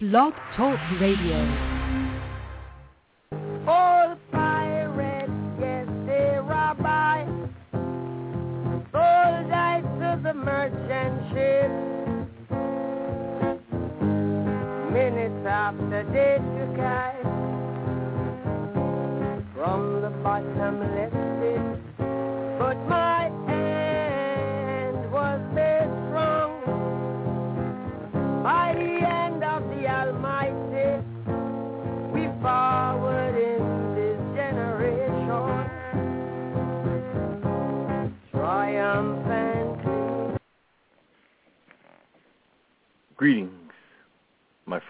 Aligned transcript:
Blog 0.00 0.32
Talk 0.56 0.80
Radio. 0.98 1.36
All 3.66 4.16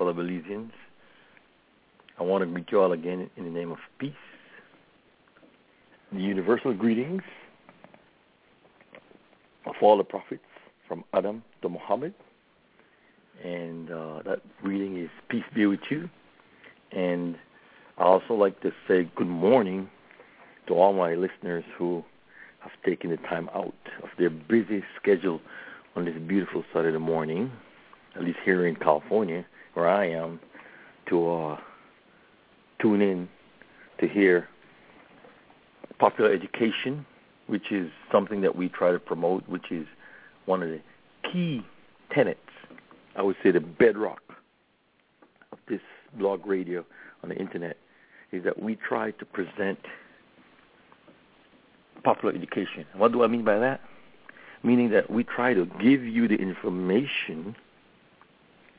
fellow 0.00 0.14
Belizeans. 0.14 0.70
I 2.18 2.22
want 2.22 2.42
to 2.42 2.46
greet 2.46 2.72
you 2.72 2.80
all 2.80 2.92
again 2.92 3.28
in 3.36 3.44
the 3.44 3.50
name 3.50 3.70
of 3.70 3.76
peace. 3.98 4.14
The 6.10 6.20
universal 6.20 6.72
greetings 6.72 7.20
of 9.66 9.74
all 9.82 9.98
the 9.98 10.04
prophets 10.04 10.42
from 10.88 11.04
Adam 11.12 11.42
to 11.60 11.68
Muhammad. 11.68 12.14
And 13.44 13.90
uh, 13.90 14.22
that 14.24 14.40
greeting 14.62 14.96
is 14.96 15.10
peace 15.28 15.44
be 15.54 15.66
with 15.66 15.80
you. 15.90 16.08
And 16.92 17.36
I 17.98 18.04
also 18.04 18.32
like 18.32 18.58
to 18.62 18.72
say 18.88 19.06
good 19.16 19.28
morning 19.28 19.90
to 20.66 20.72
all 20.72 20.94
my 20.94 21.14
listeners 21.14 21.64
who 21.76 22.02
have 22.60 22.72
taken 22.86 23.10
the 23.10 23.18
time 23.18 23.50
out 23.54 23.74
of 24.02 24.08
their 24.18 24.30
busy 24.30 24.82
schedule 24.98 25.42
on 25.94 26.06
this 26.06 26.16
beautiful 26.26 26.64
Saturday 26.72 26.96
morning, 26.96 27.52
at 28.16 28.24
least 28.24 28.38
here 28.46 28.66
in 28.66 28.76
California, 28.76 29.44
where 29.74 29.88
I 29.88 30.08
am, 30.10 30.40
to 31.08 31.30
uh, 31.30 31.60
tune 32.80 33.02
in 33.02 33.28
to 34.00 34.08
hear 34.08 34.48
popular 35.98 36.32
education, 36.32 37.04
which 37.46 37.70
is 37.70 37.90
something 38.10 38.40
that 38.40 38.56
we 38.56 38.68
try 38.68 38.90
to 38.90 38.98
promote, 38.98 39.46
which 39.48 39.70
is 39.70 39.86
one 40.46 40.62
of 40.62 40.70
the 40.70 40.80
key 41.30 41.64
tenets, 42.12 42.40
I 43.16 43.22
would 43.22 43.36
say 43.42 43.50
the 43.50 43.60
bedrock 43.60 44.22
of 45.52 45.58
this 45.68 45.80
blog 46.18 46.46
radio 46.46 46.84
on 47.22 47.28
the 47.28 47.36
internet, 47.36 47.76
is 48.32 48.44
that 48.44 48.62
we 48.62 48.76
try 48.76 49.10
to 49.10 49.24
present 49.24 49.78
popular 52.02 52.34
education. 52.34 52.86
What 52.96 53.12
do 53.12 53.22
I 53.22 53.26
mean 53.26 53.44
by 53.44 53.58
that? 53.58 53.80
Meaning 54.62 54.90
that 54.90 55.10
we 55.10 55.24
try 55.24 55.54
to 55.54 55.66
give 55.80 56.02
you 56.02 56.28
the 56.28 56.36
information 56.36 57.56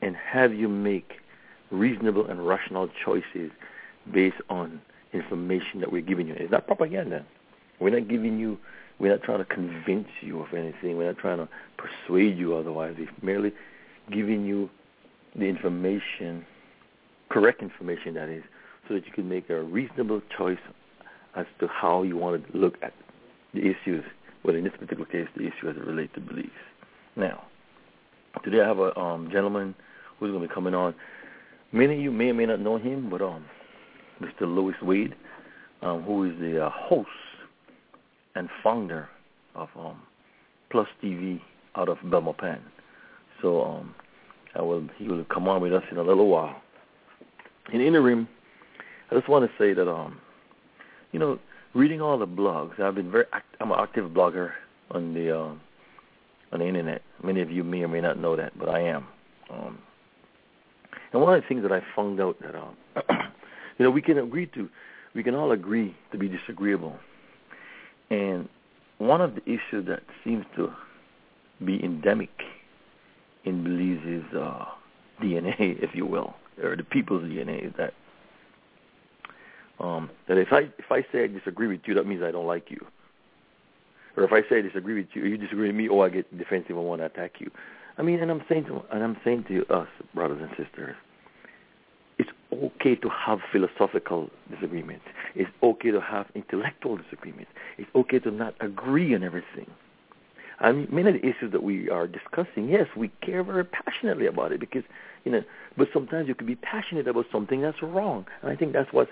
and 0.02 0.16
have 0.16 0.52
you 0.52 0.68
make 0.68 1.12
reasonable 1.70 2.26
and 2.26 2.46
rational 2.46 2.88
choices 3.04 3.50
based 4.12 4.40
on 4.50 4.80
information 5.12 5.80
that 5.80 5.90
we're 5.90 6.02
giving 6.02 6.28
you. 6.28 6.34
It's 6.36 6.52
not 6.52 6.66
propaganda. 6.66 7.24
We're 7.80 7.98
not 7.98 8.08
giving 8.08 8.38
you, 8.38 8.58
we're 8.98 9.12
not 9.12 9.22
trying 9.22 9.38
to 9.38 9.44
convince 9.44 10.08
you 10.20 10.40
of 10.40 10.52
anything. 10.54 10.96
We're 10.96 11.12
not 11.12 11.18
trying 11.18 11.38
to 11.38 11.48
persuade 11.76 12.38
you 12.38 12.56
otherwise. 12.56 12.96
We're 12.98 13.08
merely 13.22 13.52
giving 14.10 14.44
you 14.44 14.70
the 15.34 15.44
information, 15.46 16.44
correct 17.30 17.62
information 17.62 18.14
that 18.14 18.28
is, 18.28 18.44
so 18.88 18.94
that 18.94 19.06
you 19.06 19.12
can 19.12 19.28
make 19.28 19.48
a 19.50 19.62
reasonable 19.62 20.20
choice 20.36 20.58
as 21.34 21.46
to 21.60 21.66
how 21.68 22.02
you 22.02 22.16
want 22.16 22.46
to 22.46 22.58
look 22.58 22.76
at 22.82 22.92
the 23.54 23.60
issues, 23.60 24.04
well, 24.44 24.54
in 24.54 24.64
this 24.64 24.72
particular 24.78 25.06
case, 25.06 25.26
the 25.36 25.44
issue 25.44 25.68
as 25.68 25.76
it 25.76 25.84
relates 25.84 26.12
to 26.14 26.20
Belize. 26.20 26.50
Now, 27.16 27.44
today 28.44 28.60
I 28.60 28.66
have 28.66 28.78
a 28.78 28.98
um, 28.98 29.30
gentleman 29.30 29.74
who's 30.22 30.30
going 30.30 30.42
to 30.42 30.48
be 30.48 30.54
coming 30.54 30.74
on. 30.74 30.94
Many 31.72 31.94
of 31.94 32.00
you 32.00 32.12
may 32.12 32.28
or 32.28 32.34
may 32.34 32.46
not 32.46 32.60
know 32.60 32.78
him, 32.78 33.10
but 33.10 33.20
um, 33.20 33.44
Mr. 34.20 34.42
Louis 34.42 34.74
Wade, 34.80 35.14
um, 35.82 36.02
who 36.02 36.24
is 36.24 36.38
the 36.38 36.66
uh, 36.66 36.70
host 36.70 37.08
and 38.36 38.48
founder 38.62 39.08
of 39.56 39.68
um, 39.76 40.00
Plus 40.70 40.86
TV 41.02 41.40
out 41.74 41.88
of 41.88 41.98
Belmopan. 41.98 42.60
So 43.40 43.62
um, 43.62 43.94
I 44.54 44.62
will 44.62 44.88
he 44.96 45.08
will 45.08 45.24
come 45.24 45.48
on 45.48 45.60
with 45.60 45.72
us 45.72 45.82
in 45.90 45.98
a 45.98 46.02
little 46.02 46.28
while. 46.28 46.62
In 47.72 47.80
interim, 47.80 48.28
I 49.10 49.16
just 49.16 49.28
want 49.28 49.44
to 49.44 49.50
say 49.58 49.74
that 49.74 49.90
um, 49.90 50.20
you 51.10 51.18
know, 51.18 51.38
reading 51.74 52.00
all 52.00 52.16
the 52.16 52.26
blogs, 52.26 52.78
I've 52.80 52.94
been 52.94 53.10
very 53.10 53.24
act- 53.32 53.56
I'm 53.60 53.72
an 53.72 53.78
active 53.80 54.10
blogger 54.10 54.52
on 54.92 55.14
the 55.14 55.36
um, 55.36 55.60
on 56.52 56.60
the 56.60 56.66
internet. 56.68 57.02
Many 57.24 57.40
of 57.40 57.50
you 57.50 57.64
may 57.64 57.82
or 57.82 57.88
may 57.88 58.00
not 58.00 58.18
know 58.18 58.36
that, 58.36 58.56
but 58.56 58.68
I 58.68 58.82
am. 58.82 59.06
Um, 59.50 59.78
and 61.12 61.22
one 61.22 61.34
of 61.34 61.42
the 61.42 61.48
things 61.48 61.62
that 61.62 61.72
I 61.72 61.82
found 61.94 62.20
out 62.20 62.36
that 62.40 62.54
um, 62.54 62.76
you 63.78 63.84
know 63.84 63.90
we 63.90 64.02
can 64.02 64.18
agree 64.18 64.46
to, 64.54 64.68
we 65.14 65.22
can 65.22 65.34
all 65.34 65.52
agree 65.52 65.96
to 66.10 66.18
be 66.18 66.28
disagreeable. 66.28 66.96
And 68.10 68.48
one 68.98 69.20
of 69.20 69.34
the 69.34 69.42
issues 69.44 69.86
that 69.88 70.02
seems 70.24 70.44
to 70.56 70.72
be 71.64 71.82
endemic 71.82 72.30
in 73.44 73.64
Belize's 73.64 74.34
uh, 74.34 74.66
DNA, 75.20 75.54
if 75.82 75.94
you 75.94 76.06
will, 76.06 76.34
or 76.62 76.76
the 76.76 76.84
people's 76.84 77.24
DNA, 77.24 77.66
is 77.66 77.72
that 77.78 77.94
um, 79.80 80.10
that 80.28 80.38
if 80.38 80.48
I 80.52 80.68
if 80.78 80.90
I 80.90 81.02
say 81.12 81.24
I 81.24 81.26
disagree 81.26 81.66
with 81.66 81.80
you, 81.86 81.94
that 81.94 82.06
means 82.06 82.22
I 82.22 82.30
don't 82.30 82.46
like 82.46 82.70
you. 82.70 82.84
Or 84.16 84.24
if 84.24 84.32
I 84.32 84.42
say 84.48 84.58
I 84.58 84.62
disagree 84.62 84.94
with 84.94 85.08
you, 85.14 85.24
you 85.24 85.38
disagree 85.38 85.68
with 85.68 85.76
me, 85.76 85.88
oh, 85.88 86.00
I 86.00 86.10
get 86.10 86.36
defensive 86.36 86.76
and 86.76 86.84
want 86.84 87.00
to 87.00 87.06
attack 87.06 87.32
you. 87.38 87.50
I 87.98 88.02
mean, 88.02 88.20
and 88.20 88.30
I'm 88.30 88.42
saying 88.48 88.64
to 88.66 88.82
and 88.92 89.02
I'm 89.02 89.16
saying 89.24 89.44
to 89.48 89.64
us, 89.72 89.88
brothers 90.14 90.40
and 90.40 90.50
sisters, 90.50 90.96
it's 92.18 92.30
okay 92.52 92.94
to 92.96 93.08
have 93.08 93.38
philosophical 93.52 94.30
disagreements. 94.50 95.04
It's 95.34 95.50
okay 95.62 95.90
to 95.90 96.00
have 96.00 96.26
intellectual 96.34 96.96
disagreements. 96.96 97.50
It's 97.78 97.90
okay 97.94 98.18
to 98.20 98.30
not 98.30 98.54
agree 98.60 99.14
on 99.14 99.22
everything. 99.22 99.70
I 100.60 100.70
mean, 100.70 100.88
many 100.92 101.08
of 101.08 101.14
the 101.20 101.28
issues 101.28 101.50
that 101.52 101.62
we 101.62 101.90
are 101.90 102.06
discussing, 102.06 102.68
yes, 102.68 102.86
we 102.96 103.10
care 103.20 103.42
very 103.42 103.64
passionately 103.64 104.26
about 104.26 104.52
it 104.52 104.60
because, 104.60 104.84
you 105.24 105.32
know, 105.32 105.42
but 105.76 105.88
sometimes 105.92 106.28
you 106.28 106.36
can 106.36 106.46
be 106.46 106.54
passionate 106.54 107.08
about 107.08 107.26
something 107.32 107.60
that's 107.62 107.82
wrong, 107.82 108.26
and 108.42 108.50
I 108.50 108.56
think 108.56 108.72
that's 108.72 108.92
what 108.92 109.08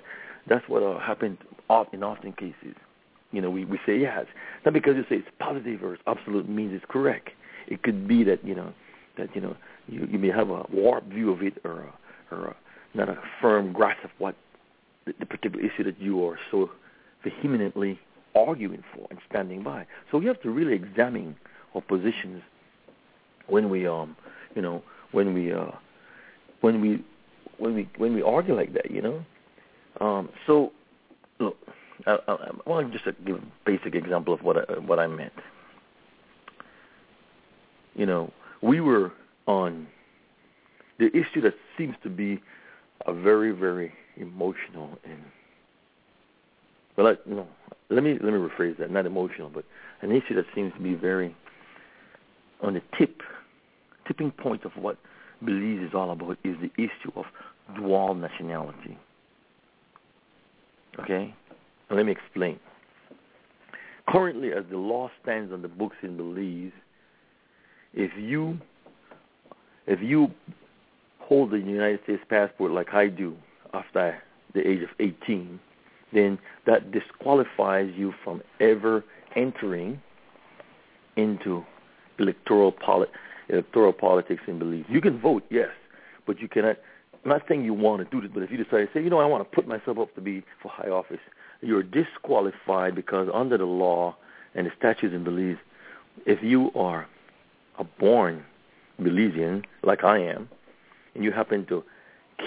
that's 0.49 0.69
what 0.69 0.83
uh, 0.83 0.99
happened 0.99 1.39
in 1.93 2.03
often 2.03 2.33
cases. 2.33 2.77
You 3.33 3.41
know, 3.41 3.51
we 3.51 3.65
we 3.65 3.79
say 3.85 3.99
yes, 3.99 4.27
not 4.65 4.75
because 4.75 4.95
you 4.97 5.03
say 5.09 5.17
it's 5.17 5.29
positive 5.39 5.83
or 5.83 5.95
it's 5.95 6.03
absolute 6.07 6.49
means 6.49 6.73
it's 6.75 6.85
correct. 6.89 7.31
It 7.71 7.83
could 7.83 8.07
be 8.07 8.25
that 8.25 8.45
you 8.45 8.55
know 8.55 8.73
that 9.17 9.35
you 9.35 9.41
know 9.41 9.57
you 9.89 10.07
you 10.11 10.19
may 10.19 10.29
have 10.29 10.51
a 10.51 10.67
warped 10.73 11.09
view 11.09 11.33
of 11.33 11.43
it 11.43 11.55
or 11.65 11.83
a, 11.83 12.35
or 12.35 12.47
a, 12.49 12.57
not 12.95 13.09
a 13.09 13.19
firm 13.41 13.73
grasp 13.73 14.05
of 14.05 14.11
what 14.19 14.37
the, 15.07 15.15
the 15.19 15.27
particular 15.27 15.65
issue 15.65 15.85
that 15.85 15.99
you 15.99 16.25
are 16.27 16.39
so 16.51 16.71
vehemently 17.25 17.99
arguing 18.35 18.83
for 18.95 19.07
and 19.11 19.19
standing 19.29 19.63
by. 19.63 19.87
So 20.11 20.19
we 20.19 20.27
have 20.27 20.41
to 20.43 20.51
really 20.51 20.75
examine 20.75 21.37
our 21.75 21.81
positions 21.81 22.43
when 23.47 23.71
we 23.71 23.87
um 23.87 24.17
you 24.55 24.63
know 24.63 24.83
when 25.13 25.33
we 25.33 25.53
uh 25.53 25.71
when 26.61 26.81
we 26.81 27.05
when 27.59 27.75
we 27.75 27.89
when 27.97 28.15
we 28.15 28.23
argue 28.23 28.55
like 28.55 28.73
that, 28.75 28.91
you 28.91 29.03
know. 29.03 29.25
Um, 30.01 30.29
so 30.47 30.73
look, 31.39 31.57
I, 32.07 32.19
I, 32.27 32.33
I 32.33 32.69
want 32.69 32.93
to 32.93 32.99
just 32.99 33.25
give 33.25 33.37
a 33.37 33.43
basic 33.65 33.95
example 33.95 34.33
of 34.33 34.43
what 34.43 34.57
I, 34.57 34.79
what 34.79 34.99
I 34.99 35.07
meant. 35.07 35.33
You 37.95 38.07
know, 38.07 38.33
we 38.63 38.81
were 38.81 39.13
on 39.47 39.87
the 40.99 41.09
issue 41.09 41.41
that 41.43 41.55
seems 41.77 41.97
to 42.03 42.11
be 42.11 42.41
a 43.07 43.13
very 43.13 43.53
very 43.53 43.93
emotional 44.17 44.99
and 45.05 45.23
well, 46.97 47.07
I, 47.07 47.17
no, 47.25 47.47
let 47.89 48.05
me 48.05 48.19
let 48.23 48.33
me 48.33 48.39
rephrase 48.39 48.77
that. 48.79 48.91
Not 48.91 49.07
emotional, 49.07 49.49
but 49.49 49.65
an 50.03 50.13
issue 50.13 50.35
that 50.35 50.45
seems 50.55 50.73
to 50.75 50.81
be 50.81 50.95
very 50.95 51.35
on 52.63 52.75
the 52.75 52.83
tip, 52.99 53.23
tipping 54.07 54.31
point 54.31 54.65
of 54.65 54.73
what 54.77 54.99
Belize 55.43 55.81
is 55.81 55.95
all 55.95 56.11
about 56.11 56.37
is 56.45 56.57
the 56.61 56.71
issue 56.77 57.11
of 57.17 57.25
dual 57.75 58.15
nationality. 58.15 58.99
Okay, 60.99 61.35
let 61.91 62.05
me 62.05 62.13
explain. 62.13 62.59
Currently, 64.09 64.53
as 64.53 64.65
the 64.71 64.77
law 64.77 65.11
stands 65.23 65.53
on 65.53 65.63
the 65.63 65.69
books 65.69 65.97
in 66.03 66.17
Belize, 66.17 66.73
if 67.95 68.11
you 68.17 68.59
if 69.87 70.01
you 70.01 70.31
hold 71.19 71.51
the 71.51 71.59
United 71.59 72.01
States 72.05 72.23
passport 72.29 72.73
like 72.73 72.93
I 72.95 73.09
do 73.09 73.37
after 73.73 74.21
the 74.55 74.69
age 74.69 74.83
of 74.83 74.89
18, 74.99 75.61
then 76.13 76.39
that 76.67 76.91
disqualifies 76.93 77.93
you 77.97 78.13
from 78.25 78.43
ever 78.61 79.05
entering 79.37 80.01
into 81.17 81.65
electoral 82.19 82.73
poli- 82.73 83.09
electoral 83.49 83.93
politics 83.93 84.43
in 84.47 84.59
Belize. 84.59 84.85
You 84.89 85.01
can 85.01 85.21
vote, 85.21 85.45
yes, 85.51 85.71
but 86.27 86.41
you 86.41 86.49
cannot 86.49 86.77
I'm 87.25 87.31
not 87.31 87.43
saying 87.49 87.65
you 87.65 87.75
want 87.75 88.03
to 88.03 88.11
do 88.11 88.23
this, 88.23 88.31
but 88.33 88.43
if 88.43 88.51
you 88.51 88.57
decide 88.57 88.87
to 88.87 88.89
say, 88.95 89.03
you 89.03 89.11
know, 89.11 89.19
I 89.21 89.27
want 89.27 89.49
to 89.49 89.55
put 89.55 89.69
myself 89.69 89.99
up 89.99 90.15
to 90.15 90.23
be 90.23 90.43
for 90.63 90.71
high 90.71 90.89
office, 90.89 91.21
you're 91.61 91.83
disqualified 91.83 92.95
because 92.95 93.29
under 93.33 93.59
the 93.59 93.67
law 93.67 94.17
and 94.55 94.67
the 94.67 94.71
statutes 94.79 95.15
in 95.15 95.23
Belize, 95.23 95.59
if 96.25 96.43
you 96.43 96.71
are 96.75 97.07
a 97.81 97.85
born 97.85 98.45
Belizean, 99.01 99.65
like 99.83 100.05
I 100.05 100.19
am, 100.19 100.49
and 101.15 101.25
you 101.25 101.33
happen 101.33 101.67
to 101.67 101.83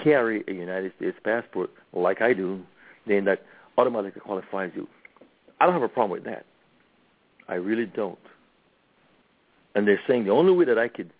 carry 0.02 0.44
a 0.48 0.52
United 0.52 0.92
States 0.96 1.18
passport, 1.22 1.70
like 1.92 2.22
I 2.22 2.32
do, 2.32 2.62
then 3.06 3.24
that 3.24 3.42
automatically 3.76 4.20
qualifies 4.20 4.70
you. 4.74 4.88
I 5.60 5.66
don't 5.66 5.74
have 5.74 5.82
a 5.82 5.88
problem 5.88 6.12
with 6.12 6.24
that. 6.24 6.46
I 7.48 7.54
really 7.54 7.86
don't. 7.86 8.18
And 9.74 9.86
they're 9.86 10.00
saying 10.08 10.24
the 10.24 10.30
only 10.30 10.52
way 10.52 10.64
that 10.64 10.78
I 10.78 10.88
could, 10.88 11.10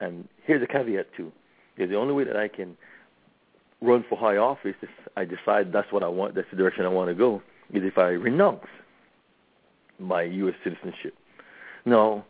and 0.00 0.28
here's 0.44 0.62
a 0.62 0.66
caveat 0.66 1.06
too, 1.16 1.32
is 1.76 1.88
the 1.88 1.96
only 1.96 2.12
way 2.12 2.24
that 2.24 2.36
I 2.36 2.48
can 2.48 2.76
run 3.80 4.04
for 4.08 4.18
high 4.18 4.36
office 4.36 4.74
if 4.82 4.90
I 5.16 5.24
decide 5.24 5.72
that's 5.72 5.92
what 5.92 6.02
I 6.02 6.08
want, 6.08 6.34
that's 6.34 6.48
the 6.50 6.56
direction 6.56 6.84
I 6.84 6.88
want 6.88 7.08
to 7.08 7.14
go, 7.14 7.40
is 7.72 7.84
if 7.84 7.96
I 7.96 8.08
renounce 8.08 8.66
my 10.00 10.22
U.S. 10.22 10.54
citizenship. 10.64 11.14
Now, 11.84 12.24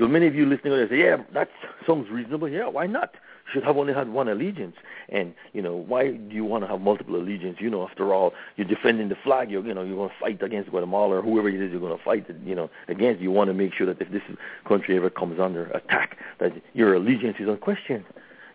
to 0.00 0.08
many 0.08 0.26
of 0.26 0.34
you 0.34 0.46
listening, 0.46 0.76
they 0.76 0.88
say, 0.88 1.02
yeah, 1.02 1.18
that 1.34 1.48
sounds 1.86 2.10
reasonable. 2.10 2.48
Yeah, 2.48 2.68
why 2.68 2.86
not? 2.86 3.14
You 3.46 3.52
should 3.54 3.64
have 3.64 3.76
only 3.76 3.92
had 3.92 4.08
one 4.08 4.28
allegiance. 4.28 4.76
And, 5.08 5.34
you 5.52 5.62
know, 5.62 5.74
why 5.74 6.12
do 6.12 6.34
you 6.34 6.44
want 6.44 6.64
to 6.64 6.68
have 6.68 6.80
multiple 6.80 7.16
allegiance? 7.16 7.58
You 7.60 7.70
know, 7.70 7.86
after 7.86 8.14
all, 8.14 8.32
you're 8.56 8.66
defending 8.66 9.08
the 9.08 9.16
flag. 9.22 9.50
You're, 9.50 9.66
you 9.66 9.74
know, 9.74 9.82
you're 9.82 9.96
going 9.96 10.08
to 10.08 10.14
fight 10.20 10.42
against 10.42 10.70
Guatemala 10.70 11.16
or 11.16 11.22
whoever 11.22 11.48
it 11.48 11.60
is 11.60 11.70
you're 11.70 11.80
going 11.80 11.96
to 11.96 12.04
fight, 12.04 12.26
you 12.44 12.54
know, 12.54 12.70
against. 12.88 13.20
You 13.20 13.30
want 13.30 13.48
to 13.48 13.54
make 13.54 13.74
sure 13.74 13.86
that 13.86 14.00
if 14.00 14.10
this 14.10 14.22
country 14.66 14.96
ever 14.96 15.10
comes 15.10 15.38
under 15.40 15.66
attack, 15.66 16.16
that 16.38 16.52
your 16.74 16.94
allegiance 16.94 17.36
is 17.38 17.48
unquestioned. 17.48 18.04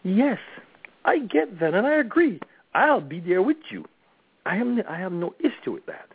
Yes, 0.04 0.40
I 1.04 1.20
get 1.20 1.60
that, 1.60 1.74
and 1.74 1.86
I 1.86 1.96
agree. 1.96 2.40
I'll 2.74 3.02
be 3.02 3.20
there 3.20 3.42
with 3.42 3.58
you. 3.70 3.86
I 4.46 4.56
have 4.56 4.68
I 4.88 4.98
have 4.98 5.12
no 5.12 5.34
issue 5.40 5.72
with 5.72 5.86
that. 5.88 6.10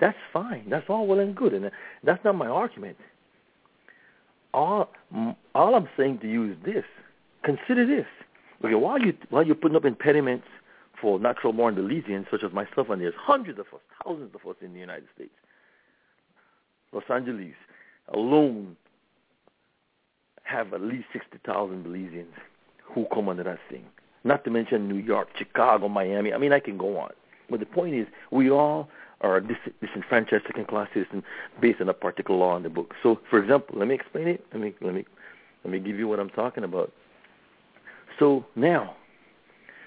That's 0.00 0.18
fine. 0.32 0.64
That's 0.68 0.86
all 0.88 1.06
well 1.06 1.20
and 1.20 1.34
good, 1.34 1.54
and 1.54 1.66
uh, 1.66 1.70
that's 2.04 2.22
not 2.24 2.34
my 2.34 2.48
argument. 2.48 2.96
All 4.56 4.88
all 5.54 5.74
I'm 5.74 5.88
saying 5.98 6.20
to 6.20 6.28
you 6.28 6.50
is 6.52 6.56
this: 6.64 6.84
consider 7.44 7.86
this. 7.86 8.06
Okay, 8.64 8.74
while 8.74 8.98
you 8.98 9.12
while 9.28 9.44
you're 9.44 9.54
putting 9.54 9.76
up 9.76 9.84
impediments 9.84 10.46
for 10.98 11.20
natural 11.20 11.52
born 11.52 11.76
Belizeans 11.76 12.24
such 12.30 12.42
as 12.42 12.52
myself, 12.52 12.88
and 12.88 13.02
there's 13.02 13.12
hundreds 13.18 13.58
of 13.58 13.66
us, 13.74 13.80
thousands 14.02 14.34
of 14.34 14.48
us 14.48 14.56
in 14.62 14.72
the 14.72 14.80
United 14.80 15.08
States. 15.14 15.34
Los 16.94 17.04
Angeles 17.10 17.54
alone 18.14 18.76
have 20.44 20.72
at 20.72 20.80
least 20.80 21.04
sixty 21.12 21.38
thousand 21.44 21.84
Belizeans 21.84 22.32
who 22.82 23.04
come 23.12 23.28
under 23.28 23.44
that 23.44 23.58
thing. 23.70 23.84
Not 24.24 24.42
to 24.44 24.50
mention 24.50 24.88
New 24.88 25.02
York, 25.02 25.28
Chicago, 25.36 25.88
Miami. 25.88 26.32
I 26.32 26.38
mean, 26.38 26.54
I 26.54 26.60
can 26.60 26.78
go 26.78 26.98
on. 26.98 27.10
But 27.50 27.60
the 27.60 27.66
point 27.66 27.94
is, 27.94 28.06
we 28.30 28.50
all 28.50 28.88
are 29.20 29.40
dis- 29.40 29.56
disenfranchised 29.80 30.44
second-class 30.46 30.88
citizens 30.92 31.22
based 31.60 31.80
on 31.80 31.88
a 31.88 31.94
particular 31.94 32.38
law 32.38 32.56
in 32.56 32.62
the 32.62 32.68
book. 32.68 32.94
So, 33.02 33.20
for 33.30 33.42
example, 33.42 33.78
let 33.78 33.88
me 33.88 33.94
explain 33.94 34.28
it. 34.28 34.44
Let 34.52 34.60
me 34.60 34.74
let 34.80 34.94
me 34.94 35.04
let 35.64 35.72
me 35.72 35.78
give 35.78 35.96
you 35.96 36.06
what 36.06 36.20
I'm 36.20 36.30
talking 36.30 36.64
about. 36.64 36.92
So 38.18 38.46
now, 38.54 38.96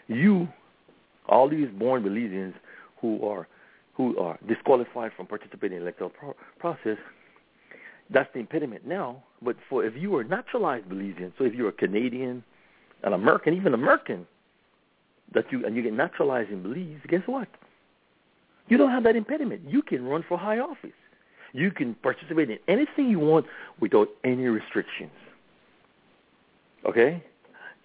you, 0.08 0.48
all 1.28 1.50
these 1.50 1.70
born 1.70 2.04
Belizeans 2.04 2.54
who 3.02 3.26
are 3.26 3.48
who 3.94 4.18
are 4.18 4.40
disqualified 4.48 5.12
from 5.16 5.28
participating 5.28 5.78
in 5.78 5.84
the 5.84 5.88
electoral 5.88 6.10
pro- 6.10 6.36
process, 6.58 6.98
that's 8.10 8.30
the 8.34 8.40
impediment 8.40 8.88
now. 8.88 9.24
But 9.42 9.58
for 9.70 9.86
if 9.86 9.96
you 9.96 10.16
are 10.16 10.24
naturalized 10.24 10.88
Belizean, 10.88 11.34
so 11.38 11.44
if 11.44 11.54
you're 11.54 11.70
a 11.70 11.74
Canadian, 11.74 12.44
an 13.04 13.14
American, 13.14 13.54
even 13.54 13.74
American, 13.74 14.26
that 15.34 15.52
you 15.52 15.66
and 15.66 15.76
you 15.76 15.84
get 15.84 15.94
naturalized 15.94 16.50
in 16.50 16.64
Belize, 16.64 17.00
guess 17.08 17.22
what? 17.26 17.48
You 18.70 18.78
don't 18.78 18.92
have 18.92 19.04
that 19.04 19.16
impediment. 19.16 19.62
You 19.68 19.82
can 19.82 20.06
run 20.06 20.24
for 20.28 20.38
high 20.38 20.60
office. 20.60 20.92
You 21.54 21.72
can 21.72 21.96
participate 21.96 22.50
in 22.50 22.60
anything 22.68 23.10
you 23.10 23.20
want 23.20 23.48
without 23.80 24.08
any 24.24 24.44
restrictions. 24.44 25.12
Okay? 26.86 27.24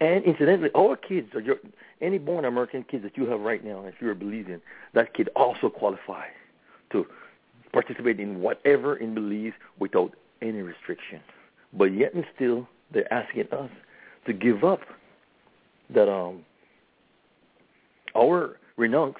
And 0.00 0.24
incidentally, 0.24 0.70
our 0.74 0.96
kids, 0.96 1.28
or 1.34 1.40
your, 1.40 1.56
any 2.00 2.18
born 2.18 2.44
American 2.44 2.84
kids 2.84 3.02
that 3.04 3.16
you 3.16 3.26
have 3.26 3.40
right 3.40 3.64
now, 3.64 3.84
if 3.86 3.94
you're 4.00 4.12
a 4.12 4.16
Belizean, 4.16 4.60
that 4.92 5.14
kid 5.14 5.30
also 5.34 5.68
qualify 5.68 6.26
to 6.92 7.06
participate 7.72 8.20
in 8.20 8.40
whatever 8.40 8.96
in 8.96 9.14
Belize 9.14 9.52
without 9.78 10.12
any 10.42 10.60
restrictions. 10.60 11.22
But 11.72 11.86
yet 11.86 12.14
and 12.14 12.24
still, 12.34 12.68
they're 12.92 13.12
asking 13.12 13.46
us 13.50 13.70
to 14.26 14.32
give 14.32 14.62
up 14.62 14.80
that 15.90 16.08
um 16.08 16.44
our 18.16 18.58
renounce, 18.76 19.16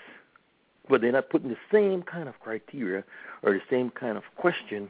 but 0.89 1.01
they're 1.01 1.13
not 1.13 1.31
putting 1.31 1.49
the 1.49 1.57
same 1.73 2.03
kind 2.03 2.29
of 2.29 2.39
criteria 2.41 3.05
or 3.43 3.53
the 3.53 3.63
same 3.71 3.91
kind 3.91 4.17
of 4.17 4.25
question 4.37 4.89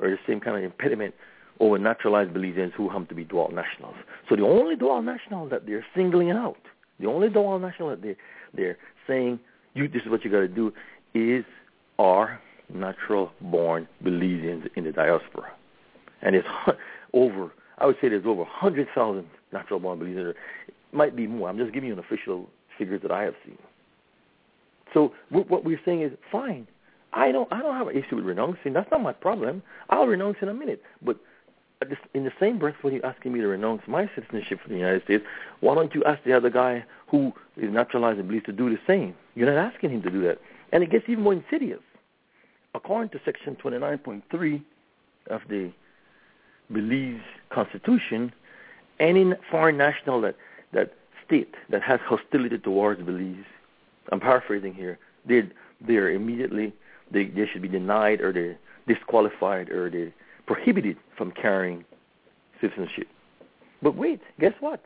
or 0.00 0.10
the 0.10 0.18
same 0.26 0.40
kind 0.40 0.56
of 0.56 0.64
impediment 0.64 1.14
over 1.60 1.78
naturalized 1.78 2.30
Belizeans 2.32 2.72
who 2.72 2.88
happen 2.88 3.06
to 3.06 3.14
be 3.14 3.24
dual 3.24 3.50
nationals. 3.52 3.94
So 4.28 4.36
the 4.36 4.42
only 4.42 4.76
dual 4.76 5.02
national 5.02 5.48
that 5.50 5.66
they're 5.66 5.86
singling 5.94 6.30
out, 6.30 6.58
the 6.98 7.06
only 7.06 7.28
dual 7.28 7.58
national 7.58 7.90
that 7.90 8.02
they 8.02 8.16
they're 8.54 8.78
saying 9.06 9.40
you 9.74 9.88
this 9.88 10.02
is 10.02 10.10
what 10.10 10.24
you 10.24 10.30
got 10.30 10.40
to 10.40 10.48
do 10.48 10.72
is 11.14 11.44
our 11.98 12.40
natural 12.72 13.32
born 13.40 13.86
Belizeans 14.02 14.68
in 14.76 14.84
the 14.84 14.92
diaspora, 14.92 15.50
and 16.22 16.34
it's 16.34 16.48
over. 17.12 17.52
I 17.78 17.86
would 17.86 17.96
say 18.00 18.08
there's 18.08 18.24
over 18.24 18.42
100,000 18.42 19.26
natural 19.52 19.80
born 19.80 19.98
Belizeans. 19.98 20.30
It 20.30 20.36
might 20.92 21.16
be 21.16 21.26
more. 21.26 21.48
I'm 21.48 21.58
just 21.58 21.72
giving 21.72 21.88
you 21.88 21.92
an 21.92 21.98
official 21.98 22.48
figures 22.78 23.02
that 23.02 23.10
I 23.10 23.22
have 23.22 23.34
seen. 23.44 23.58
So 24.94 25.12
what 25.28 25.64
we're 25.64 25.80
saying 25.84 26.02
is 26.02 26.12
fine. 26.32 26.66
I 27.12 27.32
don't 27.32 27.52
I 27.52 27.60
don't 27.60 27.76
have 27.76 27.88
an 27.88 27.96
issue 27.96 28.16
with 28.16 28.24
renouncing. 28.24 28.72
That's 28.72 28.90
not 28.90 29.02
my 29.02 29.12
problem. 29.12 29.62
I'll 29.90 30.06
renounce 30.06 30.38
in 30.40 30.48
a 30.48 30.54
minute. 30.54 30.82
But 31.02 31.18
in 32.14 32.24
the 32.24 32.32
same 32.40 32.58
breath, 32.58 32.76
when 32.82 32.94
you're 32.94 33.04
asking 33.04 33.32
me 33.32 33.40
to 33.40 33.46
renounce 33.46 33.82
my 33.86 34.08
citizenship 34.14 34.60
for 34.62 34.68
the 34.68 34.76
United 34.76 35.04
States, 35.04 35.24
why 35.60 35.74
don't 35.74 35.94
you 35.94 36.02
ask 36.04 36.22
the 36.24 36.32
other 36.32 36.50
guy 36.50 36.84
who 37.08 37.32
is 37.56 37.70
naturalized 37.70 38.18
and 38.18 38.28
believes 38.28 38.46
to 38.46 38.52
do 38.52 38.70
the 38.70 38.78
same? 38.86 39.14
You're 39.34 39.52
not 39.52 39.72
asking 39.72 39.90
him 39.90 40.02
to 40.02 40.10
do 40.10 40.22
that. 40.22 40.38
And 40.72 40.82
it 40.82 40.90
gets 40.90 41.04
even 41.08 41.24
more 41.24 41.34
insidious. 41.34 41.80
According 42.74 43.10
to 43.10 43.20
Section 43.24 43.56
29.3 43.56 44.62
of 45.28 45.42
the 45.48 45.72
Belize 46.72 47.20
Constitution, 47.50 48.32
any 48.98 49.32
foreign 49.50 49.76
national 49.76 50.20
that, 50.22 50.36
that 50.72 50.94
state 51.26 51.54
that 51.70 51.82
has 51.82 52.00
hostility 52.04 52.58
towards 52.58 53.02
Belize, 53.02 53.44
I'm 54.12 54.20
paraphrasing 54.20 54.74
here, 54.74 54.98
they 55.26 55.42
they're 55.86 56.10
immediately 56.10 56.72
they 57.10 57.26
they 57.26 57.46
should 57.52 57.62
be 57.62 57.68
denied 57.68 58.20
or 58.20 58.32
they're 58.32 58.58
disqualified 58.86 59.70
or 59.70 59.90
they're 59.90 60.12
prohibited 60.46 60.96
from 61.16 61.30
carrying 61.32 61.84
citizenship. 62.60 63.08
But 63.82 63.96
wait, 63.96 64.20
guess 64.40 64.52
what? 64.60 64.82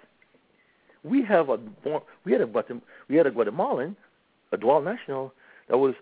We 1.04 1.24
have 1.24 1.48
a 1.48 1.58
we 2.24 2.32
had 2.32 2.40
a 2.40 2.48
we 3.08 3.16
had 3.16 3.26
a 3.26 3.30
Guatemalan, 3.30 3.96
a 4.52 4.56
dual 4.56 4.82
national 4.82 5.32
that 5.68 5.78
was 5.78 5.94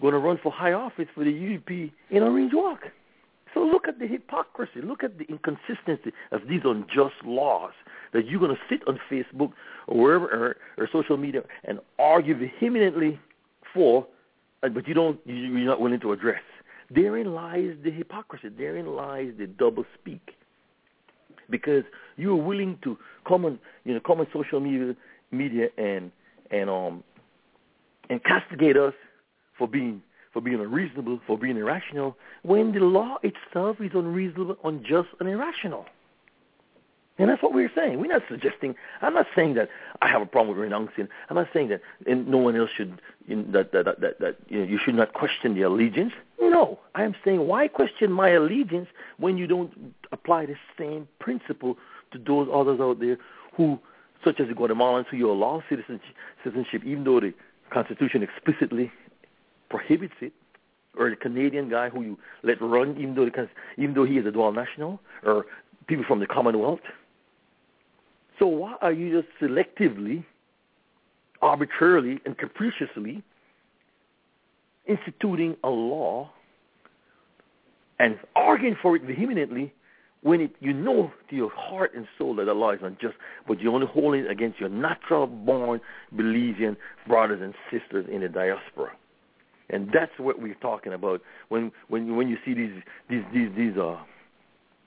going 0.00 0.12
to 0.12 0.18
run 0.18 0.38
for 0.42 0.52
high 0.52 0.72
office 0.72 1.06
for 1.14 1.24
the 1.24 1.32
UDP 1.32 1.90
in 2.10 2.22
Orange 2.22 2.52
Walk. 2.54 2.80
So 3.58 3.64
look 3.64 3.88
at 3.88 3.98
the 3.98 4.06
hypocrisy. 4.06 4.80
Look 4.84 5.02
at 5.02 5.18
the 5.18 5.24
inconsistency 5.24 6.12
of 6.30 6.42
these 6.48 6.60
unjust 6.64 7.16
laws 7.24 7.72
that 8.12 8.28
you're 8.28 8.38
going 8.38 8.54
to 8.54 8.60
sit 8.68 8.86
on 8.86 9.00
Facebook 9.10 9.50
or 9.88 10.00
wherever 10.00 10.26
or, 10.28 10.56
or 10.76 10.88
social 10.92 11.16
media 11.16 11.42
and 11.64 11.80
argue 11.98 12.38
vehemently 12.38 13.18
for, 13.74 14.06
but 14.60 14.86
you 14.86 14.94
don't 14.94 15.18
you're 15.24 15.50
not 15.66 15.80
willing 15.80 15.98
to 15.98 16.12
address. 16.12 16.42
Therein 16.94 17.34
lies 17.34 17.74
the 17.82 17.90
hypocrisy. 17.90 18.48
Therein 18.48 18.94
lies 18.94 19.32
the 19.36 19.48
double 19.48 19.84
speak. 20.00 20.36
Because 21.50 21.82
you 22.16 22.30
are 22.34 22.42
willing 22.42 22.78
to 22.84 22.96
come 23.26 23.44
on, 23.44 23.58
you 23.82 23.92
know, 23.92 24.00
come 24.06 24.20
on 24.20 24.28
social 24.32 24.60
media, 24.60 24.94
media 25.32 25.66
and 25.76 26.12
and 26.52 26.70
um 26.70 27.02
and 28.08 28.22
castigate 28.22 28.76
us 28.76 28.94
for 29.58 29.66
being 29.66 30.00
for 30.38 30.42
being 30.42 30.60
unreasonable, 30.60 31.18
for 31.26 31.36
being 31.36 31.56
irrational, 31.56 32.16
when 32.42 32.70
the 32.70 32.78
law 32.78 33.18
itself 33.24 33.80
is 33.80 33.90
unreasonable, 33.92 34.56
unjust, 34.62 35.08
and 35.18 35.28
irrational. 35.28 35.84
And 37.18 37.28
that's 37.28 37.42
what 37.42 37.52
we're 37.52 37.72
saying. 37.74 37.98
We're 37.98 38.12
not 38.12 38.22
suggesting. 38.28 38.76
I'm 39.02 39.14
not 39.14 39.26
saying 39.34 39.54
that 39.54 39.68
I 40.00 40.06
have 40.06 40.22
a 40.22 40.26
problem 40.26 40.56
with 40.56 40.62
renouncing. 40.62 41.08
I'm 41.28 41.34
not 41.34 41.48
saying 41.52 41.70
that 41.70 41.80
and 42.06 42.28
no 42.28 42.38
one 42.38 42.54
else 42.54 42.70
should 42.76 43.00
that 43.28 43.72
that 43.72 43.84
that, 43.86 44.00
that, 44.00 44.20
that 44.20 44.36
you, 44.48 44.60
know, 44.60 44.64
you 44.64 44.78
should 44.78 44.94
not 44.94 45.12
question 45.12 45.56
the 45.56 45.62
allegiance. 45.62 46.12
No, 46.40 46.78
I 46.94 47.02
am 47.02 47.16
saying 47.24 47.48
why 47.48 47.66
question 47.66 48.12
my 48.12 48.28
allegiance 48.28 48.86
when 49.16 49.36
you 49.38 49.48
don't 49.48 49.72
apply 50.12 50.46
the 50.46 50.54
same 50.78 51.08
principle 51.18 51.76
to 52.12 52.18
those 52.18 52.48
others 52.54 52.78
out 52.78 53.00
there 53.00 53.18
who, 53.56 53.80
such 54.22 54.38
as 54.38 54.46
the 54.46 54.54
Guatemalans, 54.54 55.06
who 55.06 55.16
you 55.16 55.28
allow 55.28 55.64
citizenship, 55.68 56.84
even 56.84 57.02
though 57.02 57.18
the 57.18 57.34
Constitution 57.70 58.22
explicitly 58.22 58.92
prohibits 59.68 60.14
it, 60.20 60.32
or 60.96 61.10
the 61.10 61.16
Canadian 61.16 61.68
guy 61.68 61.88
who 61.88 62.02
you 62.02 62.18
let 62.42 62.60
run, 62.60 62.96
even 62.98 63.14
though 63.14 63.24
the, 63.24 63.48
even 63.76 63.94
though 63.94 64.04
he 64.04 64.14
is 64.14 64.26
a 64.26 64.30
dual 64.30 64.52
national, 64.52 65.00
or 65.24 65.46
people 65.86 66.04
from 66.06 66.20
the 66.20 66.26
Commonwealth. 66.26 66.80
So 68.38 68.46
why 68.46 68.76
are 68.80 68.92
you 68.92 69.20
just 69.20 69.32
selectively 69.40 70.24
arbitrarily 71.42 72.20
and 72.24 72.36
capriciously 72.36 73.22
instituting 74.86 75.56
a 75.64 75.68
law 75.68 76.30
and 77.98 78.18
arguing 78.34 78.76
for 78.80 78.96
it 78.96 79.02
vehemently 79.02 79.72
when 80.22 80.40
it, 80.40 80.50
you 80.60 80.72
know 80.72 81.12
to 81.30 81.36
your 81.36 81.50
heart 81.54 81.92
and 81.94 82.06
soul 82.16 82.34
that 82.36 82.46
the 82.46 82.54
law 82.54 82.72
is 82.72 82.80
unjust, 82.82 83.14
but 83.46 83.60
you're 83.60 83.72
only 83.72 83.86
holding 83.86 84.24
it 84.24 84.30
against 84.30 84.58
your 84.58 84.68
natural-born 84.68 85.80
Belizean 86.14 86.76
brothers 87.06 87.40
and 87.42 87.54
sisters 87.70 88.06
in 88.12 88.22
the 88.22 88.28
diaspora. 88.28 88.90
And 89.70 89.90
that's 89.92 90.12
what 90.18 90.40
we're 90.40 90.54
talking 90.54 90.92
about 90.92 91.20
when 91.48 91.72
when 91.88 92.16
when 92.16 92.28
you 92.28 92.36
see 92.44 92.54
these 92.54 92.82
these 93.08 93.22
these 93.32 93.50
these 93.56 93.76
uh 93.76 93.96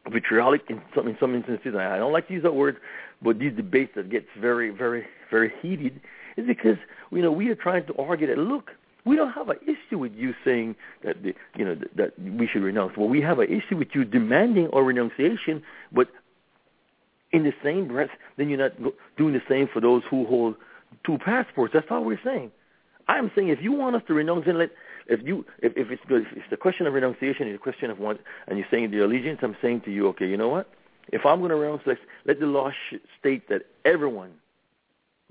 vitriolic 0.09 0.61
in 0.69 0.81
some 0.95 1.07
in 1.07 1.17
some 1.19 1.35
instances. 1.35 1.75
I 1.75 1.97
don't 1.97 2.13
like 2.13 2.27
to 2.27 2.33
use 2.33 2.43
that 2.43 2.55
word, 2.55 2.77
but 3.21 3.39
these 3.39 3.53
debates 3.55 3.91
that 3.95 4.09
gets 4.09 4.27
very 4.39 4.69
very 4.69 5.05
very 5.29 5.53
heated 5.61 6.01
is 6.37 6.47
because 6.47 6.77
you 7.11 7.21
know 7.21 7.31
we 7.31 7.49
are 7.49 7.55
trying 7.55 7.85
to 7.87 7.95
argue 7.97 8.27
that 8.27 8.37
look 8.37 8.71
we 9.05 9.15
don't 9.15 9.31
have 9.31 9.49
an 9.49 9.57
issue 9.63 9.97
with 9.97 10.13
you 10.13 10.33
saying 10.45 10.75
that 11.03 11.23
the, 11.23 11.33
you 11.55 11.65
know 11.65 11.75
that, 11.75 11.97
that 11.97 12.19
we 12.19 12.47
should 12.47 12.61
renounce. 12.61 12.95
Well, 12.97 13.09
we 13.09 13.21
have 13.21 13.39
an 13.39 13.47
issue 13.47 13.77
with 13.77 13.89
you 13.93 14.05
demanding 14.05 14.69
our 14.73 14.83
renunciation, 14.83 15.63
but 15.91 16.07
in 17.31 17.43
the 17.43 17.53
same 17.63 17.87
breath, 17.87 18.09
then 18.37 18.49
you're 18.49 18.59
not 18.59 18.73
doing 19.17 19.33
the 19.33 19.41
same 19.49 19.67
for 19.71 19.79
those 19.79 20.03
who 20.09 20.25
hold 20.25 20.55
two 21.05 21.17
passports. 21.17 21.73
That's 21.73 21.87
all 21.89 22.03
we're 22.03 22.19
saying. 22.23 22.51
I'm 23.07 23.31
saying 23.35 23.49
if 23.49 23.61
you 23.61 23.71
want 23.71 23.95
us 23.95 24.03
to 24.07 24.13
renounce 24.13 24.45
and 24.47 24.57
let 24.57 24.71
if 25.07 25.21
you 25.25 25.45
if, 25.59 25.73
if 25.75 25.91
it's 25.91 26.03
good 26.07 26.23
if 26.23 26.37
it's 26.37 26.49
the 26.49 26.57
question 26.57 26.87
of 26.87 26.93
renunciation 26.93 27.47
it's 27.47 27.55
a 27.55 27.63
question 27.63 27.89
of 27.89 27.99
what 27.99 28.19
and 28.47 28.57
you're 28.57 28.67
saying 28.71 28.91
the 28.91 28.99
allegiance, 28.99 29.39
I'm 29.41 29.57
saying 29.61 29.81
to 29.81 29.91
you, 29.91 30.07
okay, 30.09 30.27
you 30.27 30.37
know 30.37 30.49
what? 30.49 30.69
If 31.11 31.25
I'm 31.25 31.39
going 31.39 31.49
to 31.49 31.55
renounce, 31.55 31.81
let 32.25 32.39
the 32.39 32.45
law 32.45 32.71
state 33.19 33.49
that 33.49 33.63
everyone 33.85 34.31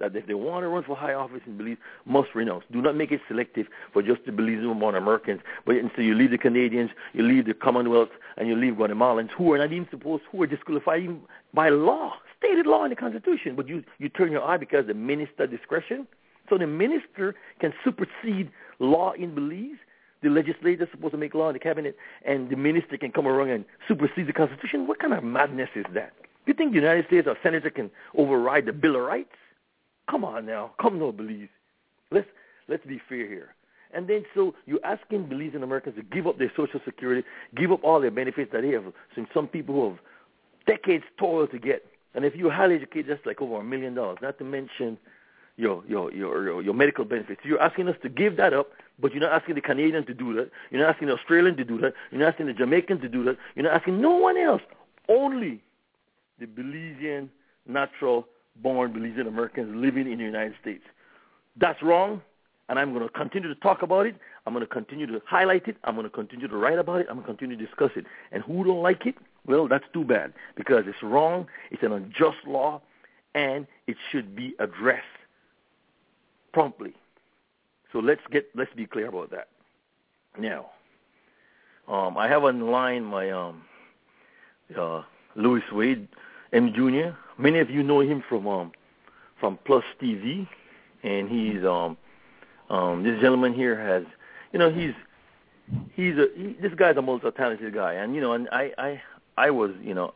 that 0.01 0.17
if 0.17 0.27
they 0.27 0.35
want 0.35 0.65
to 0.65 0.69
run 0.69 0.83
for 0.83 0.97
high 0.97 1.13
office 1.13 1.43
in 1.47 1.57
Belize, 1.57 1.77
must 2.07 2.35
renounce. 2.35 2.65
Do 2.73 2.83
not 2.83 2.97
make 2.97 3.13
it 3.13 3.21
selective 3.29 3.67
for 3.93 4.03
just 4.03 4.25
the 4.25 4.33
Belizean-born 4.33 4.95
Americans, 4.95 5.41
but 5.65 5.77
instead 5.77 6.05
you 6.05 6.15
leave 6.15 6.31
the 6.31 6.39
Canadians, 6.39 6.91
you 7.13 7.23
leave 7.23 7.47
the 7.47 7.55
Commonwealth, 7.55 8.09
and 8.37 8.49
you 8.49 8.57
leave 8.57 8.75
Guatemalans 8.75 9.31
who 9.31 9.53
are 9.53 9.59
not 9.59 9.73
even 9.73 9.87
supposed, 9.91 10.25
who 10.33 10.43
are 10.43 10.47
disqualified 10.47 11.03
even 11.03 11.21
by 11.55 11.69
law, 11.69 12.15
stated 12.39 12.67
law 12.67 12.85
in 12.85 12.91
the 12.91 12.97
Constitution, 12.97 13.55
but 13.55 13.69
you, 13.69 13.85
you 13.99 14.09
turn 14.09 14.33
your 14.33 14.43
eye 14.43 14.57
because 14.57 14.87
the 14.87 14.95
minister 14.95 15.47
discretion. 15.47 16.07
So 16.51 16.59
the 16.59 16.67
minister 16.67 17.35
can 17.61 17.73
supersede 17.85 18.51
law 18.81 19.13
in 19.13 19.35
Belize. 19.35 19.79
The 20.23 20.29
legislator 20.29 20.85
is 20.85 20.91
supposed 20.91 21.13
to 21.13 21.19
make 21.19 21.35
law 21.35 21.49
in 21.49 21.55
the 21.55 21.61
cabinet, 21.61 21.97
and 22.27 22.51
the 22.51 22.57
minister 22.57 22.99
can 22.99 23.11
come 23.11 23.27
around 23.27 23.49
and 23.51 23.65
supersede 23.89 24.27
the 24.27 24.35
Constitution. 24.35 24.87
What 24.87 24.99
kind 24.99 25.15
of 25.15 25.25
madness 25.25 25.71
is 25.75 25.87
that? 25.95 26.13
You 26.45 26.53
think 26.53 26.73
the 26.73 26.81
United 26.81 27.07
States 27.07 27.27
or 27.27 27.37
senator 27.43 27.71
can 27.71 27.91
override 28.19 28.67
the 28.67 28.73
Bill 28.73 28.97
of 28.97 29.03
Rights? 29.03 29.37
Come 30.11 30.25
on 30.25 30.45
now, 30.45 30.73
come 30.83 30.99
no 30.99 31.13
Belize. 31.13 31.49
Let's 32.11 32.27
let's 32.69 32.85
be 32.85 33.01
fair 33.09 33.27
here. 33.27 33.55
And 33.93 34.09
then 34.09 34.25
so 34.35 34.55
you're 34.67 34.85
asking 34.85 35.27
Belizean 35.27 35.63
Americans 35.63 35.97
to 35.97 36.03
give 36.03 36.27
up 36.27 36.39
their 36.39 36.53
Social 36.57 36.81
Security, 36.85 37.27
give 37.57 37.73
up 37.73 37.83
all 37.85 38.01
their 38.01 38.11
benefits 38.11 38.53
that 38.53 38.63
they 38.63 38.71
have. 38.71 38.85
Since 39.15 39.29
some 39.33 39.47
people 39.47 39.75
who 39.75 39.91
have 39.91 39.99
decades 40.67 41.05
toiled 41.19 41.53
to 41.53 41.59
get. 41.59 41.85
And 42.15 42.25
if 42.25 42.35
you're 42.35 42.53
highly 42.53 42.75
educated, 42.75 43.11
that's 43.11 43.27
like 43.27 43.41
over 43.41 43.61
a 43.61 43.65
million 43.65 43.95
dollars. 43.95 44.19
Not 44.21 44.39
to 44.39 44.45
mention 44.45 44.99
your 45.61 45.83
your 45.87 46.13
your 46.13 46.63
your, 46.63 46.75
medical 46.75 47.05
benefits. 47.05 47.41
You're 47.45 47.61
asking 47.61 47.89
us 47.89 47.97
to 48.03 48.09
give 48.09 48.37
that 48.39 48.53
up, 48.53 48.69
but 48.99 49.13
you're 49.13 49.21
not 49.21 49.33
asking 49.33 49.57
the 49.57 49.61
Canadian 49.61 50.07
to 50.07 50.15
do 50.15 50.35
that. 50.35 50.51
You're 50.71 50.81
not 50.81 50.95
asking 50.95 51.09
the 51.09 51.15
Australian 51.15 51.57
to 51.59 51.65
do 51.65 51.79
that. 51.79 51.93
You're 52.11 52.21
not 52.21 52.31
asking 52.31 52.47
the 52.47 52.55
Jamaican 52.55 53.01
to 53.01 53.09
do 53.09 53.25
that. 53.25 53.37
You're 53.55 53.65
not 53.65 53.75
asking 53.75 54.01
no 54.01 54.17
one 54.17 54.37
else. 54.37 54.63
Only 55.09 55.63
the 56.39 56.47
Belizean 56.47 57.29
natural 57.67 58.27
born 58.57 58.93
Belizean 58.93 59.29
Americans 59.29 59.75
living 59.77 60.11
in 60.11 60.19
the 60.19 60.25
United 60.25 60.55
States. 60.61 60.85
That's 61.57 61.83
wrong, 61.83 62.23
and 62.69 62.79
I'm 62.79 62.95
going 62.95 63.07
to 63.07 63.13
continue 63.13 63.49
to 63.49 63.61
talk 63.61 63.83
about 63.83 64.07
it. 64.07 64.17
I'm 64.47 64.55
going 64.55 64.67
to 64.67 64.73
continue 64.73 65.07
to 65.07 65.21
highlight 65.27 65.69
it. 65.69 65.77
I'm 65.85 65.95
going 65.95 66.07
to 66.07 66.11
continue 66.11 66.49
to 66.49 66.57
write 66.57 66.79
about 66.79 67.01
it. 67.01 67.07
I'm 67.11 67.17
going 67.17 67.27
to 67.27 67.33
continue 67.33 67.57
to 67.57 67.67
discuss 67.67 67.91
it. 67.97 68.07
And 68.33 68.43
who 68.43 68.65
don't 68.65 68.83
like 68.83 69.05
it? 69.05 69.17
Well, 69.47 69.69
that's 69.69 69.85
too 69.93 70.05
bad 70.05 70.33
because 70.57 70.85
it's 70.87 71.03
wrong. 71.03 71.47
It's 71.71 71.83
an 71.83 71.93
unjust 71.93 72.47
law, 72.47 72.81
and 73.35 73.67
it 73.87 73.97
should 74.11 74.35
be 74.35 74.55
addressed 74.59 75.20
promptly. 76.53 76.95
So 77.93 77.99
let's 77.99 78.23
get 78.31 78.49
let's 78.55 78.73
be 78.75 78.87
clear 78.87 79.09
about 79.09 79.31
that. 79.31 79.49
Now, 80.39 80.71
um, 81.89 82.17
I 82.17 82.29
have 82.29 82.45
on 82.45 82.61
the 82.61 83.01
my 83.01 83.31
um, 83.31 83.63
uh, 84.77 85.03
Louis 85.35 85.63
Wade 85.73 86.09
M. 86.53 86.73
Jr. 86.75 87.17
Many 87.41 87.59
of 87.59 87.71
you 87.71 87.83
know 87.83 88.01
him 88.01 88.23
from 88.29 88.47
um, 88.47 88.73
from 89.39 89.59
Plus 89.65 89.85
TV, 90.01 90.47
and 91.03 91.29
he's 91.29 91.65
um, 91.65 91.97
um, 92.71 93.03
this 93.03 93.21
gentleman 93.21 93.53
here 93.53 93.79
has, 93.79 94.05
you 94.53 94.59
know, 94.59 94.71
he's 94.71 94.93
he's 95.95 96.15
a 96.17 96.27
he, 96.37 96.57
this 96.61 96.73
guy's 96.75 96.97
a 96.97 97.03
multi-talented 97.03 97.75
guy, 97.75 97.95
and 97.95 98.15
you 98.15 98.21
know, 98.21 98.33
and 98.33 98.49
I 98.53 98.73
I 98.79 99.03
I 99.37 99.51
was, 99.51 99.73
you 99.83 99.95
know, 99.95 100.15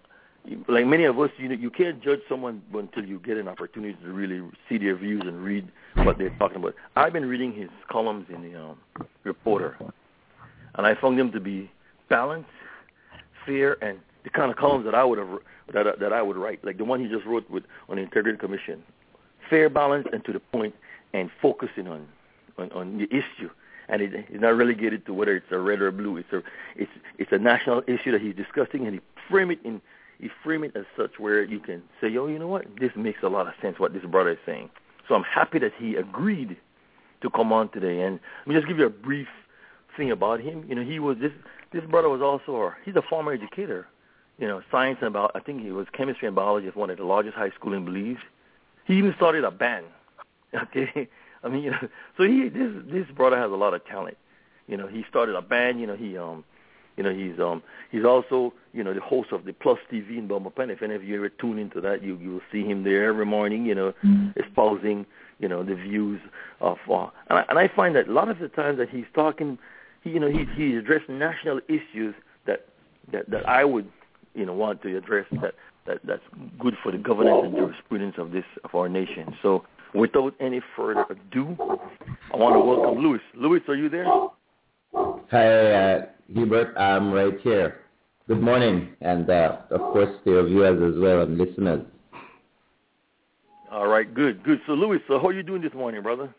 like 0.68 0.86
many 0.86 1.04
of 1.04 1.18
us, 1.18 1.30
you 1.38 1.48
know, 1.48 1.54
you 1.54 1.70
can't 1.70 2.02
judge 2.02 2.20
someone 2.28 2.62
until 2.74 3.04
you 3.04 3.18
get 3.18 3.36
an 3.38 3.48
opportunity 3.48 3.96
to 4.02 4.12
really 4.12 4.42
see 4.68 4.78
their 4.78 4.96
views 4.96 5.22
and 5.24 5.42
read 5.42 5.70
what 5.94 6.18
they're 6.18 6.36
talking 6.38 6.58
about. 6.58 6.74
I've 6.96 7.12
been 7.12 7.26
reading 7.26 7.52
his 7.52 7.70
columns 7.90 8.26
in 8.28 8.42
the 8.42 8.60
um, 8.60 8.76
Reporter, 9.24 9.76
and 10.74 10.86
I 10.86 10.94
found 10.94 11.18
them 11.18 11.32
to 11.32 11.40
be 11.40 11.70
balanced, 12.10 12.50
fair, 13.46 13.82
and 13.82 13.98
the 14.24 14.30
kind 14.30 14.50
of 14.50 14.56
columns 14.56 14.84
that 14.84 14.94
I 14.94 15.04
would 15.04 15.18
have 15.18 15.28
that 15.72 15.98
that 15.98 16.12
I 16.12 16.20
would 16.20 16.36
write, 16.36 16.62
like 16.64 16.76
the 16.76 16.84
one 16.84 17.00
he 17.00 17.08
just 17.08 17.24
wrote 17.24 17.48
with 17.48 17.64
on 17.88 17.96
the 17.96 18.02
Integrity 18.02 18.38
Commission, 18.38 18.82
fair, 19.48 19.70
balance, 19.70 20.06
and 20.12 20.22
to 20.26 20.32
the 20.32 20.40
point, 20.40 20.74
and 21.14 21.30
focusing 21.40 21.88
on 21.88 22.06
on, 22.58 22.70
on 22.72 22.98
the 22.98 23.04
issue. 23.04 23.50
And 23.88 24.00
it, 24.00 24.14
it's 24.14 24.40
not 24.40 24.56
relegated 24.56 25.04
to 25.06 25.14
whether 25.14 25.36
it's 25.36 25.50
a 25.50 25.58
red 25.58 25.80
or 25.80 25.88
a 25.88 25.92
blue. 25.92 26.18
It's 26.18 26.32
a 26.32 26.42
it's 26.76 26.90
it's 27.18 27.32
a 27.32 27.38
national 27.38 27.82
issue 27.86 28.12
that 28.12 28.20
he's 28.20 28.34
discussing, 28.34 28.86
and 28.86 28.94
he 28.94 29.00
frame 29.30 29.50
it 29.50 29.60
in 29.64 29.80
he 30.18 30.28
frame 30.42 30.64
it 30.64 30.76
as 30.76 30.84
such 30.96 31.18
where 31.18 31.42
you 31.44 31.60
can 31.60 31.82
say, 32.00 32.08
yo, 32.08 32.26
you 32.26 32.38
know 32.38 32.48
what, 32.48 32.66
this 32.80 32.92
makes 32.96 33.22
a 33.22 33.28
lot 33.28 33.46
of 33.46 33.54
sense 33.60 33.78
what 33.78 33.92
this 33.92 34.04
brother 34.04 34.30
is 34.30 34.38
saying. 34.46 34.70
So 35.08 35.14
I'm 35.14 35.22
happy 35.22 35.58
that 35.58 35.72
he 35.78 35.96
agreed 35.96 36.56
to 37.22 37.30
come 37.30 37.52
on 37.52 37.68
today. 37.70 38.00
And 38.02 38.20
let 38.46 38.48
me 38.48 38.54
just 38.54 38.68
give 38.68 38.78
you 38.78 38.86
a 38.86 38.90
brief 38.90 39.28
thing 39.96 40.10
about 40.10 40.40
him. 40.40 40.64
You 40.68 40.74
know, 40.74 40.84
he 40.84 40.98
was 40.98 41.18
this 41.20 41.32
this 41.72 41.84
brother 41.90 42.08
was 42.08 42.22
also 42.22 42.56
a, 42.56 42.76
he's 42.84 42.94
a 42.94 43.02
former 43.02 43.32
educator 43.32 43.88
you 44.38 44.48
know, 44.48 44.62
science 44.70 44.98
and 45.00 45.08
about 45.08 45.32
I 45.34 45.40
think 45.40 45.62
he 45.62 45.70
was 45.70 45.86
chemistry 45.92 46.26
and 46.26 46.34
biology 46.34 46.68
at 46.68 46.76
one 46.76 46.90
of 46.90 46.98
the 46.98 47.04
largest 47.04 47.36
high 47.36 47.50
school 47.50 47.72
in 47.72 47.84
Belize. 47.84 48.22
He 48.84 48.94
even 48.94 49.14
started 49.16 49.44
a 49.44 49.50
band. 49.50 49.86
Okay, 50.54 51.08
I 51.42 51.48
mean, 51.48 51.64
you 51.64 51.72
know, 51.72 51.88
so 52.16 52.22
he 52.22 52.48
this 52.48 52.70
this 52.86 53.06
brother 53.16 53.36
has 53.36 53.50
a 53.50 53.56
lot 53.56 53.74
of 53.74 53.84
talent. 53.86 54.16
You 54.68 54.76
know, 54.76 54.86
he 54.86 55.04
started 55.10 55.34
a 55.34 55.42
band. 55.42 55.80
You 55.80 55.88
know, 55.88 55.96
he 55.96 56.16
um, 56.16 56.44
you 56.96 57.02
know, 57.02 57.12
he's 57.12 57.38
um 57.40 57.62
he's 57.90 58.04
also 58.04 58.52
you 58.72 58.84
know 58.84 58.94
the 58.94 59.00
host 59.00 59.32
of 59.32 59.44
the 59.44 59.52
Plus 59.52 59.78
TV 59.92 60.18
in 60.18 60.28
Belmopan. 60.28 60.70
If 60.70 60.82
any 60.82 60.94
of 60.94 61.04
you 61.04 61.16
ever 61.16 61.28
tune 61.28 61.58
into 61.58 61.80
that, 61.80 62.02
you 62.02 62.16
you 62.18 62.32
will 62.32 62.42
see 62.52 62.64
him 62.64 62.84
there 62.84 63.08
every 63.08 63.26
morning. 63.26 63.66
You 63.66 63.74
know, 63.74 63.92
mm-hmm. 64.04 64.38
espousing 64.40 65.06
you 65.38 65.48
know 65.48 65.62
the 65.62 65.74
views 65.74 66.20
of 66.60 66.78
uh, 66.90 67.08
and 67.28 67.38
I, 67.38 67.44
and 67.48 67.58
I 67.58 67.68
find 67.68 67.96
that 67.96 68.08
a 68.08 68.12
lot 68.12 68.28
of 68.28 68.38
the 68.38 68.48
times 68.48 68.78
that 68.78 68.88
he's 68.88 69.06
talking, 69.14 69.58
he, 70.02 70.10
you 70.10 70.20
know, 70.20 70.30
he 70.30 70.44
he 70.56 70.76
addressed 70.76 71.08
national 71.08 71.60
issues 71.68 72.14
that 72.46 72.66
that 73.12 73.28
that 73.30 73.48
I 73.48 73.64
would 73.64 73.90
you 74.34 74.46
know 74.46 74.54
want 74.54 74.82
to 74.82 74.96
address 74.96 75.26
that 75.42 75.54
that 75.86 75.98
that's 76.04 76.22
good 76.58 76.74
for 76.82 76.92
the 76.92 76.98
governance 76.98 77.42
and 77.44 77.54
jurisprudence 77.54 78.14
of 78.18 78.30
this 78.30 78.44
of 78.64 78.74
our 78.74 78.88
nation. 78.88 79.36
So 79.42 79.64
without 79.94 80.34
any 80.40 80.60
further 80.76 81.06
ado, 81.10 81.56
I 82.32 82.36
want 82.36 82.54
to 82.54 82.60
welcome 82.60 83.02
Louis. 83.02 83.20
Louis, 83.34 83.60
are 83.68 83.76
you 83.76 83.88
there? 83.88 84.06
Hi, 84.94 85.72
uh, 85.72 86.06
Hubert. 86.32 86.76
I'm 86.76 87.12
right 87.12 87.38
here. 87.42 87.80
Good 88.28 88.40
morning, 88.40 88.90
and 89.00 89.28
uh, 89.28 89.58
of 89.70 89.80
course 89.80 90.14
to 90.24 90.30
your 90.30 90.46
viewers 90.46 90.94
as 90.94 91.00
well 91.00 91.22
and 91.22 91.36
listeners. 91.36 91.84
All 93.70 93.86
right, 93.86 94.12
good, 94.12 94.42
good. 94.44 94.60
So 94.66 94.72
Louis, 94.72 95.00
so 95.08 95.18
how 95.18 95.28
are 95.28 95.32
you 95.32 95.42
doing 95.42 95.62
this 95.62 95.74
morning, 95.74 96.02
brother? 96.02 96.34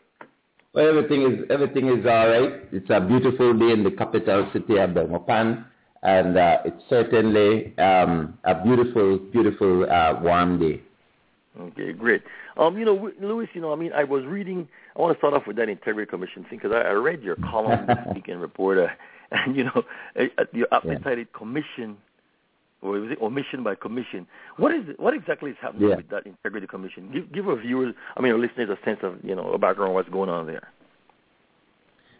Well, 0.72 0.88
everything 0.88 1.22
is 1.22 1.50
everything 1.50 1.88
is 1.88 2.04
all 2.04 2.28
right. 2.28 2.52
It's 2.72 2.90
a 2.90 3.00
beautiful 3.00 3.56
day 3.58 3.72
in 3.72 3.84
the 3.84 3.90
capital 3.90 4.48
city 4.52 4.78
of 4.78 4.90
Belmopan 4.90 5.64
and 6.06 6.38
uh, 6.38 6.58
it's 6.64 6.82
certainly 6.88 7.76
um, 7.78 8.38
a 8.44 8.54
beautiful, 8.62 9.18
beautiful 9.18 9.90
uh, 9.90 10.20
warm 10.22 10.58
day. 10.60 10.80
Okay, 11.58 11.92
great. 11.92 12.22
Um, 12.56 12.76
you 12.76 12.84
know, 12.84 13.10
Louis, 13.20 13.48
you 13.54 13.60
know, 13.60 13.72
I 13.72 13.76
mean, 13.76 13.92
I 13.92 14.04
was 14.04 14.24
reading. 14.24 14.68
I 14.96 15.00
want 15.00 15.14
to 15.14 15.18
start 15.18 15.34
off 15.34 15.46
with 15.46 15.56
that 15.56 15.68
integrity 15.68 16.08
commission 16.08 16.44
thing 16.44 16.58
because 16.62 16.72
I, 16.72 16.88
I 16.88 16.92
read 16.92 17.22
your 17.22 17.36
column 17.36 17.86
this 17.86 17.96
weekend, 18.14 18.40
reporter, 18.40 18.88
uh, 19.32 19.36
and 19.46 19.56
you 19.56 19.64
know, 19.64 19.82
uh, 20.18 20.24
uh, 20.38 20.44
your 20.52 20.68
appetite 20.72 21.18
yeah. 21.18 21.24
commission, 21.38 21.96
or 22.82 22.92
was 22.92 23.10
it 23.10 23.18
omission 23.22 23.62
by 23.62 23.74
commission? 23.74 24.26
What 24.58 24.74
is 24.74 24.84
what 24.98 25.14
exactly 25.14 25.50
is 25.50 25.56
happening 25.60 25.88
yeah. 25.88 25.96
with 25.96 26.10
that 26.10 26.26
integrity 26.26 26.66
commission? 26.66 27.10
Give 27.12 27.32
give 27.32 27.48
our 27.48 27.56
viewers, 27.56 27.94
I 28.16 28.20
mean, 28.20 28.32
our 28.32 28.38
listeners, 28.38 28.68
a 28.70 28.84
sense 28.84 29.00
of 29.02 29.16
you 29.22 29.34
know 29.34 29.52
a 29.52 29.58
background 29.58 29.90
of 29.90 29.94
what's 29.94 30.10
going 30.10 30.28
on 30.28 30.46
there. 30.46 30.68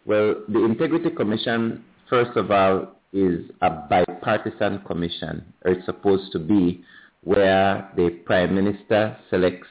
Well, 0.06 0.36
the 0.48 0.64
integrity 0.64 1.10
commission, 1.10 1.84
first 2.08 2.36
of 2.36 2.50
all, 2.50 2.96
is 3.12 3.50
a 3.60 3.70
bipartisan 3.70 4.80
commission, 4.86 5.44
or 5.64 5.72
it's 5.72 5.84
supposed 5.84 6.30
to 6.32 6.38
be, 6.38 6.84
where 7.26 7.90
the 7.96 8.08
prime 8.24 8.54
minister 8.54 9.16
selects 9.30 9.66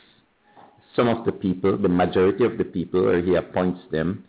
some 0.94 1.08
of 1.08 1.26
the 1.26 1.32
people, 1.32 1.78
the 1.78 1.88
majority 1.88 2.44
of 2.44 2.58
the 2.58 2.66
people, 2.66 3.08
or 3.08 3.22
he 3.22 3.36
appoints 3.36 3.80
them, 3.92 4.26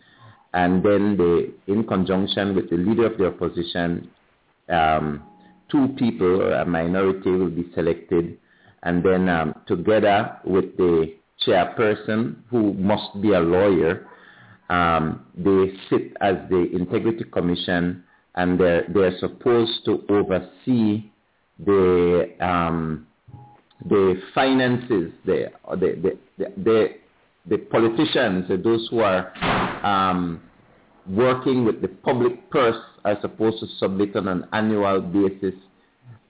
and 0.53 0.81
then 0.81 1.17
they, 1.17 1.71
in 1.71 1.85
conjunction 1.85 2.55
with 2.55 2.69
the 2.69 2.77
leader 2.77 3.05
of 3.05 3.17
the 3.17 3.27
opposition, 3.27 4.09
um, 4.69 5.21
two 5.69 5.89
people 5.99 6.41
or 6.41 6.53
a 6.53 6.65
minority 6.65 7.29
will 7.29 7.49
be 7.49 7.69
selected, 7.75 8.37
and 8.83 9.03
then 9.03 9.27
um, 9.27 9.53
together 9.67 10.37
with 10.45 10.77
the 10.77 11.13
chairperson, 11.45 12.37
who 12.49 12.73
must 12.75 13.21
be 13.21 13.33
a 13.33 13.39
lawyer, 13.41 14.07
um, 14.69 15.25
they 15.35 15.73
sit 15.89 16.15
as 16.21 16.35
the 16.49 16.69
integrity 16.73 17.25
commission, 17.25 18.05
and 18.35 18.57
they're, 18.57 18.85
they're 18.93 19.19
supposed 19.19 19.83
to 19.83 20.05
oversee 20.07 21.11
the 21.59 22.29
um, 22.39 23.05
the 23.85 24.21
finances, 24.33 25.11
the 25.25 25.51
the 25.71 26.17
the, 26.37 26.53
the, 26.57 26.87
the 27.45 27.57
politicians, 27.57 28.49
those 28.63 28.87
who 28.89 28.99
are 28.99 29.31
um, 29.85 30.41
working 31.09 31.63
with 31.65 31.81
the 31.81 31.87
public 31.87 32.49
purse 32.49 32.81
are 33.05 33.17
supposed 33.21 33.59
to 33.59 33.67
submit 33.79 34.15
on 34.15 34.27
an 34.27 34.45
annual 34.51 35.01
basis 35.01 35.53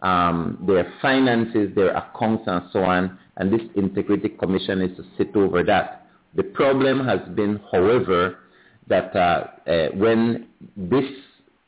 um, 0.02 0.64
their 0.68 0.94
finances, 1.02 1.74
their 1.76 1.96
accounts, 1.96 2.44
and 2.48 2.64
so 2.72 2.84
on. 2.84 3.18
And 3.38 3.52
this 3.52 3.62
integrity 3.76 4.30
commission 4.30 4.82
is 4.82 4.96
to 4.98 5.04
sit 5.18 5.36
over 5.36 5.64
that. 5.64 6.08
The 6.36 6.44
problem 6.44 7.06
has 7.06 7.20
been, 7.36 7.60
however, 7.72 8.40
that 8.88 9.16
uh, 9.16 9.70
uh, 9.70 9.88
when 9.96 10.48
this 10.76 11.06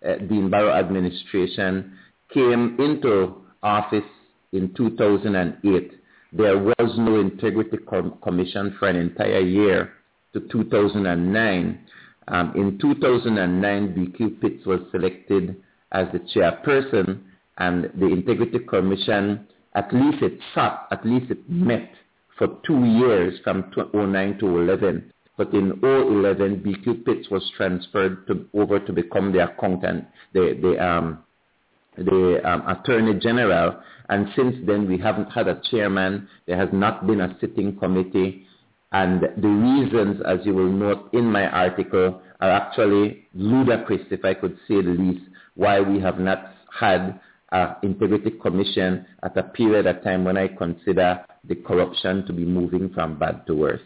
uh, 0.08 0.16
Dean 0.18 0.50
Barrow 0.50 0.74
administration 0.74 1.98
came 2.34 2.78
into 2.80 3.36
office 3.64 4.04
in 4.52 4.74
2008, 4.76 5.92
there 6.32 6.58
was 6.58 6.94
no 6.98 7.20
integrity 7.20 7.78
com- 7.90 8.18
commission 8.22 8.76
for 8.80 8.88
an 8.88 8.96
entire 8.96 9.40
year 9.40 9.94
to 10.34 10.42
2009. 10.52 11.80
Um, 12.28 12.54
in 12.56 12.78
2009, 12.80 13.96
BQ 13.96 14.42
Pitts 14.42 14.66
was 14.66 14.82
selected 14.92 15.56
as 15.92 16.08
the 16.14 16.20
chairperson, 16.20 17.22
and 17.60 17.92
the 18.00 18.08
Integrity 18.08 18.60
Commission, 18.60 19.48
at 19.76 19.94
least 19.94 20.24
it 20.24 20.40
sat, 20.56 20.88
at 20.92 21.06
least 21.06 21.30
it 21.30 21.50
met 21.50 21.92
for 22.38 22.48
two 22.66 22.86
years 22.86 23.38
from 23.44 23.64
2009 23.76 24.40
to 24.40 24.60
11. 24.60 25.14
But 25.38 25.54
in 25.54 25.72
2011, 25.82 26.64
BQ 26.66 27.06
Pitts 27.06 27.30
was 27.30 27.44
transferred 27.56 28.26
to, 28.28 28.46
over 28.54 28.80
to 28.80 28.94
become 28.94 29.32
the 29.32 29.44
accountant, 29.44 30.06
the, 30.34 30.58
the, 30.62 30.86
um, 30.86 31.20
the 31.98 32.42
um, 32.46 32.68
Attorney 32.68 33.20
General. 33.20 33.82
And 34.10 34.28
since 34.36 34.56
then, 34.66 34.88
we 34.88 34.98
haven't 34.98 35.32
had 35.32 35.48
a 35.48 35.62
chairman. 35.70 36.28
There 36.48 36.58
has 36.58 36.70
not 36.74 37.06
been 37.08 37.22
a 37.22 37.38
sitting 37.40 37.78
committee. 37.78 38.46
And 38.92 39.22
the 39.22 39.48
reasons, 39.48 40.22
as 40.26 40.40
you 40.46 40.56
will 40.56 40.72
note 40.72 41.10
in 41.14 41.26
my 41.26 41.48
article, 41.48 42.22
are 42.42 42.50
actually 42.50 43.28
ludicrous, 43.36 44.02
if 44.10 44.26
I 44.26 44.34
could 44.34 44.58
say 44.68 44.82
the 44.82 44.96
least, 44.98 45.24
why 45.56 45.80
we 45.80 46.00
have 46.00 46.20
not 46.20 46.54
had 46.80 47.20
an 47.52 47.76
integrity 47.84 48.32
commission 48.32 49.06
at 49.24 49.38
a 49.38 49.44
period 49.44 49.86
of 49.86 50.04
time 50.04 50.24
when 50.24 50.38
I 50.38 50.48
consider 50.48 51.24
the 51.48 51.56
corruption 51.56 52.26
to 52.26 52.34
be 52.34 52.46
moving 52.46 52.90
from 52.94 53.20
bad 53.20 53.46
to 53.48 53.56
worse. 53.56 53.82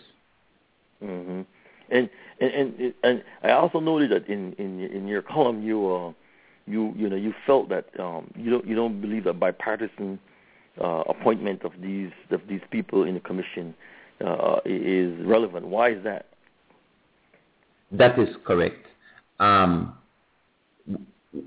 Mm-hmm. 1.03 1.41
And, 1.89 2.09
and 2.39 2.51
and 2.53 2.93
and 3.03 3.23
I 3.43 3.51
also 3.51 3.79
noted 3.79 4.11
that 4.11 4.27
in 4.27 4.53
in 4.53 4.79
in 4.79 5.07
your 5.07 5.21
column 5.33 5.61
you 5.61 5.87
uh 5.93 6.11
you 6.65 6.93
you 6.95 7.09
know 7.09 7.15
you 7.15 7.33
felt 7.45 7.69
that 7.69 7.87
um 7.99 8.31
you 8.35 8.49
don't 8.49 8.65
you 8.67 8.75
don't 8.75 9.01
believe 9.01 9.25
that 9.25 9.39
bipartisan 9.39 10.19
uh, 10.81 11.03
appointment 11.07 11.63
of 11.63 11.71
these 11.81 12.11
of 12.31 12.41
these 12.47 12.61
people 12.71 13.03
in 13.03 13.13
the 13.13 13.19
commission 13.19 13.73
uh, 14.25 14.57
is 14.65 15.13
relevant. 15.25 15.67
Why 15.67 15.91
is 15.91 16.03
that? 16.03 16.27
That 17.91 18.17
is 18.17 18.29
correct. 18.45 18.87
Um, 19.39 19.95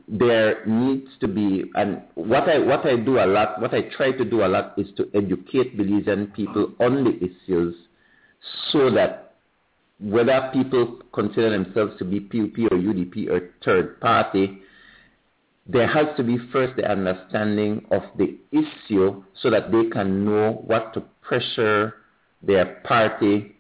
there 0.09 0.65
needs 0.67 1.09
to 1.21 1.29
be, 1.29 1.65
and 1.75 2.03
what 2.15 2.49
I 2.49 2.59
what 2.59 2.85
I 2.87 2.97
do 2.97 3.19
a 3.19 3.27
lot, 3.27 3.61
what 3.61 3.73
I 3.75 3.83
try 3.97 4.13
to 4.13 4.25
do 4.25 4.45
a 4.45 4.49
lot 4.49 4.75
is 4.77 4.89
to 4.97 5.09
educate 5.15 5.77
Belizean 5.77 6.35
people 6.35 6.73
on 6.81 7.05
the 7.05 7.17
issues, 7.17 7.75
so 8.71 8.91
that 8.91 9.35
whether 9.99 10.51
people 10.53 10.99
consider 11.13 11.51
themselves 11.51 11.97
to 11.99 12.05
be 12.05 12.21
PUP 12.21 12.71
or 12.71 12.77
UDP 12.77 13.31
or 13.31 13.51
third 13.65 14.01
party, 14.01 14.59
there 15.69 15.89
has 15.89 16.07
to 16.17 16.23
be 16.23 16.39
first 16.53 16.77
the 16.77 16.89
understanding 16.89 17.85
of 17.91 18.03
the 18.17 18.39
issue 18.53 19.23
so 19.43 19.51
that 19.51 19.73
they 19.73 19.87
can 19.91 20.25
know 20.25 20.63
what 20.67 20.95
to 20.95 21.03
pressure 21.23 21.95
their 22.43 22.81
party 22.85 23.57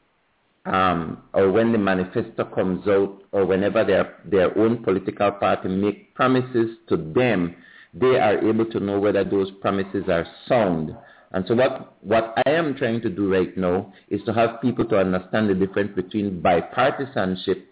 um, 0.67 1.23
or 1.33 1.51
when 1.51 1.73
the 1.73 1.79
manifesto 1.79 2.45
comes 2.45 2.87
out 2.89 3.23
or 3.33 3.45
whenever 3.47 3.85
their, 3.85 4.17
their 4.25 4.57
own 4.59 4.83
political 4.83 5.31
party 5.33 5.69
make 5.69 6.15
promises 6.15 6.77
to 6.89 6.97
them, 6.97 7.57
they 7.95 8.19
are 8.19 8.39
able 8.47 8.67
to 8.67 8.81
know 8.81 8.99
whether 8.99 9.25
those 9.25 9.51
promises 9.61 10.05
are 10.09 10.27
sound. 10.49 10.95
And 11.33 11.45
so 11.47 11.55
what, 11.55 11.97
what 12.03 12.35
I 12.47 12.51
am 12.51 12.75
trying 12.75 13.01
to 13.03 13.11
do 13.11 13.33
right 13.33 13.57
now 13.57 13.93
is 14.09 14.21
to 14.27 14.33
have 14.33 14.61
people 14.61 14.85
to 14.87 14.99
understand 14.99 15.49
the 15.51 15.55
difference 15.55 15.95
between 15.95 16.43
bipartisanship 16.43 17.63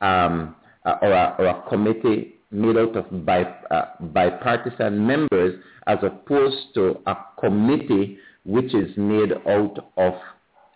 um, 0.00 0.56
or, 0.84 1.12
a, 1.12 1.36
or 1.38 1.46
a 1.46 1.62
committee 1.68 2.37
made 2.50 2.76
out 2.76 2.96
of 2.96 3.26
bi, 3.26 3.42
uh, 3.70 3.86
bipartisan 4.00 5.06
members 5.06 5.60
as 5.86 5.98
opposed 6.02 6.74
to 6.74 7.00
a 7.06 7.16
committee 7.40 8.18
which 8.44 8.74
is 8.74 8.96
made 8.96 9.32
out 9.46 9.90
of 9.96 10.14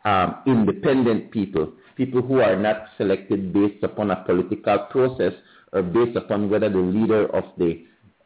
um, 0.04 0.36
independent 0.46 1.30
people, 1.30 1.72
people 1.96 2.20
who 2.22 2.40
are 2.40 2.56
not 2.56 2.84
selected 2.98 3.52
based 3.52 3.82
upon 3.82 4.10
a 4.10 4.24
political 4.24 4.78
process 4.90 5.32
or 5.72 5.82
based 5.82 6.16
upon 6.16 6.50
whether 6.50 6.68
the 6.68 6.78
leader 6.78 7.26
of 7.34 7.44
the 7.58 7.84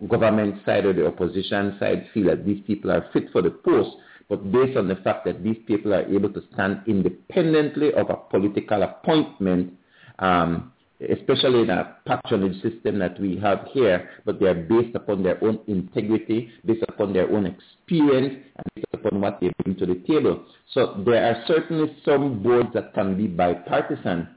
government 0.09 0.57
side 0.65 0.85
or 0.85 0.93
the 0.93 1.07
opposition 1.07 1.77
side 1.79 2.07
feel 2.13 2.27
that 2.27 2.45
these 2.45 2.63
people 2.67 2.91
are 2.91 3.07
fit 3.13 3.31
for 3.33 3.43
the 3.43 3.51
post, 3.51 3.91
but 4.29 4.51
based 4.51 4.77
on 4.77 4.89
the 4.89 4.97
fact 4.97 5.25
that 5.25 5.43
these 5.43 5.57
people 5.67 5.95
are 5.95 6.05
able 6.07 6.33
to 6.33 6.43
stand 6.53 6.81
independently 6.87 7.93
of 7.93 8.11
a 8.11 8.17
political 8.17 8.83
appointment 8.83 9.73
um, 10.19 10.73
especially 11.01 11.61
in 11.63 11.71
a 11.71 11.97
patronage 12.07 12.61
system 12.63 12.99
that 12.99 13.21
we 13.21 13.37
have 13.37 13.67
here, 13.73 14.09
but 14.25 14.41
they 14.41 14.47
are 14.47 14.55
based 14.55 14.95
upon 14.95 15.23
their 15.23 15.43
own 15.45 15.61
integrity, 15.67 16.51
based 16.65 16.85
upon 16.89 17.13
their 17.13 17.31
own 17.31 17.47
experience, 17.47 18.35
and 18.57 18.67
based 18.75 18.89
upon 18.93 19.21
what 19.21 19.41
they 19.41 19.51
bring 19.63 19.77
to 19.77 19.87
the 19.87 19.97
table. 20.07 20.45
So 20.73 21.03
there 21.05 21.25
are 21.25 21.45
certainly 21.47 21.95
some 22.05 22.43
boards 22.43 22.71
that 22.75 22.95
can 22.95 23.17
be 23.17 23.27
bipartisan, 23.27 24.29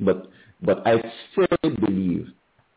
but 0.00 0.30
but 0.62 0.86
I 0.86 1.02
firmly 1.34 1.76
believe 1.78 2.28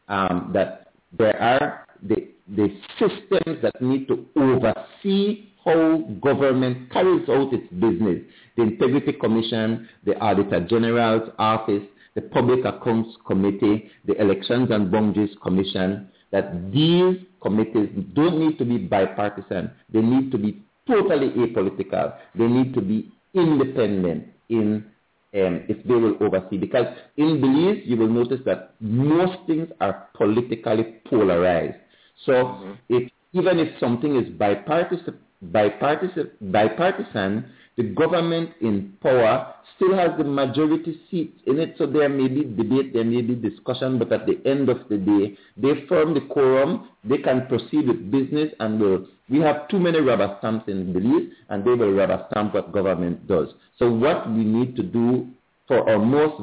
um, 0.08 0.52
that 0.54 0.92
there 1.18 1.40
are 1.42 1.88
the, 2.04 2.28
the 2.56 2.70
systems 3.00 3.62
that 3.62 3.82
need 3.82 4.08
to 4.08 4.26
oversee 4.36 5.48
how 5.64 5.98
government 6.22 6.92
carries 6.92 7.28
out 7.30 7.54
its 7.54 7.68
business. 7.74 8.22
The 8.56 8.64
Integrity 8.64 9.14
Commission, 9.14 9.88
the 10.06 10.18
Auditor 10.20 10.60
General's 10.68 11.30
Office, 11.38 11.84
the 12.16 12.22
Public 12.22 12.66
Accounts 12.66 13.18
Committee, 13.26 13.90
the 14.06 14.20
Elections 14.20 14.70
and 14.72 14.92
Boundaries 14.92 15.36
Commission, 15.42 16.10
that 16.32 16.72
these 16.72 17.18
committees 17.42 17.90
don't 18.14 18.40
need 18.40 18.58
to 18.58 18.66
be 18.66 18.78
bipartisan. 18.78 19.72
They 19.92 20.02
need 20.02 20.32
to 20.32 20.38
be 20.38 20.64
totally 20.88 21.30
apolitical. 21.32 22.16
They 22.36 22.48
need 22.48 22.74
to 22.74 22.82
be 22.82 23.12
independent 23.34 24.28
in 24.50 24.86
um, 25.34 25.64
if 25.70 25.82
they 25.86 25.94
will 25.94 26.18
oversee. 26.22 26.58
Because 26.58 26.88
in 27.18 27.40
Belize, 27.40 27.84
you 27.86 27.96
will 27.98 28.10
notice 28.10 28.42
that 28.46 28.74
most 28.82 29.38
things 29.48 29.70
are 29.80 30.10
politically 30.14 31.00
polarized. 31.10 31.78
So 32.26 32.34
mm-hmm. 32.34 32.72
if, 32.90 33.12
even 33.34 33.60
if 33.60 33.80
something 33.80 34.18
is 34.18 34.28
bipartisan, 34.30 35.18
bipartisan, 35.42 36.32
bipartisan, 36.42 37.46
the 37.82 37.90
government 37.90 38.52
in 38.62 38.94
power 39.02 39.54
still 39.76 39.96
has 39.96 40.12
the 40.18 40.24
majority 40.24 41.00
seats 41.10 41.40
in 41.48 41.60
it, 41.60 41.76
so 41.78 41.88
there 41.88 42.10
may 42.10 42.28
be 42.28 42.44
debate, 42.44 42.94
there 42.94 43.04
may 43.04 43.22
be 43.22 43.34
discussion, 43.34 43.98
but 43.98 44.12
at 44.12 44.28
the 44.28 44.40
end 44.46 44.70
of 44.70 44.78
the 44.90 44.98
day, 44.98 45.36
they 45.58 45.86
form 45.88 46.14
the 46.14 46.22
quorum, 46.22 46.90
they 47.04 47.18
can 47.18 47.48
proceed 47.48 47.88
with 47.88 48.12
business, 48.12 48.54
and 48.60 48.80
will, 48.80 49.08
we 49.30 49.40
have 49.40 49.68
too 49.70 49.80
many 49.80 50.00
rubber 50.00 50.36
stamps 50.38 50.68
in 50.68 50.94
Belize, 50.94 51.32
and 51.50 51.66
they 51.66 51.72
will 51.72 51.94
rubber 51.94 52.26
stamp 52.30 52.54
what 52.54 52.72
government 52.72 53.28
does. 53.28 53.48
So 53.80 53.92
what 53.92 54.30
we 54.30 54.44
need 54.44 54.76
to 54.76 54.84
do 54.84 55.28
for 55.68 55.90
our 55.90 55.98
most 55.98 56.38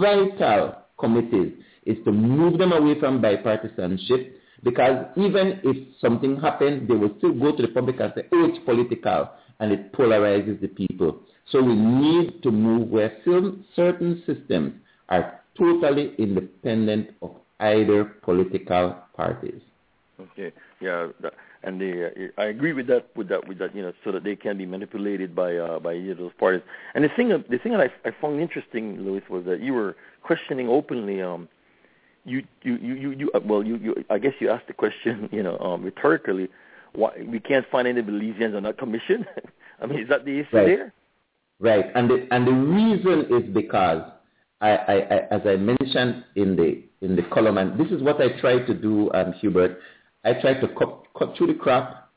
vital 0.00 0.76
committees 0.98 1.52
is 1.84 1.96
to 2.04 2.12
move 2.12 2.58
them 2.58 2.72
away 2.72 2.98
from 2.98 3.20
bipartisanship, 3.20 4.32
because 4.64 5.06
even 5.16 5.60
if 5.62 5.76
something 6.00 6.40
happens, 6.40 6.88
they 6.88 6.94
will 6.94 7.14
still 7.18 7.34
go 7.34 7.54
to 7.54 7.62
the 7.62 7.68
public 7.68 8.00
and 8.00 8.12
say, 8.16 8.22
oh, 8.32 8.46
it's 8.46 8.64
political 8.64 9.28
and 9.60 9.72
it 9.72 9.92
polarizes 9.92 10.60
the 10.60 10.68
people. 10.68 11.20
So 11.50 11.62
we 11.62 11.74
need 11.74 12.42
to 12.42 12.50
move 12.50 12.88
where 12.88 13.16
certain 13.24 14.22
systems 14.26 14.74
are 15.08 15.40
totally 15.56 16.14
independent 16.18 17.10
of 17.22 17.34
either 17.60 18.04
political 18.04 18.96
parties. 19.16 19.60
Okay, 20.20 20.52
yeah, 20.80 21.08
and 21.62 21.80
uh, 21.80 22.40
I 22.40 22.46
agree 22.46 22.72
with 22.72 22.88
that 22.88 23.06
with 23.16 23.28
that 23.28 23.46
with 23.46 23.58
that 23.58 23.74
you 23.74 23.82
know 23.82 23.92
so 24.04 24.10
that 24.12 24.24
they 24.24 24.34
can 24.34 24.58
be 24.58 24.66
manipulated 24.66 25.34
by 25.34 25.56
uh, 25.56 25.78
by 25.78 25.94
either 25.94 26.12
of 26.12 26.18
those 26.18 26.32
parties. 26.38 26.62
And 26.94 27.04
the 27.04 27.08
thing 27.16 27.28
the 27.28 27.58
thing 27.58 27.72
that 27.72 27.80
I, 27.80 28.08
I 28.08 28.12
found 28.20 28.40
interesting, 28.40 29.00
Louis, 29.00 29.22
was 29.30 29.44
that 29.44 29.60
you 29.60 29.74
were 29.74 29.96
questioning 30.22 30.68
openly. 30.68 31.22
Um, 31.22 31.48
you 32.24 32.42
you 32.62 32.76
you 32.76 32.94
you, 32.94 33.10
you 33.12 33.30
uh, 33.32 33.40
well 33.44 33.62
you, 33.62 33.76
you 33.76 34.04
I 34.10 34.18
guess 34.18 34.32
you 34.40 34.50
asked 34.50 34.66
the 34.66 34.72
question 34.72 35.28
you 35.32 35.42
know 35.42 35.56
um, 35.58 35.84
rhetorically. 35.84 36.48
Why 36.94 37.12
we 37.26 37.40
can't 37.40 37.66
find 37.70 37.86
any 37.86 38.02
Belizeans 38.02 38.56
on 38.56 38.64
that 38.64 38.78
commission? 38.78 39.26
I 39.82 39.86
mean, 39.86 40.00
is 40.00 40.08
that 40.08 40.24
the 40.24 40.40
issue 40.40 40.56
right. 40.56 40.66
there? 40.66 40.92
Right, 41.60 41.86
and 41.94 42.08
the 42.08 42.28
and 42.30 42.46
the 42.46 42.52
reason 42.52 43.26
is 43.34 43.54
because 43.54 44.02
I, 44.60 44.70
I, 44.70 44.94
I, 44.94 45.16
as 45.30 45.40
I 45.44 45.56
mentioned 45.56 46.24
in 46.36 46.56
the 46.56 46.82
in 47.00 47.16
the 47.16 47.22
column, 47.32 47.58
and 47.58 47.78
this 47.78 47.90
is 47.90 48.02
what 48.02 48.20
I 48.20 48.40
try 48.40 48.58
to 48.58 48.74
do, 48.74 49.10
um, 49.12 49.32
Hubert. 49.34 49.78
I 50.24 50.34
try 50.34 50.54
to 50.54 50.68
cut, 50.68 51.04
cut 51.16 51.36
through 51.36 51.48
the 51.48 51.54
crap, 51.54 52.08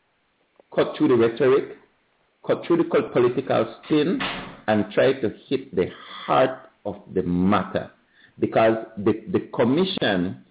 cut 0.73 0.95
through 0.97 1.09
the 1.09 1.15
rhetoric, 1.15 1.77
cut 2.45 2.63
through 2.65 2.77
the 2.77 3.09
political 3.13 3.75
spin, 3.83 4.19
and 4.67 4.91
try 4.91 5.13
to 5.13 5.33
hit 5.47 5.75
the 5.75 5.87
heart 6.25 6.69
of 6.85 6.95
the 7.13 7.23
matter. 7.23 7.91
Because 8.39 8.75
the, 8.97 9.23
the 9.31 9.41
commission 9.53 10.43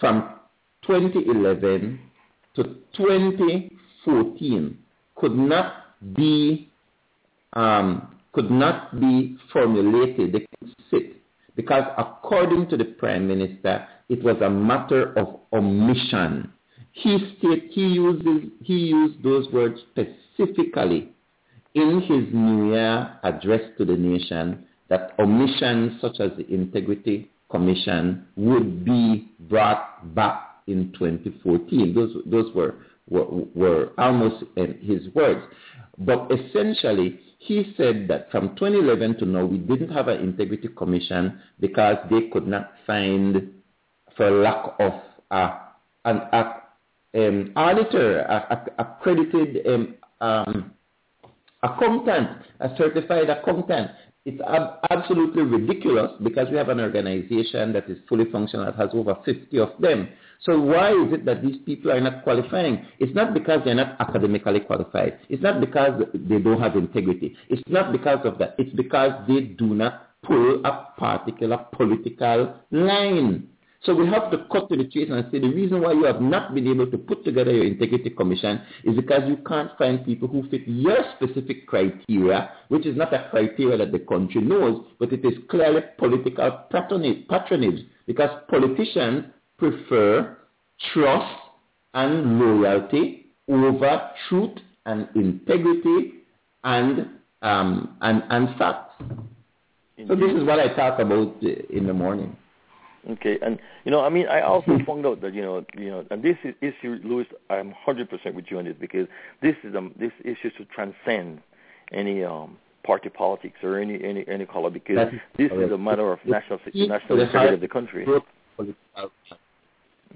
from 0.00 0.34
2011 0.86 2.00
to 2.56 2.64
2014 2.96 4.78
could 5.16 5.36
not 5.36 5.72
be 6.14 6.68
um, 7.54 8.16
could 8.32 8.50
not 8.50 9.00
be 9.00 9.36
formulated. 9.52 10.32
They 10.32 10.46
could 10.58 10.74
sit 10.90 11.16
because 11.56 11.84
according 11.98 12.68
to 12.70 12.76
the 12.76 12.84
prime 12.84 13.26
minister, 13.28 13.86
it 14.08 14.22
was 14.22 14.36
a 14.42 14.50
matter 14.50 15.12
of 15.18 15.40
omission. 15.52 16.52
He 16.92 17.18
state, 17.38 17.70
he 17.70 17.82
uses 17.82 18.50
he 18.62 18.74
used 18.74 19.22
those 19.22 19.48
words 19.52 19.80
specifically 19.90 21.10
in 21.74 22.00
his 22.00 22.32
New 22.34 22.72
Year 22.72 23.18
address 23.22 23.62
to 23.78 23.84
the 23.84 23.96
nation 23.96 24.64
that 24.88 25.12
omissions 25.20 26.00
such 26.00 26.18
as 26.18 26.30
the 26.36 26.52
Integrity 26.52 27.30
Commission 27.50 28.26
would 28.36 28.84
be 28.84 29.30
brought 29.48 30.14
back 30.14 30.49
in 30.66 30.92
2014. 30.92 31.94
Those 31.94 32.16
those 32.26 32.54
were 32.54 32.76
were, 33.10 33.26
were 33.54 33.92
almost 33.98 34.44
his 34.56 35.08
words. 35.14 35.42
But 35.98 36.30
essentially, 36.30 37.20
he 37.38 37.74
said 37.76 38.06
that 38.08 38.30
from 38.30 38.54
2011 38.56 39.18
to 39.18 39.26
now, 39.26 39.44
we 39.44 39.58
didn't 39.58 39.90
have 39.90 40.08
an 40.08 40.20
integrity 40.20 40.68
commission 40.68 41.40
because 41.58 41.96
they 42.10 42.28
could 42.32 42.46
not 42.46 42.72
find, 42.86 43.52
for 44.16 44.30
lack 44.30 44.74
of 44.78 44.92
uh, 45.30 45.58
an 46.04 46.20
a, 46.32 46.54
um, 47.14 47.52
auditor, 47.56 48.20
a, 48.20 48.70
a, 48.78 48.82
accredited 48.82 49.66
um, 49.66 49.94
um, 50.20 50.72
accountant, 51.62 52.28
a 52.60 52.70
certified 52.76 53.28
accountant. 53.28 53.90
It's 54.26 54.40
ab- 54.46 54.80
absolutely 54.90 55.42
ridiculous 55.42 56.12
because 56.22 56.48
we 56.50 56.56
have 56.56 56.68
an 56.68 56.78
organization 56.80 57.72
that 57.72 57.88
is 57.88 57.98
fully 58.08 58.30
functional 58.30 58.66
that 58.66 58.76
has 58.76 58.90
over 58.92 59.16
50 59.24 59.58
of 59.58 59.70
them. 59.80 60.08
So 60.42 60.58
why 60.58 60.92
is 60.92 61.12
it 61.12 61.24
that 61.26 61.42
these 61.42 61.58
people 61.66 61.90
are 61.92 62.00
not 62.00 62.22
qualifying? 62.24 62.86
It's 62.98 63.14
not 63.14 63.34
because 63.34 63.60
they're 63.64 63.74
not 63.74 64.00
academically 64.00 64.60
qualified. 64.60 65.18
It's 65.28 65.42
not 65.42 65.60
because 65.60 66.02
they 66.14 66.38
don't 66.38 66.60
have 66.60 66.76
integrity. 66.76 67.36
It's 67.48 67.62
not 67.68 67.92
because 67.92 68.24
of 68.24 68.38
that. 68.38 68.54
It's 68.58 68.74
because 68.74 69.12
they 69.28 69.40
do 69.40 69.74
not 69.74 70.08
pull 70.22 70.64
a 70.64 70.88
particular 70.98 71.58
political 71.72 72.54
line. 72.70 73.48
So 73.82 73.94
we 73.94 74.06
have 74.08 74.30
to 74.30 74.44
cut 74.52 74.68
to 74.68 74.76
the 74.76 74.84
chase 74.84 75.08
and 75.10 75.24
say 75.32 75.38
the 75.38 75.48
reason 75.48 75.80
why 75.80 75.92
you 75.92 76.04
have 76.04 76.20
not 76.20 76.54
been 76.54 76.68
able 76.68 76.90
to 76.90 76.98
put 76.98 77.24
together 77.24 77.50
your 77.50 77.64
integrity 77.64 78.10
commission 78.10 78.60
is 78.84 78.94
because 78.94 79.22
you 79.26 79.38
can't 79.38 79.70
find 79.78 80.04
people 80.04 80.28
who 80.28 80.46
fit 80.50 80.62
your 80.66 80.98
specific 81.16 81.66
criteria, 81.66 82.50
which 82.68 82.84
is 82.84 82.94
not 82.94 83.14
a 83.14 83.28
criteria 83.30 83.78
that 83.78 83.92
the 83.92 84.00
country 84.00 84.42
knows, 84.42 84.84
but 84.98 85.12
it 85.14 85.24
is 85.24 85.32
clearly 85.48 85.80
political 85.96 86.50
patronage 86.70 87.26
patronage 87.28 87.80
because 88.06 88.28
politicians 88.50 89.24
prefer 89.60 90.36
trust 90.92 91.40
and 91.94 92.40
loyalty 92.40 93.26
over 93.48 94.10
truth 94.28 94.58
and 94.86 95.08
integrity 95.14 96.14
and 96.64 97.08
um, 97.42 97.96
and, 98.00 98.22
and 98.30 98.56
facts. 98.58 98.94
So 100.08 100.14
this 100.14 100.32
is 100.32 100.44
what 100.44 100.58
I 100.58 100.74
talk 100.74 100.98
about 100.98 101.42
in 101.42 101.86
the 101.86 101.92
morning. 101.92 102.36
Okay, 103.08 103.38
and 103.40 103.58
you 103.84 103.90
know, 103.90 104.00
I 104.00 104.10
mean, 104.10 104.26
I 104.28 104.42
also 104.42 104.78
found 104.86 105.06
out 105.06 105.20
that 105.22 105.32
you 105.32 105.42
know, 105.42 105.64
you 105.76 105.90
know, 105.90 106.04
and 106.10 106.22
this 106.22 106.36
is 106.44 106.54
issue, 106.60 106.98
Louis. 107.02 107.26
I'm 107.48 107.74
100% 107.86 108.34
with 108.34 108.46
you 108.48 108.58
on 108.58 108.66
this 108.66 108.76
because 108.78 109.06
this 109.42 109.54
is 109.64 109.74
um, 109.74 109.94
this 109.98 110.12
issue 110.22 110.50
to 110.58 110.64
transcend 110.66 111.40
any 111.92 112.24
um, 112.24 112.58
party 112.84 113.08
politics 113.08 113.56
or 113.62 113.78
any 113.78 114.02
any 114.04 114.26
any 114.28 114.44
color 114.46 114.70
because 114.70 115.12
this 115.36 115.50
is 115.50 115.72
a 115.72 115.78
matter 115.78 116.12
of 116.12 116.18
national 116.26 116.58
national 116.74 117.26
security 117.26 117.54
of 117.54 117.60
the 117.60 117.68
country. 117.68 118.06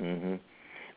Mm-hmm. 0.00 0.34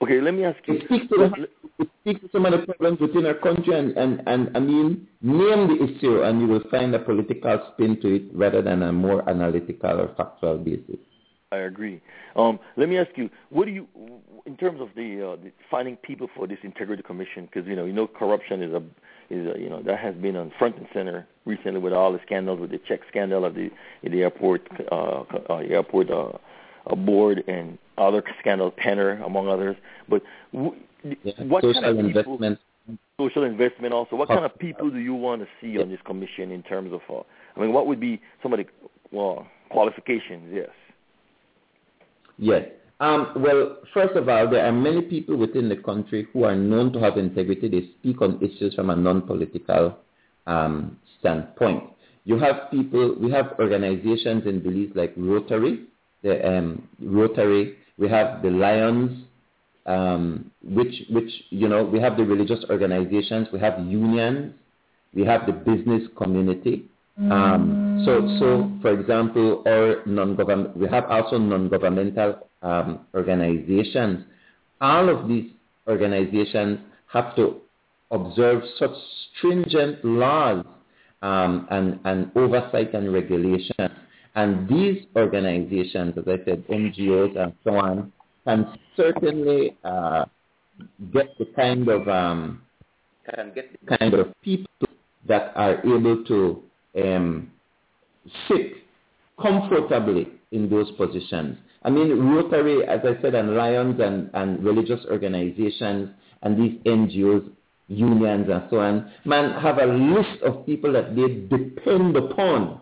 Okay, 0.02 0.22
let 0.22 0.34
me 0.34 0.46
ask 0.46 0.60
you. 0.68 0.76
It 0.76 0.86
speaks, 0.86 1.08
to 1.10 1.48
the, 1.80 1.88
speaks 2.02 2.22
to 2.22 2.30
some 2.32 2.46
of 2.46 2.52
the 2.52 2.66
problems 2.68 3.00
within 3.00 3.26
our 3.26 3.34
country, 3.34 3.78
and, 3.78 3.98
and, 3.98 4.22
and 4.28 4.56
I 4.56 4.60
mean, 4.60 5.08
name 5.22 5.68
the 5.68 5.84
issue, 5.84 6.22
and 6.22 6.40
you 6.40 6.48
will 6.48 6.64
find 6.70 6.94
a 6.94 7.00
political 7.00 7.72
spin 7.74 8.00
to 8.02 8.16
it 8.16 8.24
rather 8.34 8.62
than 8.62 8.84
a 8.84 8.92
more 8.92 9.28
analytical 9.28 10.02
or 10.02 10.14
factual 10.16 10.60
basis. 10.60 10.98
I 11.52 11.58
agree. 11.58 12.02
Um, 12.36 12.60
let 12.76 12.90
me 12.90 12.98
ask 12.98 13.10
you, 13.16 13.30
what 13.50 13.66
do 13.66 13.72
you, 13.72 13.88
in 14.46 14.58
terms 14.58 14.82
of 14.82 14.90
the, 14.96 15.34
uh, 15.34 15.44
the 15.44 15.52
finding 15.72 15.96
people 15.96 16.30
for 16.36 16.46
this 16.46 16.60
integrity 16.62 17.04
commission? 17.04 17.46
Because 17.46 17.68
you 17.68 17.76
know, 17.76 17.86
you 17.86 17.94
know, 17.94 18.06
corruption 18.06 18.62
is 18.62 18.74
a 18.74 18.84
is 19.30 19.56
a, 19.56 19.60
you 19.60 19.70
know 19.70 19.82
that 19.84 19.98
has 20.00 20.16
been 20.16 20.36
on 20.36 20.52
front 20.60 20.78
and 20.78 20.88
center 20.94 21.26
recently 21.46 21.80
with 21.80 21.94
all 21.94 22.12
the 22.12 22.20
scandals, 22.26 22.60
with 22.60 22.72
the 22.72 22.80
check 22.88 23.00
scandal 23.08 23.46
of 23.46 23.56
the 23.56 23.70
the 24.04 24.22
airport 24.24 24.68
uh, 24.92 25.24
uh, 25.50 25.56
airport 25.58 26.12
uh, 26.12 26.34
board 26.96 27.44
and 27.48 27.78
other 27.98 28.24
scandals, 28.40 28.74
Penner 28.84 29.26
among 29.26 29.48
others. 29.48 29.76
But 30.10 30.24
w- 30.54 30.76
yeah, 31.04 31.34
what 31.44 31.64
social 31.64 31.82
kind 31.82 32.00
of 32.00 32.06
people, 32.06 32.34
investment. 32.34 32.60
social 33.20 33.44
investment 33.44 33.94
also. 33.94 34.16
What 34.16 34.28
kind 34.28 34.46
of 34.46 34.58
people 34.60 34.90
do 34.90 35.00
you 35.00 35.14
want 35.14 35.42
to 35.42 35.48
see 35.62 35.80
on 35.80 35.90
this 35.90 36.00
commission 36.06 36.52
in 36.52 36.64
terms 36.64 36.92
of? 36.94 37.02
Uh, 37.10 37.24
I 37.56 37.62
mean, 37.62 37.74
what 37.74 37.88
would 37.88 38.00
be 38.00 38.22
some 38.42 38.54
of 38.54 38.60
the 38.60 38.66
well 39.12 39.48
qualifications? 39.70 40.52
Yes. 40.54 40.70
Yes. 42.38 42.68
Um, 43.00 43.34
well, 43.38 43.78
first 43.94 44.16
of 44.16 44.28
all, 44.28 44.50
there 44.50 44.66
are 44.66 44.72
many 44.72 45.02
people 45.02 45.38
within 45.38 45.70
the 45.70 45.76
country 45.76 46.28
who 46.34 46.46
are 46.46 46.56
known 46.56 46.92
to 46.94 47.00
have 47.00 47.18
integrity. 47.18 47.68
They 47.68 47.90
speak 48.00 48.22
on 48.22 48.38
issues 48.42 48.74
from 48.74 48.90
a 48.90 48.96
non-political 48.96 49.98
um, 50.48 50.98
standpoint. 51.20 51.84
You 52.24 52.40
have 52.40 52.72
people, 52.72 53.16
we 53.20 53.32
have 53.32 53.54
organizations 53.60 54.48
in 54.48 54.62
Belize 54.62 54.92
like 54.96 55.14
Rotary, 55.16 55.86
the 56.24 56.58
um, 56.58 56.88
Rotary, 57.02 57.78
we 57.98 58.10
have 58.10 58.42
the 58.42 58.50
Lions, 58.50 59.24
um, 59.86 60.52
which, 60.64 61.04
which, 61.10 61.32
you 61.50 61.68
know, 61.68 61.84
we 61.84 62.00
have 62.00 62.18
the 62.18 62.24
religious 62.24 62.64
organizations, 62.70 63.48
we 63.54 63.60
have 63.60 63.80
unions, 63.80 64.54
we 65.14 65.26
have 65.26 65.46
the 65.46 65.54
business 65.54 66.04
community. 66.18 66.86
Um, 67.18 68.04
so, 68.06 68.38
so, 68.40 68.72
for 68.82 68.94
example, 68.94 69.64
our 69.66 70.06
non-government, 70.06 70.78
we 70.78 70.88
have 70.88 71.06
also 71.06 71.40
non-governmental 71.40 72.48
um, 72.62 73.08
organizations. 73.16 74.24
All 74.82 75.10
of 75.10 75.28
these 75.28 75.50
organizations 75.88 76.80
have 77.12 77.36
to 77.38 77.62
observe 78.12 78.62
such 78.78 78.92
stringent 79.38 80.06
laws 80.06 80.64
um, 81.24 81.68
and, 81.72 82.00
and 82.06 82.32
oversight 82.36 82.94
and 82.94 83.12
regulation 83.12 83.90
and 84.38 84.70
these 84.70 85.04
organizations, 85.16 86.14
as 86.16 86.24
I 86.28 86.38
said, 86.46 86.64
NGOs 86.68 87.36
and 87.36 87.54
so 87.64 87.76
on, 87.76 88.14
can 88.46 88.78
certainly 88.96 89.76
uh, 89.84 90.26
get 91.12 91.36
the 91.40 91.46
kind 91.56 91.90
of 91.90 92.08
um, 92.08 92.62
can 93.34 93.52
get 93.56 93.72
the 93.72 93.98
kind 93.98 94.14
of 94.14 94.40
people 94.44 94.70
that 95.28 95.54
are 95.56 95.80
able 95.80 96.24
to 96.26 96.62
um, 97.04 97.52
sit 98.48 98.74
comfortably 99.42 100.28
in 100.52 100.70
those 100.70 100.92
positions. 100.92 101.58
I 101.82 101.90
mean, 101.90 102.20
Rotary, 102.20 102.86
as 102.86 103.00
I 103.04 103.20
said, 103.24 103.34
and 103.34 103.56
Lions 103.56 104.00
and, 104.00 104.30
and 104.36 104.64
religious 104.64 105.04
organizations 105.10 106.12
and 106.44 106.58
these 106.62 106.80
NGOs, 106.86 107.50
unions 107.88 108.48
and 108.52 108.64
so 108.70 108.82
on, 108.82 109.12
man, 109.26 109.60
have 109.62 109.80
a 109.80 109.86
list 109.86 110.44
of 110.44 110.64
people 110.68 110.94
that 110.94 111.16
they 111.16 111.58
depend 111.58 112.16
upon 112.16 112.82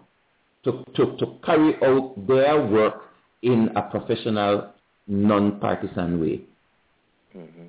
to, 0.66 0.84
to, 0.96 1.16
to 1.18 1.26
carry 1.46 1.76
out 1.84 2.16
their 2.28 2.66
work 2.66 3.04
in 3.42 3.70
a 3.76 3.82
professional, 3.84 4.72
non-partisan 5.08 6.20
way. 6.20 6.42
Mm-hmm. 7.36 7.64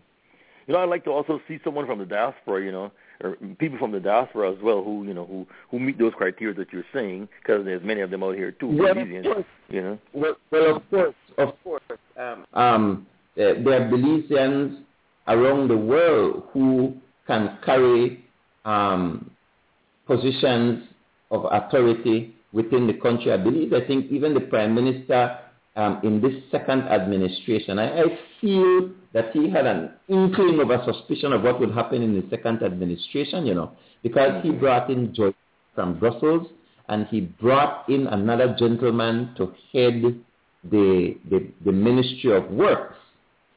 You 0.66 0.74
know, 0.74 0.80
I'd 0.80 0.88
like 0.88 1.04
to 1.04 1.10
also 1.10 1.40
see 1.46 1.60
someone 1.62 1.86
from 1.86 2.00
the 2.00 2.06
diaspora, 2.06 2.64
you 2.64 2.72
know, 2.72 2.90
or 3.22 3.36
people 3.58 3.78
from 3.78 3.92
the 3.92 4.00
diaspora 4.00 4.50
as 4.50 4.58
well 4.62 4.82
who, 4.82 5.04
you 5.04 5.14
know, 5.14 5.24
who, 5.24 5.46
who 5.70 5.78
meet 5.78 5.98
those 5.98 6.12
criteria 6.16 6.54
that 6.54 6.72
you're 6.72 6.84
saying, 6.92 7.28
because 7.40 7.64
there's 7.64 7.84
many 7.84 8.00
of 8.00 8.10
them 8.10 8.24
out 8.24 8.34
here 8.34 8.50
too. 8.52 8.68
Well, 8.68 8.98
of 8.98 9.22
course. 9.22 9.44
You 9.68 9.82
know? 9.82 9.98
Well, 10.12 10.36
well, 10.50 10.76
of 10.76 10.90
course, 10.90 11.14
of 11.38 11.48
course. 11.62 11.82
Um, 12.18 12.46
um, 12.54 13.06
uh, 13.36 13.62
there 13.62 13.82
are 13.82 13.90
Belizeans 13.90 14.82
around 15.28 15.68
the 15.68 15.76
world 15.76 16.44
who 16.52 16.96
can 17.26 17.58
carry 17.64 18.24
um, 18.64 19.30
positions 20.06 20.84
of 21.30 21.46
authority 21.50 22.35
within 22.52 22.86
the 22.86 22.94
country. 22.94 23.32
I 23.32 23.36
believe, 23.36 23.72
I 23.72 23.86
think 23.86 24.10
even 24.10 24.34
the 24.34 24.40
Prime 24.40 24.74
Minister 24.74 25.38
um, 25.76 26.00
in 26.02 26.20
this 26.20 26.34
second 26.50 26.82
administration, 26.82 27.78
I, 27.78 28.00
I, 28.00 28.18
feel 28.40 28.90
that 29.12 29.30
he 29.32 29.50
had 29.50 29.66
an 29.66 29.90
inkling 30.08 30.58
of 30.60 30.70
a 30.70 30.82
suspicion 30.84 31.32
of 31.32 31.42
what 31.42 31.60
would 31.60 31.72
happen 31.72 32.02
in 32.02 32.14
the 32.14 32.26
second 32.30 32.62
administration, 32.62 33.46
you 33.46 33.54
know, 33.54 33.72
because 34.02 34.42
he 34.42 34.50
brought 34.50 34.90
in 34.90 35.14
George 35.14 35.34
from 35.74 35.98
Brussels 35.98 36.46
and 36.88 37.06
he 37.08 37.20
brought 37.20 37.88
in 37.88 38.06
another 38.06 38.56
gentleman 38.58 39.34
to 39.36 39.52
head 39.72 40.02
the, 40.70 41.16
the, 41.30 41.50
the 41.64 41.72
Ministry 41.72 42.34
of 42.34 42.50
Works, 42.50 42.96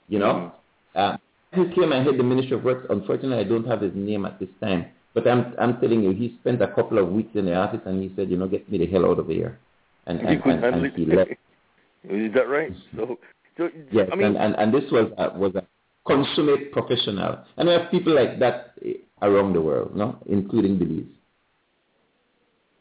you 0.07 0.19
know. 0.19 0.51
Mm-hmm. 0.95 0.99
Uh, 0.99 1.17
he 1.53 1.73
came 1.73 1.91
and 1.91 2.05
head 2.05 2.17
the 2.17 2.23
Ministry 2.23 2.57
of 2.57 2.63
Works. 2.63 2.85
Unfortunately, 2.89 3.37
I 3.37 3.43
don't 3.43 3.65
have 3.65 3.81
his 3.81 3.93
name 3.95 4.25
at 4.25 4.39
this 4.39 4.49
time. 4.61 4.87
But 5.19 5.29
I'm, 5.29 5.53
I'm 5.59 5.79
telling 5.81 6.01
you, 6.01 6.11
he 6.11 6.37
spent 6.39 6.61
a 6.61 6.67
couple 6.67 6.97
of 6.97 7.09
weeks 7.09 7.31
in 7.33 7.45
the 7.45 7.55
office 7.55 7.81
and 7.85 8.01
he 8.01 8.13
said, 8.15 8.29
you 8.29 8.37
know, 8.37 8.47
get 8.47 8.71
me 8.71 8.77
the 8.77 8.87
hell 8.87 9.05
out 9.05 9.19
of 9.19 9.27
here. 9.27 9.59
And, 10.05 10.21
and, 10.21 10.41
and, 10.45 10.63
and 10.63 10.93
he 10.95 11.05
left. 11.05 11.31
Is 12.09 12.33
that 12.33 12.47
right? 12.47 12.71
So, 12.95 13.19
so 13.57 13.69
yes, 13.91 14.07
I 14.11 14.15
mean, 14.15 14.27
and, 14.27 14.37
and, 14.37 14.55
and 14.55 14.73
this 14.73 14.89
was 14.91 15.11
a, 15.17 15.37
was 15.37 15.53
a 15.55 15.63
consummate 16.07 16.71
professional. 16.71 17.39
And 17.57 17.67
we 17.67 17.73
have 17.73 17.91
people 17.91 18.15
like 18.15 18.39
that 18.39 18.75
around 19.21 19.53
the 19.53 19.61
world, 19.61 19.93
no, 19.93 20.17
including 20.27 20.79
Belize. 20.79 21.03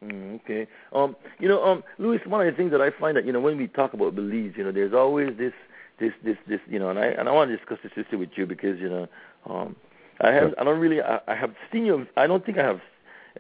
Mm, 0.05 0.41
okay. 0.41 0.69
Um, 0.93 1.17
you 1.41 1.49
know, 1.49 1.65
um, 1.65 1.83
Louis, 1.99 2.21
one 2.27 2.47
of 2.47 2.53
the 2.53 2.57
things 2.57 2.71
that 2.71 2.81
I 2.81 2.91
find 3.01 3.17
that 3.17 3.27
you 3.27 3.33
know 3.33 3.41
when 3.41 3.57
we 3.57 3.67
talk 3.67 3.95
about 3.95 4.15
Belize, 4.15 4.53
you 4.57 4.63
know, 4.63 4.71
there's 4.71 4.95
always 4.95 5.37
this, 5.37 5.53
this, 5.99 6.13
this, 6.25 6.37
this, 6.49 6.61
you 6.69 6.79
know, 6.79 6.91
and 6.91 6.99
I 7.01 7.07
and 7.07 7.29
I 7.29 7.33
want 7.33 7.51
to 7.51 7.57
discuss 7.57 7.79
this 7.83 7.93
issue 7.97 8.19
with 8.19 8.31
you 8.37 8.47
because 8.47 8.79
you 8.79 8.89
know, 8.89 9.09
um, 9.51 9.75
I 10.21 10.33
have 10.33 10.55
I 10.59 10.65
don't 10.65 10.81
really 10.81 11.01
I, 11.01 11.21
I 11.29 11.35
have 11.35 11.55
seen 11.73 11.87
you. 11.87 12.07
I 12.17 12.27
don't 12.27 12.45
think 12.45 12.59
I 12.59 12.65
have, 12.65 12.81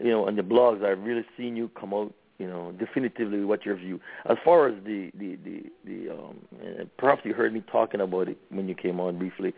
you 0.00 0.10
know, 0.10 0.26
on 0.26 0.36
the 0.36 0.42
blogs 0.42 0.84
I've 0.84 1.02
really 1.02 1.24
seen 1.36 1.56
you 1.56 1.70
come 1.78 1.92
out 1.92 2.12
you 2.38 2.46
know, 2.46 2.72
definitively 2.78 3.44
what 3.44 3.66
your 3.66 3.74
view. 3.76 4.00
As 4.26 4.36
far 4.44 4.68
as 4.68 4.74
the 4.84 5.10
the 5.18 5.36
the, 5.44 5.62
the 5.84 6.10
um, 6.10 6.38
uh, 6.62 6.84
perhaps 6.96 7.22
you 7.24 7.34
heard 7.34 7.52
me 7.52 7.62
talking 7.70 8.00
about 8.00 8.28
it 8.28 8.38
when 8.50 8.68
you 8.68 8.74
came 8.74 9.00
on 9.00 9.18
briefly, 9.18 9.52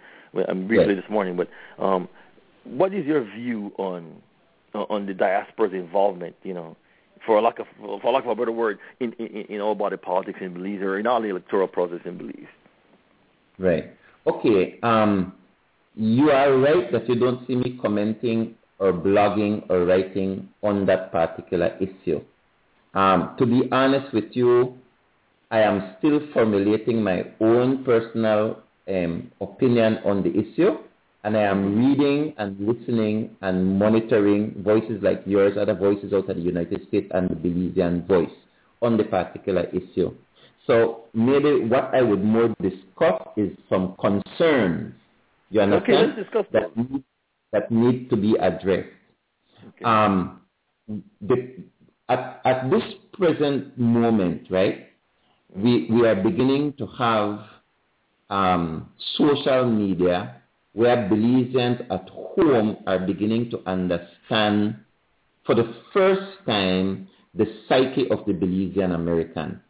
um, 0.49 0.67
briefly 0.67 0.95
this 0.95 1.05
morning. 1.11 1.37
But 1.37 1.49
um, 1.83 2.09
what 2.65 2.95
is 2.95 3.05
your 3.05 3.23
view 3.23 3.73
on 3.77 4.23
uh, 4.75 4.85
on 4.85 5.07
the 5.07 5.13
diaspora's 5.13 5.75
involvement? 5.75 6.37
You 6.43 6.55
know, 6.55 6.77
for 7.27 7.41
lack 7.43 7.59
of 7.59 7.67
for 8.01 8.13
lack 8.13 8.25
of 8.25 8.31
a 8.31 8.35
better 8.35 8.53
word, 8.53 8.79
in 8.99 9.13
in, 9.15 9.27
in 9.27 9.61
all 9.61 9.75
body 9.75 9.99
politics 9.99 10.39
in 10.41 10.55
Belize 10.55 10.81
or 10.81 10.99
in 10.99 11.07
all 11.07 11.21
the 11.21 11.29
electoral 11.29 11.69
process 11.69 12.01
in 12.07 12.17
Belize. 12.17 12.49
Right. 13.59 13.93
Okay. 14.27 14.79
Um, 14.83 15.35
you 16.01 16.31
are 16.31 16.57
right 16.57 16.91
that 16.93 17.07
you 17.11 17.15
don't 17.15 17.47
see 17.47 17.55
me 17.55 17.79
commenting 17.81 18.55
or 18.79 18.91
blogging 18.91 19.69
or 19.69 19.85
writing 19.85 20.49
on 20.63 20.87
that 20.87 21.13
particular 21.13 21.77
issue. 21.79 22.23
Um, 22.95 23.37
to 23.39 23.45
be 23.45 23.69
honest 23.71 24.13
with 24.15 24.33
you, 24.33 24.79
I 25.51 25.61
am 25.61 25.97
still 25.99 26.21
formulating 26.33 27.03
my 27.03 27.25
own 27.41 27.85
personal 27.85 28.63
um, 28.89 29.31
opinion 29.43 29.99
on 30.07 30.23
the 30.23 30.31
issue, 30.31 30.79
and 31.23 31.37
I 31.37 31.43
am 31.43 31.77
reading 31.77 32.33
and 32.39 32.59
listening 32.59 33.37
and 33.43 33.79
monitoring 33.79 34.63
voices 34.65 35.03
like 35.03 35.23
yours, 35.27 35.59
other 35.61 35.75
voices 35.75 36.15
out 36.15 36.31
of 36.31 36.37
the 36.37 36.43
United 36.43 36.89
States, 36.89 37.09
and 37.13 37.29
the 37.29 37.35
Belizean 37.35 38.09
voice 38.09 38.33
on 38.81 38.97
the 38.97 39.05
particular 39.05 39.65
issue. 39.65 40.15
So 40.67 41.05
maybe 41.13 41.61
what 41.67 41.95
I 41.95 42.01
would 42.01 42.25
more 42.25 42.55
discuss 42.63 43.21
is 43.37 43.51
some 43.69 43.97
concerns. 44.01 44.95
You 45.51 45.61
understand? 45.61 45.83
Okay, 45.83 46.07
let's 46.07 46.19
discuss 46.19 46.47
that. 46.53 46.77
Need, 46.77 47.05
that 47.53 47.71
need 47.71 48.09
to 48.11 48.17
be 48.17 48.37
addressed. 48.37 48.89
Okay. 49.69 49.85
Um, 49.85 50.41
the, 51.21 51.65
at, 52.09 52.41
at 52.45 52.71
this 52.71 52.83
present 53.13 53.77
moment, 53.79 54.47
right, 54.51 54.89
we, 55.55 55.89
we 55.91 56.07
are 56.07 56.15
beginning 56.15 56.75
to 56.79 56.87
have 56.87 57.41
um, 58.31 58.91
social 59.17 59.69
media 59.69 60.37
where 60.73 60.97
Belizeans 60.97 61.81
at 61.91 62.09
home 62.09 62.79
are 62.87 63.01
beginning 63.01 63.51
to 63.51 63.61
understand 63.67 64.77
for 65.45 65.55
the 65.57 65.75
first 65.93 66.23
time 66.47 67.09
the 67.35 67.47
psyche 67.69 68.09
of 68.11 68.25
the 68.27 68.33
Belizean 68.33 68.95
American. 68.95 69.61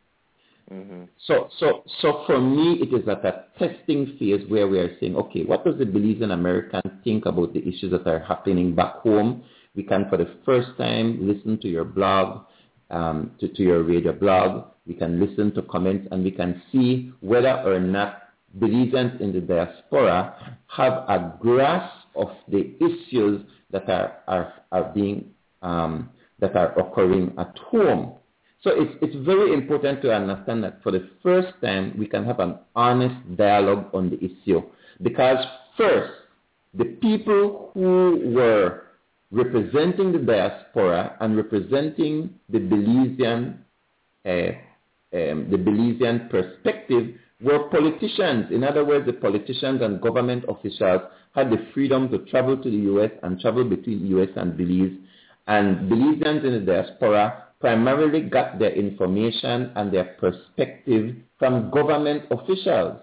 Mm-hmm. 0.72 1.04
So, 1.26 1.48
so, 1.58 1.82
so 2.00 2.22
for 2.26 2.40
me, 2.40 2.78
it 2.80 2.94
is 2.94 3.08
at 3.08 3.24
a 3.24 3.44
testing 3.58 4.16
phase 4.18 4.48
where 4.48 4.68
we 4.68 4.78
are 4.78 4.96
saying, 5.00 5.16
okay, 5.16 5.42
what 5.44 5.64
does 5.64 5.76
the 5.78 5.84
Belizean 5.84 6.32
American 6.32 6.80
think 7.02 7.26
about 7.26 7.52
the 7.52 7.60
issues 7.60 7.90
that 7.90 8.06
are 8.06 8.20
happening 8.20 8.74
back 8.74 8.96
home? 8.96 9.42
We 9.74 9.82
can, 9.82 10.08
for 10.08 10.16
the 10.16 10.36
first 10.44 10.68
time, 10.78 11.26
listen 11.26 11.58
to 11.60 11.68
your 11.68 11.84
blog, 11.84 12.44
um, 12.90 13.32
to, 13.40 13.48
to 13.48 13.62
your 13.62 13.82
radio 13.82 14.12
blog. 14.12 14.66
We 14.86 14.94
can 14.94 15.20
listen 15.20 15.52
to 15.54 15.62
comments 15.62 16.08
and 16.10 16.22
we 16.22 16.30
can 16.30 16.62
see 16.70 17.12
whether 17.20 17.50
or 17.64 17.80
not 17.80 18.22
Belizeans 18.58 19.20
in 19.20 19.32
the 19.32 19.40
diaspora 19.40 20.56
have 20.68 20.92
a 20.92 21.36
grasp 21.40 21.94
of 22.16 22.30
the 22.48 22.76
issues 22.80 23.44
that 23.70 23.88
are, 23.88 24.18
are, 24.26 24.52
are 24.72 24.92
being, 24.92 25.30
um, 25.62 26.10
that 26.38 26.56
are 26.56 26.78
occurring 26.78 27.34
at 27.38 27.56
home. 27.58 28.14
So 28.62 28.70
it's, 28.70 28.92
it's 29.00 29.16
very 29.24 29.54
important 29.54 30.02
to 30.02 30.14
understand 30.14 30.62
that 30.64 30.82
for 30.82 30.92
the 30.92 31.08
first 31.22 31.48
time 31.62 31.94
we 31.98 32.06
can 32.06 32.24
have 32.26 32.40
an 32.40 32.58
honest 32.76 33.36
dialogue 33.36 33.86
on 33.94 34.10
the 34.10 34.18
issue. 34.18 34.62
Because 35.02 35.38
first, 35.76 36.12
the 36.74 36.84
people 36.84 37.70
who 37.74 38.20
were 38.34 38.82
representing 39.30 40.12
the 40.12 40.18
diaspora 40.18 41.16
and 41.20 41.36
representing 41.36 42.34
the 42.50 42.58
Belizean, 42.58 43.58
uh, 44.26 44.52
um, 45.16 45.48
the 45.50 45.56
Belizean 45.56 46.28
perspective 46.30 47.14
were 47.40 47.70
politicians. 47.70 48.46
In 48.50 48.62
other 48.62 48.84
words, 48.84 49.06
the 49.06 49.14
politicians 49.14 49.80
and 49.80 50.00
government 50.02 50.44
officials 50.48 51.02
had 51.34 51.50
the 51.50 51.66
freedom 51.72 52.10
to 52.10 52.18
travel 52.30 52.56
to 52.56 52.70
the 52.70 52.76
U.S. 52.76 53.10
and 53.22 53.40
travel 53.40 53.64
between 53.64 54.06
U.S. 54.08 54.28
and 54.36 54.56
Belize. 54.56 54.92
And 55.46 55.90
Belizeans 55.90 56.44
in 56.44 56.52
the 56.52 56.60
diaspora 56.60 57.44
primarily 57.60 58.22
got 58.22 58.58
their 58.58 58.72
information 58.72 59.72
and 59.76 59.92
their 59.92 60.16
perspective 60.18 61.14
from 61.38 61.70
government 61.70 62.24
officials. 62.30 62.96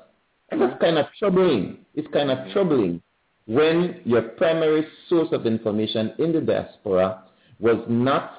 And 0.49 0.61
that's 0.61 0.79
kind 0.81 0.97
of 0.97 1.05
troubling. 1.19 1.79
It's 1.93 2.07
kind 2.13 2.31
of 2.31 2.51
troubling 2.51 3.01
when 3.45 4.01
your 4.03 4.21
primary 4.21 4.85
source 5.07 5.29
of 5.31 5.45
information 5.45 6.13
in 6.19 6.33
the 6.33 6.41
diaspora 6.41 7.23
was 7.59 7.83
not 7.87 8.31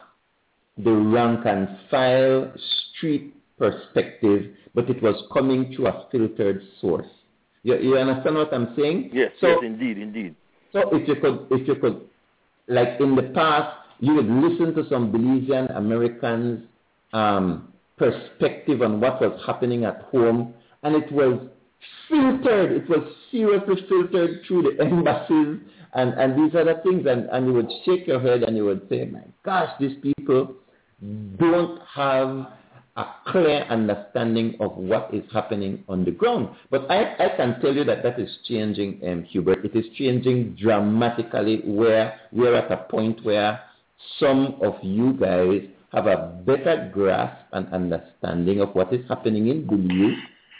the 0.77 0.93
rank 0.93 1.45
and 1.47 1.69
file 1.91 2.53
street 2.97 3.35
perspective, 3.59 4.55
but 4.75 4.89
it 4.89 5.03
was 5.03 5.17
coming 5.33 5.75
through 5.75 5.89
a 5.89 6.07
filtered 6.11 6.63
source. 6.81 7.07
You, 7.63 7.77
you 7.79 7.97
understand 7.97 8.37
what 8.37 8.55
I'm 8.55 8.75
saying? 8.77 9.11
Yes, 9.13 9.33
so, 9.41 9.49
yes, 9.49 9.59
indeed, 9.65 9.99
indeed. 9.99 10.35
So 10.73 10.89
if 10.93 11.09
you 11.09 11.17
could, 11.17 11.47
if 11.51 11.67
you 11.67 11.75
could, 11.77 12.03
like 12.69 13.01
in 13.01 13.17
the 13.17 13.23
past, 13.35 13.77
you 14.01 14.15
would 14.15 14.27
listen 14.27 14.75
to 14.75 14.89
some 14.89 15.13
Belizean 15.13 15.77
Americans' 15.77 16.65
um, 17.13 17.73
perspective 17.97 18.83
on 18.83 19.01
what 19.01 19.21
was 19.21 19.41
happening 19.47 19.85
at 19.85 20.03
home, 20.13 20.55
and 20.83 20.95
it 20.95 21.11
was 21.13 21.49
filtered. 22.09 22.73
It 22.73 22.89
was 22.89 23.13
seriously 23.31 23.85
filtered 23.89 24.43
through 24.47 24.63
the 24.63 24.85
embassies 24.85 25.59
and, 25.95 26.15
and 26.15 26.39
these 26.39 26.55
other 26.55 26.81
things. 26.83 27.07
And, 27.07 27.29
and 27.31 27.47
you 27.47 27.53
would 27.55 27.71
shake 27.85 28.07
your 28.07 28.21
head 28.21 28.43
and 28.43 28.57
you 28.57 28.65
would 28.65 28.89
say, 28.89 29.05
my 29.07 29.23
gosh, 29.45 29.71
these 29.81 29.97
people 30.03 30.55
don't 31.39 31.81
have 31.95 32.47
a 32.97 33.07
clear 33.29 33.63
understanding 33.69 34.57
of 34.59 34.77
what 34.77 35.13
is 35.15 35.23
happening 35.33 35.85
on 35.89 36.05
the 36.05 36.11
ground. 36.11 36.49
But 36.71 36.91
I, 36.91 37.15
I 37.15 37.37
can 37.37 37.61
tell 37.61 37.73
you 37.73 37.85
that 37.85 38.03
that 38.03 38.19
is 38.19 38.39
changing, 38.49 39.01
um, 39.07 39.23
Hubert. 39.23 39.65
It 39.65 39.77
is 39.77 39.85
changing 39.97 40.57
dramatically 40.61 41.63
where 41.65 42.19
we're 42.33 42.57
at 42.57 42.73
a 42.73 42.79
point 42.91 43.25
where 43.25 43.61
some 44.19 44.57
of 44.63 44.75
you 44.83 45.13
guys 45.15 45.63
have 45.93 46.07
a 46.07 46.41
better 46.45 46.91
grasp 46.93 47.39
and 47.53 47.73
understanding 47.73 48.61
of 48.61 48.75
what 48.75 48.93
is 48.93 49.07
happening 49.09 49.49
in 49.49 49.67
Belize 49.67 50.19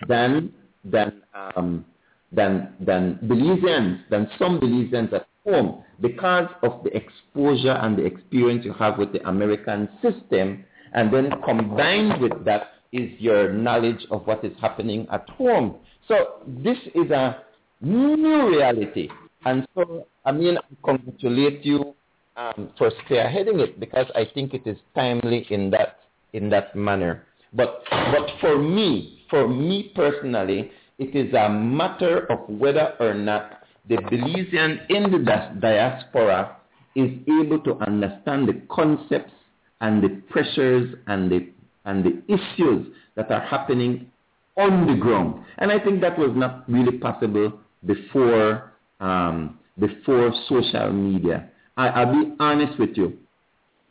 than 0.09 0.53
than 0.85 1.23
um, 1.35 1.85
than 2.33 2.75
than 2.81 3.19
Belizeans, 3.25 4.01
than 4.11 4.29
some 4.39 4.61
Belizeans 4.61 5.13
at 5.13 5.27
home, 5.45 5.85
because 6.01 6.49
of 6.63 6.83
the 6.85 6.97
exposure 6.97 7.73
and 7.73 7.97
the 7.99 8.05
experience 8.05 8.65
you 8.65 8.73
have 8.75 8.99
with 8.99 9.13
the 9.13 9.27
American 9.29 9.89
system, 10.03 10.65
and 10.93 11.13
then 11.13 11.31
combined 11.45 12.21
with 12.21 12.45
that 12.45 12.71
is 12.93 13.11
your 13.19 13.53
knowledge 13.53 14.07
of 14.11 14.27
what 14.27 14.45
is 14.45 14.53
happening 14.61 15.07
at 15.13 15.29
home. 15.31 15.77
So 16.07 16.41
this 16.47 16.79
is 16.95 17.11
a 17.11 17.43
new 17.83 18.49
reality, 18.49 19.11
and 19.45 19.67
so 19.75 20.07
I 20.25 20.33
mean, 20.33 20.57
I 20.59 20.63
congratulate 20.85 21.65
you 21.65 21.95
um, 22.39 22.71
for 22.79 22.91
spearheading 23.03 23.59
it 23.61 23.81
because 23.81 24.07
I 24.15 24.25
think 24.33 24.55
it 24.55 24.67
is 24.67 24.79
timely 24.95 25.47
in 25.51 25.71
that 25.71 25.99
in 26.33 26.49
that 26.51 26.75
manner. 26.75 27.25
But 27.53 27.83
but 27.91 28.31
for 28.41 28.59
me, 28.59 29.25
for 29.29 29.49
me 29.49 29.93
personally, 29.95 30.71
it 30.99 31.15
is 31.15 31.35
a 31.35 31.49
matter 31.49 32.31
of 32.31 32.49
whether 32.49 32.95
or 33.01 33.15
not 33.15 33.63
the 33.89 33.97
Belizean 33.97 34.89
in 34.89 35.11
the 35.11 35.19
diaspora 35.61 36.57
is 36.95 37.11
able 37.41 37.61
to 37.61 37.75
understand 37.87 38.49
the 38.49 38.61
concepts 38.71 39.33
and 39.81 40.03
the 40.03 40.23
pressures 40.31 40.95
and 41.07 41.31
the 41.31 41.49
and 41.85 42.05
the 42.05 42.23
issues 42.33 42.87
that 43.17 43.31
are 43.31 43.41
happening 43.41 44.11
on 44.57 44.87
the 44.87 44.95
ground. 44.95 45.43
And 45.59 45.73
I 45.73 45.79
think 45.79 46.01
that 46.03 46.19
was 46.19 46.33
not 46.35 46.69
really 46.69 46.99
possible 46.99 47.53
before 47.87 48.73
um, 49.01 49.59
before 49.79 50.33
social 50.49 50.93
media. 50.93 51.49
I, 51.79 51.89
I'll 51.89 52.13
be 52.13 52.33
honest 52.41 52.79
with 52.79 52.97
you 52.97 53.17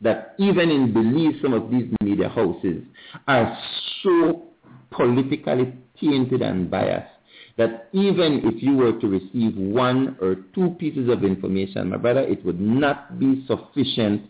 that 0.02 0.34
even 0.38 0.70
in 0.70 0.92
Belize, 0.92 1.40
some 1.42 1.54
of 1.54 1.70
these 1.70 1.90
media 2.02 2.28
houses 2.28 2.84
are 3.26 3.58
so 4.02 4.44
politically 4.90 5.74
tainted 6.00 6.42
and 6.42 6.70
biased 6.70 7.10
that 7.56 7.88
even 7.92 8.42
if 8.44 8.62
you 8.62 8.76
were 8.76 8.92
to 9.00 9.08
receive 9.08 9.56
one 9.56 10.16
or 10.20 10.36
two 10.54 10.76
pieces 10.78 11.08
of 11.08 11.24
information, 11.24 11.90
my 11.90 11.96
brother, 11.96 12.20
it 12.20 12.44
would 12.44 12.60
not 12.60 13.18
be 13.18 13.44
sufficient 13.48 14.22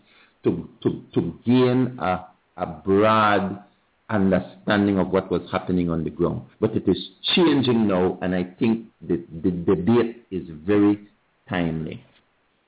to, 0.45 0.67
to, 0.83 1.03
to 1.13 1.39
gain 1.45 1.99
a, 1.99 2.25
a 2.57 2.67
broad 2.67 3.63
understanding 4.09 4.99
of 4.99 5.11
what 5.11 5.31
was 5.31 5.43
happening 5.53 5.91
on 5.91 6.05
the 6.05 6.11
ground. 6.11 6.41
But 6.61 6.75
it 6.75 6.89
is 6.89 6.97
changing 7.35 7.87
now, 7.87 8.19
and 8.23 8.35
I 8.35 8.45
think 8.59 8.87
the, 9.07 9.23
the 9.43 9.51
debate 9.51 10.25
is 10.31 10.49
very 10.65 11.09
timely. 11.51 12.03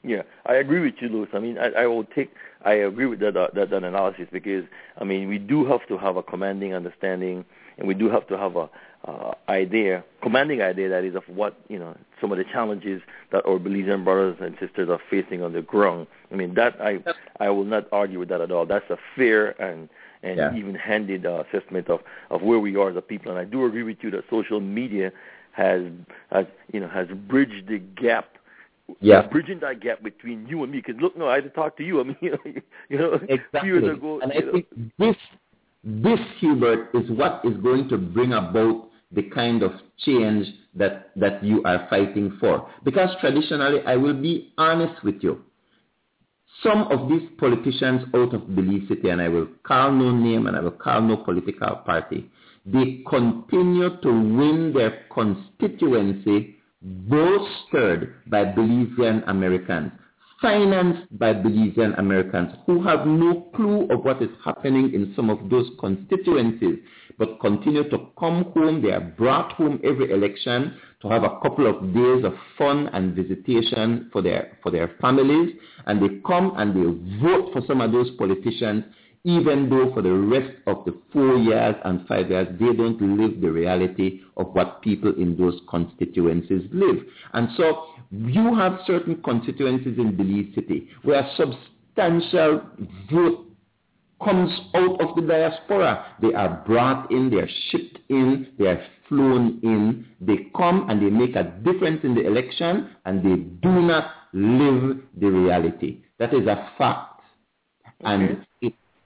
Yeah, 0.03 0.23
I 0.47 0.55
agree 0.55 0.81
with 0.81 0.95
you, 1.01 1.09
Louis. 1.09 1.29
I 1.35 1.41
mean, 1.41 1.59
I, 1.59 1.83
I 1.83 1.87
will 1.87 2.05
take, 2.05 2.33
I 2.65 2.73
agree 2.73 3.07
with 3.07 3.21
that, 3.21 3.37
uh, 3.37 3.49
that, 3.55 3.71
that 3.71 3.85
analysis 3.85 4.29
because, 4.33 4.65
I 4.99 5.05
mean, 5.05 5.29
we 5.29 5.39
do 5.39 5.67
have 5.67 5.87
to 5.89 5.99
have 5.99 6.17
a 6.17 6.23
commanding 6.23 6.75
understanding 6.75 7.45
and 7.77 7.87
we 7.87 7.95
do 7.95 8.09
have 8.09 8.27
to 8.29 8.39
have 8.39 8.57
a 8.57 8.71
uh, 9.07 9.33
idea, 9.49 10.05
commanding 10.23 10.63
idea 10.63 10.89
that 10.89 11.05
is 11.05 11.15
of 11.15 11.25
what, 11.29 11.59
you 11.69 11.79
know, 11.79 11.97
some 12.21 12.33
of 12.33 12.39
the 12.39 12.45
challenges 12.45 13.03
that 13.33 13.45
our 13.47 13.59
Belizean 13.59 14.05
brothers 14.05 14.37
and 14.41 14.57
sisters 14.59 14.89
are 14.89 15.01
facing 15.11 15.43
on 15.43 15.53
the 15.53 15.63
ground. 15.63 16.07
I 16.33 16.35
mean, 16.35 16.55
that 16.55 16.81
I, 16.81 16.99
I 17.39 17.51
will 17.51 17.65
not 17.65 17.87
argue 17.93 18.19
with 18.19 18.29
that 18.31 18.41
at 18.41 18.51
all. 18.51 18.67
That's 18.67 18.89
a 18.91 18.99
fair 19.17 19.61
and, 19.61 19.89
and 20.23 20.37
yeah. 20.37 20.55
even 20.55 20.75
handed 20.75 21.27
uh, 21.27 21.45
assessment 21.49 21.89
of, 21.89 22.01
of 22.31 22.43
where 22.43 22.59
we 22.59 22.77
are 22.77 22.91
as 22.91 22.97
a 22.97 23.03
people. 23.03 23.31
And 23.31 23.39
I 23.39 23.45
do 23.45 23.65
agree 23.67 23.83
with 23.83 23.99
you 24.03 24.11
that 24.13 24.25
social 24.31 24.61
media 24.61 25.13
has, 25.53 25.83
has 26.31 26.47
you 26.73 26.81
know, 26.81 26.89
has 26.89 27.09
bridged 27.09 27.69
the 27.69 27.79
gap 27.79 28.30
yeah. 29.01 29.23
bridging 29.27 29.61
that 29.61 29.81
gap 29.81 30.03
between 30.03 30.47
you 30.47 30.63
and 30.63 30.73
me. 30.73 30.83
Because 30.85 31.01
look, 31.01 31.17
no, 31.17 31.29
I 31.29 31.37
had 31.37 31.45
to 31.45 31.51
talk 31.51 31.77
to 31.79 31.85
you. 31.85 32.01
I 32.03 32.05
mean, 32.05 32.17
you 32.89 32.99
know, 32.99 33.15
exactly. 33.29 33.69
years 33.69 33.97
ago. 33.97 34.21
And 34.23 34.33
I 34.33 34.39
know. 34.39 34.53
think 34.53 34.67
this, 34.99 35.17
this 35.85 36.21
Hubert 36.39 36.91
is 36.95 37.11
what 37.11 37.41
is 37.45 37.57
going 37.59 37.89
to 37.89 37.99
bring 37.99 38.33
about 38.33 38.89
the 39.13 39.23
kind 39.25 39.63
of 39.63 39.73
change 39.99 40.47
that 40.75 41.11
that 41.17 41.43
you 41.43 41.63
are 41.65 41.87
fighting 41.91 42.37
for. 42.39 42.69
Because 42.85 43.11
traditionally, 43.21 43.81
I 43.87 43.97
will 43.97 44.15
be 44.15 44.53
honest 44.57 45.03
with 45.03 45.17
you. 45.21 45.43
Some 46.63 46.89
of 46.89 47.09
these 47.09 47.29
politicians 47.39 48.03
out 48.15 48.35
of 48.35 48.55
Belize 48.55 48.87
City, 48.89 49.09
and 49.09 49.21
I 49.21 49.29
will 49.29 49.49
call 49.63 49.93
no 49.93 50.11
name 50.15 50.47
and 50.47 50.57
I 50.57 50.61
will 50.61 50.73
call 50.73 51.01
no 51.01 51.17
political 51.17 51.77
party, 51.77 52.31
they 52.67 53.03
continue 53.09 54.01
to 54.03 54.09
win 54.09 54.73
their 54.75 55.07
constituency 55.13 56.57
bolstered 56.83 58.15
by 58.27 58.45
Belizean 58.45 59.23
Americans, 59.29 59.93
financed 60.41 61.07
by 61.19 61.35
Belizean 61.35 61.99
Americans 61.99 62.53
who 62.67 62.83
have 62.83 63.07
no 63.07 63.51
clue 63.55 63.87
of 63.91 64.05
what 64.05 64.23
is 64.23 64.31
happening 64.45 64.95
in 64.95 65.13
some 65.15 65.29
of 65.29 65.51
those 65.51 65.69
constituencies, 65.79 66.79
but 67.19 67.39
continue 67.41 67.89
to 67.91 67.99
come 68.19 68.45
home. 68.55 68.81
They 68.81 68.93
are 68.93 69.01
brought 69.01 69.53
home 69.53 69.79
every 69.85 70.11
election 70.11 70.75
to 71.03 71.09
have 71.09 71.23
a 71.23 71.39
couple 71.43 71.67
of 71.67 71.95
days 71.95 72.25
of 72.25 72.33
fun 72.57 72.89
and 72.95 73.15
visitation 73.15 74.09
for 74.13 74.23
their, 74.23 74.59
for 74.63 74.71
their 74.71 74.97
families, 75.01 75.55
and 75.87 76.03
they 76.03 76.21
come 76.27 76.53
and 76.57 76.75
they 76.75 77.21
vote 77.21 77.53
for 77.53 77.63
some 77.67 77.83
of 77.83 77.93
those 77.93 78.11
politicians 78.17 78.85
even 79.25 79.69
though 79.69 79.93
for 79.93 80.03
the 80.03 80.13
rest 80.13 80.57
of 80.67 80.85
the 80.85 80.97
four 81.13 81.37
years 81.37 81.75
and 81.85 82.07
five 82.07 82.31
years, 82.31 82.49
they 82.59 82.73
don't 82.73 83.01
live 83.19 83.41
the 83.41 83.51
reality 83.51 84.21
of 84.37 84.47
what 84.55 84.81
people 84.83 85.15
in 85.17 85.37
those 85.37 85.61
constituencies 85.69 86.63
live. 86.73 87.05
And 87.35 87.49
so 87.57 87.87
you 88.11 88.55
have 88.55 88.81
certain 88.87 89.23
constituencies 89.23 89.99
in 89.99 90.17
Belize 90.17 90.55
City 90.55 90.89
where 91.03 91.29
substantial 91.37 92.63
vote 93.13 93.47
comes 94.23 94.51
out 94.75 95.01
of 95.01 95.17
the 95.17 95.23
diaspora. 95.23 96.17
They 96.21 96.33
are 96.35 96.63
brought 96.67 97.11
in, 97.11 97.31
they 97.31 97.39
are 97.39 97.49
shipped 97.71 97.99
in, 98.09 98.49
they 98.59 98.67
are 98.67 98.83
flown 99.09 99.61
in. 99.63 100.07
They 100.21 100.51
come 100.57 100.89
and 100.89 101.03
they 101.03 101.11
make 101.11 101.37
a 101.37 101.45
difference 101.45 102.01
in 102.05 102.15
the 102.15 102.27
election 102.27 102.91
and 103.05 103.19
they 103.23 103.37
do 103.37 103.83
not 103.83 104.13
live 104.33 104.99
the 105.19 105.27
reality. 105.27 106.03
That 106.19 106.33
is 106.33 106.47
a 106.47 106.71
fact. 106.79 107.21
Okay. 107.87 107.95
And 108.05 108.47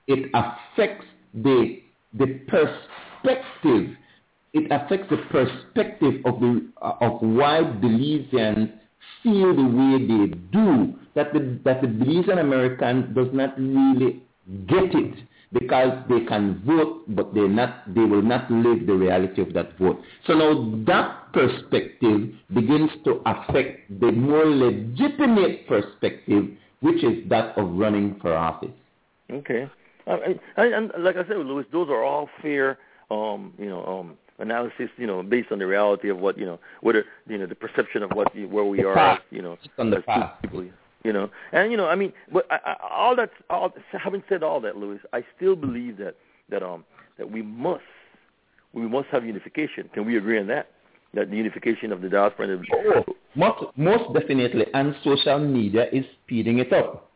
it 0.07 0.31
affects 0.35 1.07
the, 1.35 1.83
the 2.15 2.41
perspective. 2.49 3.97
It 4.53 4.71
affects 4.71 5.11
the 5.11 5.19
perspective 5.31 6.25
of, 6.25 6.41
the, 6.41 6.69
uh, 6.81 6.93
of 7.01 7.21
why 7.21 7.61
Belizeans 7.63 8.73
feel 9.23 9.55
the 9.55 9.63
way 9.63 9.99
they 10.07 10.35
do, 10.53 10.95
that 11.15 11.33
the, 11.33 11.59
that 11.65 11.81
the 11.81 11.89
Belizean 11.89 12.41
American 12.41 13.15
does 13.15 13.29
not 13.33 13.59
really 13.59 14.23
get 14.67 14.95
it 14.95 15.15
because 15.53 15.93
they 16.09 16.25
can 16.25 16.61
vote, 16.67 17.05
but 17.09 17.33
they 17.33 17.47
not 17.47 17.95
they 17.95 18.01
will 18.01 18.23
not 18.23 18.51
live 18.51 18.87
the 18.87 18.93
reality 18.93 19.41
of 19.41 19.53
that 19.55 19.79
vote. 19.79 20.01
So 20.27 20.35
now 20.35 20.85
that 20.87 21.33
perspective 21.33 22.31
begins 22.53 22.91
to 23.05 23.23
affect 23.25 24.01
the 24.01 24.11
more 24.11 24.45
legitimate 24.45 25.67
perspective, 25.69 26.51
which 26.81 27.03
is 27.05 27.29
that 27.29 27.57
of 27.57 27.71
running 27.71 28.19
for 28.21 28.35
office. 28.35 28.75
Okay. 29.31 29.71
I, 30.07 30.39
I, 30.57 30.67
and 30.67 30.93
like 30.99 31.17
I 31.17 31.27
said, 31.27 31.37
Louis, 31.37 31.65
those 31.73 31.89
are 31.89 32.03
all 32.03 32.29
fair, 32.43 32.79
um, 33.11 33.53
you 33.59 33.69
know, 33.69 33.85
um, 33.85 34.17
analysis, 34.39 34.91
you 34.97 35.07
know, 35.07 35.23
based 35.23 35.51
on 35.53 35.59
the 35.59 35.67
reality 35.67 36.09
of 36.09 36.19
what, 36.19 36.37
you 36.37 36.45
know, 36.45 36.59
whether, 36.81 37.05
you 37.29 37.39
know, 37.39 37.47
the 37.47 37.55
perception 37.55 38.03
of 38.03 38.11
what, 38.13 38.35
where 38.35 38.65
we 38.65 38.85
are, 38.85 39.19
you 39.31 39.43
know, 39.43 39.57
on 39.79 39.91
the 39.91 40.01
past. 40.01 40.43
people, 40.43 40.65
you 41.05 41.13
know, 41.13 41.31
and 41.53 41.71
you 41.71 41.77
know, 41.77 41.87
I 41.87 41.95
mean, 41.95 42.13
but 42.33 42.47
I, 42.51 42.59
I, 42.65 42.77
all 42.91 43.17
that, 43.17 43.31
all, 43.51 43.73
having 43.93 44.23
said 44.29 44.43
all 44.43 44.61
that, 44.63 44.77
Louis, 44.77 44.99
I 45.13 45.23
still 45.37 45.55
believe 45.55 45.99
that 45.99 46.17
that 46.51 46.63
um 46.63 46.85
that 47.19 47.31
we 47.31 47.43
must, 47.43 47.83
we 48.73 48.89
must 48.89 49.09
have 49.09 49.25
unification. 49.25 49.89
Can 49.93 50.07
we 50.07 50.17
agree 50.17 50.39
on 50.39 50.47
that? 50.49 50.69
That 51.13 51.31
the 51.31 51.37
unification 51.37 51.93
of 51.93 52.01
the 52.01 52.09
diaspora. 52.09 52.49
And 52.49 52.67
oh, 52.73 53.05
most 53.37 53.65
most 53.77 54.15
definitely, 54.19 54.65
and 54.73 54.95
social 55.05 55.39
media 55.39 55.89
is 55.93 56.05
speeding 56.25 56.59
it 56.59 56.73
up. 56.73 57.11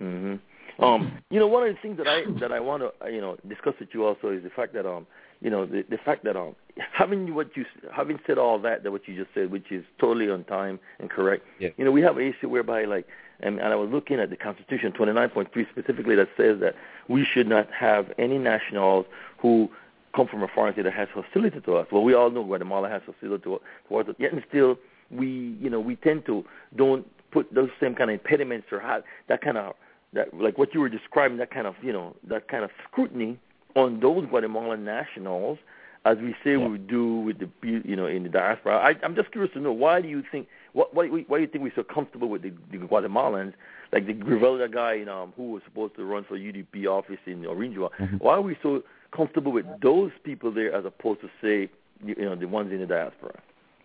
Mm-hmm. 0.00 0.34
Um, 0.78 1.18
you 1.30 1.40
know, 1.40 1.46
one 1.46 1.66
of 1.66 1.74
the 1.74 1.80
things 1.80 1.96
that 1.98 2.06
I 2.06 2.24
that 2.40 2.52
I 2.52 2.60
want 2.60 2.82
to 2.82 3.10
you 3.10 3.20
know 3.20 3.36
discuss 3.48 3.74
with 3.80 3.90
you 3.92 4.04
also 4.04 4.28
is 4.28 4.42
the 4.42 4.50
fact 4.50 4.74
that 4.74 4.86
um, 4.86 5.06
you 5.40 5.50
know, 5.50 5.66
the 5.66 5.84
the 5.88 5.98
fact 5.98 6.24
that 6.24 6.36
um, 6.36 6.54
having 6.92 7.34
what 7.34 7.56
you 7.56 7.64
having 7.94 8.18
said 8.26 8.38
all 8.38 8.58
that 8.60 8.82
that 8.82 8.90
what 8.90 9.06
you 9.06 9.16
just 9.16 9.34
said, 9.34 9.50
which 9.50 9.70
is 9.70 9.84
totally 10.00 10.30
on 10.30 10.44
time 10.44 10.78
and 10.98 11.10
correct. 11.10 11.44
Yeah. 11.58 11.70
You 11.76 11.84
know, 11.84 11.90
we 11.90 12.02
have 12.02 12.16
an 12.16 12.26
issue 12.26 12.48
whereby 12.48 12.84
like, 12.84 13.06
and, 13.40 13.60
and 13.60 13.72
I 13.72 13.76
was 13.76 13.90
looking 13.90 14.18
at 14.18 14.30
the 14.30 14.36
Constitution 14.36 14.92
29.3 14.92 15.48
specifically 15.70 16.14
that 16.16 16.28
says 16.36 16.60
that 16.60 16.74
we 17.08 17.24
should 17.24 17.48
not 17.48 17.70
have 17.70 18.12
any 18.18 18.38
nationals 18.38 19.06
who 19.38 19.68
come 20.14 20.26
from 20.26 20.42
a 20.42 20.48
foreign 20.48 20.72
state 20.72 20.84
that 20.84 20.94
has 20.94 21.08
hostility 21.12 21.60
to 21.60 21.76
us. 21.76 21.86
Well, 21.92 22.02
we 22.02 22.14
all 22.14 22.30
know 22.30 22.42
Guatemala 22.42 22.88
has 22.88 23.02
hostility 23.04 23.44
towards 23.88 24.08
us. 24.08 24.14
Yet 24.18 24.32
and 24.32 24.42
still, 24.48 24.78
we 25.10 25.56
you 25.60 25.70
know 25.70 25.80
we 25.80 25.96
tend 25.96 26.24
to 26.26 26.44
don't 26.76 27.06
put 27.30 27.52
those 27.54 27.68
same 27.80 27.94
kind 27.94 28.10
of 28.10 28.14
impediments 28.14 28.68
or 28.72 28.80
have 28.80 29.02
that 29.28 29.42
kind 29.42 29.58
of 29.58 29.74
that 30.16 30.34
like 30.34 30.58
what 30.58 30.74
you 30.74 30.80
were 30.80 30.88
describing, 30.88 31.38
that 31.38 31.52
kind 31.52 31.66
of 31.66 31.76
you 31.82 31.92
know 31.92 32.16
that 32.28 32.48
kind 32.48 32.64
of 32.64 32.70
scrutiny 32.90 33.38
on 33.76 34.00
those 34.00 34.26
Guatemalan 34.26 34.84
nationals, 34.84 35.58
as 36.04 36.16
we 36.18 36.34
say 36.42 36.52
yeah. 36.52 36.66
we 36.66 36.78
do 36.78 37.20
with 37.20 37.38
the 37.38 37.48
you 37.62 37.94
know 37.94 38.06
in 38.06 38.24
the 38.24 38.28
diaspora. 38.28 38.78
I, 38.78 38.94
I'm 39.04 39.14
just 39.14 39.30
curious 39.30 39.52
to 39.54 39.60
know 39.60 39.72
why 39.72 40.00
do 40.00 40.08
you 40.08 40.24
think 40.32 40.48
what 40.72 40.92
why, 40.94 41.06
why 41.06 41.38
do 41.38 41.42
you 41.42 41.48
think 41.48 41.62
we're 41.62 41.72
so 41.76 41.84
comfortable 41.84 42.28
with 42.28 42.42
the, 42.42 42.52
the 42.72 42.78
Guatemalans, 42.78 43.52
like 43.92 44.06
the 44.06 44.14
Grivelda 44.14 44.72
guy 44.72 44.94
you 44.94 45.04
know, 45.04 45.32
who 45.36 45.52
was 45.52 45.62
supposed 45.64 45.94
to 45.96 46.04
run 46.04 46.24
for 46.24 46.36
UDP 46.38 46.86
office 46.86 47.20
in 47.26 47.44
Orange 47.46 47.76
Walk? 47.78 47.92
Mm-hmm. 47.98 48.16
Why 48.16 48.34
are 48.34 48.42
we 48.42 48.56
so 48.62 48.82
comfortable 49.14 49.52
with 49.52 49.66
those 49.82 50.10
people 50.24 50.50
there 50.52 50.74
as 50.74 50.84
opposed 50.84 51.20
to 51.20 51.28
say 51.40 51.70
you 52.04 52.24
know 52.24 52.34
the 52.34 52.48
ones 52.48 52.72
in 52.72 52.80
the 52.80 52.86
diaspora? 52.86 53.38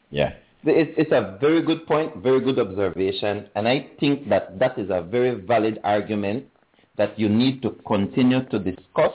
Yeah. 0.10 0.34
It's, 0.64 0.92
it's 0.98 1.12
a 1.12 1.38
very 1.42 1.62
good 1.62 1.88
point, 1.88 2.18
very 2.18 2.40
good 2.40 2.60
observation, 2.60 3.50
and 3.56 3.68
I 3.68 3.88
think 4.00 4.30
that 4.30 4.60
that 4.60 4.78
is 4.78 4.90
a 4.92 5.02
very 5.02 5.42
valid 5.42 5.80
argument 5.84 6.46
that 6.98 7.18
you 7.18 7.30
need 7.30 7.62
to 7.64 7.72
continue 7.88 8.46
to 8.46 8.60
discuss, 8.60 9.14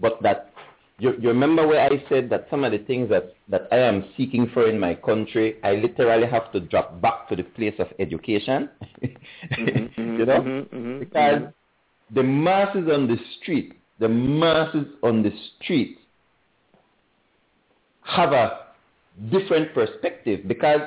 but 0.00 0.20
that 0.22 0.52
you, 0.98 1.14
you 1.20 1.28
remember 1.28 1.66
where 1.66 1.80
I 1.80 2.02
said 2.08 2.30
that 2.30 2.46
some 2.50 2.64
of 2.64 2.72
the 2.72 2.78
things 2.78 3.08
that, 3.10 3.34
that 3.48 3.68
I 3.70 3.78
am 3.78 4.04
seeking 4.16 4.50
for 4.52 4.68
in 4.68 4.78
my 4.78 4.94
country, 4.94 5.56
I 5.62 5.72
literally 5.72 6.26
have 6.26 6.50
to 6.52 6.60
drop 6.60 7.00
back 7.00 7.28
to 7.28 7.36
the 7.36 7.44
place 7.44 7.74
of 7.78 7.88
education, 7.98 8.68
mm-hmm, 9.02 10.00
you 10.18 10.26
know, 10.26 10.40
mm-hmm, 10.40 10.76
mm-hmm, 10.76 10.98
because 11.00 11.42
the 12.14 12.22
masses 12.22 12.88
on 12.92 13.06
the 13.06 13.16
street, 13.40 13.74
the 13.98 14.08
masses 14.08 14.86
on 15.02 15.22
the 15.22 15.32
street 15.56 15.98
have 18.04 18.32
a 18.32 18.61
different 19.30 19.74
perspective 19.74 20.40
because 20.46 20.80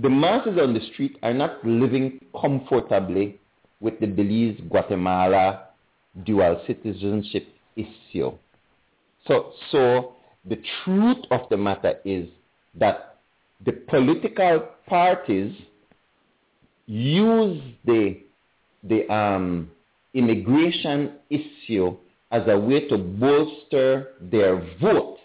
the 0.00 0.08
masses 0.08 0.58
on 0.60 0.74
the 0.74 0.80
street 0.92 1.16
are 1.22 1.34
not 1.34 1.64
living 1.64 2.20
comfortably 2.40 3.38
with 3.80 3.98
the 4.00 4.06
Belize-Guatemala 4.06 5.68
dual 6.24 6.62
citizenship 6.66 7.48
issue. 7.76 8.32
So, 9.26 9.52
so 9.70 10.14
the 10.44 10.60
truth 10.84 11.18
of 11.30 11.42
the 11.50 11.56
matter 11.56 11.94
is 12.04 12.28
that 12.74 13.18
the 13.64 13.72
political 13.72 14.68
parties 14.86 15.54
use 16.86 17.62
the, 17.84 18.20
the 18.84 19.12
um, 19.12 19.70
immigration 20.14 21.12
issue 21.28 21.96
as 22.30 22.42
a 22.46 22.58
way 22.58 22.88
to 22.88 22.98
bolster 22.98 24.14
their 24.20 24.56
vote. 24.80 25.17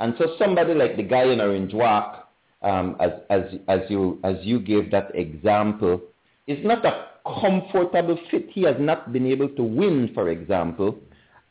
And 0.00 0.14
so 0.18 0.34
somebody 0.38 0.74
like 0.74 0.96
the 0.96 1.02
guy 1.02 1.24
in 1.24 1.40
Orange 1.40 1.74
Walk, 1.74 2.28
um, 2.62 2.96
as, 3.00 3.10
as, 3.28 3.42
as, 3.68 3.80
you, 3.88 4.18
as 4.24 4.36
you 4.40 4.58
gave 4.58 4.90
that 4.90 5.14
example, 5.14 6.00
is 6.46 6.58
not 6.64 6.84
a 6.86 7.06
comfortable 7.40 8.18
fit. 8.30 8.48
He 8.50 8.62
has 8.62 8.76
not 8.78 9.12
been 9.12 9.26
able 9.26 9.50
to 9.50 9.62
win, 9.62 10.10
for 10.14 10.30
example, 10.30 10.98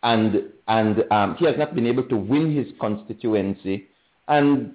and, 0.02 0.52
and 0.68 1.04
um, 1.12 1.36
he 1.38 1.46
has 1.46 1.56
not 1.58 1.76
been 1.76 1.86
able 1.86 2.04
to 2.10 2.18
win 2.18 2.56
his 2.56 2.68
constituency. 2.80 3.88
And, 4.28 4.74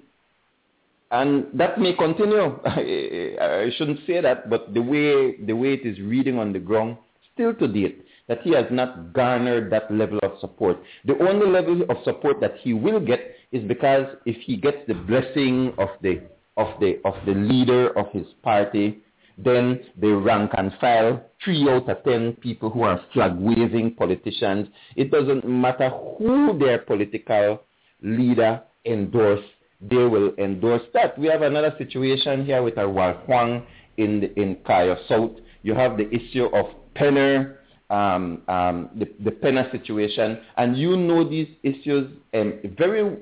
and 1.11 1.47
that 1.53 1.77
may 1.77 1.93
continue. 1.93 2.57
I 2.65 3.71
shouldn't 3.77 3.99
say 4.07 4.21
that, 4.21 4.49
but 4.49 4.73
the 4.73 4.81
way, 4.81 5.35
the 5.45 5.53
way 5.53 5.73
it 5.73 5.85
is 5.85 5.99
reading 5.99 6.39
on 6.39 6.53
the 6.53 6.59
ground, 6.59 6.97
still 7.33 7.53
to 7.55 7.67
date, 7.67 8.05
that 8.27 8.41
he 8.41 8.53
has 8.53 8.65
not 8.71 9.13
garnered 9.13 9.69
that 9.71 9.91
level 9.91 10.19
of 10.23 10.39
support. 10.39 10.81
The 11.03 11.17
only 11.19 11.47
level 11.47 11.81
of 11.89 11.97
support 12.03 12.39
that 12.39 12.55
he 12.61 12.73
will 12.73 12.99
get 12.99 13.34
is 13.55 13.63
because 13.63 14.05
if 14.25 14.35
he 14.41 14.57
gets 14.57 14.77
the 14.87 14.93
blessing 14.93 15.73
of 15.77 15.89
the 16.01 16.21
of 16.57 16.67
the 16.81 16.99
of 17.05 17.15
the 17.25 17.33
leader 17.33 17.97
of 17.97 18.11
his 18.11 18.27
party, 18.43 18.99
then 19.37 19.79
they 19.97 20.09
rank 20.09 20.51
and 20.57 20.71
file 20.81 21.23
three 21.43 21.67
out 21.69 21.87
of 21.89 22.03
ten 22.03 22.33
people 22.33 22.69
who 22.69 22.83
are 22.83 22.99
flag 23.13 23.33
waving 23.37 23.95
politicians. 23.95 24.67
It 24.97 25.09
doesn't 25.09 25.47
matter 25.47 25.89
who 25.89 26.57
their 26.59 26.79
political 26.79 27.63
leader 28.01 28.61
endorse, 28.85 29.45
they 29.81 30.03
will 30.13 30.33
endorse 30.37 30.83
that. 30.93 31.17
We 31.17 31.27
have 31.27 31.41
another 31.41 31.73
situation 31.77 32.45
here 32.45 32.61
with 32.61 32.77
our 32.77 33.13
Huang 33.25 33.65
in 33.97 34.19
the, 34.19 34.39
in 34.39 34.57
Cayo 34.67 34.97
South. 35.07 35.31
You 35.63 35.73
have 35.75 35.97
the 35.97 36.07
issue 36.13 36.45
of 36.53 36.65
Penner 36.95 37.55
um, 37.89 38.41
um, 38.47 38.89
the, 38.95 39.07
the 39.23 39.31
Penner 39.31 39.69
situation, 39.71 40.39
and 40.57 40.77
you 40.77 40.97
know 40.97 41.27
these 41.27 41.47
issues 41.63 42.11
um, 42.33 42.59
very, 42.77 43.17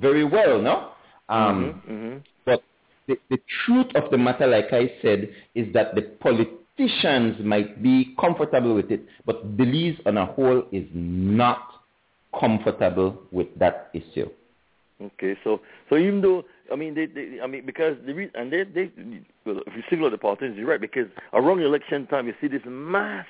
very 0.00 0.24
well, 0.24 0.60
no? 0.60 0.90
Um, 1.28 1.82
mm-hmm, 1.86 1.92
mm-hmm. 1.92 2.18
But 2.44 2.62
the, 3.06 3.16
the 3.30 3.38
truth 3.64 3.86
of 3.94 4.10
the 4.10 4.18
matter, 4.18 4.46
like 4.46 4.72
I 4.72 4.92
said, 5.02 5.30
is 5.54 5.72
that 5.74 5.94
the 5.94 6.02
politicians 6.02 7.36
might 7.44 7.82
be 7.82 8.14
comfortable 8.20 8.74
with 8.74 8.90
it, 8.90 9.04
but 9.24 9.56
Belize 9.56 9.98
on 10.06 10.16
a 10.16 10.26
whole 10.26 10.64
is 10.72 10.86
not 10.92 11.62
comfortable 12.38 13.22
with 13.32 13.48
that 13.58 13.90
issue. 13.94 14.28
Okay, 15.00 15.36
so 15.44 15.60
so 15.90 15.96
even 15.96 16.22
though 16.22 16.44
I 16.72 16.76
mean 16.76 16.94
they, 16.94 17.04
they 17.04 17.38
I 17.42 17.46
mean 17.46 17.66
because 17.66 17.96
the 18.06 18.14
re- 18.14 18.30
and 18.34 18.50
they 18.50 18.64
they 18.64 18.90
well, 19.44 19.60
if 19.66 19.76
you 19.76 19.82
single 19.90 20.06
out 20.06 20.12
the 20.12 20.18
politicians, 20.18 20.56
you're 20.56 20.66
right 20.66 20.80
because 20.80 21.06
around 21.34 21.60
election 21.60 22.06
time 22.06 22.26
you 22.26 22.34
see 22.40 22.48
this 22.48 22.62
mass 22.66 23.26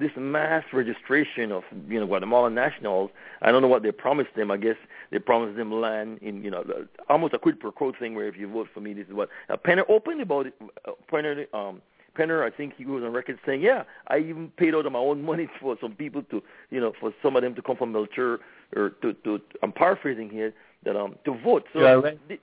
this 0.00 0.10
mass 0.16 0.64
registration 0.72 1.52
of 1.52 1.62
you 1.88 2.00
know 2.00 2.06
Guatemalan 2.06 2.54
nationals. 2.54 3.10
I 3.42 3.52
don't 3.52 3.62
know 3.62 3.68
what 3.68 3.82
they 3.82 3.92
promised 3.92 4.34
them. 4.34 4.50
I 4.50 4.56
guess 4.56 4.76
they 5.10 5.18
promised 5.18 5.56
them 5.56 5.72
land 5.72 6.18
in 6.22 6.42
you 6.42 6.50
know 6.50 6.64
almost 7.08 7.34
a 7.34 7.38
quid 7.38 7.60
pro 7.60 7.70
quo 7.70 7.92
thing 7.98 8.14
where 8.14 8.26
if 8.26 8.36
you 8.36 8.48
vote 8.48 8.68
for 8.72 8.80
me, 8.80 8.94
this 8.94 9.06
is 9.06 9.12
what 9.12 9.28
uh, 9.48 9.56
Penner 9.56 9.84
opened 9.88 10.20
about 10.20 10.46
it. 10.46 10.54
Uh, 10.88 10.92
Penner, 11.12 11.46
um, 11.54 11.82
Penner, 12.18 12.42
I 12.44 12.54
think 12.54 12.74
he 12.76 12.84
was 12.84 13.04
on 13.04 13.12
record 13.12 13.38
saying, 13.46 13.60
yeah, 13.60 13.84
I 14.08 14.18
even 14.18 14.48
paid 14.56 14.74
out 14.74 14.86
of 14.86 14.92
my 14.92 14.98
own 14.98 15.22
money 15.30 15.48
for 15.60 15.76
some 15.80 15.92
people 15.92 16.22
to 16.24 16.42
you 16.70 16.80
know 16.80 16.92
for 16.98 17.12
some 17.22 17.36
of 17.36 17.42
them 17.42 17.54
to 17.54 17.62
come 17.62 17.76
from 17.76 17.92
Melchor 17.92 18.38
or 18.74 18.90
to 19.02 19.12
to 19.12 19.40
I'm 19.62 19.72
paraphrasing 19.72 20.30
here 20.30 20.54
that 20.84 20.96
um 20.96 21.16
to 21.26 21.38
vote. 21.44 21.64
So 21.72 22.00
right. 22.00 22.28
th- 22.28 22.40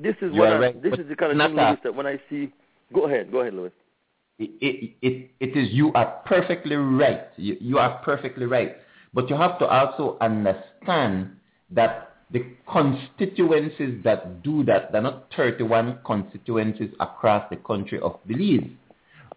this 0.00 0.16
is 0.20 0.32
what 0.32 0.48
I, 0.48 0.58
right. 0.58 0.82
this 0.82 0.94
is 0.94 1.08
the 1.08 1.16
kind 1.16 1.32
of 1.32 1.48
thing 1.48 1.56
that 1.56 1.94
when 1.94 2.06
I 2.06 2.20
see. 2.30 2.52
Go 2.94 3.06
ahead, 3.08 3.32
go 3.32 3.40
ahead, 3.40 3.52
Louis 3.52 3.72
it, 4.38 4.94
it, 5.02 5.30
it 5.40 5.56
is 5.56 5.72
you 5.72 5.92
are 5.94 6.20
perfectly 6.26 6.76
right. 6.76 7.28
You, 7.36 7.56
you 7.60 7.78
are 7.78 7.98
perfectly 8.04 8.46
right. 8.46 8.76
But 9.14 9.30
you 9.30 9.36
have 9.36 9.58
to 9.60 9.66
also 9.66 10.18
understand 10.20 11.30
that 11.70 12.16
the 12.30 12.44
constituencies 12.68 14.02
that 14.04 14.42
do 14.42 14.64
that, 14.64 14.92
there 14.92 15.00
are 15.00 15.04
not 15.04 15.32
31 15.36 16.00
constituencies 16.04 16.90
across 17.00 17.48
the 17.50 17.56
country 17.56 18.00
of 18.00 18.18
Belize. 18.26 18.68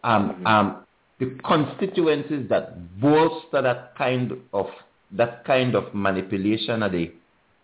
Um, 0.03 0.29
mm-hmm. 0.29 0.47
um, 0.47 0.85
the 1.19 1.37
constituencies 1.45 2.49
that 2.49 2.99
bolster 2.99 3.61
that 3.61 3.93
kind 3.97 4.33
of 4.53 4.67
that 5.11 5.43
kind 5.43 5.75
of 5.75 5.93
manipulation 5.93 6.81
of 6.81 6.91
the 6.93 7.11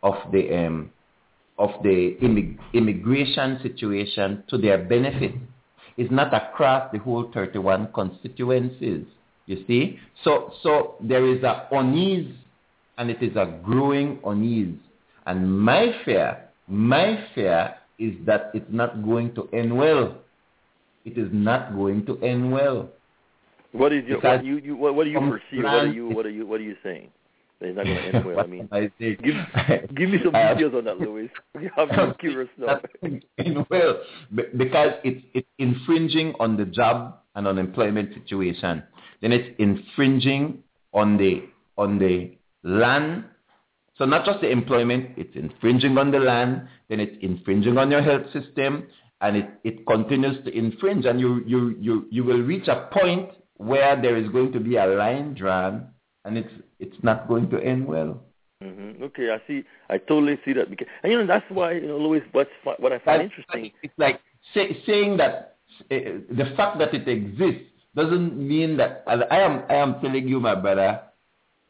of 0.03 0.15
the 0.31 0.65
um, 0.65 0.91
of 1.57 1.69
the 1.83 2.17
immig- 2.21 2.59
immigration 2.73 3.59
situation 3.63 4.43
to 4.49 4.57
their 4.57 4.77
benefit 4.77 5.33
is 5.97 6.09
not 6.11 6.33
across 6.33 6.91
the 6.91 6.99
whole 6.99 7.31
31 7.33 7.89
constituencies. 7.93 9.05
You 9.45 9.63
see? 9.67 9.99
So, 10.23 10.53
so 10.63 10.95
there 11.01 11.25
is 11.25 11.43
a 11.43 11.67
unease 11.71 12.33
and 12.97 13.09
it 13.09 13.21
is 13.21 13.35
a 13.35 13.59
growing 13.63 14.19
unease. 14.25 14.77
And 15.25 15.59
my 15.59 15.95
fear, 16.03 16.49
my 16.67 17.23
fear 17.33 17.75
is 17.99 18.13
that 18.25 18.51
it's 18.53 18.65
not 18.69 19.03
going 19.03 19.33
to 19.35 19.47
end 19.53 19.75
well. 19.75 20.17
It 21.05 21.17
is 21.17 21.29
not 21.31 21.75
going 21.75 22.05
to 22.07 22.17
end 22.21 22.51
well. 22.51 22.89
What 23.71 23.93
is 23.93 24.05
your, 24.05 24.19
what 24.19 24.43
you, 24.43 24.57
you 24.57 24.75
what, 24.75 24.95
what 24.95 25.03
do 25.03 25.09
you 25.09 25.19
perceive? 25.19 25.63
What 25.63 25.73
are 25.73 25.87
you 25.87 26.09
what 26.09 26.25
are 26.25 26.29
you 26.29 26.47
what 26.47 26.61
are 26.61 26.63
you 26.63 26.77
saying? 26.81 27.09
It's 27.69 27.77
not 27.77 27.85
going 27.85 27.97
to 27.97 28.17
end 28.17 28.25
well. 28.25 28.39
I 28.39 28.47
mean, 28.47 28.69
I 28.71 28.91
give, 28.99 29.19
give 29.95 30.09
me 30.09 30.19
some 30.23 30.33
details 30.55 30.73
on 30.75 30.85
that, 30.85 30.99
Louis. 30.99 31.29
I'm 31.77 32.13
curious 32.15 32.49
now. 32.57 32.79
well, 33.69 33.99
because 34.57 34.91
it's 35.03 35.25
it's 35.33 35.47
infringing 35.57 36.33
on 36.39 36.57
the 36.57 36.65
job 36.65 37.17
and 37.35 37.47
unemployment 37.47 38.13
situation. 38.13 38.83
Then 39.21 39.31
it's 39.31 39.49
infringing 39.59 40.63
on 40.93 41.17
the 41.17 41.43
on 41.77 41.99
the 41.99 42.37
land. 42.63 43.25
So 43.97 44.05
not 44.05 44.25
just 44.25 44.41
the 44.41 44.49
employment, 44.49 45.11
it's 45.15 45.35
infringing 45.35 45.97
on 45.97 46.11
the 46.11 46.19
land. 46.19 46.67
Then 46.89 46.99
it's 46.99 47.15
infringing 47.21 47.77
on 47.77 47.91
your 47.91 48.01
health 48.01 48.25
system, 48.33 48.87
and 49.21 49.37
it, 49.37 49.49
it 49.63 49.87
continues 49.87 50.43
to 50.45 50.57
infringe. 50.57 51.05
And 51.05 51.19
you 51.19 51.43
you 51.45 51.75
you 51.79 52.07
you 52.09 52.23
will 52.23 52.41
reach 52.41 52.67
a 52.67 52.89
point 52.91 53.29
where 53.57 53.99
there 54.01 54.17
is 54.17 54.29
going 54.29 54.51
to 54.51 54.59
be 54.59 54.75
a 54.75 54.85
line 54.85 55.33
drawn 55.33 55.87
and 56.25 56.37
it's 56.37 56.51
it's 56.79 56.97
not 57.03 57.27
going 57.27 57.49
to 57.51 57.59
end 57.59 57.85
well. 57.85 58.21
Mm-hmm. 58.63 59.03
Okay, 59.03 59.29
I 59.31 59.41
see. 59.47 59.63
I 59.89 59.97
totally 59.97 60.39
see 60.43 60.53
that 60.53 60.69
because, 60.69 60.87
and 61.03 61.11
you 61.11 61.19
know, 61.19 61.27
that's 61.27 61.45
why 61.49 61.73
you 61.73 61.87
know, 61.87 61.97
Louis. 61.97 62.21
What's 62.31 62.49
what 62.63 62.91
I 62.91 62.99
find 62.99 63.21
that's 63.21 63.33
interesting. 63.37 63.71
it's 63.83 63.93
like 63.97 64.19
say, 64.53 64.81
saying 64.85 65.17
that 65.17 65.57
uh, 65.91 65.95
the 66.29 66.53
fact 66.55 66.79
that 66.79 66.93
it 66.93 67.07
exists 67.07 67.69
doesn't 67.95 68.35
mean 68.35 68.77
that. 68.77 69.03
I 69.07 69.39
am 69.39 69.63
I 69.69 69.75
am 69.75 69.99
telling 70.01 70.27
you, 70.27 70.39
my 70.39 70.55
brother. 70.55 71.01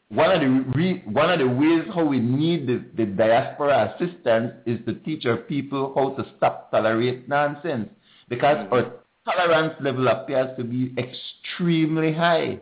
One 0.08 0.30
of 0.30 0.40
the 0.40 0.72
re, 0.78 1.02
one 1.06 1.30
of 1.30 1.40
the 1.40 1.48
ways 1.48 1.82
how 1.92 2.04
we 2.04 2.20
need 2.20 2.68
the, 2.68 2.84
the 2.96 3.06
diaspora 3.06 3.92
assistance 3.96 4.52
is 4.64 4.78
to 4.86 4.94
teach 4.94 5.26
our 5.26 5.36
people 5.36 5.92
how 5.96 6.10
to 6.10 6.30
stop 6.36 6.70
tolerate 6.70 7.28
nonsense 7.28 7.88
because 8.28 8.56
mm-hmm. 8.56 8.72
our 8.72 8.92
tolerance 9.24 9.74
level 9.80 10.06
appears 10.06 10.56
to 10.56 10.62
be 10.62 10.94
extremely 10.96 12.12
high 12.12 12.60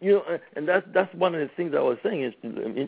you 0.00 0.12
know, 0.12 0.38
and 0.54 0.68
that's 0.68 0.86
that's 0.94 1.12
one 1.14 1.34
of 1.34 1.40
the 1.40 1.50
things 1.56 1.74
I 1.76 1.80
was 1.80 1.98
saying 2.02 2.22
is 2.22 2.34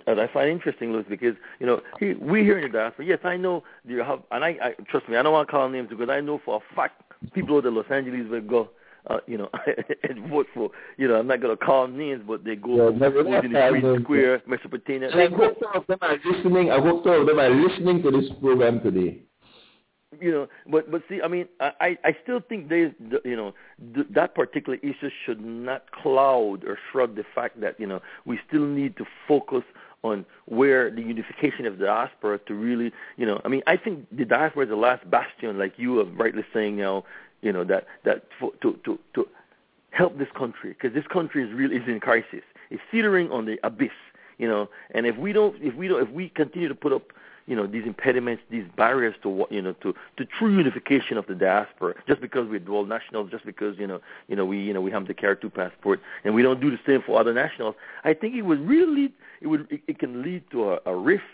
that 0.07 0.19
I 0.19 0.33
find 0.33 0.49
interesting, 0.49 0.93
Louis, 0.93 1.05
because 1.09 1.35
you 1.59 1.67
know 1.67 1.81
he, 1.99 2.15
we 2.15 2.43
here 2.43 2.59
in 2.59 2.71
the 2.71 2.79
diaspora. 2.79 3.05
Yes, 3.05 3.19
I 3.25 3.37
know 3.37 3.65
you 3.85 3.99
have, 3.99 4.21
and 4.31 4.45
I, 4.45 4.49
I 4.63 4.75
trust 4.89 5.09
me, 5.09 5.17
I 5.17 5.23
don't 5.23 5.33
want 5.33 5.49
to 5.49 5.53
call 5.53 5.69
names 5.69 5.89
because 5.91 6.09
I 6.09 6.21
know 6.21 6.41
for 6.45 6.57
a 6.63 6.75
fact 6.75 7.03
people 7.35 7.59
in 7.59 7.75
Los 7.75 7.87
Angeles 7.91 8.29
will 8.31 8.41
go. 8.41 8.71
Uh, 9.07 9.17
you 9.27 9.39
know, 9.39 9.49
and 10.03 10.29
vote 10.29 10.47
for, 10.53 10.71
you 10.99 11.09
know, 11.09 11.15
I'm 11.15 11.27
not 11.27 11.41
going 11.41 11.57
to 11.57 11.65
call 11.65 11.89
names, 11.89 12.23
but 12.29 12.45
they 12.45 12.55
go 12.55 12.91
yeah, 12.91 12.99
vote 12.99 13.27
in 13.29 13.53
the 13.53 13.69
Green 13.71 14.03
Square, 14.03 14.43
Mesopotamia. 14.47 15.09
I 15.09 15.35
hope 15.35 15.57
some 15.59 15.75
of 15.75 15.87
them 15.87 15.99
are 16.03 16.19
listening. 16.23 16.71
I 16.71 16.79
hope 16.79 17.05
some 17.05 17.23
of 17.23 17.27
them 17.27 17.39
are 17.39 17.49
listening 17.49 18.03
to 18.03 18.11
this 18.11 18.29
program 18.43 18.83
today 18.83 19.23
you 20.19 20.33
know, 20.33 20.49
but 20.67 20.91
but 20.91 21.03
see, 21.09 21.21
I 21.23 21.29
mean, 21.29 21.47
I 21.61 21.97
I 22.03 22.17
still 22.23 22.41
think 22.41 22.69
there's 22.69 22.93
you 23.25 23.37
know 23.37 23.55
th- 23.95 24.09
that 24.11 24.35
particular 24.35 24.79
issue 24.83 25.11
should 25.25 25.41
not 25.41 25.93
cloud 25.93 26.65
or 26.65 26.79
shrug 26.91 27.15
the 27.15 27.25
fact 27.35 27.61
that 27.61 27.79
you 27.79 27.87
know 27.87 28.01
we 28.25 28.41
still 28.49 28.67
need 28.67 28.97
to 28.97 29.07
focus 29.29 29.63
on 30.03 30.25
where 30.47 30.91
the 30.91 31.03
unification 31.03 31.67
of 31.67 31.79
the 31.79 31.85
diaspora 31.85 32.39
to 32.47 32.55
really 32.55 32.91
you 33.19 33.27
know 33.27 33.41
I 33.45 33.49
mean 33.49 33.63
I 33.69 33.77
think 33.77 34.07
the 34.11 34.25
diaspora 34.25 34.65
is 34.65 34.71
the 34.71 34.77
last 34.77 35.09
bastion, 35.09 35.59
like 35.59 35.75
you 35.77 36.01
are 36.01 36.05
rightly 36.05 36.45
saying 36.53 36.77
now, 36.77 37.05
you 37.41 37.53
know 37.53 37.63
that 37.65 37.87
that 38.05 38.25
to 38.41 38.79
to 38.85 38.99
to 39.15 39.29
help 39.91 40.19
this 40.19 40.29
country 40.37 40.71
because 40.71 40.93
this 40.93 41.07
country 41.07 41.45
is 41.45 41.53
really 41.53 41.77
is 41.77 41.87
in 41.87 42.01
crisis. 42.01 42.43
It's 42.71 42.83
teetering 42.91 43.31
on 43.31 43.47
the 43.47 43.59
abyss, 43.63 43.91
you 44.39 44.49
know, 44.49 44.69
and 44.91 45.07
if 45.07 45.17
we 45.17 45.33
don't 45.33 45.55
if 45.63 45.75
we 45.77 45.87
don't 45.87 46.03
if 46.03 46.11
we 46.11 46.31
continue 46.31 46.67
to 46.67 46.75
put 46.75 46.93
up 46.93 47.13
you 47.51 47.57
know 47.57 47.67
these 47.67 47.85
impediments, 47.85 48.45
these 48.49 48.65
barriers 48.77 49.17
to 49.25 49.45
you 49.51 49.61
know 49.61 49.73
to 49.83 49.93
to 50.17 50.25
true 50.25 50.57
unification 50.57 51.19
of 51.19 51.27
the 51.27 51.35
diaspora. 51.35 51.95
Just 52.07 52.21
because 52.21 52.49
we're 52.49 52.61
dual 52.61 52.87
nationals, 52.87 53.29
just 53.29 53.45
because 53.45 53.77
you 53.77 53.89
know 53.89 54.01
you 54.29 54.37
know 54.37 54.45
we 54.45 54.59
you 54.61 54.73
know 54.73 54.81
we 54.81 54.93
have 54.93 55.09
the 55.09 55.15
Carry 55.15 55.37
Two 55.37 55.51
passport, 55.51 56.01
and 56.23 56.33
we 56.33 56.43
don't 56.43 56.61
do 56.61 56.71
the 56.71 56.79
same 56.87 57.03
for 57.05 57.19
other 57.21 57.35
nationals. 57.35 57.75
I 58.05 58.15
think 58.15 58.37
it 58.37 58.43
would 58.43 58.61
really 58.61 58.95
lead, 58.95 59.13
it 59.41 59.49
would 59.49 59.67
it, 59.69 59.81
it 59.89 59.99
can 59.99 60.23
lead 60.23 60.45
to 60.53 60.75
a, 60.75 60.79
a 60.87 60.95
rift 60.95 61.25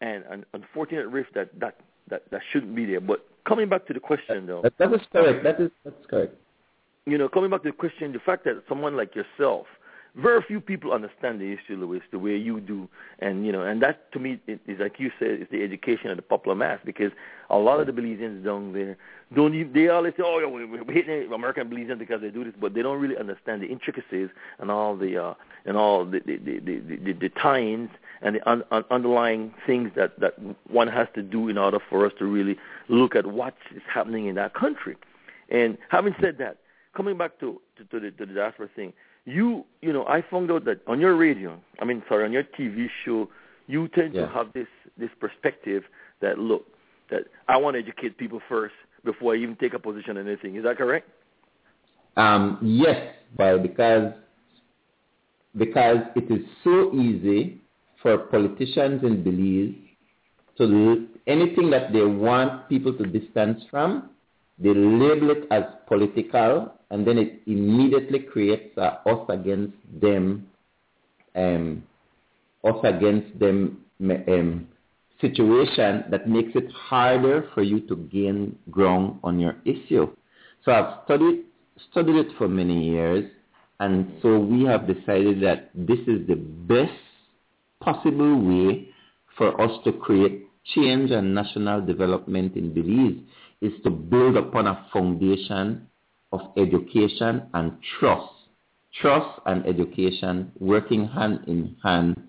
and 0.00 0.24
an 0.30 0.46
unfortunate 0.54 1.06
rift 1.08 1.34
that 1.34 1.50
that 1.60 1.76
that 2.08 2.22
that 2.30 2.40
shouldn't 2.50 2.74
be 2.74 2.86
there. 2.86 3.02
But 3.02 3.26
coming 3.46 3.68
back 3.68 3.86
to 3.88 3.92
the 3.92 4.00
question 4.00 4.46
though, 4.46 4.62
that, 4.62 4.78
that 4.78 4.94
is 4.94 5.02
correct. 5.12 5.44
That 5.44 5.60
is 5.60 5.70
that's 5.84 6.06
correct. 6.08 6.34
You 7.04 7.18
know, 7.18 7.28
coming 7.28 7.50
back 7.50 7.62
to 7.64 7.68
the 7.68 7.76
question, 7.76 8.12
the 8.14 8.20
fact 8.20 8.44
that 8.44 8.62
someone 8.70 8.96
like 8.96 9.14
yourself 9.14 9.66
very 10.16 10.42
few 10.42 10.60
people 10.60 10.92
understand 10.92 11.40
the 11.40 11.52
issue, 11.52 11.76
Louis, 11.76 12.00
the 12.10 12.18
way 12.18 12.36
you 12.36 12.60
do, 12.60 12.88
and 13.20 13.46
you 13.46 13.52
know, 13.52 13.62
and 13.62 13.82
that 13.82 14.10
to 14.12 14.18
me 14.18 14.40
is 14.46 14.80
like 14.80 14.98
you 14.98 15.10
said, 15.18 15.42
is 15.42 15.46
the 15.50 15.62
education 15.62 16.10
of 16.10 16.16
the 16.16 16.22
popular 16.22 16.56
mass 16.56 16.80
because 16.84 17.12
a 17.50 17.56
lot 17.58 17.80
of 17.80 17.86
the 17.86 17.92
Belizeans 17.92 18.44
down 18.44 18.72
there 18.72 18.96
don't 19.34 19.54
even, 19.54 19.72
they 19.72 19.88
always 19.88 20.14
say, 20.16 20.22
oh, 20.24 20.38
yeah, 20.38 20.46
we, 20.46 20.64
we 20.64 20.94
hate 20.94 21.30
American 21.32 21.68
Belizeans 21.68 21.98
because 21.98 22.20
they 22.20 22.30
do 22.30 22.42
this, 22.42 22.54
but 22.58 22.74
they 22.74 22.82
don't 22.82 23.00
really 23.00 23.16
understand 23.16 23.62
the 23.62 23.66
intricacies 23.66 24.28
and 24.58 24.70
all 24.70 24.96
the 24.96 25.22
uh, 25.22 25.34
and 25.66 25.76
all 25.76 26.04
the 26.04 26.20
the 26.20 26.36
the, 26.38 26.58
the, 26.60 26.96
the, 26.96 27.12
the 27.12 27.28
tie-ins 27.30 27.90
and 28.22 28.36
the 28.36 28.50
un, 28.50 28.64
un, 28.70 28.84
underlying 28.90 29.54
things 29.66 29.90
that 29.94 30.18
that 30.20 30.34
one 30.68 30.88
has 30.88 31.06
to 31.14 31.22
do 31.22 31.48
in 31.48 31.58
order 31.58 31.78
for 31.90 32.06
us 32.06 32.12
to 32.18 32.24
really 32.24 32.56
look 32.88 33.14
at 33.14 33.26
what 33.26 33.54
is 33.74 33.82
happening 33.92 34.26
in 34.26 34.34
that 34.34 34.54
country. 34.54 34.96
And 35.50 35.78
having 35.90 36.14
said 36.20 36.38
that, 36.38 36.58
coming 36.96 37.16
back 37.16 37.38
to 37.40 37.60
to, 37.76 37.84
to 37.84 38.00
the 38.00 38.10
to 38.12 38.26
the 38.26 38.34
diaspora 38.34 38.68
thing 38.74 38.92
you 39.28 39.64
you 39.82 39.92
know 39.92 40.04
I 40.06 40.22
found 40.30 40.50
out 40.50 40.64
that 40.64 40.80
on 40.86 41.00
your 41.00 41.16
radio, 41.16 41.60
I 41.80 41.84
mean 41.84 42.02
sorry, 42.08 42.24
on 42.24 42.32
your 42.32 42.44
TV 42.44 42.86
show, 43.04 43.28
you 43.66 43.88
tend 43.88 44.14
yeah. 44.14 44.22
to 44.22 44.28
have 44.28 44.52
this 44.54 44.66
this 44.96 45.10
perspective 45.20 45.84
that 46.20 46.38
look 46.38 46.66
that 47.10 47.24
I 47.48 47.56
want 47.56 47.74
to 47.74 47.80
educate 47.80 48.16
people 48.16 48.40
first 48.48 48.74
before 49.04 49.34
I 49.34 49.38
even 49.38 49.56
take 49.56 49.74
a 49.74 49.78
position 49.78 50.16
on 50.16 50.26
anything. 50.26 50.56
Is 50.56 50.64
that 50.64 50.76
correct? 50.78 51.08
Um, 52.16 52.58
yes, 52.62 53.14
well 53.36 53.58
because 53.58 54.12
because 55.56 55.98
it 56.16 56.30
is 56.30 56.44
so 56.64 56.92
easy 56.94 57.60
for 58.02 58.18
politicians 58.18 59.02
in 59.02 59.22
Belize 59.22 59.74
to 60.56 60.66
do 60.66 61.06
anything 61.26 61.70
that 61.70 61.92
they 61.92 62.02
want 62.02 62.68
people 62.68 62.92
to 62.94 63.04
distance 63.04 63.62
from, 63.70 64.10
they 64.58 64.74
label 64.74 65.30
it 65.30 65.46
as 65.50 65.64
political 65.86 66.72
and 66.90 67.06
then 67.06 67.18
it 67.18 67.42
immediately 67.46 68.20
creates 68.20 68.76
a 68.76 69.00
us 69.08 69.24
against 69.28 69.76
them, 70.00 70.48
um, 71.34 71.82
us 72.64 72.76
against 72.82 73.38
them 73.38 73.84
um, 74.00 74.66
situation 75.20 76.04
that 76.10 76.28
makes 76.28 76.50
it 76.54 76.70
harder 76.72 77.48
for 77.54 77.62
you 77.62 77.80
to 77.80 77.96
gain 77.96 78.56
ground 78.70 79.18
on 79.22 79.38
your 79.38 79.56
issue. 79.64 80.08
So 80.64 80.72
I've 80.72 81.04
studied 81.04 81.44
studied 81.90 82.16
it 82.16 82.26
for 82.36 82.48
many 82.48 82.90
years, 82.90 83.24
and 83.80 84.12
so 84.22 84.38
we 84.38 84.64
have 84.64 84.86
decided 84.86 85.40
that 85.42 85.70
this 85.74 85.98
is 86.00 86.26
the 86.26 86.34
best 86.34 86.92
possible 87.80 88.40
way 88.40 88.88
for 89.36 89.60
us 89.60 89.70
to 89.84 89.92
create 89.92 90.46
change 90.74 91.10
and 91.12 91.34
national 91.34 91.84
development 91.84 92.56
in 92.56 92.74
Belize 92.74 93.22
is 93.60 93.72
to 93.84 93.90
build 93.90 94.36
upon 94.36 94.66
a 94.66 94.86
foundation 94.92 95.86
of 96.32 96.40
education 96.56 97.42
and 97.54 97.72
trust. 97.98 98.32
Trust 99.00 99.40
and 99.46 99.66
education 99.66 100.50
working 100.58 101.06
hand 101.08 101.40
in 101.46 101.76
hand 101.82 102.28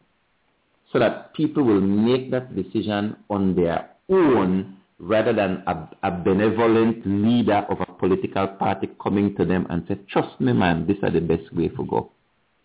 so 0.91 0.99
that 0.99 1.33
people 1.33 1.63
will 1.63 1.81
make 1.81 2.31
that 2.31 2.55
decision 2.55 3.15
on 3.29 3.55
their 3.55 3.89
own 4.09 4.77
rather 4.99 5.31
than 5.31 5.63
a, 5.67 5.89
a, 6.03 6.11
benevolent 6.11 7.05
leader 7.05 7.65
of 7.69 7.79
a 7.79 7.85
political 7.93 8.47
party 8.47 8.89
coming 9.01 9.33
to 9.35 9.45
them 9.45 9.65
and 9.69 9.85
say, 9.87 9.97
trust 10.09 10.39
me, 10.41 10.51
man, 10.51 10.85
these 10.85 10.97
are 11.03 11.11
the 11.11 11.21
best 11.21 11.53
way 11.53 11.69
to 11.69 11.85
go. 11.85 12.11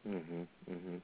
Mm-hmm, 0.08 0.40
mm-hmm. 0.70 0.96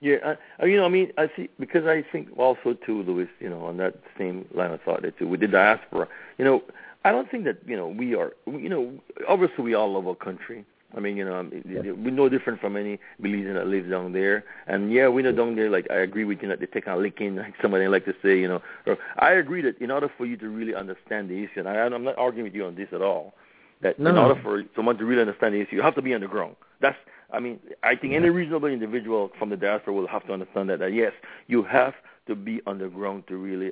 Yeah, 0.00 0.34
you 0.62 0.76
know, 0.76 0.84
I 0.84 0.88
mean, 0.88 1.10
I 1.16 1.28
see 1.34 1.48
because 1.58 1.86
I 1.86 2.04
think 2.12 2.28
also 2.36 2.74
too, 2.84 3.02
Louis, 3.02 3.28
you 3.40 3.48
know, 3.48 3.64
on 3.64 3.78
that 3.78 3.94
same 4.18 4.46
line 4.54 4.70
of 4.70 4.82
thought, 4.82 5.04
too, 5.18 5.26
with 5.26 5.40
the 5.40 5.48
diaspora, 5.48 6.06
you 6.38 6.44
know, 6.44 6.62
I 7.06 7.12
don't 7.12 7.30
think 7.30 7.44
that 7.44 7.58
you 7.64 7.76
know 7.76 7.86
we 7.86 8.16
are. 8.16 8.32
You 8.46 8.68
know, 8.68 8.92
obviously 9.28 9.62
we 9.62 9.74
all 9.74 9.92
love 9.92 10.08
our 10.08 10.16
country. 10.16 10.64
I 10.96 11.00
mean, 11.00 11.16
you 11.16 11.24
know, 11.24 11.36
um, 11.38 11.52
yeah. 11.68 11.92
we're 11.92 12.10
no 12.10 12.28
different 12.28 12.60
from 12.60 12.76
any 12.76 12.98
Belizean 13.22 13.54
that 13.54 13.68
lives 13.68 13.88
down 13.90 14.12
there. 14.12 14.44
And 14.66 14.92
yeah, 14.92 15.08
we 15.08 15.22
know 15.22 15.30
down 15.30 15.54
there. 15.54 15.70
Like 15.70 15.86
I 15.88 15.98
agree 15.98 16.24
with 16.24 16.42
you 16.42 16.48
that 16.48 16.58
they 16.58 16.66
take 16.66 16.88
a 16.88 16.96
licking, 16.96 17.36
like 17.36 17.54
somebody 17.62 17.86
like 17.86 18.06
to 18.06 18.14
say, 18.24 18.40
you 18.40 18.48
know. 18.48 18.60
Or 18.86 18.98
I 19.18 19.32
agree 19.34 19.62
that 19.62 19.78
in 19.80 19.92
order 19.92 20.10
for 20.18 20.26
you 20.26 20.36
to 20.38 20.48
really 20.48 20.74
understand 20.74 21.30
the 21.30 21.44
issue, 21.44 21.60
and 21.60 21.68
I, 21.68 21.76
I'm 21.76 22.02
not 22.02 22.18
arguing 22.18 22.44
with 22.44 22.54
you 22.54 22.64
on 22.64 22.74
this 22.74 22.88
at 22.92 23.02
all. 23.02 23.34
That 23.82 24.00
no. 24.00 24.10
in 24.10 24.16
order 24.16 24.40
for 24.42 24.64
someone 24.74 24.98
to 24.98 25.04
really 25.04 25.20
understand 25.20 25.54
the 25.54 25.60
issue, 25.60 25.76
you 25.76 25.82
have 25.82 25.94
to 25.94 26.02
be 26.02 26.12
on 26.12 26.22
the 26.22 26.26
ground. 26.26 26.56
That's 26.80 26.98
I 27.32 27.38
mean, 27.38 27.60
I 27.84 27.94
think 27.94 28.14
any 28.14 28.30
reasonable 28.30 28.68
individual 28.68 29.30
from 29.38 29.50
the 29.50 29.56
diaspora 29.56 29.94
will 29.94 30.08
have 30.08 30.26
to 30.26 30.32
understand 30.32 30.70
that. 30.70 30.80
That 30.80 30.92
yes, 30.92 31.12
you 31.46 31.62
have 31.62 31.94
to 32.26 32.34
be 32.34 32.60
underground 32.66 33.24
to 33.28 33.36
really, 33.36 33.70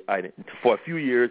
for 0.61 0.75
a 0.75 0.77
few 0.83 0.97
years, 0.97 1.29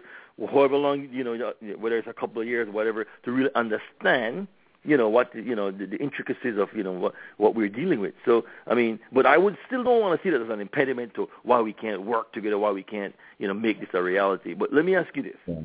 however 0.51 0.77
long, 0.77 1.07
you 1.11 1.23
know, 1.23 1.53
whether 1.77 1.97
it's 1.97 2.07
a 2.07 2.13
couple 2.13 2.41
of 2.41 2.47
years, 2.47 2.69
whatever, 2.69 3.07
to 3.23 3.31
really 3.31 3.49
understand, 3.55 4.47
you 4.83 4.95
know, 4.95 5.09
what, 5.09 5.33
you 5.33 5.55
know, 5.55 5.71
the, 5.71 5.85
the 5.87 5.97
intricacies 5.97 6.57
of, 6.57 6.69
you 6.75 6.83
know, 6.83 6.91
what, 6.91 7.13
what 7.37 7.55
we're 7.55 7.69
dealing 7.69 7.99
with. 7.99 8.13
So, 8.25 8.45
I 8.67 8.75
mean, 8.75 8.99
but 9.11 9.25
I 9.25 9.37
would 9.37 9.57
still 9.65 9.83
don't 9.83 10.01
want 10.01 10.19
to 10.19 10.23
see 10.23 10.29
that 10.29 10.41
as 10.41 10.49
an 10.49 10.59
impediment 10.59 11.15
to 11.15 11.27
why 11.43 11.59
we 11.61 11.73
can't 11.73 12.03
work 12.03 12.33
together, 12.33 12.57
why 12.57 12.71
we 12.71 12.83
can't, 12.83 13.15
you 13.39 13.47
know, 13.47 13.53
make 13.53 13.79
this 13.79 13.89
a 13.93 14.01
reality. 14.01 14.53
But 14.53 14.71
let 14.71 14.85
me 14.85 14.95
ask 14.95 15.15
you 15.15 15.23
this. 15.23 15.37
Yeah. 15.47 15.55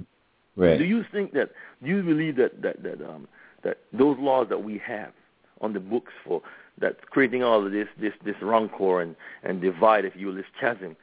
Right. 0.56 0.78
Do 0.78 0.84
you 0.84 1.04
think 1.12 1.32
that, 1.32 1.50
do 1.82 1.90
you 1.90 2.02
believe 2.02 2.36
that, 2.36 2.62
that, 2.62 2.82
that, 2.82 3.02
um, 3.06 3.28
that 3.62 3.78
those 3.92 4.16
laws 4.18 4.48
that 4.48 4.62
we 4.62 4.78
have 4.78 5.12
on 5.60 5.74
the 5.74 5.80
books 5.80 6.12
for, 6.24 6.42
that's 6.78 6.98
creating 7.10 7.42
all 7.42 7.64
of 7.64 7.72
this, 7.72 7.88
this, 8.00 8.14
this 8.24 8.36
rancor 8.40 9.02
and, 9.02 9.14
and 9.42 9.60
divide, 9.60 10.06
if 10.06 10.14
you 10.16 10.28
will, 10.28 10.34
this 10.34 10.46
chasm, 10.58 10.96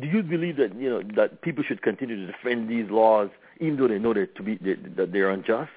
do 0.00 0.06
you 0.06 0.22
believe 0.22 0.56
that 0.56 0.74
you 0.76 0.88
know 0.90 1.02
that 1.16 1.42
people 1.42 1.64
should 1.66 1.82
continue 1.82 2.26
to 2.26 2.32
defend 2.32 2.68
these 2.68 2.90
laws 2.90 3.30
even 3.60 3.76
though 3.76 3.88
they 3.88 3.98
know 3.98 4.14
that 4.14 4.34
to 4.36 4.42
be 4.42 4.56
that 4.96 5.12
they're 5.12 5.30
unjust? 5.30 5.70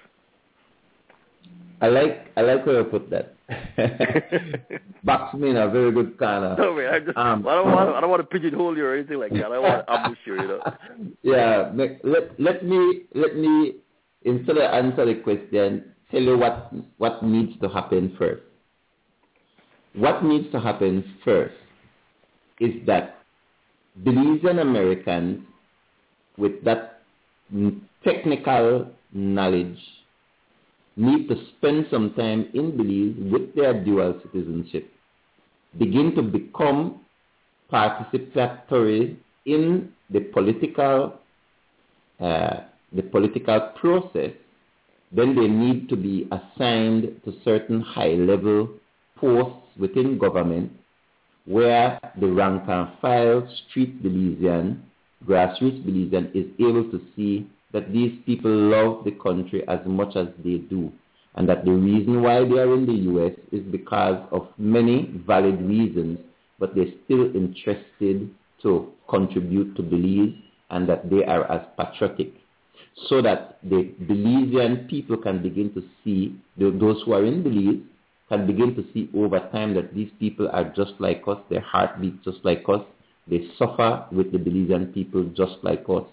I 1.81 1.87
like 1.87 2.27
I 2.37 2.41
like 2.41 2.65
where 2.65 2.79
you 2.79 2.85
put 2.85 3.09
that. 3.09 3.35
Box 5.03 5.33
me 5.33 5.49
in 5.49 5.57
a 5.57 5.69
very 5.69 5.91
good 5.91 6.17
corner. 6.17 6.55
No 6.57 6.73
man, 6.75 6.93
I, 6.93 6.99
just, 6.99 7.17
um, 7.17 7.45
I 7.47 7.55
don't 7.55 7.71
want 7.71 7.89
I 7.89 8.01
don't 8.01 8.09
want 8.09 8.21
to 8.21 8.27
pigeonhole 8.27 8.77
you 8.77 8.85
or 8.85 8.95
anything 8.95 9.19
like 9.19 9.33
that. 9.33 9.51
I 9.51 9.59
want 9.59 9.85
to 9.85 9.93
ambush 9.93 10.19
you, 10.25 10.35
you 10.35 10.47
know. 10.47 10.61
Yeah, 11.23 11.71
let 11.73 12.39
let 12.39 12.65
me 12.65 13.01
let 13.13 13.35
me 13.35 13.75
instead 14.23 14.57
of 14.57 14.73
answer 14.73 15.05
the 15.05 15.15
question, 15.15 15.93
tell 16.11 16.21
you 16.21 16.37
what 16.37 16.71
what 16.97 17.23
needs 17.23 17.59
to 17.61 17.67
happen 17.67 18.15
first. 18.17 18.43
What 19.95 20.23
needs 20.23 20.51
to 20.53 20.59
happen 20.59 21.03
first 21.23 21.53
is 22.59 22.71
that 22.87 23.22
Belizean 24.01 24.59
Americans 24.59 25.45
with 26.37 26.63
that 26.63 27.01
technical 28.03 28.87
knowledge 29.13 29.77
need 30.95 31.27
to 31.27 31.35
spend 31.57 31.87
some 31.91 32.13
time 32.13 32.49
in 32.53 32.75
Belize 32.77 33.15
with 33.31 33.55
their 33.55 33.83
dual 33.83 34.19
citizenship, 34.23 34.89
begin 35.77 36.15
to 36.15 36.21
become 36.21 37.01
participatory 37.71 39.15
in 39.45 39.91
the 40.09 40.19
political 40.19 41.19
uh, 42.19 42.61
the 42.93 43.01
political 43.01 43.59
process, 43.79 44.31
then 45.11 45.35
they 45.35 45.47
need 45.47 45.89
to 45.89 45.95
be 45.95 46.27
assigned 46.31 47.21
to 47.25 47.33
certain 47.43 47.81
high 47.81 48.13
level 48.13 48.69
posts 49.17 49.67
within 49.77 50.17
government 50.17 50.71
where 51.45 51.99
the 52.19 52.27
rank 52.27 52.63
and 52.67 52.89
file 53.01 53.47
street 53.69 54.01
Belizean, 54.03 54.81
grassroots 55.25 55.83
Belizean 55.85 56.33
is 56.35 56.45
able 56.59 56.89
to 56.91 57.01
see 57.15 57.47
that 57.73 57.91
these 57.91 58.17
people 58.25 58.51
love 58.51 59.03
the 59.03 59.11
country 59.11 59.67
as 59.67 59.79
much 59.85 60.15
as 60.15 60.27
they 60.43 60.57
do. 60.57 60.91
And 61.35 61.49
that 61.49 61.65
the 61.65 61.71
reason 61.71 62.21
why 62.21 62.45
they 62.45 62.59
are 62.59 62.73
in 62.73 62.85
the 62.85 62.93
U.S. 62.93 63.33
is 63.51 63.61
because 63.71 64.23
of 64.31 64.47
many 64.57 65.11
valid 65.25 65.59
reasons, 65.61 66.19
but 66.59 66.75
they're 66.75 66.93
still 67.05 67.35
interested 67.35 68.29
to 68.61 68.91
contribute 69.09 69.75
to 69.75 69.81
Belize 69.81 70.35
and 70.69 70.87
that 70.87 71.09
they 71.09 71.25
are 71.25 71.51
as 71.51 71.61
patriotic 71.77 72.33
so 73.09 73.21
that 73.21 73.57
the 73.63 73.91
Belizean 74.03 74.87
people 74.87 75.17
can 75.17 75.41
begin 75.41 75.73
to 75.73 75.83
see, 76.03 76.35
those 76.57 77.01
who 77.03 77.13
are 77.13 77.25
in 77.25 77.41
Belize, 77.41 77.81
can 78.33 78.47
begin 78.47 78.75
to 78.75 78.83
see 78.93 79.09
over 79.15 79.39
time 79.51 79.73
that 79.75 79.93
these 79.93 80.09
people 80.19 80.49
are 80.51 80.65
just 80.75 80.93
like 80.99 81.23
us, 81.27 81.37
their 81.49 81.61
heart 81.61 82.01
beats 82.01 82.17
just 82.25 82.39
like 82.43 82.63
us, 82.67 82.81
they 83.27 83.47
suffer 83.57 84.05
with 84.11 84.31
the 84.31 84.37
Belizean 84.37 84.93
people 84.93 85.23
just 85.35 85.57
like 85.61 85.83
us. 85.87 86.03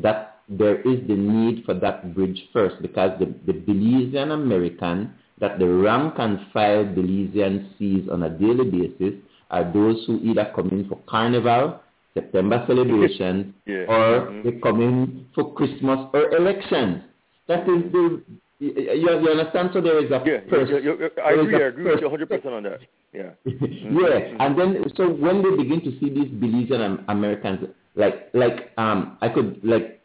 That 0.00 0.38
there 0.48 0.80
is 0.80 1.06
the 1.06 1.14
need 1.14 1.64
for 1.64 1.74
that 1.74 2.14
bridge 2.14 2.40
first 2.52 2.80
because 2.80 3.18
the, 3.20 3.26
the 3.46 3.52
Belizean 3.52 4.32
American 4.32 5.14
that 5.40 5.58
the 5.58 5.68
rank 5.68 6.14
and 6.18 6.38
file 6.52 6.84
Belizean 6.84 7.68
sees 7.78 8.08
on 8.10 8.22
a 8.22 8.30
daily 8.30 8.70
basis 8.70 9.14
are 9.50 9.64
those 9.72 10.02
who 10.06 10.18
either 10.22 10.50
come 10.54 10.68
in 10.70 10.88
for 10.88 10.98
carnival 11.06 11.80
September 12.14 12.64
celebrations, 12.66 13.52
yeah. 13.66 13.84
or 13.88 14.26
Mhm. 14.30 14.44
they 14.44 14.52
come 14.52 14.80
in 14.80 15.26
for 15.34 15.52
Christmas 15.54 16.00
or 16.12 16.34
elections. 16.36 17.02
That 17.48 17.68
is 17.68 17.90
the 17.92 18.22
you, 18.62 19.20
you 19.22 19.28
understand? 19.30 19.70
So 19.72 19.80
there 19.80 19.98
is 20.04 20.10
a 20.10 20.22
Yeah, 20.24 20.40
pers- 20.48 20.68
yeah, 20.70 20.78
yeah, 20.78 20.92
yeah, 21.00 21.22
I 21.24 21.32
agree. 21.32 21.56
I 21.56 21.68
agree 21.68 21.84
with 21.84 22.00
you 22.00 22.08
100% 22.08 22.46
on 22.46 22.62
that. 22.62 22.80
Yeah. 23.12 23.30
yeah, 23.44 24.36
and 24.40 24.58
then 24.58 24.84
so 24.96 25.08
when 25.08 25.42
they 25.42 25.56
begin 25.62 25.80
to 25.82 25.90
see 26.00 26.08
these 26.08 26.28
Belizean 26.28 26.80
Am- 26.80 27.04
Americans, 27.08 27.68
like 27.94 28.30
like 28.32 28.72
um, 28.78 29.18
I 29.20 29.28
could 29.28 29.60
like 29.62 30.00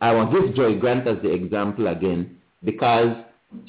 I 0.00 0.12
will 0.12 0.30
give 0.32 0.54
Joy 0.54 0.78
Grant 0.78 1.06
as 1.06 1.18
the 1.22 1.30
example 1.30 1.86
again 1.86 2.38
because 2.64 3.16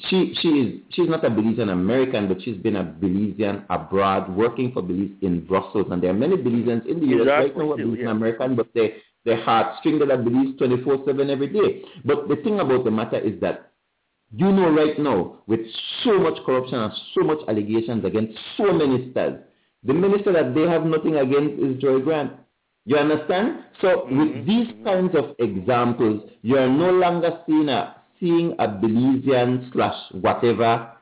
she 0.08 0.34
she 0.40 0.48
is 0.48 0.80
she's 0.90 1.08
not 1.08 1.24
a 1.24 1.30
Belizean 1.30 1.70
American, 1.70 2.26
but 2.26 2.42
she's 2.42 2.56
been 2.56 2.76
a 2.76 2.84
Belizean 2.84 3.64
abroad, 3.70 4.34
working 4.34 4.72
for 4.72 4.82
Belize 4.82 5.12
in 5.20 5.46
Brussels, 5.46 5.86
and 5.90 6.02
there 6.02 6.10
are 6.10 6.14
many 6.14 6.36
Belizeans 6.36 6.86
in 6.86 7.00
the 7.00 7.06
U.S. 7.06 7.26
right 7.28 7.46
Exactly, 7.46 7.66
now 7.66 7.66
who 7.66 7.72
are 7.72 7.76
Belizean 7.76 8.02
yeah. 8.02 8.10
American, 8.10 8.56
but 8.56 8.68
they 8.74 8.96
their 9.24 9.38
heartstring 9.38 9.98
that 10.00 10.10
are 10.10 10.18
Belize 10.18 10.54
24/7 10.58 11.30
every 11.30 11.48
day. 11.48 11.82
But 12.04 12.28
the 12.28 12.36
thing 12.36 12.60
about 12.60 12.84
the 12.84 12.90
matter 12.90 13.18
is 13.18 13.40
that 13.40 13.70
you 14.36 14.50
know 14.50 14.70
right 14.70 14.98
now, 14.98 15.38
with 15.46 15.60
so 16.02 16.18
much 16.18 16.38
corruption 16.44 16.78
and 16.78 16.92
so 17.14 17.22
much 17.22 17.38
allegations 17.48 18.04
against 18.04 18.38
so 18.56 18.72
many 18.72 18.98
ministers, 18.98 19.40
the 19.84 19.92
minister 19.92 20.32
that 20.32 20.54
they 20.54 20.62
have 20.62 20.84
nothing 20.84 21.16
against 21.16 21.62
is 21.62 21.80
Joy 21.80 22.00
Grant. 22.00 22.32
You 22.86 22.96
understand? 22.96 23.64
So 23.80 24.06
with 24.10 24.46
these 24.46 24.68
kinds 24.84 25.14
of 25.14 25.36
examples, 25.38 26.28
you 26.42 26.58
are 26.58 26.68
no 26.68 26.90
longer 26.90 27.38
seeing 27.46 27.68
a 27.68 27.96
seeing 28.20 28.52
a 28.58 28.68
Belizean 28.68 29.72
slash 29.72 29.96
whatever 30.12 30.94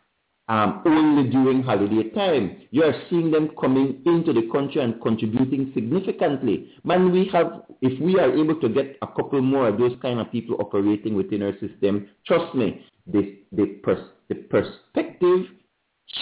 um, 0.48 0.82
only 0.84 1.30
during 1.30 1.62
holiday 1.62 2.10
time. 2.10 2.62
You 2.70 2.84
are 2.84 2.94
seeing 3.08 3.30
them 3.30 3.50
coming 3.60 4.02
into 4.04 4.32
the 4.32 4.48
country 4.52 4.82
and 4.82 5.00
contributing 5.00 5.70
significantly. 5.74 6.70
Man, 6.84 7.12
we 7.12 7.28
have, 7.32 7.62
if 7.80 8.00
we 8.00 8.18
are 8.18 8.30
able 8.32 8.60
to 8.60 8.68
get 8.68 8.98
a 9.02 9.06
couple 9.06 9.40
more 9.40 9.68
of 9.68 9.78
those 9.78 9.96
kind 10.02 10.20
of 10.20 10.30
people 10.30 10.56
operating 10.60 11.14
within 11.14 11.42
our 11.42 11.52
system, 11.52 12.08
trust 12.26 12.54
me, 12.54 12.84
the, 13.06 13.38
the, 13.52 13.66
pers- 13.82 14.10
the 14.28 14.34
perspective 14.36 15.46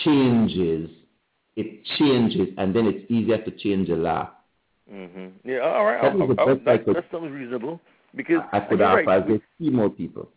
changes. 0.04 0.90
It 1.56 1.84
changes, 1.98 2.48
and 2.58 2.74
then 2.74 2.86
it's 2.86 3.10
easier 3.10 3.38
to 3.38 3.50
change 3.50 3.88
a 3.90 3.96
law. 3.96 4.30
hmm 4.88 5.26
Yeah. 5.44 5.58
All 5.60 5.84
right. 5.84 6.00
That 6.02 6.12
I'll- 6.12 6.40
I'll- 6.40 6.50
I 6.50 6.54
that, 6.64 6.84
could- 6.84 6.96
that 6.96 7.04
sounds 7.10 7.30
reasonable 7.32 7.80
because 8.14 8.40
I 8.52 8.60
could 8.60 8.80
offer 8.80 9.02
right. 9.04 9.22
as 9.22 9.28
they 9.28 9.40
see 9.58 9.70
more 9.70 9.90
people. 9.90 10.28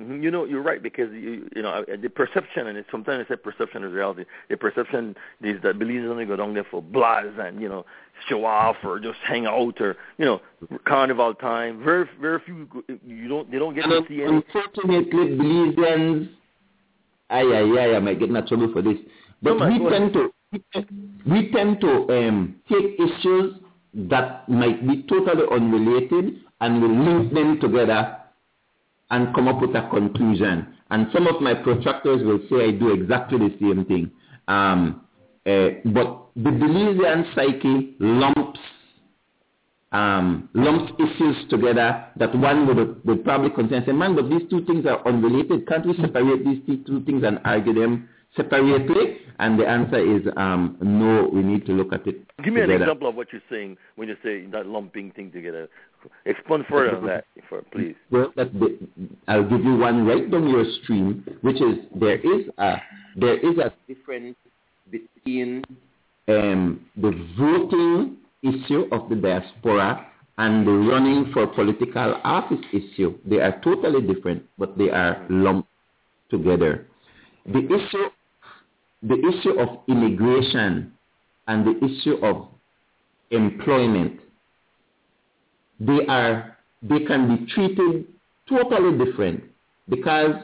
Mhm. 0.00 0.22
You 0.22 0.30
know, 0.30 0.44
you're 0.44 0.62
right 0.62 0.82
because 0.82 1.10
you 1.12 1.48
you 1.56 1.62
know 1.62 1.70
uh, 1.70 1.96
the 2.00 2.10
perception 2.10 2.66
and 2.66 2.76
it's 2.76 2.90
sometimes 2.90 3.24
I 3.26 3.34
say 3.34 3.36
perception 3.36 3.82
is 3.82 3.92
reality. 3.94 4.24
The 4.50 4.56
perception 4.58 5.16
is 5.42 5.60
that 5.62 5.78
Belizeans 5.78 6.10
only 6.10 6.26
go 6.26 6.36
down 6.36 6.52
there 6.52 6.66
for 6.70 6.82
blahs 6.82 7.38
and 7.38 7.62
you 7.62 7.68
know 7.68 7.86
show 8.28 8.44
off 8.44 8.76
or 8.84 9.00
just 9.00 9.18
hang 9.26 9.46
out 9.46 9.80
or 9.80 9.96
you 10.18 10.26
know 10.26 10.42
carnival 10.84 11.32
time. 11.34 11.82
Very 11.82 12.06
very 12.20 12.40
few 12.44 12.68
you 13.06 13.28
don't 13.28 13.50
they 13.50 13.58
don't 13.58 13.74
get 13.74 13.84
And 13.84 14.06
to 14.06 14.08
see 14.08 14.22
any. 14.22 14.36
unfortunately, 14.36 15.04
Belizeans, 15.38 16.28
ay, 17.30 17.42
ay, 17.42 17.78
ay, 17.80 17.96
I 17.96 17.98
might 18.00 18.18
get 18.18 18.28
in 18.28 18.46
trouble 18.46 18.70
for 18.74 18.82
this. 18.82 18.98
But 19.42 19.54
No, 19.56 19.66
we 19.66 19.90
tend 19.90 20.12
to 20.12 20.32
we 21.26 21.50
tend 21.52 21.80
to 21.80 21.90
um, 22.10 22.56
take 22.68 23.00
issues 23.00 23.54
that 23.94 24.46
might 24.46 24.86
be 24.86 25.04
totally 25.08 25.46
unrelated 25.50 26.40
and 26.60 26.82
we 26.82 26.88
link 26.88 27.32
them 27.32 27.60
together 27.60 28.18
and 29.10 29.34
come 29.34 29.48
up 29.48 29.60
with 29.60 29.74
a 29.74 29.88
conclusion. 29.90 30.66
And 30.90 31.08
some 31.12 31.26
of 31.26 31.40
my 31.40 31.54
protractors 31.54 32.24
will 32.24 32.40
say 32.50 32.68
I 32.68 32.70
do 32.72 32.92
exactly 32.92 33.38
the 33.38 33.56
same 33.60 33.84
thing. 33.84 34.10
Um, 34.48 35.02
uh, 35.46 35.80
but 35.84 36.26
the 36.36 36.50
Belizean 36.50 37.34
psyche 37.34 37.94
lumps 38.00 38.60
um, 39.92 40.48
lumps 40.54 40.92
issues 40.98 41.48
together 41.48 42.06
that 42.16 42.36
one 42.36 42.66
would, 42.66 43.04
would 43.04 43.24
probably 43.24 43.50
consider 43.50 43.76
and 43.76 43.86
say, 43.86 43.92
man, 43.92 44.14
but 44.16 44.28
these 44.28 44.42
two 44.50 44.64
things 44.66 44.84
are 44.84 45.06
unrelated. 45.06 45.66
Can't 45.68 45.86
we 45.86 45.96
separate 45.96 46.44
these 46.44 46.58
two 46.66 46.82
two 46.84 47.04
things 47.04 47.22
and 47.24 47.38
argue 47.44 47.72
them 47.72 48.08
separately? 48.36 49.18
And 49.38 49.58
the 49.58 49.66
answer 49.66 49.98
is 49.98 50.22
um, 50.36 50.76
no, 50.80 51.30
we 51.32 51.42
need 51.42 51.66
to 51.66 51.72
look 51.72 51.92
at 51.92 52.06
it 52.06 52.26
Give 52.44 52.52
me 52.52 52.60
an 52.60 52.70
example 52.70 53.08
of 53.08 53.14
what 53.14 53.28
you're 53.32 53.42
saying 53.50 53.78
when 53.94 54.08
you 54.08 54.16
say 54.22 54.44
that 54.52 54.66
lumping 54.66 55.10
thing 55.12 55.32
together. 55.32 55.68
Explain 56.24 56.64
further 56.68 56.96
on 56.96 57.06
that, 57.06 57.24
for, 57.48 57.62
please. 57.72 57.94
Well, 58.10 58.32
the, 58.36 58.78
I'll 59.28 59.48
give 59.48 59.64
you 59.64 59.76
one 59.76 60.06
right 60.06 60.30
down 60.30 60.48
your 60.48 60.64
stream, 60.82 61.24
which 61.42 61.56
is 61.56 61.78
there 61.94 62.18
is 62.18 62.46
a 62.58 62.76
there 63.16 63.38
is 63.38 63.58
a 63.58 63.72
difference 63.88 64.36
between 64.90 65.64
um, 66.28 66.86
the 66.96 67.12
voting 67.38 68.16
issue 68.42 68.86
of 68.92 69.08
the 69.08 69.16
diaspora 69.16 70.06
and 70.38 70.66
the 70.66 70.72
running 70.72 71.32
for 71.32 71.46
political 71.46 72.20
office 72.24 72.64
issue. 72.72 73.18
They 73.24 73.40
are 73.40 73.60
totally 73.62 74.06
different, 74.06 74.44
but 74.58 74.76
they 74.76 74.90
are 74.90 75.26
lumped 75.30 75.68
together. 76.30 76.86
The 77.46 77.64
issue 77.64 78.10
the 79.02 79.14
issue 79.14 79.60
of 79.60 79.80
immigration 79.88 80.92
and 81.46 81.66
the 81.66 81.84
issue 81.84 82.16
of 82.24 82.48
employment 83.30 84.20
they 85.80 86.06
are 86.08 86.56
they 86.82 87.00
can 87.00 87.36
be 87.36 87.52
treated 87.52 88.06
totally 88.48 89.04
different 89.04 89.42
because 89.88 90.34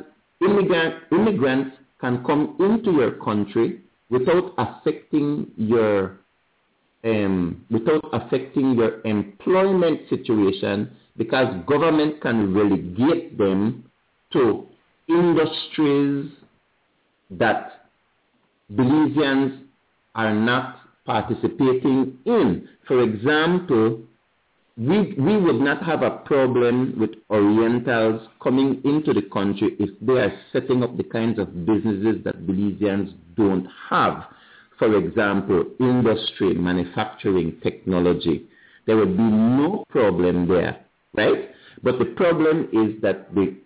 immigrant 0.41 0.95
immigrants 1.13 1.77
can 2.01 2.25
come 2.25 2.57
into 2.59 2.93
your 2.93 3.13
country 3.13 3.81
without 4.11 4.55
affecting 4.59 5.51
your 5.57 6.19
um, 7.05 7.65
without 7.71 8.05
affecting 8.13 8.75
your 8.75 9.01
employment 9.05 10.01
situation 10.09 10.91
because 11.17 11.49
government 11.67 12.21
can 12.21 12.55
relegate 12.55 13.37
them 13.39 13.85
to 14.33 14.67
industries 15.09 16.31
that 17.31 17.87
Belizeans 18.73 19.63
are 20.15 20.35
not 20.35 20.79
participating 21.05 22.19
in. 22.25 22.69
For 22.87 23.03
example, 23.03 24.01
we, 24.77 25.15
we 25.19 25.37
would 25.37 25.61
not 25.61 25.83
have 25.83 26.03
a 26.03 26.11
problem 26.11 26.95
with 26.99 27.11
Orientals 27.31 28.27
coming 28.43 28.81
into 28.85 29.13
the 29.13 29.23
country 29.23 29.77
if 29.79 29.91
they 30.01 30.15
are 30.15 30.33
setting 30.53 30.83
up 30.83 30.97
the 30.97 31.05
kinds 31.05 31.39
of 31.39 31.67
businesses 31.67 32.25
that 32.25 32.47
Belizeans 32.47 33.13
don't 33.37 33.67
have. 33.91 34.25
For 34.79 34.97
example, 34.97 35.65
industry, 35.79 36.55
manufacturing, 36.55 37.61
technology. 37.63 38.47
There 38.87 38.97
would 38.97 39.17
be 39.17 39.23
no 39.23 39.85
problem 39.91 40.49
there, 40.49 40.85
right? 41.15 41.51
But 41.83 41.99
the 41.99 42.07
problem 42.07 42.69
is 42.73 43.01
that 43.03 43.33
the, 43.35 43.57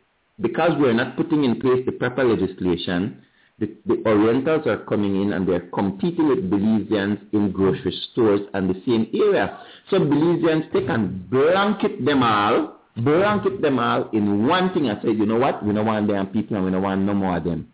because 0.40 0.72
we're 0.78 0.92
not 0.92 1.16
putting 1.16 1.44
in 1.44 1.60
place 1.60 1.84
the 1.86 1.92
proper 1.92 2.24
legislation, 2.24 3.22
the, 3.58 3.74
the 3.86 4.02
Orientals 4.06 4.66
are 4.66 4.84
coming 4.84 5.22
in 5.22 5.32
and 5.32 5.48
they're 5.48 5.68
competing 5.72 6.28
with 6.28 6.50
Belizeans 6.50 7.18
in 7.32 7.52
grocery 7.52 7.94
stores 8.12 8.42
and 8.52 8.68
the 8.68 8.82
same 8.86 9.08
area. 9.14 9.58
So 9.90 9.98
Belizeans 9.98 10.70
they 10.72 10.82
can 10.82 11.26
blanket 11.30 12.04
them 12.04 12.22
all, 12.22 12.80
blanket 12.98 13.62
them 13.62 13.78
all 13.78 14.10
in 14.10 14.46
one 14.46 14.74
thing 14.74 14.88
and 14.88 15.00
say, 15.02 15.08
you 15.08 15.24
know 15.24 15.36
what, 15.36 15.64
we 15.64 15.72
don't 15.72 15.86
want 15.86 16.08
them 16.08 16.26
people 16.28 16.56
and 16.56 16.66
we 16.66 16.70
don't 16.70 16.82
want 16.82 17.00
no 17.02 17.14
more 17.14 17.38
of 17.38 17.44
them. 17.44 17.72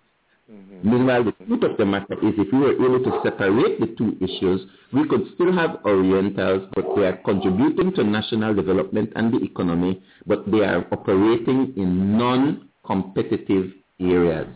Mm-hmm. 0.48 0.88
Meanwhile, 0.88 1.24
the 1.24 1.32
truth 1.46 1.64
of 1.64 1.76
the 1.76 1.84
matter 1.84 2.14
is 2.14 2.34
if 2.38 2.52
we 2.52 2.58
were 2.60 2.74
able 2.74 3.02
to 3.02 3.20
separate 3.24 3.80
the 3.80 3.92
two 3.98 4.16
issues, 4.20 4.60
we 4.92 5.08
could 5.08 5.24
still 5.34 5.52
have 5.52 5.80
Orientals, 5.84 6.68
but 6.76 6.84
they 6.94 7.06
are 7.06 7.16
contributing 7.24 7.92
to 7.94 8.04
national 8.04 8.54
development 8.54 9.12
and 9.16 9.32
the 9.34 9.42
economy, 9.42 10.00
but 10.26 10.48
they 10.48 10.60
are 10.60 10.86
operating 10.92 11.72
in 11.76 12.16
non-competitive 12.16 13.72
areas. 13.98 14.46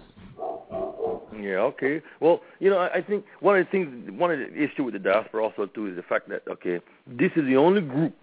Yeah, 1.40 1.58
okay. 1.58 2.02
Well, 2.20 2.40
you 2.60 2.70
know, 2.70 2.78
I 2.78 2.94
I 2.94 3.02
think 3.02 3.24
one 3.40 3.58
of 3.58 3.64
the 3.66 3.70
things, 3.70 4.10
one 4.10 4.30
of 4.30 4.38
the 4.38 4.62
issue 4.62 4.84
with 4.84 4.94
the 4.94 5.00
diaspora 5.00 5.44
also 5.44 5.66
too 5.66 5.86
is 5.86 5.96
the 5.96 6.02
fact 6.02 6.28
that 6.28 6.42
okay, 6.48 6.80
this 7.06 7.32
is 7.36 7.44
the 7.44 7.56
only 7.56 7.80
group 7.82 8.14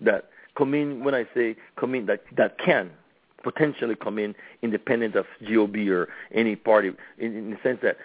that 0.00 0.30
come 0.56 0.74
in. 0.74 1.04
When 1.04 1.14
I 1.14 1.26
say 1.34 1.56
come 1.76 1.94
in, 1.94 2.06
that 2.06 2.24
that 2.36 2.58
can 2.58 2.90
potentially 3.42 3.94
come 3.94 4.18
in 4.18 4.34
independent 4.62 5.14
of 5.14 5.26
GOB 5.48 5.76
or 5.88 6.08
any 6.32 6.56
party, 6.56 6.90
in, 7.18 7.36
in 7.36 7.50
the 7.50 7.58
sense 7.62 7.78
that 7.82 7.96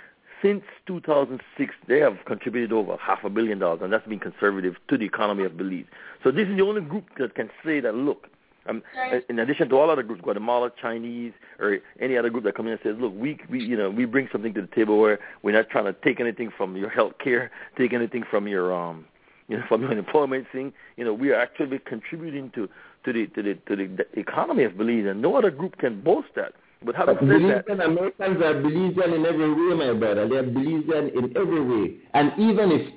since 0.43 0.63
2006 0.85 1.73
they 1.87 1.99
have 1.99 2.17
contributed 2.25 2.71
over 2.73 2.97
half 2.97 3.23
a 3.23 3.29
billion 3.29 3.59
dollars, 3.59 3.79
and 3.81 3.91
that's 3.91 4.07
been 4.07 4.19
conservative 4.19 4.75
to 4.89 4.97
the 4.97 5.05
economy 5.05 5.45
of 5.45 5.57
Belize. 5.57 5.85
So 6.23 6.31
this 6.31 6.47
is 6.47 6.57
the 6.57 6.63
only 6.63 6.81
group 6.81 7.05
that 7.17 7.33
can 7.33 7.49
say 7.65 7.79
that 7.79 7.95
look, 7.95 8.27
um, 8.67 8.81
in 9.29 9.39
addition 9.39 9.69
to 9.69 9.75
all 9.75 9.89
other 9.89 10.03
groups, 10.03 10.21
Guatemala, 10.21 10.71
Chinese, 10.81 11.33
or 11.59 11.79
any 11.99 12.17
other 12.17 12.29
group 12.29 12.43
that 12.45 12.55
come 12.55 12.67
in 12.67 12.73
and 12.73 12.81
says, 12.83 12.95
look, 12.99 13.13
we, 13.15 13.37
we, 13.49 13.63
you 13.63 13.75
know, 13.75 13.89
we 13.89 14.05
bring 14.05 14.29
something 14.31 14.53
to 14.53 14.61
the 14.61 14.67
table 14.67 14.99
where 14.99 15.19
we're 15.41 15.55
not 15.55 15.69
trying 15.69 15.85
to 15.85 15.93
take 16.03 16.19
anything 16.19 16.51
from 16.55 16.77
your 16.77 16.89
health 16.89 17.13
care, 17.23 17.51
take 17.77 17.93
anything 17.93 18.23
from 18.29 18.47
your, 18.47 18.73
um, 18.73 19.05
you 19.47 19.57
know, 19.57 19.63
from 19.69 19.81
your 19.81 19.91
employment 19.91 20.47
thing. 20.51 20.73
You 20.97 21.05
know, 21.05 21.13
we 21.13 21.31
are 21.31 21.39
actually 21.39 21.79
contributing 21.79 22.51
to, 22.55 22.69
to 23.05 23.13
the, 23.13 23.27
to 23.27 23.43
the, 23.43 23.53
to 23.67 23.75
the 23.75 24.19
economy 24.19 24.63
of 24.63 24.77
Belize, 24.77 25.05
and 25.07 25.21
no 25.21 25.35
other 25.35 25.51
group 25.51 25.77
can 25.77 26.01
boast 26.01 26.29
that. 26.35 26.53
But 26.85 26.95
having 26.95 27.15
But 27.15 27.27
said 27.27 27.41
that, 27.41 27.67
Belizean 27.67 27.85
Americans 27.85 28.41
are 28.41 28.55
Belizean 28.55 29.15
in 29.15 29.25
every 29.25 29.53
way, 29.53 29.75
my 29.75 29.97
brother. 29.97 30.27
They 30.27 30.35
are 30.35 30.43
Belizean 30.43 31.15
in 31.15 31.37
every 31.37 31.61
way. 31.61 31.95
And 32.13 32.31
even 32.37 32.71
if 32.71 32.93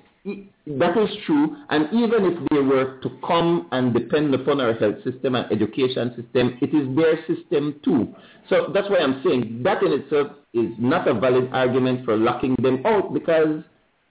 that 0.67 0.99
is 0.99 1.09
true. 1.27 1.57
And 1.71 1.89
even 1.93 2.25
if 2.25 2.51
they 2.51 2.59
were 2.59 2.99
to 3.03 3.11
come 3.27 3.69
and 3.73 3.95
depend 3.95 4.35
upon 4.35 4.61
our 4.61 4.75
health 4.75 4.97
system 5.05 5.35
and 5.35 5.51
education 5.53 6.11
system, 6.17 6.59
it 6.61 6.75
is 6.75 6.97
their 6.97 7.17
system 7.27 7.81
too. 7.85 8.15
So 8.49 8.71
that's 8.75 8.89
why 8.91 8.99
I'm 8.99 9.23
saying 9.25 9.63
that 9.63 9.83
in 9.83 9.93
itself 9.93 10.29
is 10.53 10.71
not 10.79 11.07
a 11.09 11.15
valid 11.15 11.51
argument 11.53 12.05
for 12.05 12.17
locking 12.17 12.57
them 12.61 12.85
out 12.85 13.13
because 13.15 13.63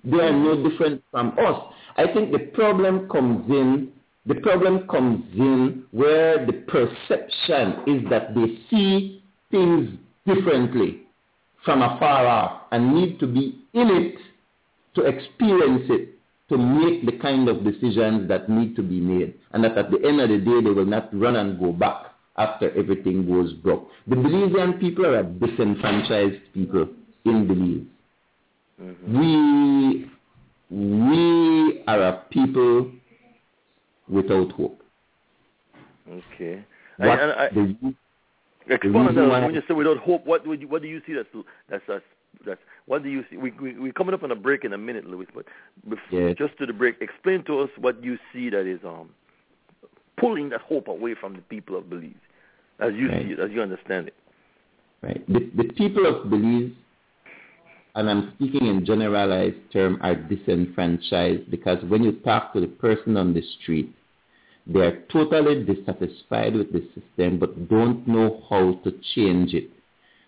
they 0.04 0.18
are 0.18 0.34
no 0.34 0.68
different 0.70 1.04
from 1.12 1.38
us. 1.40 1.74
I 1.98 2.06
think 2.14 2.32
the 2.32 2.52
problem 2.54 3.10
comes 3.10 3.50
in 3.50 3.92
the 4.28 4.36
problem 4.36 4.88
comes 4.88 5.24
in 5.36 5.84
where 5.92 6.46
the 6.48 6.54
perception 6.54 7.84
is 7.86 8.10
that 8.10 8.34
they 8.34 8.58
see 8.70 9.22
things 9.52 9.90
differently 10.26 11.02
from 11.64 11.84
afar 11.84 12.26
off 12.26 12.62
and 12.72 12.96
need 12.96 13.20
to 13.20 13.28
be 13.28 13.62
in 13.74 13.90
it 13.90 14.16
to 14.96 15.02
experience 15.02 15.84
it 15.90 16.16
to 16.50 16.58
make 16.58 17.06
the 17.06 17.18
kind 17.22 17.50
of 17.50 17.64
decisions 17.64 18.28
that 18.30 18.50
need 18.50 18.76
to 18.76 18.84
be 18.84 19.00
made. 19.00 19.34
And 19.54 19.64
that 19.64 19.78
at 19.78 19.92
the 19.92 19.98
end 20.06 20.22
of 20.22 20.30
the 20.30 20.38
day, 20.38 20.62
they 20.62 20.70
will 20.70 20.86
not 20.86 21.10
run 21.18 21.36
and 21.36 21.60
go 21.60 21.72
back 21.72 22.06
after 22.38 22.70
everything 22.78 23.26
goes 23.26 23.54
broke. 23.54 23.88
The 24.08 24.16
Belizean 24.16 24.80
people 24.80 25.06
are 25.06 25.20
a 25.20 25.24
disenfranchised 25.24 26.54
people 26.54 26.88
in 27.26 27.48
Belize. 27.48 27.88
Mm-hmm. 28.82 29.20
We, 29.20 30.12
we 30.70 31.84
are 31.88 32.02
a 32.02 32.24
people 32.30 32.92
without 34.08 34.52
hope. 34.52 34.82
Okay. 36.08 36.64
What 36.98 37.20
I, 37.20 37.50
explain 38.70 38.96
on 38.96 39.16
that. 39.16 39.44
When 39.44 39.56
you 39.56 39.64
say 39.68 39.74
without 39.74 39.98
hope, 39.98 40.26
what 40.26 40.46
would 40.46 40.62
you, 40.62 40.68
what 40.68 40.82
do 40.82 40.88
you 40.88 41.02
see 41.08 41.14
that's 41.14 41.28
that's 41.70 41.84
that's, 41.88 42.04
that's 42.46 42.60
what 42.86 43.04
do 43.04 43.10
you 43.10 43.24
see? 43.30 43.38
We 43.38 43.52
we 43.52 43.78
we're 43.78 43.94
coming 43.94 44.14
up 44.14 44.24
on 44.24 44.32
a 44.32 44.36
break 44.36 44.64
in 44.64 44.74
a 44.74 44.78
minute, 44.78 45.06
Louis. 45.06 45.28
But 45.34 45.46
before, 45.88 46.34
just 46.34 46.58
to 46.60 46.66
the 46.66 46.74
break, 46.74 46.96
explain 47.02 47.44
to 47.46 47.60
us 47.60 47.70
what 47.78 48.04
you 48.04 48.18
see 48.34 48.50
that 48.50 48.66
is 48.66 48.80
um 48.84 49.10
pulling 50.18 50.50
that 50.50 50.62
hope 50.62 50.88
away 50.88 51.16
from 51.20 51.34
the 51.36 51.42
people 51.42 51.78
of 51.78 51.90
Belize, 51.90 52.14
as 52.80 52.94
you 52.94 53.10
right. 53.10 53.26
see 53.26 53.34
it, 53.34 53.40
as 53.40 53.52
you 53.52 53.62
understand 53.62 54.08
it. 54.08 54.16
Right. 55.02 55.26
The 55.28 55.52
the 55.56 55.74
people 55.74 56.06
of 56.06 56.30
Belize 56.30 56.72
and 57.96 58.10
I'm 58.10 58.34
speaking 58.36 58.68
in 58.68 58.86
generalized 58.86 59.72
term, 59.72 59.98
are 60.02 60.16
disenfranchised 60.16 61.50
because 61.50 61.84
when 61.86 62.04
you 62.04 62.12
talk 62.12 62.54
to 62.54 62.60
the 62.60 62.68
person 62.68 63.16
on 63.16 63.34
the 63.34 63.42
street, 63.62 63.96
they 64.68 64.80
are 64.80 65.02
totally 65.12 65.64
dissatisfied 65.64 66.56
with 66.56 66.74
the 66.74 66.86
system 66.94 67.40
but 67.40 67.70
don't 67.70 68.06
know 68.08 68.44
how 68.50 68.74
to 68.84 68.92
change 69.16 69.54
it. 69.54 69.70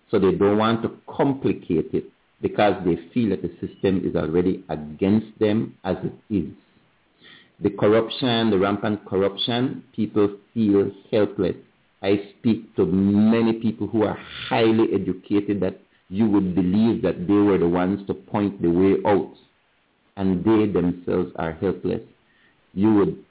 So 0.09 0.19
they 0.19 0.31
don't 0.31 0.57
want 0.57 0.83
to 0.83 0.91
complicate 1.07 1.93
it 1.93 2.05
because 2.41 2.75
they 2.85 2.97
feel 3.13 3.29
that 3.31 3.41
the 3.41 3.51
system 3.65 4.07
is 4.07 4.15
already 4.15 4.63
against 4.69 5.37
them 5.39 5.75
as 5.83 5.97
it 6.03 6.13
is. 6.33 6.49
The 7.59 7.71
corruption, 7.71 8.51
the 8.51 8.59
rampant 8.59 9.05
corruption, 9.05 9.83
people 9.95 10.37
feel 10.53 10.91
helpless. 11.11 11.55
I 12.03 12.31
speak 12.37 12.75
to 12.75 12.85
many 12.85 13.53
people 13.53 13.87
who 13.87 14.03
are 14.03 14.17
highly 14.47 14.93
educated 14.93 15.59
that 15.61 15.79
you 16.09 16.29
would 16.29 16.53
believe 16.53 17.01
that 17.01 17.27
they 17.27 17.33
were 17.33 17.57
the 17.57 17.67
ones 17.67 18.05
to 18.07 18.13
point 18.13 18.61
the 18.61 18.69
way 18.69 18.97
out 19.05 19.33
and 20.15 20.43
they 20.43 20.71
themselves 20.71 21.31
are 21.37 21.53
helpless. 21.53 22.01
You 22.73 22.93
would 22.93 23.23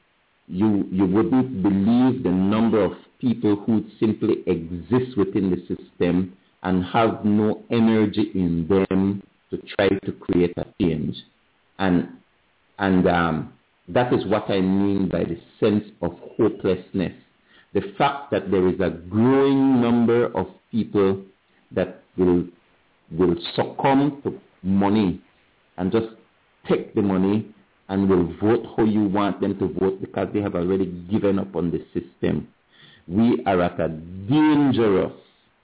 you 0.49 0.87
you 0.91 1.07
wouldn't 1.07 1.63
believe 1.63 2.23
the 2.23 2.31
number 2.31 2.83
of 2.83 2.93
people 3.21 3.57
who 3.57 3.85
simply 3.99 4.43
exist 4.47 5.17
within 5.17 5.51
the 5.51 5.61
system 5.67 6.36
and 6.63 6.85
have 6.85 7.25
no 7.25 7.63
energy 7.71 8.31
in 8.35 8.67
them 8.69 9.23
to 9.51 9.59
try 9.77 9.89
to 9.89 10.13
create 10.13 10.57
a 10.57 10.67
change. 10.81 11.17
And 11.79 12.09
and 12.79 13.07
um, 13.09 13.53
that 13.89 14.13
is 14.13 14.27
what 14.27 14.51
I 14.51 14.61
mean 14.61 15.09
by 15.09 15.25
the 15.25 15.39
sense 15.61 15.85
of 16.03 16.19
hopelessness. 16.37 17.13
The 17.75 17.83
fact 17.99 18.31
that 18.31 18.51
there 18.51 18.67
is 18.69 18.81
a 18.81 18.91
growing 18.91 19.81
number 19.81 20.27
of 20.37 20.47
people 20.71 21.23
that 21.73 22.03
will 22.17 22.47
will 23.17 23.37
succumb 23.55 24.21
to 24.25 24.39
money 24.63 25.21
and 25.77 25.93
just 25.93 26.09
take 26.69 26.95
the 26.95 27.03
money 27.03 27.47
and 27.89 28.09
will 28.09 28.35
vote 28.41 28.67
how 28.77 28.85
you 28.85 29.05
want 29.05 29.41
them 29.41 29.57
to 29.59 29.69
vote 29.79 30.01
because 30.01 30.29
they 30.33 30.41
have 30.41 30.57
already 30.57 30.87
given 31.11 31.39
up 31.39 31.55
on 31.55 31.71
the 31.71 31.85
system. 31.95 32.49
We 33.07 33.45
are 33.47 33.63
at 33.63 33.79
a 33.79 33.89
dangerous 33.89 35.13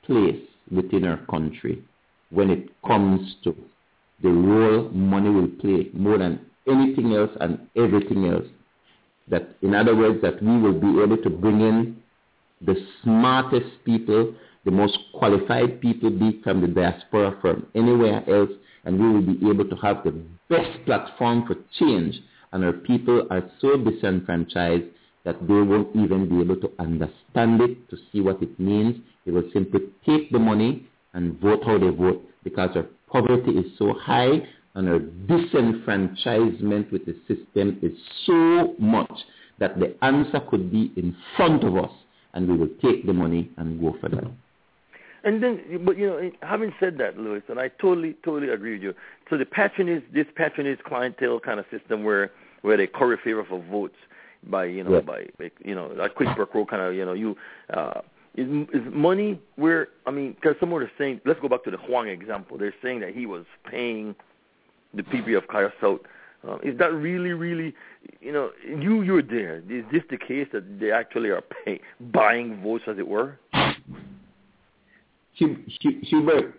place 0.05 0.41
within 0.75 1.05
our 1.05 1.19
country 1.27 1.83
when 2.31 2.51
it 2.51 2.71
comes 2.87 3.37
to 3.45 3.55
the 4.23 4.31
role 4.31 4.89
money 4.91 5.29
will 5.29 5.49
play 5.61 5.91
more 5.93 6.19
than 6.19 6.41
anything 6.67 7.15
else 7.15 7.31
and 7.41 7.59
everything 7.77 8.27
else. 8.27 8.47
That, 9.29 9.57
in 9.63 9.75
other 9.75 9.95
words, 9.95 10.21
that 10.23 10.43
we 10.43 10.59
will 10.61 10.79
be 10.79 11.01
able 11.03 11.19
to 11.19 11.31
bring 11.31 11.61
in 11.61 12.03
the 12.61 12.77
smartest 13.03 13.85
people 13.85 14.35
the 14.65 14.71
most 14.71 14.97
qualified 15.15 15.81
people 15.81 16.11
be 16.11 16.41
from 16.43 16.61
the 16.61 16.69
diaspora 16.69 17.37
from 17.41 17.67
anywhere 17.75 18.23
else, 18.29 18.51
and 18.85 18.99
we 18.99 19.09
will 19.13 19.35
be 19.35 19.49
able 19.49 19.69
to 19.69 19.77
have 19.77 20.05
the 20.05 20.13
best 20.49 20.85
platform 20.87 21.47
for 21.47 21.57
change. 21.79 22.21
And 22.53 22.65
our 22.65 22.73
people 22.73 23.27
are 23.31 23.51
so 23.61 23.77
disenfranchised 23.77 24.85
that 25.25 25.41
they 25.47 25.55
won't 25.55 25.95
even 25.95 26.29
be 26.29 26.41
able 26.41 26.57
to 26.57 26.71
understand 26.79 27.61
it, 27.61 27.89
to 27.91 27.97
see 28.11 28.21
what 28.21 28.43
it 28.43 28.59
means. 28.59 28.97
They 29.25 29.33
will 29.33 29.49
simply 29.53 29.81
take 30.05 30.31
the 30.31 30.39
money 30.39 30.87
and 31.15 31.39
vote 31.41 31.63
how 31.65 31.79
they 31.79 31.89
vote 31.89 32.25
because 32.43 32.71
our 32.75 32.87
poverty 33.09 33.53
is 33.53 33.67
so 33.79 33.95
high 33.95 34.43
and 34.75 34.89
our 34.89 34.99
disenfranchisement 34.99 36.91
with 36.91 37.05
the 37.07 37.15
system 37.29 37.79
is 37.83 37.93
so 38.27 38.75
much 38.79 39.13
that 39.59 39.79
the 39.79 39.95
answer 40.03 40.41
could 40.51 40.73
be 40.73 40.93
in 40.97 41.15
front 41.37 41.63
of 41.63 41.77
us 41.77 41.91
and 42.35 42.49
we 42.49 42.57
will 42.57 42.71
take 42.81 43.07
the 43.07 43.13
money 43.13 43.51
and 43.59 43.81
go 43.81 43.95
for 44.01 44.09
that. 44.09 44.25
And 45.25 45.41
then, 45.41 45.83
but 45.85 45.97
you 45.97 46.07
know, 46.09 46.31
having 46.43 46.73
said 46.81 46.99
that, 46.99 47.17
Louis, 47.17 47.43
and 47.49 47.61
I 47.61 47.69
totally, 47.81 48.17
totally 48.25 48.53
agree 48.53 48.73
with 48.73 48.83
you. 48.83 48.95
So 49.31 49.39
the 49.39 49.45
patronage, 49.45 50.03
this 50.13 50.27
patronage 50.35 50.81
clientele 50.85 51.39
kind 51.39 51.61
of 51.61 51.67
system 51.71 52.03
where 52.03 52.33
where 52.63 52.77
they 52.77 52.87
curry 52.87 53.19
favor 53.23 53.45
for 53.49 53.63
votes 53.71 53.97
by 54.49 54.65
you 54.65 54.85
know 54.85 54.95
yeah. 54.95 55.01
by, 55.01 55.27
you 55.65 55.75
know 55.75 55.91
a 55.93 56.09
quick 56.09 56.29
quo 56.51 56.65
kind 56.67 56.83
of 56.83 56.95
you 56.95 57.05
know 57.05 57.13
you 57.13 57.37
uh 57.73 58.01
is 58.35 58.49
is 58.73 58.83
money 58.93 59.41
where 59.57 59.89
I 60.07 60.11
mean 60.11 60.33
because 60.35 60.57
someone 60.59 60.83
is 60.83 60.91
saying 60.99 61.21
let's 61.25 61.41
go 61.41 61.49
back 61.49 61.65
to 61.65 61.71
the 61.71 61.77
Huang 61.77 62.09
example. 62.09 62.59
They're 62.59 62.75
saying 62.83 63.01
that 63.01 63.15
he 63.15 63.27
was 63.27 63.45
paying 63.71 64.15
the 64.95 65.03
people 65.05 65.37
of 65.37 65.45
South. 65.81 66.01
Uh, 66.47 66.57
is 66.65 66.77
that 66.79 66.93
really, 66.93 67.31
really, 67.31 67.73
you 68.21 68.33
know, 68.33 68.51
you 68.67 69.03
you're 69.03 69.23
there? 69.23 69.59
Is 69.71 69.85
this 69.93 70.03
the 70.11 70.19
case 70.19 70.49
that 70.53 70.81
they 70.81 70.91
actually 70.91 71.29
are 71.29 71.43
pay, 71.65 71.81
buying 72.13 72.61
votes, 72.61 72.85
as 72.89 72.99
it 72.99 73.07
were? 73.07 73.39
Hubert, 75.35 76.55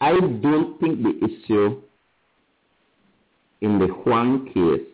I 0.00 0.12
don't 0.12 0.78
think 0.80 1.02
the 1.02 1.18
issue 1.24 1.82
in 3.60 3.78
the 3.80 3.88
Huang 3.88 4.46
case 4.54 4.86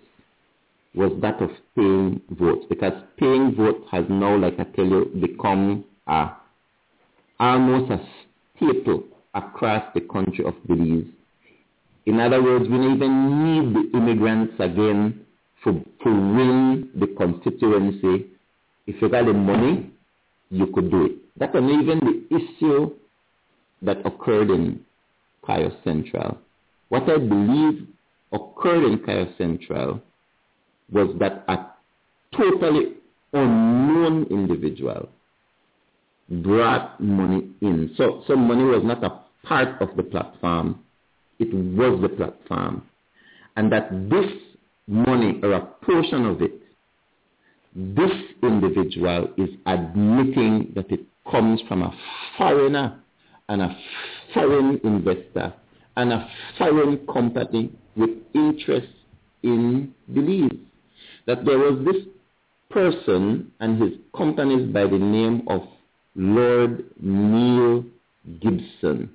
was 0.94 1.12
that 1.22 1.42
of 1.42 1.50
paying 1.74 2.20
votes 2.30 2.64
because 2.68 2.92
paying 3.18 3.54
votes 3.56 3.84
has 3.90 4.04
now, 4.08 4.36
like 4.36 4.54
I 4.58 4.64
tell 4.64 4.86
you, 4.86 5.10
become 5.20 5.84
a, 6.06 6.30
almost 7.40 7.90
a 7.90 8.00
staple 8.56 9.04
across 9.34 9.84
the 9.94 10.00
country 10.02 10.44
of 10.44 10.54
Belize. 10.66 11.06
In 12.06 12.20
other 12.20 12.42
words, 12.42 12.64
we 12.68 12.76
don't 12.76 12.94
even 12.96 13.44
need 13.44 13.74
the 13.74 13.98
immigrants 13.98 14.54
again 14.60 15.24
for, 15.62 15.72
to 15.72 16.10
win 16.10 16.90
the 16.94 17.08
constituency. 17.16 18.26
If 18.86 19.00
you 19.00 19.08
got 19.08 19.26
the 19.26 19.32
money, 19.32 19.90
you 20.50 20.66
could 20.66 20.90
do 20.90 21.06
it. 21.06 21.12
That 21.38 21.54
was 21.54 21.64
even 21.64 21.98
the 22.00 22.36
issue 22.36 22.92
that 23.82 24.06
occurred 24.06 24.50
in 24.50 24.84
Cayo 25.44 25.72
Central. 25.82 26.38
What 26.90 27.04
I 27.04 27.18
believe 27.18 27.88
occurred 28.32 28.84
in 28.84 28.98
Cayo 29.04 29.32
Central 29.36 30.00
was 30.92 31.14
that 31.18 31.44
a 31.48 31.56
totally 32.36 32.94
unknown 33.32 34.26
individual 34.30 35.08
brought 36.28 37.00
money 37.00 37.48
in. 37.60 37.92
So, 37.96 38.22
so 38.26 38.36
money 38.36 38.64
was 38.64 38.82
not 38.84 39.02
a 39.04 39.20
part 39.46 39.80
of 39.80 39.96
the 39.96 40.02
platform. 40.02 40.80
It 41.38 41.52
was 41.52 42.00
the 42.00 42.08
platform. 42.08 42.82
And 43.56 43.70
that 43.72 43.90
this 44.10 44.30
money 44.86 45.40
or 45.42 45.52
a 45.52 45.60
portion 45.84 46.26
of 46.26 46.42
it 46.42 46.64
this 47.74 48.12
individual 48.42 49.28
is 49.36 49.48
admitting 49.66 50.72
that 50.76 50.90
it 50.92 51.00
comes 51.28 51.60
from 51.66 51.82
a 51.82 51.92
foreigner 52.38 53.00
and 53.48 53.62
a 53.62 53.76
foreign 54.32 54.80
investor 54.84 55.52
and 55.96 56.12
a 56.12 56.28
foreign 56.56 57.04
company 57.12 57.72
with 57.96 58.10
interest 58.34 58.86
in 59.42 59.92
Belize. 60.12 60.52
That 61.26 61.44
there 61.44 61.58
was 61.58 61.84
this 61.84 62.02
person 62.70 63.50
and 63.60 63.80
his 63.80 63.92
companies 64.16 64.70
by 64.72 64.82
the 64.82 64.98
name 64.98 65.42
of 65.48 65.62
Lord 66.16 66.84
Neil 67.00 67.84
Gibson 68.40 69.14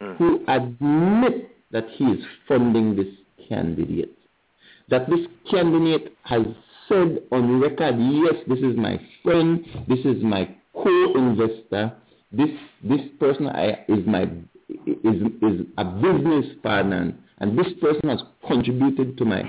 mm. 0.00 0.16
who 0.16 0.44
admit 0.48 1.50
that 1.70 1.86
he 1.96 2.04
is 2.04 2.24
funding 2.48 2.96
this 2.96 3.06
candidate. 3.48 4.16
That 4.88 5.08
this 5.08 5.20
candidate 5.50 6.16
has 6.24 6.42
said 6.88 7.22
on 7.30 7.60
record, 7.60 7.94
yes, 7.98 8.34
this 8.48 8.58
is 8.58 8.76
my 8.76 9.00
friend, 9.22 9.64
this 9.88 10.00
is 10.00 10.22
my 10.22 10.48
co-investor, 10.74 11.92
this 12.32 12.50
this 12.82 13.00
person 13.18 13.46
I, 13.48 13.84
is 13.88 14.06
my 14.06 14.22
is 14.86 15.22
is 15.42 15.66
a 15.78 15.84
business 15.84 16.46
partner, 16.62 17.12
and 17.38 17.58
this 17.58 17.72
person 17.80 18.08
has 18.08 18.20
contributed 18.46 19.16
to 19.18 19.24
my 19.24 19.42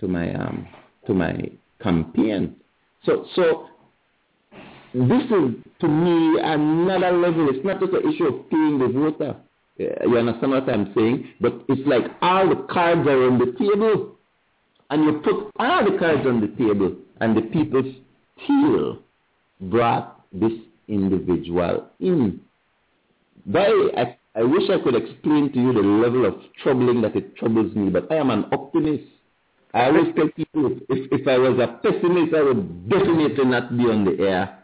to 0.00 0.08
my 0.08 0.34
um 0.34 0.66
to 1.06 1.14
my 1.14 1.50
campaign. 1.82 2.56
So 3.04 3.26
so 3.34 3.66
this 4.94 5.22
is 5.24 5.54
to 5.80 5.88
me 5.88 6.40
another 6.40 7.12
level. 7.12 7.48
It's 7.50 7.64
not 7.64 7.80
just 7.80 7.92
an 7.92 8.12
issue 8.12 8.24
of 8.24 8.50
paying 8.50 8.78
the 8.78 8.88
voter. 8.88 9.36
Uh, 9.78 10.08
you 10.08 10.16
understand 10.16 10.52
what 10.52 10.68
I'm 10.70 10.92
saying? 10.94 11.28
But 11.40 11.64
it's 11.68 11.86
like 11.86 12.04
all 12.22 12.48
the 12.48 12.66
cards 12.72 13.06
are 13.06 13.26
on 13.26 13.38
the 13.38 13.52
table, 13.58 14.16
and 14.90 15.04
you 15.04 15.20
put 15.22 15.52
all 15.58 15.84
the 15.84 15.98
cards 15.98 16.26
on 16.26 16.40
the 16.40 16.48
table, 16.48 16.96
and 17.20 17.36
the 17.36 17.42
people 17.42 17.82
still 18.44 18.98
brought 19.60 20.22
this 20.32 20.52
individual 20.88 21.88
in. 22.00 22.40
By, 23.46 23.66
I, 23.96 24.16
I 24.34 24.42
wish 24.42 24.62
I 24.70 24.82
could 24.82 24.94
explain 24.94 25.52
to 25.52 25.58
you 25.58 25.72
the 25.72 25.80
level 25.80 26.24
of 26.24 26.34
troubling 26.62 27.02
that 27.02 27.14
it 27.14 27.36
troubles 27.36 27.74
me, 27.74 27.90
but 27.90 28.10
I 28.10 28.16
am 28.16 28.30
an 28.30 28.46
optimist. 28.52 29.04
I 29.76 29.88
always 29.88 30.14
tell 30.16 30.28
people 30.30 30.70
if, 30.88 31.12
if 31.12 31.28
I 31.28 31.36
was 31.36 31.58
a 31.58 31.68
pessimist, 31.82 32.34
I 32.34 32.42
would 32.42 32.88
definitely 32.88 33.44
not 33.44 33.76
be 33.76 33.84
on 33.84 34.06
the 34.06 34.24
air 34.24 34.58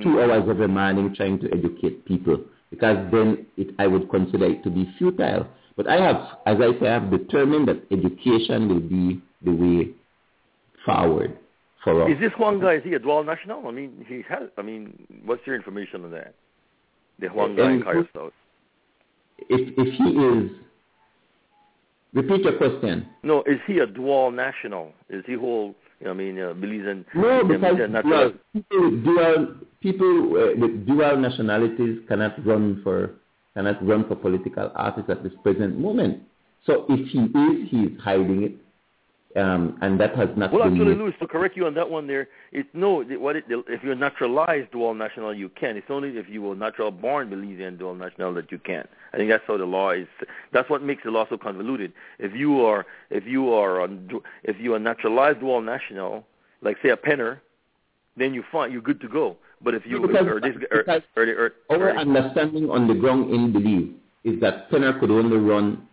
two 0.00 0.10
mm. 0.10 0.22
hours 0.22 0.44
every 0.48 0.68
morning 0.68 1.12
trying 1.16 1.40
to 1.40 1.50
educate 1.52 2.04
people 2.04 2.44
because 2.70 2.96
then 3.10 3.44
it, 3.56 3.74
I 3.80 3.88
would 3.88 4.08
consider 4.08 4.46
it 4.46 4.62
to 4.62 4.70
be 4.70 4.88
futile. 4.98 5.48
But 5.76 5.88
I 5.88 5.96
have, 5.96 6.16
as 6.46 6.58
I 6.60 6.78
say, 6.78 6.86
I 6.86 6.94
have 6.94 7.10
determined 7.10 7.66
that 7.66 7.82
education 7.90 8.68
will 8.68 8.80
be 8.80 9.20
the 9.42 9.50
way 9.50 9.90
forward 10.84 11.36
for 11.82 12.04
us. 12.04 12.12
Is 12.12 12.20
this 12.20 12.32
one 12.36 12.60
guy, 12.60 12.74
is 12.74 12.84
he 12.84 12.94
a 12.94 13.00
dual 13.00 13.24
national? 13.24 13.66
I 13.66 13.72
mean, 13.72 14.06
he 14.08 14.22
has, 14.28 14.48
I 14.56 14.62
mean, 14.62 15.06
what's 15.24 15.44
your 15.44 15.56
information 15.56 16.04
on 16.04 16.12
that? 16.12 16.34
The 17.18 17.28
one 17.28 17.56
guy 17.56 17.72
in 17.72 17.82
If, 19.48 19.74
if 19.76 19.94
he 19.94 20.10
is, 20.10 20.65
repeat 22.16 22.42
your 22.42 22.56
question. 22.56 23.06
No, 23.22 23.42
is 23.46 23.60
he 23.66 23.78
a 23.78 23.86
dual 23.86 24.30
national? 24.30 24.92
Is 25.08 25.22
he 25.26 25.34
whole 25.34 25.74
I 26.06 26.12
mean, 26.12 26.38
uh, 26.38 26.52
Belizean. 26.52 27.04
No, 27.14 27.42
because 27.42 27.78
well, 28.04 28.32
people 28.52 28.90
with 28.90 29.04
dual 29.04 29.54
people 29.80 30.08
uh, 30.36 30.60
with 30.60 30.86
dual 30.86 31.16
nationalities 31.16 32.00
cannot 32.06 32.44
run 32.44 32.80
for 32.82 33.14
cannot 33.54 33.86
run 33.86 34.06
for 34.06 34.16
political 34.16 34.70
office 34.76 35.04
at 35.08 35.22
this 35.22 35.32
present 35.42 35.78
moment. 35.78 36.22
So 36.66 36.84
if 36.88 37.08
he 37.08 37.18
is, 37.20 37.70
he 37.70 37.94
is 37.94 38.00
hiding 38.00 38.42
it 38.42 38.52
um, 39.34 39.76
and 39.82 40.00
that 40.00 40.16
has 40.16 40.28
not 40.36 40.52
well, 40.52 40.64
been... 40.64 40.78
Well, 40.78 40.88
actually, 40.88 40.94
Louis, 40.94 41.14
to 41.20 41.26
correct 41.26 41.56
you 41.56 41.66
on 41.66 41.74
that 41.74 41.90
one 41.90 42.06
there, 42.06 42.28
it's 42.52 42.68
no, 42.72 43.02
what 43.02 43.36
it, 43.36 43.44
if 43.48 43.82
you're 43.82 43.94
naturalized 43.94 44.70
dual 44.72 44.94
national, 44.94 45.34
you 45.34 45.50
can. 45.50 45.76
It's 45.76 45.90
only 45.90 46.10
if 46.10 46.28
you 46.28 46.42
were 46.42 46.54
natural 46.54 46.90
born 46.90 47.28
Belizean 47.30 47.78
dual 47.78 47.94
national 47.94 48.32
that 48.34 48.50
you 48.50 48.58
can. 48.58 48.86
I 49.12 49.18
think 49.18 49.28
that's 49.28 49.44
how 49.46 49.58
the 49.58 49.66
law 49.66 49.90
is. 49.90 50.06
That's 50.52 50.70
what 50.70 50.82
makes 50.82 51.02
the 51.04 51.10
law 51.10 51.26
so 51.28 51.36
convoluted. 51.36 51.92
If 52.18 52.34
you 52.34 52.64
are, 52.64 52.86
if 53.10 53.26
you 53.26 53.52
are, 53.52 53.86
if 54.42 54.56
you 54.58 54.74
are 54.74 54.78
naturalized 54.78 55.40
dual 55.40 55.60
national, 55.60 56.24
like 56.62 56.78
say 56.82 56.90
a 56.90 56.96
penner, 56.96 57.40
then 58.16 58.32
you 58.32 58.42
find 58.50 58.72
you're 58.72 58.80
good 58.80 59.00
to 59.02 59.08
go. 59.08 59.36
But 59.62 59.74
if 59.74 59.86
you 59.86 60.00
because, 60.00 60.26
or 60.26 60.40
this, 60.40 60.54
or, 60.70 60.84
or, 61.16 61.52
or, 61.68 61.90
our 61.90 61.96
understanding 61.96 62.70
on 62.70 62.88
the 62.88 62.94
ground 62.94 63.34
in 63.34 63.52
Belize 63.52 63.90
is 64.24 64.40
that 64.40 64.70
penner 64.70 64.98
could 64.98 65.10
only 65.10 65.36
run 65.36 65.86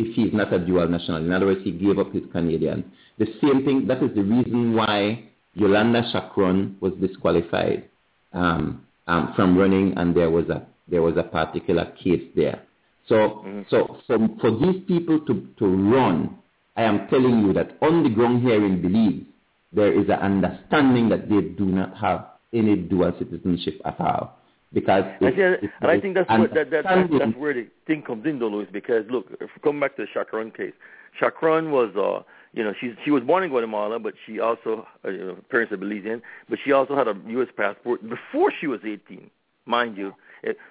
if 0.00 0.14
he's 0.14 0.32
not 0.32 0.52
a 0.52 0.58
dual 0.58 0.88
national. 0.88 1.18
In 1.18 1.30
other 1.32 1.46
words, 1.46 1.60
he 1.62 1.72
gave 1.72 1.98
up 1.98 2.12
his 2.12 2.22
Canadian. 2.32 2.90
The 3.18 3.26
same 3.40 3.64
thing, 3.64 3.86
that 3.88 4.02
is 4.02 4.14
the 4.14 4.22
reason 4.22 4.74
why 4.74 5.24
Yolanda 5.54 6.02
Schakron 6.10 6.80
was 6.80 6.92
disqualified 7.00 7.88
um, 8.32 8.86
um, 9.06 9.32
from 9.36 9.58
running 9.58 9.92
and 9.98 10.16
there 10.16 10.30
was 10.30 10.48
a, 10.48 10.66
there 10.88 11.02
was 11.02 11.16
a 11.18 11.22
particular 11.22 11.92
case 12.02 12.22
there. 12.34 12.62
So, 13.08 13.14
mm-hmm. 13.14 13.62
so, 13.68 13.98
so 14.06 14.18
for 14.40 14.50
these 14.50 14.82
people 14.88 15.20
to, 15.26 15.46
to 15.58 15.66
run, 15.66 16.38
I 16.76 16.82
am 16.84 17.08
telling 17.08 17.40
you 17.40 17.52
that 17.52 17.76
on 17.82 18.02
the 18.02 18.10
ground 18.10 18.42
here 18.42 18.64
in 18.64 18.80
Belize, 18.80 19.24
there 19.72 19.92
is 19.92 20.06
an 20.08 20.18
understanding 20.18 21.08
that 21.10 21.28
they 21.28 21.40
do 21.42 21.66
not 21.66 21.96
have 21.98 22.26
any 22.54 22.76
dual 22.76 23.12
citizenship 23.18 23.80
at 23.84 24.00
all 24.00 24.39
because 24.72 25.04
and, 25.20 25.38
it, 25.38 25.60
and 25.80 25.90
I 25.90 26.00
think 26.00 26.14
that's 26.14 26.28
what 26.30 26.54
that, 26.54 26.70
that, 26.70 26.84
that, 26.84 27.08
that's 27.10 27.36
where 27.36 27.54
the 27.54 27.66
thing 27.86 28.02
comes 28.02 28.24
in, 28.24 28.38
though, 28.38 28.48
Louis. 28.48 28.68
Because 28.72 29.04
look, 29.10 29.26
if 29.40 29.50
we 29.54 29.62
come 29.62 29.80
back 29.80 29.96
to 29.96 30.04
the 30.04 30.08
Schakron 30.14 30.56
case, 30.56 30.72
Schakron 31.20 31.70
was, 31.70 31.90
uh, 31.96 32.22
you 32.52 32.62
know, 32.62 32.72
she 32.80 32.94
she 33.04 33.10
was 33.10 33.22
born 33.24 33.42
in 33.42 33.50
Guatemala, 33.50 33.98
but 33.98 34.14
she 34.26 34.38
also, 34.38 34.86
uh, 35.04 35.08
you 35.10 35.18
know, 35.18 35.36
parents 35.50 35.72
are 35.72 35.76
Belizean, 35.76 36.22
but 36.48 36.58
she 36.64 36.70
also 36.70 36.94
had 36.94 37.08
a 37.08 37.16
U.S. 37.28 37.48
passport 37.56 38.00
before 38.08 38.52
she 38.60 38.68
was 38.68 38.80
18, 38.84 39.28
mind 39.66 39.96
you. 39.96 40.14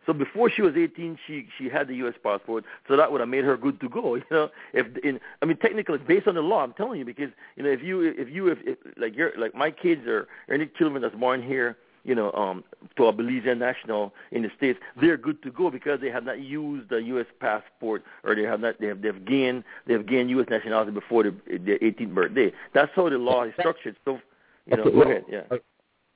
So 0.05 0.13
before 0.13 0.49
she 0.49 0.61
was 0.61 0.73
18, 0.75 1.19
she 1.27 1.47
she 1.57 1.69
had 1.69 1.87
the 1.87 1.95
U.S. 1.97 2.15
passport, 2.23 2.63
so 2.87 2.95
that 2.95 3.11
would 3.11 3.19
have 3.19 3.29
made 3.29 3.43
her 3.43 3.57
good 3.57 3.79
to 3.81 3.89
go. 3.89 4.15
You 4.15 4.23
know, 4.31 4.49
if 4.73 4.87
in 5.03 5.19
I 5.41 5.45
mean 5.45 5.57
technically 5.57 5.97
based 5.99 6.27
on 6.27 6.35
the 6.35 6.41
law, 6.41 6.63
I'm 6.63 6.73
telling 6.73 6.99
you 6.99 7.05
because 7.05 7.29
you 7.57 7.63
know 7.63 7.69
if 7.69 7.83
you 7.83 8.01
if 8.01 8.29
you 8.29 8.47
if, 8.47 8.59
if 8.63 8.77
like 8.97 9.15
you're 9.15 9.33
like 9.37 9.53
my 9.53 9.71
kids 9.71 10.07
are 10.07 10.27
or 10.47 10.53
any 10.55 10.67
children 10.77 11.01
that's 11.01 11.15
born 11.15 11.43
here 11.43 11.77
you 12.09 12.15
know, 12.15 12.31
um, 12.31 12.63
to 12.97 13.05
a 13.05 13.13
Belizean 13.13 13.59
national 13.59 14.15
in 14.31 14.41
the 14.41 14.49
states, 14.57 14.79
they're 14.99 15.15
good 15.15 15.43
to 15.43 15.51
go 15.51 15.69
because 15.69 16.01
they 16.01 16.09
have 16.09 16.23
not 16.23 16.41
used 16.41 16.89
the 16.89 16.97
U.S. 17.13 17.27
passport 17.39 18.03
or 18.23 18.33
they 18.33 18.41
have 18.41 18.59
not 18.59 18.81
they 18.81 18.87
have 18.87 19.03
they've 19.03 19.23
gained 19.23 19.63
they've 19.85 20.05
gained 20.05 20.31
U.S. 20.31 20.47
nationality 20.49 20.89
before 20.89 21.21
the, 21.21 21.35
their 21.47 21.77
18th 21.77 22.15
birthday. 22.15 22.51
That's 22.73 22.91
how 22.95 23.09
the 23.09 23.19
law 23.19 23.43
is 23.43 23.53
structured. 23.59 23.95
So, 24.05 24.19
you 24.65 24.77
know, 24.77 24.83
okay, 24.83 24.91
go 24.91 24.97
well, 24.97 25.07
ahead. 25.07 25.25
Yeah. 25.29 25.41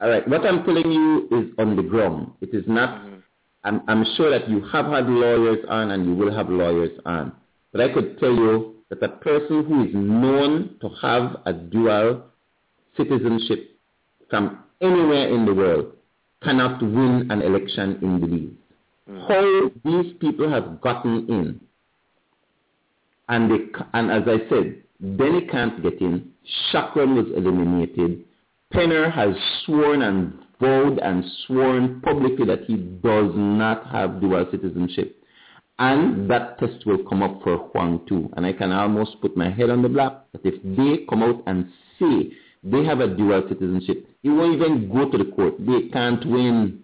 All 0.01 0.09
right. 0.09 0.27
What 0.27 0.47
I'm 0.47 0.65
telling 0.65 0.91
you 0.91 1.27
is 1.31 1.53
on 1.59 1.75
the 1.75 1.83
ground. 1.83 2.31
It 2.41 2.55
is 2.55 2.63
not. 2.65 3.01
Mm-hmm. 3.01 3.19
I'm, 3.65 3.81
I'm 3.87 4.03
sure 4.17 4.31
that 4.31 4.49
you 4.49 4.65
have 4.73 4.87
had 4.87 5.07
lawyers 5.07 5.63
on 5.69 5.91
and 5.91 6.05
you 6.05 6.15
will 6.15 6.35
have 6.35 6.49
lawyers 6.49 6.99
on. 7.05 7.33
But 7.71 7.81
I 7.81 7.93
could 7.93 8.19
tell 8.19 8.33
you 8.33 8.77
that 8.89 9.01
a 9.03 9.09
person 9.09 9.63
who 9.63 9.85
is 9.85 9.91
known 9.93 10.75
to 10.81 10.89
have 11.01 11.37
a 11.45 11.53
dual 11.53 12.23
citizenship 12.97 13.77
from 14.29 14.63
anywhere 14.83 15.29
in 15.29 15.45
the 15.45 15.53
world 15.53 15.93
cannot 16.43 16.81
win 16.81 17.27
an 17.31 17.41
election 17.41 17.97
in 18.01 18.19
Belize. 18.19 18.53
Mm. 19.09 19.27
How 19.27 19.71
these 19.83 20.13
people 20.19 20.49
have 20.49 20.81
gotten 20.81 21.25
in, 21.29 21.61
and, 23.29 23.49
they, 23.49 23.65
and 23.93 24.11
as 24.11 24.23
I 24.27 24.49
said, 24.49 24.83
Benny 24.99 25.47
can't 25.47 25.81
get 25.81 25.99
in, 26.01 26.31
Schakron 26.71 27.15
was 27.15 27.27
eliminated, 27.35 28.25
Penner 28.73 29.11
has 29.11 29.35
sworn 29.65 30.01
and 30.01 30.33
vowed 30.59 30.97
and 30.99 31.23
sworn 31.45 32.01
publicly 32.01 32.45
that 32.45 32.63
he 32.65 32.77
does 32.77 33.31
not 33.35 33.85
have 33.87 34.19
dual 34.19 34.47
citizenship. 34.51 35.15
And 35.79 36.29
that 36.29 36.59
test 36.59 36.85
will 36.85 37.03
come 37.09 37.23
up 37.23 37.41
for 37.43 37.57
Huang 37.57 38.05
too. 38.07 38.29
And 38.37 38.45
I 38.45 38.53
can 38.53 38.71
almost 38.71 39.19
put 39.21 39.35
my 39.35 39.49
head 39.49 39.69
on 39.69 39.81
the 39.81 39.89
block 39.89 40.27
that 40.31 40.41
if 40.45 40.61
they 40.63 41.05
come 41.05 41.23
out 41.23 41.43
and 41.47 41.69
say 41.99 42.31
they 42.63 42.85
have 42.85 42.99
a 42.99 43.07
dual 43.07 43.43
citizenship. 43.49 44.07
He 44.23 44.29
won't 44.29 44.55
even 44.55 44.91
go 44.91 45.09
to 45.11 45.17
the 45.17 45.31
court. 45.31 45.55
They 45.59 45.89
can't 45.89 46.25
win 46.25 46.83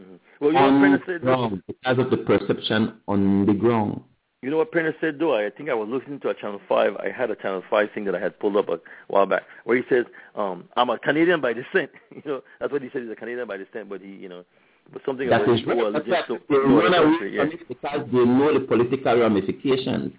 mm-hmm. 0.00 0.14
well, 0.40 0.52
you 0.52 0.58
on 0.58 0.80
know 0.80 0.98
said, 1.06 1.20
ground 1.20 1.62
because 1.66 1.98
of 1.98 2.10
the 2.10 2.16
perception 2.16 2.94
on 3.06 3.46
the 3.46 3.54
ground. 3.54 4.02
You 4.44 4.50
know 4.50 4.58
what 4.58 4.72
Penner 4.72 4.92
said, 5.00 5.18
though? 5.18 5.34
I 5.34 5.48
think 5.48 5.70
I 5.70 5.74
was 5.74 5.88
listening 5.90 6.20
to 6.20 6.28
a 6.28 6.34
Channel 6.34 6.60
5. 6.68 6.96
I 6.96 7.08
had 7.08 7.30
a 7.30 7.36
Channel 7.36 7.62
5 7.70 7.88
thing 7.94 8.04
that 8.04 8.14
I 8.14 8.20
had 8.20 8.38
pulled 8.38 8.58
up 8.58 8.68
a 8.68 8.78
while 9.08 9.24
back 9.24 9.44
where 9.64 9.74
he 9.74 9.82
says, 9.88 10.04
um, 10.36 10.64
I'm 10.76 10.90
a 10.90 10.98
Canadian 10.98 11.40
by 11.40 11.54
descent. 11.54 11.90
you 12.10 12.20
know, 12.26 12.42
that's 12.60 12.70
what 12.70 12.82
he 12.82 12.90
said. 12.92 13.02
He's 13.02 13.10
a 13.10 13.16
Canadian 13.16 13.48
by 13.48 13.56
descent, 13.56 13.88
but 13.88 14.02
he, 14.02 14.08
you 14.08 14.28
know, 14.28 14.44
but 14.92 15.00
something 15.06 15.30
that 15.30 15.42
about 15.42 15.58
is 15.58 15.64
right. 15.64 15.92
That's 15.94 16.08
right. 16.08 16.24
So, 16.28 16.38
they 16.50 16.56
run 16.56 16.92
away 16.92 17.30
yeah. 17.30 17.44
because 17.66 18.06
they 18.12 18.24
know 18.24 18.52
the 18.52 18.66
political 18.66 19.18
ramifications. 19.18 20.12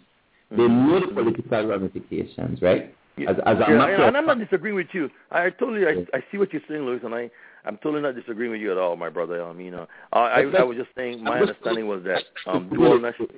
They 0.49 0.57
mm-hmm. 0.57 0.89
know 0.89 0.99
the 1.01 1.07
political 1.13 1.67
ramifications, 1.67 2.63
right? 2.63 2.95
As, 3.17 3.37
as 3.45 3.57
yeah, 3.59 3.85
and, 3.85 4.03
and 4.03 4.17
I'm 4.17 4.25
not 4.25 4.39
disagreeing 4.39 4.75
with 4.75 4.87
you. 4.91 5.09
I 5.31 5.49
totally, 5.49 5.85
I, 5.85 6.17
I 6.17 6.23
see 6.31 6.37
what 6.37 6.51
you're 6.51 6.61
saying, 6.67 6.81
Louis, 6.81 6.99
and 7.03 7.15
I, 7.15 7.29
I'm 7.63 7.77
totally 7.77 8.01
not 8.01 8.15
disagreeing 8.15 8.51
with 8.51 8.59
you 8.59 8.71
at 8.71 8.77
all, 8.77 8.97
my 8.97 9.09
brother. 9.09 9.43
I 9.43 9.53
mean, 9.53 9.73
uh, 9.73 9.85
I, 10.11 10.19
I, 10.19 10.41
I 10.41 10.63
was 10.63 10.77
just 10.77 10.89
saying 10.95 11.23
my 11.23 11.39
understanding 11.39 11.87
was 11.87 12.03
that 12.03 12.23
um, 12.47 12.69
dual 12.69 12.99
national. 12.99 13.29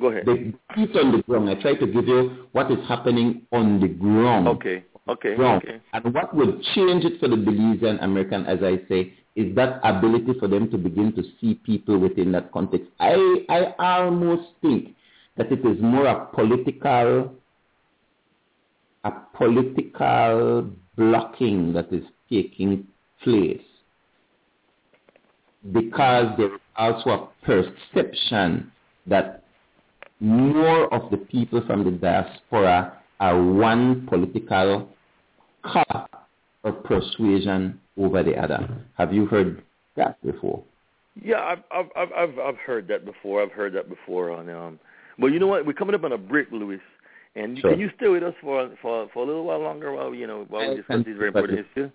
Go 0.00 0.08
ahead. 0.08 0.24
The 0.24 0.54
feet 0.74 0.96
on 0.96 1.16
the 1.16 1.22
ground. 1.24 1.50
I 1.50 1.60
try 1.60 1.74
to 1.74 1.86
give 1.86 2.06
you 2.06 2.46
what 2.52 2.70
is 2.70 2.78
happening 2.88 3.42
on 3.52 3.80
the 3.80 3.88
ground. 3.88 4.48
Okay. 4.48 4.84
Okay. 5.08 5.34
Ground. 5.34 5.64
Okay. 5.64 5.80
And 5.92 6.14
what 6.14 6.34
will 6.34 6.58
change 6.74 7.04
it 7.04 7.18
for 7.20 7.28
the 7.28 7.36
Belizean 7.36 8.02
American, 8.02 8.46
as 8.46 8.60
I 8.62 8.80
say, 8.88 9.12
is 9.34 9.54
that 9.56 9.80
ability 9.82 10.34
for 10.38 10.48
them 10.48 10.70
to 10.70 10.78
begin 10.78 11.12
to 11.14 11.22
see 11.40 11.54
people 11.54 11.98
within 11.98 12.32
that 12.32 12.52
context. 12.52 12.88
I, 13.00 13.44
I 13.48 13.74
almost 13.78 14.48
think 14.60 14.94
that 15.36 15.50
it 15.50 15.64
is 15.64 15.80
more 15.80 16.06
a 16.06 16.26
political 16.26 17.34
political 19.36 20.70
blocking 20.96 21.72
that 21.72 21.92
is 21.92 22.04
taking 22.30 22.86
place 23.22 23.60
because 25.72 26.26
there 26.36 26.54
is 26.54 26.60
also 26.76 27.10
a 27.10 27.46
perception 27.46 28.70
that 29.06 29.44
more 30.20 30.92
of 30.92 31.10
the 31.10 31.16
people 31.16 31.62
from 31.66 31.84
the 31.84 31.90
diaspora 31.90 32.98
are 33.20 33.42
one 33.42 34.06
political 34.06 34.88
color 35.62 36.06
or 36.64 36.72
persuasion 36.72 37.80
over 37.96 38.22
the 38.22 38.36
other. 38.36 38.68
Have 38.96 39.12
you 39.12 39.26
heard 39.26 39.62
that 39.96 40.20
before? 40.24 40.62
Yeah, 41.20 41.40
I've 41.40 41.86
I've 41.96 42.12
I've 42.12 42.38
I've 42.38 42.56
heard 42.56 42.88
that 42.88 43.04
before. 43.04 43.42
I've 43.42 43.52
heard 43.52 43.74
that 43.74 43.88
before 43.88 44.30
on 44.30 44.48
um. 44.48 44.78
But 45.18 45.28
you 45.28 45.38
know 45.38 45.46
what? 45.46 45.66
We're 45.66 45.74
coming 45.74 45.94
up 45.94 46.04
on 46.04 46.12
a 46.12 46.18
break, 46.18 46.50
Louis. 46.50 46.80
And 47.34 47.58
sure. 47.58 47.70
can 47.70 47.80
you 47.80 47.90
stay 47.96 48.08
with 48.08 48.22
us 48.22 48.34
for 48.40 48.70
for 48.82 49.08
for 49.12 49.22
a 49.22 49.26
little 49.26 49.44
while 49.44 49.60
longer 49.60 49.92
while 49.92 50.14
you 50.14 50.26
know 50.26 50.44
while 50.48 50.68
we 50.68 50.76
discuss 50.76 51.04
these 51.04 51.16
very 51.16 51.28
important 51.28 51.66
issues? 51.74 51.90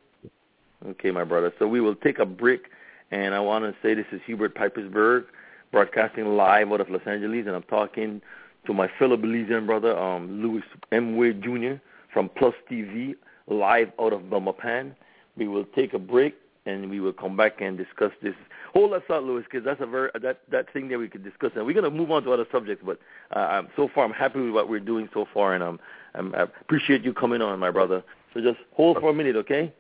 Okay, 0.86 1.12
my 1.12 1.24
brother. 1.24 1.54
So 1.60 1.68
we 1.68 1.82
will 1.82 1.96
take 1.96 2.20
a 2.20 2.26
break, 2.26 2.64
and 3.12 3.34
I 3.34 3.40
want 3.40 3.64
to 3.64 3.76
say 3.82 3.94
this 3.94 4.06
is 4.12 4.22
Hubert 4.26 4.56
Pipersburgh, 4.56 5.26
broadcasting 5.72 6.26
live 6.36 6.72
out 6.72 6.82
of 6.82 6.90
Los 6.90 7.02
Angeles, 7.06 7.46
and 7.48 7.56
I'm 7.56 7.64
talking 7.64 8.22
to 8.66 8.74
my 8.74 8.90
fellow 9.00 9.18
Belizean 9.18 9.66
brother, 9.66 9.98
um, 9.98 10.42
Louis 10.42 10.64
M. 10.92 11.18
Wade 11.18 11.42
Jr. 11.42 11.76
from 12.14 12.30
Plus 12.38 12.54
TV, 12.70 13.16
live 13.48 13.92
out 14.00 14.14
of 14.14 14.22
Belmopan. 14.24 14.94
We 15.36 15.48
will 15.48 15.66
take 15.76 15.94
a 15.94 16.00
break, 16.00 16.36
and 16.68 16.90
we 16.90 17.00
will 17.00 17.14
come 17.14 17.36
back 17.36 17.62
and 17.62 17.78
discuss 17.78 18.12
this. 18.22 18.36
Us 18.76 19.02
out, 19.10 19.24
Louis, 19.24 19.44
because 19.44 19.66
that's 19.66 19.82
a 19.82 19.88
very 19.88 20.12
that 20.22 20.42
that 20.52 20.72
thing 20.72 20.88
that 20.90 21.00
we 21.00 21.08
could 21.08 21.24
discuss, 21.24 21.50
and 21.56 21.66
we're 21.66 21.74
gonna 21.74 21.90
move 21.90 22.12
on 22.12 22.22
to 22.24 22.32
other 22.32 22.46
subjects. 22.52 22.84
But 22.86 23.00
uh, 23.36 23.40
I'm, 23.40 23.70
so 23.76 23.90
far, 23.94 24.06
I'm 24.06 24.12
happy 24.12 24.40
with 24.40 24.54
what 24.54 24.70
we're 24.70 24.80
doing 24.80 25.10
so 25.16 25.26
far, 25.34 25.56
and 25.56 25.64
um, 25.64 25.80
I'm, 26.14 26.36
I 26.36 26.44
appreciate 26.44 27.04
you 27.04 27.12
coming 27.12 27.42
on, 27.42 27.58
my 27.58 27.72
brother. 27.72 28.04
So 28.36 28.40
just 28.40 28.60
hold 28.74 29.00
for 29.00 29.10
a 29.10 29.14
minute, 29.14 29.36
okay? 29.38 29.74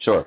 Sure. 0.00 0.26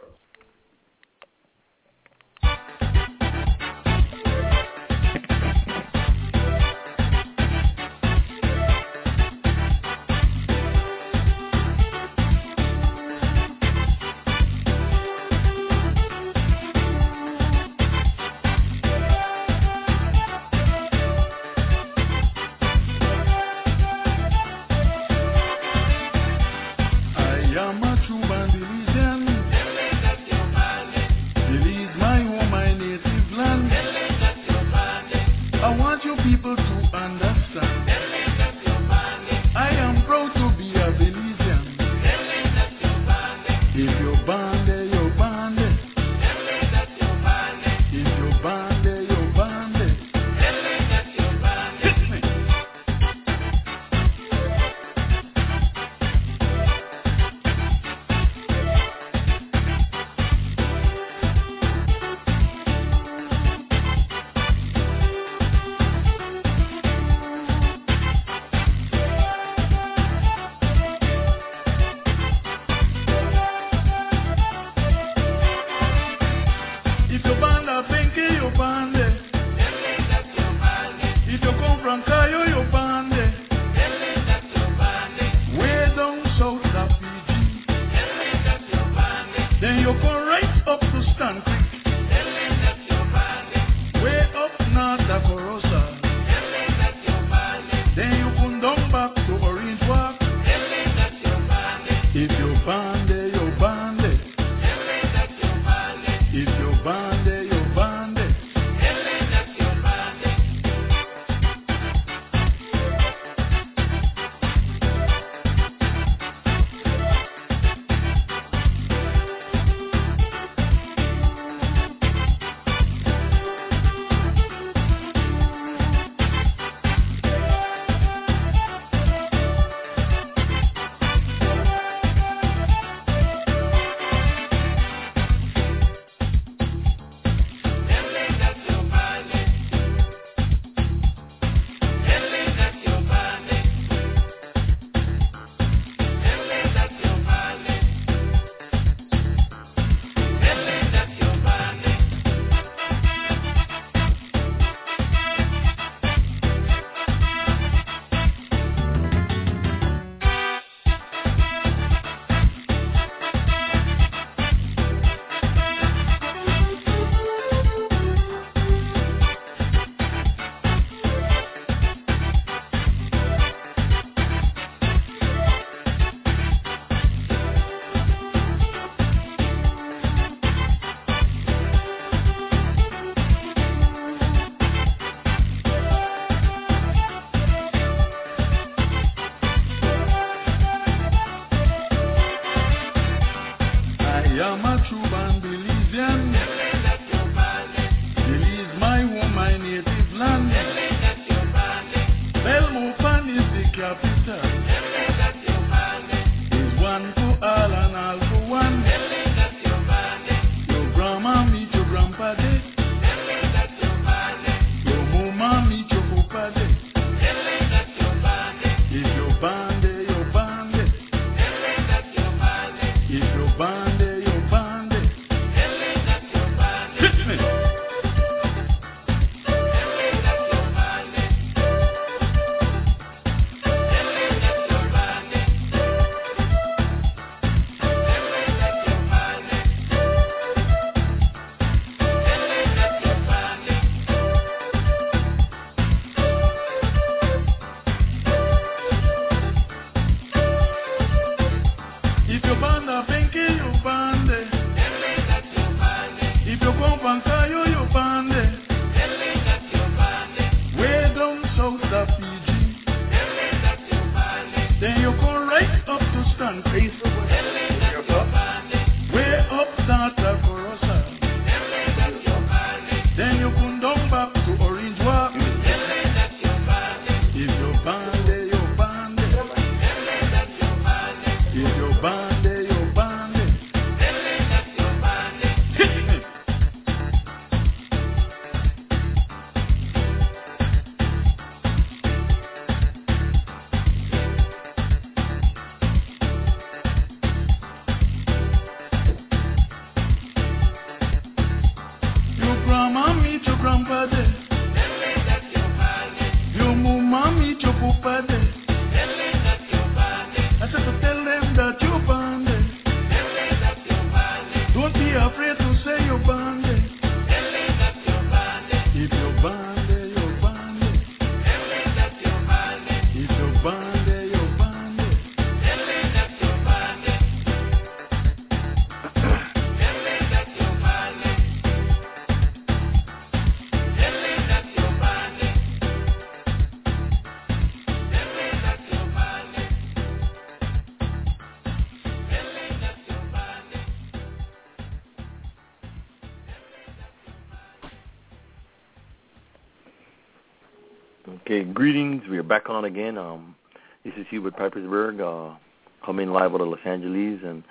Greetings. 351.84 352.24
We 352.30 352.38
are 352.38 352.44
back 352.44 352.70
on 352.70 352.86
again. 352.86 353.18
Um, 353.18 353.58
this 354.06 354.14
is 354.16 354.26
Hubert 354.30 354.56
Pipersburgh, 354.56 355.20
uh, 355.20 355.58
coming 356.06 356.30
live 356.30 356.54
out 356.54 356.62
of 356.62 356.70
Los 356.70 356.80
Angeles, 356.86 357.42
and 357.44 357.62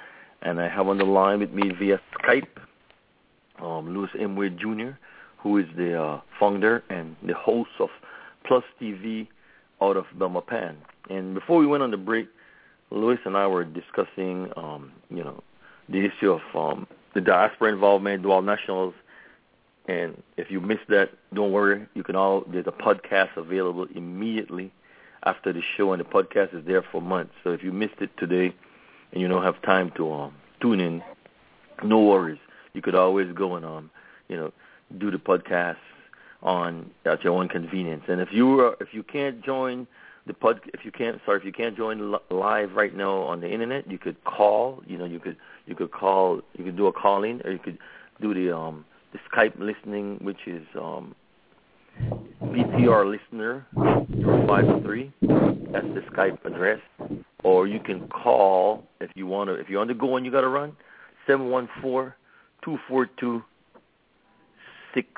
and 0.42 0.60
I 0.60 0.68
have 0.68 0.86
on 0.86 0.98
the 0.98 1.04
line 1.06 1.38
with 1.38 1.52
me 1.52 1.70
via 1.78 1.98
Skype, 2.18 2.58
um, 3.58 3.94
Louis 3.94 4.10
M. 4.20 4.36
Wade 4.36 4.58
Jr., 4.58 4.90
who 5.38 5.56
is 5.56 5.64
the 5.78 5.98
uh, 5.98 6.20
founder 6.38 6.84
and 6.90 7.16
the 7.26 7.32
host 7.32 7.70
of 7.80 7.88
Plus 8.44 8.62
TV 8.78 9.28
out 9.80 9.96
of 9.96 10.04
Belmopan. 10.18 10.74
And 11.08 11.32
before 11.32 11.58
we 11.58 11.66
went 11.66 11.82
on 11.82 11.90
the 11.90 11.96
break, 11.96 12.28
Louis 12.90 13.18
and 13.24 13.34
I 13.34 13.46
were 13.46 13.64
discussing, 13.64 14.52
um, 14.58 14.92
you 15.08 15.24
know, 15.24 15.42
the 15.88 16.04
issue 16.04 16.32
of 16.32 16.42
um, 16.54 16.86
the 17.14 17.22
diaspora 17.22 17.72
involvement, 17.72 18.22
dual 18.22 18.42
nationals, 18.42 18.92
and 19.86 20.22
if 20.36 20.50
you 20.50 20.60
missed 20.60 20.88
that, 20.88 21.10
don't 21.34 21.52
worry. 21.52 21.86
You 21.94 22.04
can 22.04 22.14
all 22.14 22.44
there's 22.46 22.66
a 22.66 22.72
podcast 22.72 23.36
available 23.36 23.86
immediately 23.94 24.72
after 25.24 25.52
the 25.52 25.62
show, 25.76 25.92
and 25.92 26.00
the 26.00 26.04
podcast 26.04 26.54
is 26.54 26.64
there 26.66 26.82
for 26.82 27.00
months. 27.00 27.32
So 27.44 27.50
if 27.50 27.62
you 27.62 27.72
missed 27.72 28.00
it 28.00 28.10
today 28.16 28.54
and 29.12 29.20
you 29.20 29.28
don't 29.28 29.42
have 29.42 29.60
time 29.62 29.92
to 29.96 30.12
um, 30.12 30.34
tune 30.60 30.80
in, 30.80 31.02
no 31.82 32.00
worries. 32.00 32.38
You 32.74 32.82
could 32.82 32.94
always 32.94 33.32
go 33.32 33.56
and 33.56 33.64
um, 33.64 33.90
you 34.28 34.36
know, 34.36 34.52
do 34.98 35.10
the 35.10 35.18
podcast 35.18 35.76
on 36.42 36.90
at 37.04 37.22
your 37.24 37.34
own 37.34 37.48
convenience. 37.48 38.04
And 38.08 38.20
if 38.20 38.32
you 38.32 38.60
are, 38.60 38.76
if 38.80 38.88
you 38.92 39.02
can't 39.02 39.44
join 39.44 39.86
the 40.26 40.34
pod, 40.34 40.60
if 40.72 40.84
you 40.84 40.92
can't, 40.92 41.20
sorry, 41.24 41.38
if 41.38 41.44
you 41.44 41.52
can't 41.52 41.76
join 41.76 42.14
live 42.30 42.72
right 42.72 42.94
now 42.94 43.22
on 43.22 43.40
the 43.40 43.50
internet, 43.50 43.90
you 43.90 43.98
could 43.98 44.22
call. 44.24 44.82
You 44.86 44.98
know, 44.98 45.04
you 45.04 45.18
could 45.18 45.36
you 45.66 45.74
could 45.74 45.90
call, 45.90 46.40
you 46.56 46.64
could 46.64 46.76
do 46.76 46.86
a 46.86 46.92
call 46.92 47.24
in, 47.24 47.42
or 47.44 47.50
you 47.50 47.58
could 47.58 47.78
do 48.20 48.32
the 48.32 48.56
um 48.56 48.84
the 49.12 49.18
Skype 49.30 49.58
listening, 49.58 50.18
which 50.22 50.46
is 50.46 50.62
um, 50.74 51.14
BTR 52.00 53.10
listener 53.10 53.66
053. 53.74 55.12
That's 55.72 55.86
the 55.94 56.02
Skype 56.12 56.44
address. 56.44 56.80
Or 57.44 57.66
you 57.66 57.80
can 57.80 58.08
call 58.08 58.84
if 59.00 59.10
you 59.14 59.26
want 59.26 59.48
to. 59.48 59.54
If 59.54 59.68
you're 59.68 59.80
on 59.80 59.88
the 59.88 59.94
go 59.94 60.16
and 60.16 60.24
you 60.24 60.32
got 60.32 60.42
to 60.42 60.48
run, 60.48 60.76
seven 61.26 61.50
one 61.50 61.68
four 61.80 62.16
two 62.64 62.78
four 62.88 63.06
two 63.18 63.42
six 64.94 65.08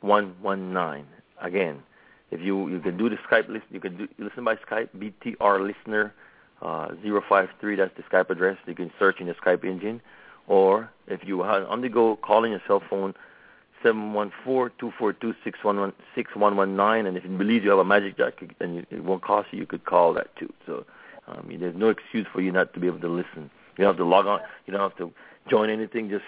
one 0.00 0.34
one 0.40 0.72
nine. 0.72 1.06
Again, 1.40 1.82
if 2.30 2.40
you 2.40 2.68
you 2.68 2.80
can 2.80 2.96
do 2.96 3.08
the 3.08 3.16
Skype 3.28 3.48
listen, 3.48 3.68
you 3.70 3.80
can 3.80 3.96
do 3.96 4.08
listen 4.18 4.44
by 4.44 4.54
Skype 4.56 4.88
BTR 4.96 5.66
listener 5.66 6.14
uh, 6.62 6.88
053. 7.02 7.76
That's 7.76 7.90
the 7.96 8.02
Skype 8.04 8.30
address. 8.30 8.56
You 8.66 8.74
can 8.74 8.90
search 8.98 9.20
in 9.20 9.26
the 9.26 9.34
Skype 9.34 9.64
engine. 9.64 10.00
Or 10.46 10.90
if 11.06 11.20
you 11.24 11.42
are 11.42 11.66
on 11.66 11.80
the 11.80 11.88
go, 11.88 12.16
calling 12.16 12.52
your 12.52 12.60
cell 12.66 12.82
phone 12.88 13.14
seven 13.84 14.12
one 14.14 14.32
four 14.44 14.70
two 14.80 14.92
four 14.98 15.12
two 15.12 15.34
six 15.44 15.62
one 15.62 15.78
one 15.78 15.92
six 16.16 16.34
one 16.34 16.56
one 16.56 16.74
nine, 16.74 17.06
and 17.06 17.16
if 17.16 17.22
you 17.24 17.30
believe 17.30 17.62
you 17.62 17.70
have 17.70 17.78
a 17.78 17.84
magic 17.84 18.16
jack 18.16 18.42
and 18.60 18.76
you, 18.76 18.86
it 18.90 19.04
won't 19.04 19.22
cost 19.22 19.48
you, 19.52 19.60
you 19.60 19.66
could 19.66 19.84
call 19.84 20.12
that 20.14 20.34
too. 20.36 20.52
So 20.66 20.84
um, 21.28 21.54
there's 21.60 21.76
no 21.76 21.90
excuse 21.90 22.26
for 22.32 22.40
you 22.40 22.50
not 22.50 22.74
to 22.74 22.80
be 22.80 22.88
able 22.88 23.00
to 23.00 23.08
listen. 23.08 23.50
You 23.76 23.84
don't 23.84 23.88
have 23.88 23.96
to 23.98 24.04
log 24.04 24.26
on. 24.26 24.40
You 24.66 24.72
don't 24.72 24.82
have 24.82 24.98
to 24.98 25.12
join 25.48 25.70
anything. 25.70 26.08
Just 26.10 26.24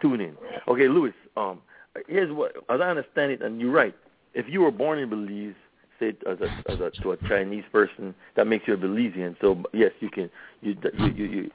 tune 0.00 0.20
in. 0.20 0.36
Okay, 0.68 0.88
Louis. 0.88 1.12
Um, 1.36 1.60
here's 2.08 2.32
what, 2.32 2.52
as 2.68 2.80
I 2.80 2.88
understand 2.88 3.32
it, 3.32 3.42
and 3.42 3.60
you're 3.60 3.72
right. 3.72 3.94
If 4.34 4.46
you 4.48 4.62
were 4.62 4.70
born 4.70 4.98
in 4.98 5.10
Belize, 5.10 5.54
say 6.00 6.16
as 6.28 6.38
a, 6.40 6.70
as 6.70 6.80
a 6.80 6.90
to 7.02 7.12
a 7.12 7.16
Chinese 7.28 7.64
person, 7.70 8.14
that 8.36 8.46
makes 8.46 8.66
you 8.66 8.74
a 8.74 8.76
Belizean. 8.76 9.36
So 9.40 9.62
yes, 9.72 9.92
you 10.00 10.10
can. 10.10 10.30
You 10.60 10.76
you 10.98 11.06
you. 11.06 11.24
you 11.26 11.50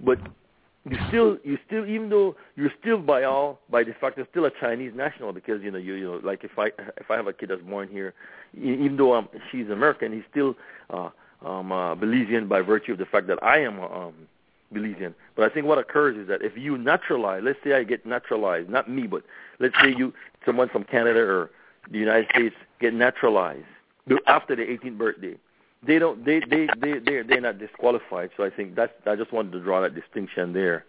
but 0.00 0.18
you 0.88 0.98
still 1.08 1.38
you 1.44 1.58
still 1.66 1.86
even 1.86 2.10
though 2.10 2.36
you're 2.56 2.72
still 2.80 2.98
by 2.98 3.24
all 3.24 3.58
by 3.70 3.82
de 3.82 3.94
facto 3.94 4.26
still 4.30 4.44
a 4.44 4.50
Chinese 4.60 4.92
national 4.94 5.32
because 5.32 5.62
you 5.62 5.70
know 5.70 5.78
you 5.78 5.94
you 5.94 6.04
know 6.04 6.20
like 6.22 6.44
if 6.44 6.58
I 6.58 6.66
if 6.98 7.10
I 7.10 7.16
have 7.16 7.26
a 7.26 7.32
kid 7.32 7.50
that's 7.50 7.62
born 7.62 7.88
here 7.88 8.14
even 8.56 8.96
though 8.96 9.14
um, 9.14 9.28
she's 9.50 9.68
American 9.70 10.12
he's 10.12 10.24
still 10.30 10.54
uh, 10.90 11.08
um, 11.44 11.72
uh, 11.72 11.94
Belizean 11.94 12.48
by 12.48 12.60
virtue 12.60 12.92
of 12.92 12.98
the 12.98 13.06
fact 13.06 13.26
that 13.28 13.42
I 13.42 13.58
am 13.60 13.80
um, 13.80 14.14
Belizean. 14.72 15.14
But 15.36 15.50
I 15.50 15.54
think 15.54 15.66
what 15.66 15.78
occurs 15.78 16.16
is 16.16 16.28
that 16.28 16.42
if 16.42 16.56
you 16.56 16.76
naturalize, 16.76 17.42
let's 17.44 17.58
say 17.64 17.74
I 17.74 17.84
get 17.84 18.04
naturalized, 18.04 18.68
not 18.68 18.90
me, 18.90 19.06
but 19.06 19.22
let's 19.60 19.74
say 19.80 19.94
you 19.96 20.12
someone 20.44 20.68
from 20.68 20.84
Canada 20.84 21.20
or 21.20 21.50
the 21.90 21.98
United 21.98 22.28
States 22.30 22.56
get 22.80 22.94
naturalized 22.94 23.64
after 24.26 24.54
the 24.54 24.62
18th 24.62 24.98
birthday, 24.98 25.36
they 25.86 25.98
don't 25.98 26.24
they 26.24 26.40
they 26.40 26.68
they 26.80 26.98
they 26.98 27.22
they're 27.22 27.40
not 27.40 27.58
disqualified. 27.58 28.30
So 28.36 28.44
I 28.44 28.50
think 28.50 28.74
that's 28.74 28.92
I 29.06 29.16
just 29.16 29.32
wanted 29.32 29.52
to 29.52 29.60
draw 29.60 29.80
that 29.80 29.94
distinction 29.94 30.52
there. 30.52 30.84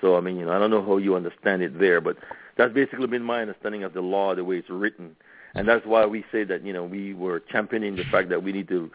So 0.00 0.16
I 0.16 0.20
mean, 0.20 0.36
you 0.36 0.44
know, 0.46 0.52
I 0.52 0.58
don't 0.58 0.70
know 0.70 0.84
how 0.84 0.96
you 0.98 1.14
understand 1.14 1.62
it 1.62 1.78
there, 1.78 2.00
but 2.00 2.16
that's 2.56 2.72
basically 2.72 3.06
been 3.06 3.22
my 3.22 3.40
understanding 3.42 3.84
of 3.84 3.94
the 3.94 4.00
law, 4.00 4.34
the 4.34 4.44
way 4.44 4.58
it's 4.58 4.70
written, 4.70 5.16
and 5.54 5.68
that's 5.68 5.86
why 5.86 6.06
we 6.06 6.24
say 6.30 6.44
that 6.44 6.64
you 6.64 6.72
know 6.72 6.84
we 6.84 7.14
were 7.14 7.40
championing 7.40 7.96
the 7.96 8.04
fact 8.04 8.28
that 8.30 8.42
we 8.42 8.52
need 8.52 8.68
to 8.68 8.90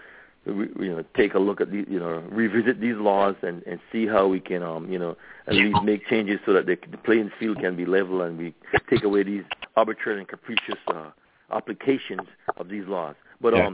you 0.45 0.95
know 0.95 1.03
take 1.15 1.33
a 1.33 1.39
look 1.39 1.61
at 1.61 1.71
the 1.71 1.85
you 1.89 1.99
know 1.99 2.23
revisit 2.29 2.79
these 2.79 2.95
laws 2.95 3.35
and 3.41 3.61
and 3.63 3.79
see 3.91 4.07
how 4.07 4.27
we 4.27 4.39
can 4.39 4.63
um 4.63 4.89
you 4.91 4.97
know 4.97 5.15
at 5.47 5.53
least 5.53 5.81
make 5.83 6.07
changes 6.07 6.39
so 6.45 6.53
that 6.53 6.65
the, 6.65 6.77
the 6.91 6.97
playing 6.97 7.31
field 7.39 7.59
can 7.59 7.75
be 7.75 7.85
level 7.85 8.21
and 8.21 8.37
we 8.37 8.53
take 8.89 9.03
away 9.03 9.23
these 9.23 9.43
arbitrary 9.75 10.19
and 10.19 10.27
capricious 10.27 10.79
uh, 10.87 11.09
applications 11.51 12.27
of 12.57 12.69
these 12.69 12.85
laws. 12.87 13.15
But 13.41 13.53
Yeah. 13.53 13.69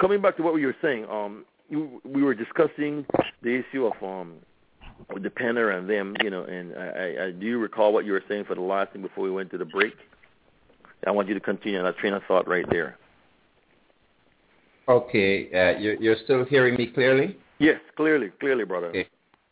Coming 0.00 0.20
back 0.20 0.36
to 0.36 0.42
what 0.42 0.54
we 0.54 0.64
were 0.64 0.76
saying, 0.82 1.06
um, 1.10 1.44
you, 1.68 2.00
we 2.04 2.22
were 2.22 2.34
discussing 2.34 3.06
the 3.42 3.62
issue 3.62 3.86
of 3.86 4.02
um, 4.02 4.34
the 5.20 5.30
Penner 5.30 5.76
and 5.76 5.88
them, 5.88 6.14
you 6.22 6.30
know, 6.30 6.44
and 6.44 6.74
I, 6.76 6.86
I, 6.86 7.24
I 7.26 7.30
do 7.32 7.46
you 7.46 7.58
recall 7.58 7.92
what 7.92 8.04
you 8.04 8.12
were 8.12 8.24
saying 8.28 8.44
for 8.44 8.54
the 8.54 8.60
last 8.60 8.92
thing 8.92 9.02
before 9.02 9.24
we 9.24 9.30
went 9.30 9.50
to 9.50 9.58
the 9.58 9.64
break? 9.64 9.94
I 11.06 11.10
want 11.10 11.28
you 11.28 11.34
to 11.34 11.40
continue 11.40 11.78
on 11.78 11.84
that 11.84 11.98
train 11.98 12.14
of 12.14 12.22
thought 12.26 12.48
right 12.48 12.64
there. 12.70 12.98
Okay, 14.88 15.46
uh, 15.52 15.78
you're, 15.78 15.94
you're 15.94 16.16
still 16.24 16.44
hearing 16.44 16.76
me 16.76 16.88
clearly? 16.88 17.36
Yes, 17.58 17.80
clearly, 17.96 18.30
clearly, 18.40 18.64
brother. 18.64 18.88
Okay. 18.88 19.08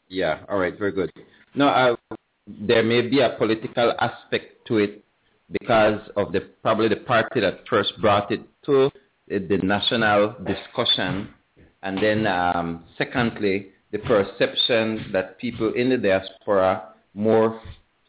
Yeah, 0.09 0.41
all 0.49 0.59
right, 0.59 0.79
very 0.79 0.93
good. 0.93 1.13
No, 1.55 1.69
uh, 1.69 1.97
there 2.47 2.83
may 2.83 3.03
be 3.03 3.21
a 3.21 3.35
political 3.39 3.95
aspect 4.01 4.67
to 4.69 4.79
it 4.79 5.05
because 5.51 6.01
of 6.17 6.33
the 6.33 6.41
probably 6.63 6.89
the 6.89 6.97
party 6.97 7.41
that 7.41 7.61
first 7.69 7.93
brought 8.01 8.31
it 8.31 8.41
to 8.67 8.91
the, 9.29 9.59
national 9.63 10.37
discussion, 10.45 11.29
and 11.83 11.99
then 11.99 12.27
um, 12.27 12.85
secondly, 12.99 13.69
the 13.93 13.99
perception 13.99 15.11
that 15.13 15.39
people 15.39 15.73
in 15.75 15.91
the 15.91 15.97
diaspora 15.97 16.95
more 17.15 17.61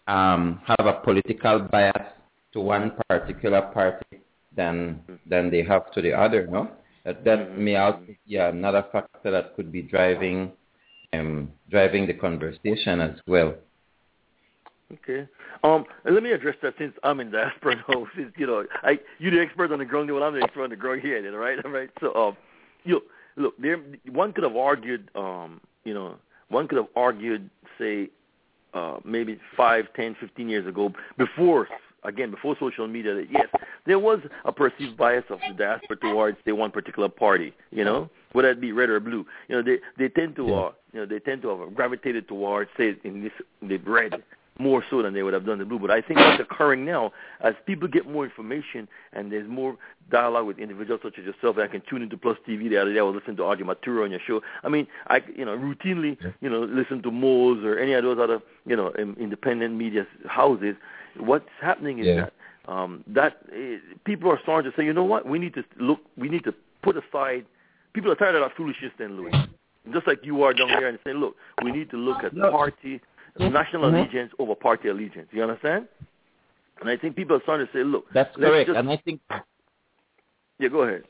um, 0.07 0.61
have 0.65 0.85
a 0.85 0.93
political 1.03 1.59
bias 1.59 2.07
to 2.53 2.59
one 2.59 2.91
particular 3.09 3.61
party 3.61 4.21
than 4.55 5.01
than 5.27 5.49
they 5.49 5.63
have 5.63 5.91
to 5.91 6.01
the 6.01 6.13
other. 6.13 6.47
No, 6.47 6.69
that 7.03 7.23
that 7.23 7.49
Mhm. 7.49 7.57
may 7.57 7.75
also 7.75 8.15
be 8.27 8.37
another 8.37 8.83
factor 8.91 9.31
that 9.31 9.55
could 9.55 9.71
be 9.71 9.81
driving 9.81 10.51
um, 11.13 11.51
driving 11.69 12.07
the 12.07 12.13
conversation 12.13 12.99
as 13.01 13.19
well. 13.27 13.55
Okay. 14.93 15.27
Um, 15.63 15.85
let 16.03 16.21
me 16.21 16.31
address 16.31 16.55
that 16.61 16.75
since 16.77 16.93
I'm 17.03 17.19
in 17.19 17.31
diaspora 17.31 17.75
now. 17.89 18.07
Since 18.15 18.33
you 18.37 18.45
know, 18.45 18.65
I 18.83 18.99
you're 19.17 19.31
the 19.31 19.41
expert 19.41 19.71
on 19.71 19.79
the 19.79 19.85
ground, 19.85 20.11
well, 20.11 20.23
I'm 20.23 20.33
the 20.33 20.43
expert 20.43 20.63
on 20.63 20.69
the 20.69 20.75
ground 20.75 21.01
here. 21.01 21.21
Then, 21.21 21.33
all 21.33 21.39
right, 21.39 21.63
all 21.65 21.71
right. 21.71 21.89
So, 21.99 22.13
um, 22.13 22.37
you 22.83 23.01
look, 23.35 23.55
there 23.57 23.79
one 24.11 24.31
could 24.33 24.43
have 24.43 24.55
argued, 24.55 25.09
um, 25.15 25.59
you 25.83 25.93
know, 25.93 26.15
one 26.49 26.67
could 26.67 26.77
have 26.77 26.87
argued, 26.95 27.49
say, 27.79 28.09
uh, 28.73 28.97
maybe 29.03 29.39
five, 29.57 29.85
ten, 29.95 30.15
fifteen 30.19 30.49
years 30.49 30.67
ago, 30.67 30.93
before 31.17 31.67
again 32.03 32.29
before 32.29 32.55
social 32.59 32.87
media, 32.87 33.15
that 33.15 33.27
yes, 33.31 33.47
there 33.87 33.97
was 33.97 34.19
a 34.45 34.51
perceived 34.51 34.95
bias 34.95 35.25
of 35.29 35.39
the 35.47 35.55
diaspora 35.55 35.97
towards 35.97 36.37
say 36.45 36.51
one 36.51 36.69
particular 36.69 37.09
party. 37.09 37.53
You 37.71 37.85
know, 37.85 38.09
whether 38.33 38.51
it 38.51 38.61
be 38.61 38.71
red 38.71 38.89
or 38.89 38.99
blue. 38.99 39.25
You 39.47 39.55
know, 39.55 39.63
they 39.63 39.79
they 39.97 40.09
tend 40.09 40.35
to, 40.35 40.53
uh, 40.53 40.71
you 40.93 40.99
know, 40.99 41.05
they 41.07 41.19
tend 41.19 41.41
to 41.41 41.49
have 41.49 41.73
gravitated 41.73 42.27
towards 42.27 42.69
say 42.77 42.95
in 43.03 43.23
this 43.23 43.33
the 43.61 43.77
red 43.77 44.21
more 44.57 44.83
so 44.89 45.01
than 45.01 45.13
they 45.13 45.23
would 45.23 45.33
have 45.33 45.45
done 45.45 45.59
the 45.59 45.65
blue. 45.65 45.79
But 45.79 45.91
I 45.91 46.01
think 46.01 46.19
what's 46.19 46.41
occurring 46.41 46.85
now, 46.85 47.11
as 47.41 47.53
people 47.65 47.87
get 47.87 48.09
more 48.09 48.23
information 48.23 48.87
and 49.13 49.31
there's 49.31 49.47
more 49.49 49.77
dialogue 50.09 50.47
with 50.47 50.59
individuals 50.59 51.01
such 51.03 51.19
as 51.19 51.25
yourself, 51.25 51.57
I 51.57 51.67
can 51.67 51.81
tune 51.89 52.01
into 52.01 52.17
Plus 52.17 52.37
TV 52.47 52.69
the 52.69 52.77
other 52.77 52.93
day. 52.93 52.99
I 52.99 53.03
was 53.03 53.15
listening 53.15 53.37
to 53.37 53.43
Audrey 53.43 53.65
Matura 53.65 54.05
on 54.05 54.11
your 54.11 54.21
show. 54.25 54.41
I 54.63 54.69
mean, 54.69 54.87
I 55.07 55.21
you 55.35 55.45
know 55.45 55.57
routinely 55.57 56.17
you 56.41 56.49
know 56.49 56.61
listen 56.63 57.01
to 57.03 57.11
Mose 57.11 57.63
or 57.63 57.77
any 57.79 57.93
of 57.93 58.03
those 58.03 58.17
other 58.19 58.39
you 58.65 58.75
know 58.75 58.91
independent 58.93 59.75
media 59.75 60.07
houses. 60.27 60.75
What's 61.17 61.49
happening 61.61 61.99
is 61.99 62.07
Yeah. 62.07 62.15
that 62.15 62.33
um, 62.67 63.03
that 63.07 63.37
uh, 63.51 63.77
people 64.05 64.31
are 64.31 64.39
starting 64.41 64.71
to 64.71 64.75
say, 64.77 64.83
you 64.85 64.93
know 64.93 65.03
what, 65.03 65.27
we 65.27 65.37
need 65.37 65.53
to 65.53 65.63
look, 65.79 65.99
we 66.17 66.29
need 66.29 66.43
to 66.45 66.53
put 66.81 66.95
aside. 66.97 67.45
People 67.93 68.11
are 68.11 68.15
tired 68.15 68.35
of 68.35 68.41
that 68.41 68.55
foolishness, 68.57 68.91
then 68.97 69.17
Louis. 69.17 69.31
Just 69.93 70.07
like 70.07 70.19
you 70.23 70.41
are 70.43 70.53
down 70.53 70.69
there 70.69 70.87
and 70.87 70.97
saying, 71.03 71.17
look, 71.17 71.35
we 71.63 71.71
need 71.71 71.89
to 71.91 71.97
look 71.97 72.23
at 72.23 72.33
No. 72.33 72.49
party, 72.51 72.99
national 73.39 73.83
Mhm. 73.83 73.99
allegiance 73.99 74.33
over 74.39 74.55
party 74.55 74.89
allegiance. 74.89 75.27
You 75.31 75.43
understand? 75.43 75.87
And 76.81 76.89
I 76.89 76.97
think 76.97 77.15
people 77.15 77.37
are 77.37 77.41
starting 77.43 77.67
to 77.67 77.73
say, 77.73 77.83
look, 77.83 78.05
That's 78.13 78.35
correct, 78.35 78.67
just- 78.67 78.77
and 78.77 78.89
I 78.89 78.97
think 78.97 79.21
yeah, 80.59 80.69
go 80.69 80.81
ahead. 80.81 81.03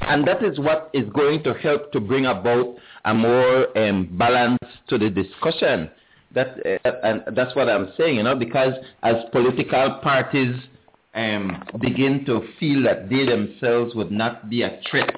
and 0.00 0.26
that 0.26 0.42
is 0.44 0.58
what 0.58 0.90
is 0.92 1.08
going 1.10 1.42
to 1.42 1.54
help 1.54 1.92
to 1.92 2.00
bring 2.00 2.26
about 2.26 2.76
a 3.04 3.14
more 3.14 3.76
um, 3.78 4.06
balance 4.16 4.58
to 4.88 4.98
the 4.98 5.10
discussion. 5.10 5.90
That 6.32 6.58
uh, 6.84 6.90
and 7.02 7.22
that's 7.36 7.54
what 7.56 7.68
I'm 7.68 7.92
saying, 7.96 8.16
you 8.16 8.22
know, 8.22 8.36
because 8.36 8.74
as 9.02 9.16
political 9.32 9.98
parties 10.02 10.54
um, 11.14 11.64
begin 11.80 12.24
to 12.26 12.46
feel 12.60 12.82
that 12.84 13.08
they 13.08 13.24
themselves 13.24 13.94
would 13.94 14.10
not 14.10 14.48
be 14.50 14.62
a 14.62 14.78
threat 14.90 15.14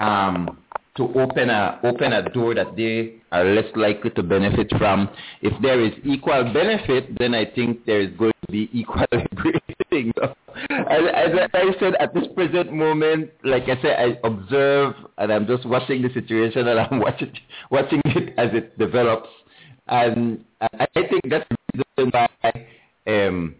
um, 0.00 0.58
to 0.98 1.04
open 1.18 1.48
a 1.48 1.80
open 1.84 2.12
a 2.12 2.28
door 2.30 2.54
that 2.54 2.76
they 2.76 3.14
are 3.32 3.44
less 3.44 3.70
likely 3.74 4.10
to 4.10 4.22
benefit 4.22 4.70
from. 4.76 5.08
If 5.40 5.54
there 5.62 5.80
is 5.80 5.92
equal 6.04 6.52
benefit, 6.52 7.16
then 7.18 7.34
I 7.34 7.46
think 7.46 7.86
there 7.86 8.00
is 8.00 8.10
going 8.18 8.32
to 8.46 8.52
be 8.52 8.68
equal 8.72 9.06
grading. 9.34 10.12
as, 10.18 11.02
as 11.14 11.48
I 11.54 11.72
said, 11.78 11.94
at 12.00 12.12
this 12.14 12.26
present 12.34 12.72
moment, 12.72 13.30
like 13.44 13.64
I 13.64 13.80
said, 13.80 13.96
I 13.96 14.18
observe 14.26 14.94
and 15.18 15.32
I'm 15.32 15.46
just 15.46 15.64
watching 15.66 16.02
the 16.02 16.12
situation 16.12 16.66
and 16.68 16.80
I'm 16.80 16.98
watching 17.06 17.32
watching 17.70 18.02
it 18.04 18.34
as 18.36 18.50
it 18.52 18.76
develops. 18.78 19.28
And 19.86 20.44
I 20.60 20.86
I 20.96 21.08
think 21.08 21.22
that's 21.30 21.48
the 21.74 21.84
reason 21.96 22.12
why. 22.12 22.66
Um, 23.06 23.54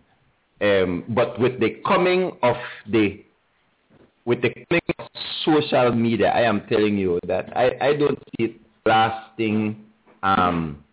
um, 0.60 1.04
but 1.10 1.38
with 1.38 1.60
the 1.60 1.80
coming 1.86 2.32
of 2.42 2.56
the 2.90 3.24
with 4.28 4.42
the 4.42 4.50
coming 4.50 4.82
of 4.98 5.06
social 5.42 5.90
media, 5.92 6.28
I 6.28 6.42
am 6.42 6.66
telling 6.68 6.98
you 6.98 7.18
that 7.26 7.56
I, 7.56 7.70
I 7.80 7.96
don't 7.96 8.18
see 8.18 8.44
it 8.44 8.56
lasting 8.84 9.82
um, 10.22 10.84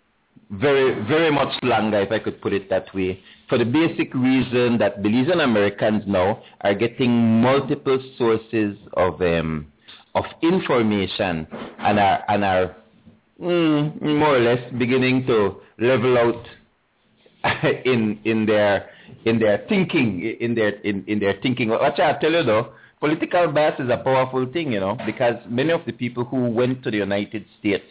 very 0.52 1.06
very 1.06 1.32
much 1.32 1.54
longer, 1.62 2.00
if 2.00 2.12
I 2.14 2.20
could 2.20 2.42
put 2.42 2.54
it 2.54 2.70
that 2.70 2.88
way, 2.96 3.20
for 3.50 3.58
the 3.58 3.66
basic 3.66 4.14
reason 4.14 4.78
that 4.78 5.04
Belizean 5.04 5.44
Americans 5.44 6.04
now 6.08 6.42
are 6.62 6.74
getting 6.74 7.42
multiple 7.42 8.00
sources 8.18 8.78
of 8.94 9.22
um, 9.22 9.68
of 10.16 10.24
information 10.42 11.46
and 11.80 12.00
are 12.00 12.24
and 12.30 12.46
are 12.46 12.76
mm, 13.42 14.02
more 14.02 14.38
or 14.38 14.40
less 14.40 14.62
beginning 14.80 15.28
to 15.28 15.58
level 15.80 16.18
out 16.18 16.46
in 17.86 18.18
in 18.24 18.46
their 18.46 18.90
in 19.26 19.40
their 19.40 19.66
thinking 19.68 20.24
in 20.40 20.56
their 20.56 20.70
in, 20.82 21.04
in 21.08 21.20
their 21.20 21.38
thinking. 21.42 21.68
What 21.68 22.00
I 22.00 22.18
tell 22.20 22.32
you 22.32 22.44
though, 22.44 22.72
political 23.00 23.52
bias 23.52 23.80
is 23.80 23.90
a 23.90 23.98
powerful 23.98 24.46
thing, 24.52 24.72
you 24.72 24.80
know, 24.80 24.98
because 25.06 25.36
many 25.50 25.72
of 25.72 25.82
the 25.86 25.92
people 25.94 26.24
who 26.24 26.50
went 26.50 26.84
to 26.84 26.92
the 26.92 26.98
United 26.98 27.46
States 27.60 27.86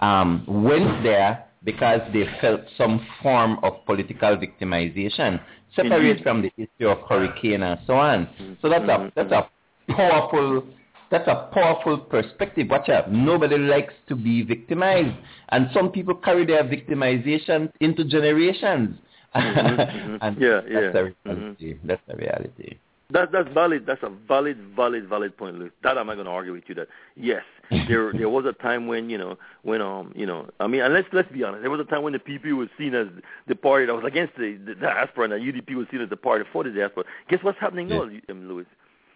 um, 0.00 0.44
went 0.46 1.02
there 1.02 1.44
because 1.64 2.00
they 2.12 2.24
felt 2.40 2.60
some 2.76 3.06
form 3.22 3.58
of 3.62 3.84
political 3.86 4.36
victimization, 4.36 5.40
separate 5.74 6.10
Indeed. 6.10 6.22
from 6.22 6.42
the 6.42 6.52
issue 6.56 6.88
of 6.88 6.98
hurricane 7.08 7.62
and 7.62 7.78
so 7.86 7.94
on. 7.94 8.28
So 8.60 8.68
that's 8.68 8.84
a 8.84 9.12
that's 9.14 9.32
a 9.32 9.48
powerful 9.92 10.64
that's 11.10 11.28
a 11.28 11.50
powerful 11.52 11.98
perspective. 11.98 12.68
Watch 12.70 12.88
out. 12.88 13.12
Nobody 13.12 13.58
likes 13.58 13.92
to 14.08 14.16
be 14.16 14.42
victimized. 14.42 15.14
And 15.50 15.68
some 15.74 15.92
people 15.92 16.14
carry 16.14 16.46
their 16.46 16.64
victimization 16.64 17.70
into 17.80 18.02
generations. 18.04 18.98
mhm. 19.36 20.18
and 20.22 20.40
Yeah, 20.40 20.60
that's 20.62 20.70
yeah. 20.70 20.90
the 20.92 21.14
reality. 21.24 21.78
That's 21.84 22.02
the 22.08 22.16
reality. 22.16 22.78
That 23.12 23.30
that's 23.30 23.48
valid. 23.52 23.84
That's 23.86 24.02
a 24.02 24.08
valid, 24.08 24.56
valid, 24.74 25.06
valid 25.08 25.36
point, 25.36 25.58
Luke. 25.58 25.72
That 25.82 25.98
I'm 25.98 26.06
not 26.06 26.14
going 26.14 26.26
to 26.26 26.32
argue 26.32 26.52
with 26.52 26.64
you. 26.66 26.74
That 26.74 26.88
yes, 27.14 27.42
there 27.88 28.12
there 28.12 28.28
was 28.28 28.46
a 28.46 28.54
time 28.54 28.86
when 28.86 29.10
you 29.10 29.18
know 29.18 29.36
when 29.62 29.82
um 29.82 30.12
you 30.16 30.24
know 30.24 30.48
I 30.60 30.66
mean 30.66 30.80
and 30.80 30.94
let's 30.94 31.08
let's 31.12 31.30
be 31.30 31.44
honest. 31.44 31.62
There 31.62 31.70
was 31.70 31.80
a 31.80 31.84
time 31.84 32.02
when 32.02 32.14
the 32.14 32.18
PP 32.18 32.56
was 32.56 32.68
seen 32.78 32.94
as 32.94 33.08
the 33.48 33.54
party 33.54 33.86
that 33.86 33.94
was 33.94 34.04
against 34.06 34.36
the, 34.36 34.56
the 34.64 34.74
diaspora, 34.74 35.24
and 35.24 35.32
the 35.32 35.36
UDP 35.36 35.74
was 35.74 35.86
seen 35.90 36.00
as 36.00 36.08
the 36.08 36.16
party 36.16 36.44
for 36.52 36.64
the 36.64 36.70
diaspora. 36.70 37.04
Guess 37.28 37.40
what's 37.42 37.58
happening 37.58 37.88
now, 37.88 38.02
um, 38.02 38.48
Louis? 38.48 38.66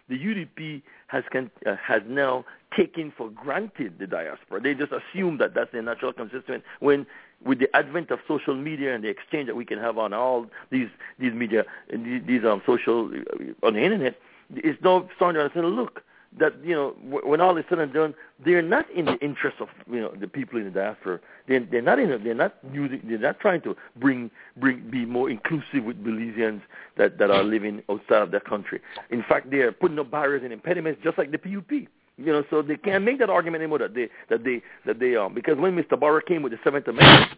The 0.09 0.15
UDP 0.17 0.83
has 1.07 1.23
can, 1.31 1.51
uh, 1.65 1.75
has 1.75 2.01
now 2.07 2.45
taken 2.77 3.11
for 3.17 3.29
granted 3.29 3.99
the 3.99 4.07
diaspora. 4.07 4.61
They 4.61 4.73
just 4.73 4.91
assume 4.91 5.37
that 5.39 5.53
that's 5.53 5.71
their 5.71 5.81
natural 5.81 6.13
constituent. 6.13 6.63
When 6.79 7.05
with 7.45 7.59
the 7.59 7.75
advent 7.75 8.11
of 8.11 8.19
social 8.27 8.55
media 8.55 8.95
and 8.95 9.03
the 9.03 9.09
exchange 9.09 9.47
that 9.47 9.55
we 9.55 9.65
can 9.65 9.79
have 9.79 9.97
on 9.97 10.13
all 10.13 10.47
these 10.71 10.89
these 11.19 11.33
media 11.33 11.65
these, 11.91 12.43
um 12.45 12.61
social 12.65 13.09
uh, 13.09 13.65
on 13.67 13.73
the 13.73 13.81
internet, 13.81 14.15
it's 14.55 14.81
now 14.83 15.07
starting 15.15 15.39
to 15.39 15.43
understand. 15.43 15.75
Look, 15.75 16.03
that 16.39 16.53
you 16.63 16.75
know 16.75 16.89
when 17.01 17.41
all 17.41 17.57
is 17.57 17.65
said 17.69 17.79
and 17.79 17.93
done, 17.93 18.13
they're 18.43 18.61
not 18.61 18.89
in 18.91 19.05
the 19.05 19.17
interest 19.17 19.57
of 19.59 19.69
you 19.89 19.99
know 19.99 20.13
the 20.19 20.27
people 20.27 20.59
in 20.59 20.65
the 20.65 20.71
diaspora. 20.71 21.19
They're 21.47 21.65
they're 21.65 21.81
not 21.81 21.99
in. 21.99 22.09
They're 22.23 22.33
not 22.33 22.55
using. 22.71 23.01
They're 23.03 23.17
not 23.17 23.39
trying 23.39 23.61
to 23.61 23.75
bring 23.95 24.29
bring 24.57 24.89
be 24.89 25.05
more 25.05 25.29
inclusive 25.29 25.83
with 25.83 26.03
Belizeans 26.03 26.61
that 26.97 27.17
that 27.17 27.31
are 27.31 27.43
living 27.43 27.81
outside 27.89 28.21
of 28.21 28.31
their 28.31 28.39
country. 28.39 28.81
In 29.09 29.23
fact, 29.27 29.49
they're 29.49 29.71
putting 29.71 29.99
up 29.99 30.11
barriers 30.11 30.43
and 30.43 30.53
impediments, 30.53 31.01
just 31.03 31.17
like 31.17 31.31
the 31.31 31.37
PUP. 31.37 31.87
You 32.17 32.33
know, 32.33 32.43
so 32.49 32.61
they 32.63 32.77
can't 32.77 33.03
make 33.03 33.19
that 33.19 33.29
argument 33.29 33.61
anymore 33.61 33.79
that 33.79 33.93
they 33.93 34.09
that 34.29 34.43
they 34.43 34.61
that 34.85 34.99
they 34.99 35.15
um 35.15 35.33
because 35.35 35.57
when 35.57 35.75
Mr. 35.75 35.99
Barrow 35.99 36.21
came 36.21 36.41
with 36.41 36.51
the 36.51 36.59
Seventh 36.63 36.87
Amendment, 36.87 37.31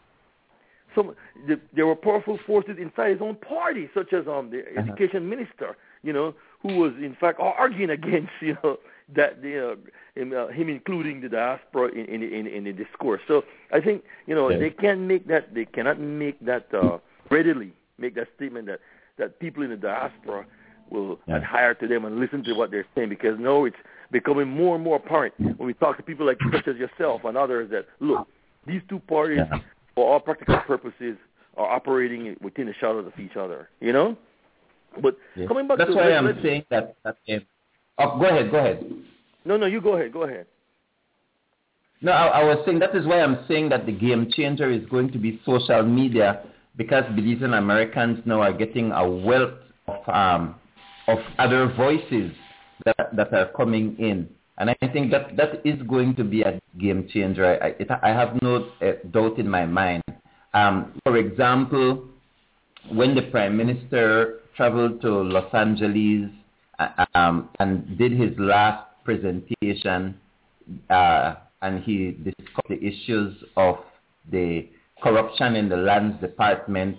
some 0.95 1.15
the, 1.47 1.59
there 1.75 1.85
were 1.85 1.95
powerful 1.95 2.39
forces 2.47 2.77
inside 2.79 3.11
his 3.11 3.21
own 3.21 3.35
party, 3.35 3.89
such 3.93 4.13
as 4.13 4.25
um 4.27 4.49
the 4.49 4.59
Uh-huh. 4.59 4.79
education 4.81 5.27
minister, 5.29 5.75
you 6.01 6.13
know, 6.13 6.33
who 6.61 6.77
was 6.77 6.93
in 6.95 7.15
fact 7.19 7.39
arguing 7.39 7.89
against 7.99 8.31
you 8.41 8.55
know 8.63 8.77
that 9.15 9.41
the 9.41 9.71
uh, 9.71 9.75
him, 10.15 10.33
uh, 10.33 10.47
him 10.47 10.69
including 10.69 11.19
the 11.21 11.29
diaspora 11.29 11.89
in 11.91 12.05
in, 12.05 12.23
in 12.23 12.47
in 12.47 12.63
the 12.63 12.71
discourse. 12.73 13.21
So 13.27 13.43
I 13.73 13.81
think 13.81 14.03
you 14.27 14.35
know 14.35 14.49
Yeah. 14.49 14.59
they 14.59 14.69
can't 14.69 15.01
make 15.01 15.27
that 15.27 15.53
they 15.53 15.65
cannot 15.65 15.99
make 15.99 16.39
that 16.45 16.73
uh, 16.73 16.99
readily 17.29 17.73
make 17.97 18.15
that 18.15 18.27
statement 18.37 18.67
that 18.67 18.79
that 19.17 19.39
people 19.39 19.61
in 19.63 19.71
the 19.71 19.77
diaspora 19.77 20.45
will 20.89 21.19
Yeah. 21.27 21.37
adhere 21.37 21.75
to 21.75 21.87
them 21.87 22.05
and 22.05 22.19
listen 22.19 22.43
to 22.45 22.53
what 22.53 22.71
they're 22.71 22.87
saying 22.95 23.09
because 23.09 23.37
no, 23.39 23.65
it's 23.65 23.77
becoming 24.11 24.47
more 24.47 24.75
and 24.75 24.83
more 24.83 24.97
apparent 24.97 25.33
when 25.39 25.67
we 25.67 25.73
talk 25.73 25.97
to 25.97 26.03
people 26.03 26.25
like 26.25 26.39
such 26.51 26.67
as 26.67 26.77
yourself 26.77 27.21
and 27.25 27.37
others 27.37 27.69
that 27.71 27.85
look 27.99 28.27
these 28.67 28.81
two 28.89 28.99
parties 28.99 29.41
for 29.95 30.11
all 30.13 30.19
practical 30.19 30.57
purposes 30.67 31.17
are 31.57 31.67
operating 31.69 32.35
within 32.41 32.65
the 32.67 32.73
shadows 32.79 33.05
of 33.11 33.19
each 33.19 33.35
other. 33.35 33.69
You 33.81 33.93
know, 33.93 34.17
but 35.01 35.17
Yes. 35.35 35.47
coming 35.47 35.67
back 35.67 35.77
That's 35.77 35.89
to 35.91 35.95
why 35.95 36.11
I'm 36.13 36.25
let's- 36.25 36.41
saying 36.41 36.65
that. 36.69 36.95
that 37.03 37.17
um, 37.29 37.41
oh, 37.99 38.19
go 38.19 38.25
ahead, 38.25 38.51
go 38.51 38.57
ahead. 38.57 38.85
no, 39.45 39.57
no, 39.57 39.65
you 39.65 39.81
go 39.81 39.95
ahead, 39.95 40.11
go 40.13 40.23
ahead. 40.23 40.45
No, 42.01 42.11
I, 42.13 42.41
I 42.41 42.43
was 42.45 42.59
saying 42.65 42.79
that 42.79 42.95
is 42.95 43.05
why 43.05 43.21
I'm 43.21 43.43
saying 43.47 43.69
that 43.69 43.85
the 43.85 43.91
game 43.91 44.29
changer 44.31 44.69
is 44.71 44.85
going 44.89 45.11
to 45.11 45.17
be 45.17 45.41
social 45.45 45.83
media 45.83 46.43
because 46.77 47.03
Belizean 47.05 47.57
Americans 47.57 48.19
now 48.25 48.41
are 48.41 48.53
getting 48.53 48.91
a 48.93 49.09
wealth 49.09 49.53
of 49.87 50.07
um, 50.15 50.55
of 51.07 51.17
other 51.39 51.67
voices 51.75 52.31
that 52.97 53.15
that 53.15 53.33
are 53.33 53.47
coming 53.55 53.95
in 53.99 54.29
And 54.59 54.69
I 54.69 54.75
think 54.91 55.09
that 55.11 55.37
that 55.37 55.65
is 55.65 55.81
going 55.83 56.15
to 56.15 56.23
be 56.23 56.41
a 56.41 56.59
game 56.77 57.07
changer. 57.11 57.57
I, 57.63 57.67
it, 57.79 57.87
I 57.89 58.09
have 58.09 58.37
no 58.41 58.69
uh, 58.81 58.91
doubt 59.09 59.39
in 59.39 59.47
my 59.49 59.65
mind. 59.65 60.03
Um, 60.53 60.99
for 61.05 61.15
example, 61.15 62.03
when 62.91 63.15
the 63.15 63.21
Prime 63.23 63.55
Minister 63.55 64.41
traveled 64.57 65.01
to 65.01 65.09
Los 65.09 65.53
Angeles 65.53 66.29
uh, 66.77 67.05
um, 67.15 67.49
and 67.59 67.97
did 67.97 68.11
his 68.11 68.37
last 68.37 68.85
presentation, 69.05 70.19
uh, 70.89 71.35
and 71.61 71.81
he 71.83 72.11
discussed 72.11 72.67
the 72.67 72.83
issues 72.83 73.41
of 73.55 73.77
the 74.29 74.67
corruption 75.01 75.55
in 75.55 75.69
the 75.69 75.77
lands 75.77 76.19
department. 76.19 76.97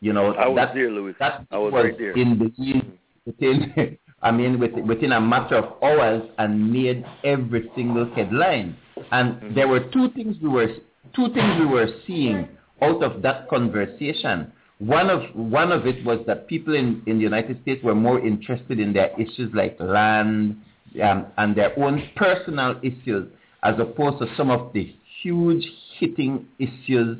You 0.00 0.12
know, 0.12 0.34
I 0.34 0.48
was 0.48 0.56
that, 0.56 0.74
there, 0.74 0.90
Louis. 0.90 1.14
that 1.20 1.46
I 1.52 1.58
was 1.58 1.72
was 1.72 1.84
right 1.84 1.98
there. 1.98 2.12
in 2.12 2.36
the 2.38 2.52
news 2.58 2.82
within, 3.26 3.98
I 4.26 4.32
mean, 4.32 4.58
with, 4.58 4.72
within 4.72 5.12
a 5.12 5.20
matter 5.20 5.54
of 5.54 5.80
hours 5.82 6.22
and 6.38 6.72
made 6.72 7.04
every 7.22 7.70
single 7.76 8.06
headline. 8.16 8.76
And 9.12 9.34
Mm-hmm. 9.34 9.54
there 9.54 9.68
were 9.68 9.80
two 9.92 10.10
things 10.16 10.36
we 10.42 10.48
were 10.48 10.68
two 11.14 11.28
things 11.34 11.60
we 11.60 11.66
were 11.66 11.88
seeing 12.06 12.48
out 12.82 13.02
of 13.02 13.22
that 13.22 13.48
conversation. 13.48 14.52
One 14.78 15.08
of 15.10 15.22
one 15.34 15.70
of 15.70 15.86
it 15.86 16.04
was 16.04 16.18
that 16.26 16.48
people 16.48 16.74
in, 16.74 17.02
in 17.06 17.18
the 17.18 17.22
United 17.22 17.62
States 17.62 17.82
were 17.84 17.94
more 17.94 18.18
interested 18.18 18.80
in 18.80 18.92
their 18.92 19.10
issues 19.20 19.50
like 19.54 19.76
land 19.78 20.56
um, 21.02 21.26
and 21.38 21.54
their 21.56 21.78
own 21.78 22.02
personal 22.16 22.80
issues 22.82 23.30
as 23.62 23.74
opposed 23.78 24.18
to 24.18 24.26
some 24.36 24.50
of 24.50 24.72
the 24.72 24.94
huge 25.22 25.64
hitting 25.98 26.46
issues. 26.58 27.18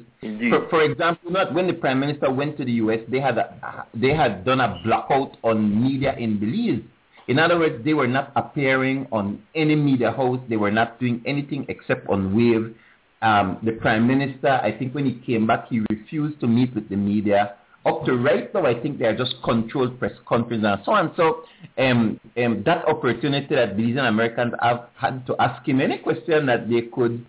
For, 0.51 0.69
for 0.71 0.83
example, 0.83 1.31
not 1.31 1.55
when 1.55 1.67
the 1.67 1.73
prime 1.73 2.01
minister 2.01 2.31
went 2.33 2.57
to 2.59 2.65
the 2.65 2.73
U.S., 2.73 3.01
they 3.09 3.21
had 3.21 3.39
a, 3.39 3.87
they 3.95 4.15
had 4.15 4.45
done 4.45 4.61
a 4.61 4.81
blackout 4.85 5.37
on 5.43 5.57
media 5.83 6.17
in 6.19 6.39
Belize. 6.41 6.83
In 7.29 7.39
other 7.39 7.59
words, 7.59 7.85
they 7.85 7.95
were 7.95 8.07
not 8.07 8.33
appearing 8.37 9.07
on 9.11 9.43
any 9.55 9.75
media 9.75 10.13
house. 10.13 10.39
They 10.49 10.57
were 10.57 10.71
not 10.71 11.01
doing 11.01 11.23
anything 11.27 11.67
except 11.69 12.09
on 12.09 12.37
Wave. 12.37 12.75
Um, 13.23 13.59
the 13.65 13.73
prime 13.73 14.07
minister, 14.07 14.49
I 14.49 14.71
think 14.77 14.95
when 14.95 15.07
he 15.07 15.15
came 15.27 15.47
back, 15.47 15.69
he 15.69 15.81
refused 15.91 16.39
to 16.41 16.47
meet 16.47 16.75
with 16.75 16.89
the 16.89 16.97
media. 16.97 17.57
Up 17.85 18.05
to 18.05 18.17
right 18.17 18.53
now, 18.53 18.67
I 18.67 18.81
think 18.81 18.99
they 18.99 19.07
are 19.07 19.17
just 19.17 19.37
controlled 19.45 19.99
press 19.99 20.13
conferences 20.27 20.67
and 20.69 20.81
so 20.85 20.93
on. 20.93 21.15
So 21.17 21.45
um, 21.79 22.21
um, 22.37 22.63
that 22.67 22.85
opportunity 22.87 23.55
that 23.55 23.77
Belizean 23.77 24.09
Americans 24.09 24.55
have 24.61 24.89
had 24.95 25.25
to 25.27 25.37
ask 25.41 25.67
him 25.67 25.81
any 25.81 25.99
question 25.99 26.47
that 26.47 26.69
they 26.69 26.83
could, 26.83 27.25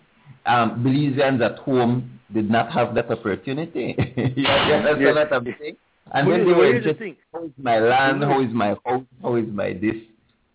um, 0.46 0.84
Belizeans 0.84 1.42
at 1.44 1.60
home 1.60 2.20
did 2.34 2.50
not 2.50 2.72
have 2.72 2.94
that 2.96 3.10
opportunity. 3.10 3.96
yeah, 4.36 4.82
that's 4.84 5.00
Yes. 5.00 5.16
what 5.16 5.34
I'm 5.34 5.46
saying. 5.60 5.78
And 6.14 6.28
Well, 6.28 6.38
then 6.38 6.48
they 6.48 6.54
well, 6.54 6.60
were 6.74 6.80
the 6.80 6.86
just, 6.86 7.00
thing. 7.00 7.16
how 7.34 7.44
is 7.44 7.52
my 7.62 7.80
land, 7.80 8.24
how 8.24 8.42
is 8.42 8.54
my 8.54 8.76
house, 8.86 9.04
how 9.22 9.36
is 9.36 9.48
my 9.52 9.74
this, 9.74 9.96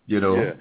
you 0.07 0.19
know. 0.19 0.35
Yeah. 0.35 0.53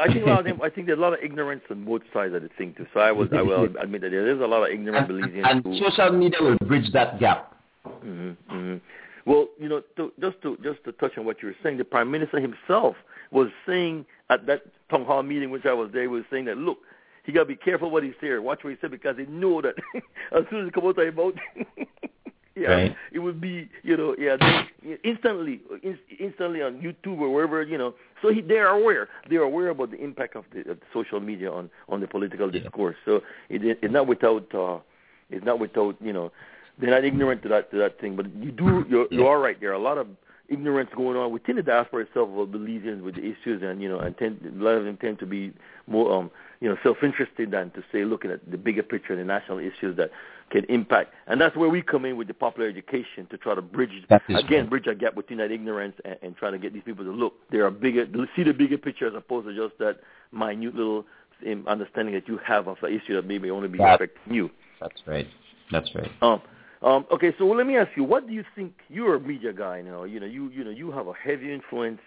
I 0.00 0.06
think 0.06 0.24
a 0.24 0.28
lot 0.28 0.38
of 0.40 0.44
them, 0.44 0.62
I 0.62 0.70
think 0.70 0.86
there's 0.86 0.98
a 0.98 1.02
lot 1.02 1.12
of 1.12 1.18
ignorance 1.24 1.62
on 1.70 1.84
both 1.84 2.02
sides 2.14 2.34
of 2.34 2.42
the 2.42 2.48
thing 2.56 2.72
too. 2.76 2.86
So 2.94 3.00
I 3.00 3.10
was 3.10 3.28
I 3.36 3.42
will 3.42 3.64
admit 3.80 4.02
that 4.02 4.10
there 4.10 4.30
is 4.30 4.40
a 4.40 4.46
lot 4.46 4.62
of 4.62 4.70
ignorant 4.72 5.10
And, 5.10 5.22
Belizeans 5.24 5.50
and 5.50 5.64
who 5.64 5.78
social 5.78 6.12
media 6.12 6.40
will 6.40 6.56
bridge 6.68 6.92
that 6.92 7.18
gap. 7.18 7.54
hmm 7.84 8.30
hmm 8.48 8.76
Well, 9.24 9.48
you 9.58 9.68
know, 9.68 9.82
to, 9.96 10.12
just 10.20 10.40
to 10.42 10.56
just 10.62 10.84
to 10.84 10.92
touch 10.92 11.18
on 11.18 11.24
what 11.24 11.42
you 11.42 11.48
were 11.48 11.56
saying, 11.64 11.78
the 11.78 11.84
prime 11.84 12.10
minister 12.10 12.38
himself 12.38 12.94
was 13.32 13.48
saying 13.66 14.06
at 14.30 14.46
that 14.46 14.62
town 14.88 15.04
hall 15.04 15.24
meeting, 15.24 15.50
which 15.50 15.66
I 15.66 15.72
was 15.72 15.90
there, 15.92 16.08
was 16.08 16.22
saying 16.30 16.44
that 16.44 16.58
look, 16.58 16.78
he 17.24 17.32
got 17.32 17.40
to 17.40 17.46
be 17.46 17.56
careful 17.56 17.90
what 17.90 18.04
he 18.04 18.12
says, 18.20 18.38
watch 18.40 18.62
what 18.62 18.70
he 18.70 18.76
said, 18.80 18.92
because 18.92 19.16
they 19.16 19.26
know 19.26 19.60
that 19.62 19.74
as 20.32 20.44
soon 20.48 20.62
as 20.62 20.68
it 20.68 20.74
comes 20.74 20.86
out 20.86 20.98
of 21.00 21.06
his 21.06 21.16
mouth, 21.16 21.34
yeah, 22.56 22.68
Right. 22.68 22.96
it 23.12 23.18
would 23.18 23.40
be, 23.40 23.68
you 23.82 23.96
know, 23.96 24.16
yeah, 24.18 24.36
they, 24.36 24.98
instantly, 25.04 25.60
in, 25.82 25.98
instantly 26.18 26.62
on 26.62 26.80
YouTube 26.80 27.18
or 27.20 27.32
wherever, 27.32 27.62
you 27.62 27.76
know. 27.78 27.94
So 28.22 28.32
he, 28.32 28.40
they 28.40 28.58
are 28.58 28.68
aware. 28.68 29.08
They 29.28 29.36
are 29.36 29.42
aware 29.42 29.68
about 29.68 29.90
the 29.90 30.02
impact 30.02 30.36
of 30.36 30.44
the, 30.52 30.70
of 30.70 30.78
social 30.92 31.20
media 31.20 31.52
on 31.52 31.70
on 31.88 32.00
the 32.00 32.08
political 32.08 32.52
Yeah. 32.52 32.62
discourse. 32.62 32.96
So 33.04 33.16
it, 33.50 33.62
it's 33.82 33.92
not 33.92 34.06
without, 34.06 34.46
uh, 34.54 34.78
it's 35.30 35.44
not 35.44 35.58
without, 35.60 35.96
you 36.00 36.12
know, 36.12 36.32
they're 36.78 36.90
not 36.90 37.04
ignorant 37.04 37.42
to 37.42 37.48
that 37.50 37.70
to 37.72 37.78
that 37.78 38.00
thing. 38.00 38.16
But 38.16 38.34
you 38.34 38.50
do, 38.52 38.84
you're, 38.88 39.06
you 39.10 39.26
are 39.26 39.38
right. 39.38 39.58
There 39.60 39.70
are 39.70 39.74
a 39.74 39.78
lot 39.90 39.98
of 39.98 40.06
ignorance 40.48 40.88
going 40.96 41.16
on 41.16 41.32
within 41.32 41.56
the 41.56 41.62
diaspora 41.62 42.02
itself 42.04 42.28
of 42.30 42.48
Belizeans 42.48 43.02
with 43.02 43.16
the 43.16 43.22
issues, 43.22 43.62
and 43.62 43.82
you 43.82 43.88
know, 43.88 43.98
and 43.98 44.16
tend, 44.16 44.40
a 44.46 44.62
lot 44.64 44.72
of 44.78 44.84
them 44.84 44.96
tend 44.96 45.18
to 45.18 45.26
be 45.26 45.52
more, 45.86 46.12
um, 46.16 46.30
you 46.60 46.68
know, 46.68 46.76
self-interested 46.82 47.50
than 47.50 47.70
to 47.72 47.82
say 47.92 48.04
looking 48.04 48.30
at 48.30 48.48
the 48.50 48.56
bigger 48.56 48.82
picture, 48.82 49.16
the 49.16 49.24
national 49.24 49.58
issues 49.58 49.96
that 49.96 50.10
can 50.50 50.64
impact. 50.68 51.12
And 51.26 51.40
that's 51.40 51.56
where 51.56 51.68
we 51.68 51.82
come 51.82 52.04
in 52.04 52.16
with 52.16 52.28
the 52.28 52.34
popular 52.34 52.68
education 52.68 53.26
to 53.30 53.38
try 53.38 53.54
to 53.54 53.62
bridge, 53.62 53.90
again, 54.28 54.44
right. 54.60 54.70
bridge 54.70 54.86
a 54.86 54.94
gap 54.94 55.14
between 55.14 55.38
that 55.38 55.50
ignorance 55.50 55.96
and, 56.04 56.16
and 56.22 56.36
try 56.36 56.50
to 56.50 56.58
get 56.58 56.72
these 56.72 56.82
people 56.84 57.04
to 57.04 57.10
look. 57.10 57.34
There 57.50 57.66
are 57.66 57.70
bigger, 57.70 58.06
see 58.34 58.44
the 58.44 58.52
bigger 58.52 58.78
picture 58.78 59.06
as 59.06 59.14
opposed 59.14 59.46
to 59.48 59.54
just 59.54 59.78
that 59.78 60.00
minute 60.32 60.74
little 60.74 61.04
understanding 61.66 62.14
that 62.14 62.28
you 62.28 62.38
have 62.38 62.68
of 62.68 62.78
an 62.82 62.92
issue 62.92 63.14
that 63.14 63.26
maybe 63.26 63.50
only 63.50 63.68
be 63.68 63.78
That- 63.78 63.96
affecting 63.96 64.34
you. 64.34 64.50
That's 64.80 65.02
right. 65.06 65.26
That's 65.72 65.90
right. 65.94 66.10
Um, 66.22 66.42
um, 66.82 67.06
okay, 67.10 67.34
so 67.38 67.46
let 67.46 67.66
me 67.66 67.76
ask 67.76 67.90
you, 67.96 68.04
what 68.04 68.26
do 68.26 68.34
you 68.34 68.44
think? 68.54 68.74
You're 68.88 69.16
a 69.16 69.20
media 69.20 69.52
guy 69.52 69.80
now. 69.82 70.04
You 70.04 70.20
know, 70.20 70.26
you 70.26 70.50
you 70.50 70.62
know, 70.62 70.70
you 70.70 70.92
have 70.92 71.08
a 71.08 71.14
heavy 71.14 71.52
influence 71.52 72.00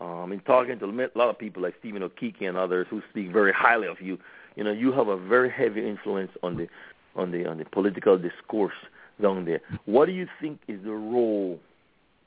um, 0.00 0.32
in 0.32 0.40
talking 0.40 0.78
to 0.78 0.84
a 0.86 1.18
lot 1.18 1.28
of 1.28 1.38
people 1.38 1.62
like 1.62 1.74
Stephen 1.80 2.02
O'Keefe 2.02 2.40
and 2.40 2.56
others 2.56 2.86
who 2.88 3.02
speak 3.10 3.32
very 3.32 3.52
highly 3.52 3.88
of 3.88 4.00
you. 4.00 4.18
You 4.56 4.64
know, 4.64 4.72
you 4.72 4.92
have 4.92 5.08
a 5.08 5.16
very 5.16 5.50
heavy 5.50 5.86
influence 5.86 6.30
on 6.42 6.56
the 6.56 6.68
on 7.16 7.30
the 7.30 7.46
on 7.46 7.58
the 7.58 7.64
political 7.66 8.18
discourse 8.18 8.74
down 9.20 9.44
there. 9.44 9.60
What 9.84 10.06
do 10.06 10.12
you 10.12 10.26
think 10.40 10.60
is 10.68 10.82
the 10.84 10.92
role 10.92 11.58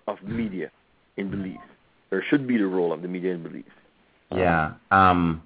of 0.08 0.22
media 0.24 0.72
in 1.18 1.32
Belize, 1.32 1.58
or 2.12 2.24
should 2.30 2.48
be 2.48 2.58
the 2.58 2.68
role 2.68 2.94
of 2.94 3.02
the 3.02 3.08
media 3.08 3.34
in 3.34 3.44
Belize? 3.44 3.64
Yeah. 4.32 4.74
Um, 4.92 5.42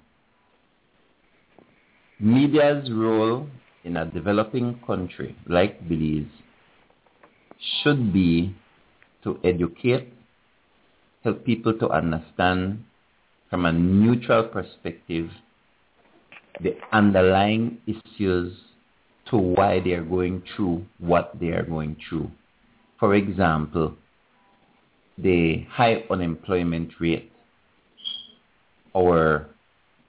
media's 2.18 2.90
role 2.90 3.46
in 3.84 3.96
a 3.96 4.04
developing 4.06 4.80
country 4.86 5.36
like 5.46 5.88
Belize 5.88 6.26
should 7.82 8.12
be 8.12 8.54
to 9.24 9.38
educate, 9.44 10.12
help 11.24 11.44
people 11.44 11.74
to 11.78 11.88
understand 11.90 12.82
from 13.48 13.66
a 13.66 13.72
neutral 13.72 14.44
perspective 14.44 15.30
the 16.62 16.76
underlying 16.92 17.78
issues 17.86 18.52
to 19.30 19.36
why 19.36 19.80
they 19.80 19.92
are 19.92 20.04
going 20.04 20.42
through 20.54 20.84
what 20.98 21.32
they 21.40 21.48
are 21.48 21.62
going 21.62 21.96
through. 22.08 22.30
For 22.98 23.14
example, 23.14 23.94
the 25.16 25.64
high 25.70 26.04
unemployment 26.10 26.92
rate 27.00 27.30
our 28.96 29.46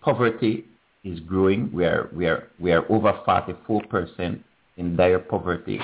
poverty 0.01 0.65
is 1.03 1.19
growing. 1.21 1.71
We 1.71 1.85
are 1.85 2.09
we 2.15 2.25
are 2.25 2.49
we 2.59 2.71
are 2.71 2.85
over 2.91 3.13
44% 3.27 4.39
in 4.77 4.95
dire 4.95 5.19
poverty. 5.19 5.79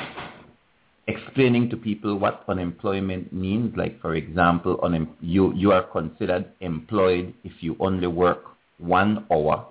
Explaining 1.07 1.69
to 1.69 1.77
people 1.77 2.17
what 2.17 2.43
unemployment 2.47 3.31
means, 3.31 3.75
like 3.77 4.01
for 4.01 4.15
example, 4.15 4.77
unem- 4.83 5.15
you 5.21 5.53
you 5.53 5.71
are 5.71 5.83
considered 5.83 6.45
employed 6.59 7.33
if 7.43 7.53
you 7.61 7.75
only 7.79 8.07
work 8.07 8.43
one 8.79 9.25
hour 9.31 9.67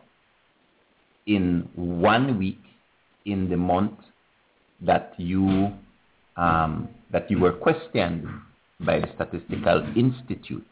in 1.27 1.69
one 1.75 2.39
week 2.39 2.61
in 3.27 3.49
the 3.51 3.57
month 3.57 3.99
that 4.81 5.15
you 5.19 5.73
um, 6.37 6.89
that 7.13 7.31
you 7.31 7.39
were 7.39 7.53
questioned 7.53 8.27
by 8.81 9.01
the 9.01 9.07
Statistical 9.15 9.87
Institute, 9.97 10.67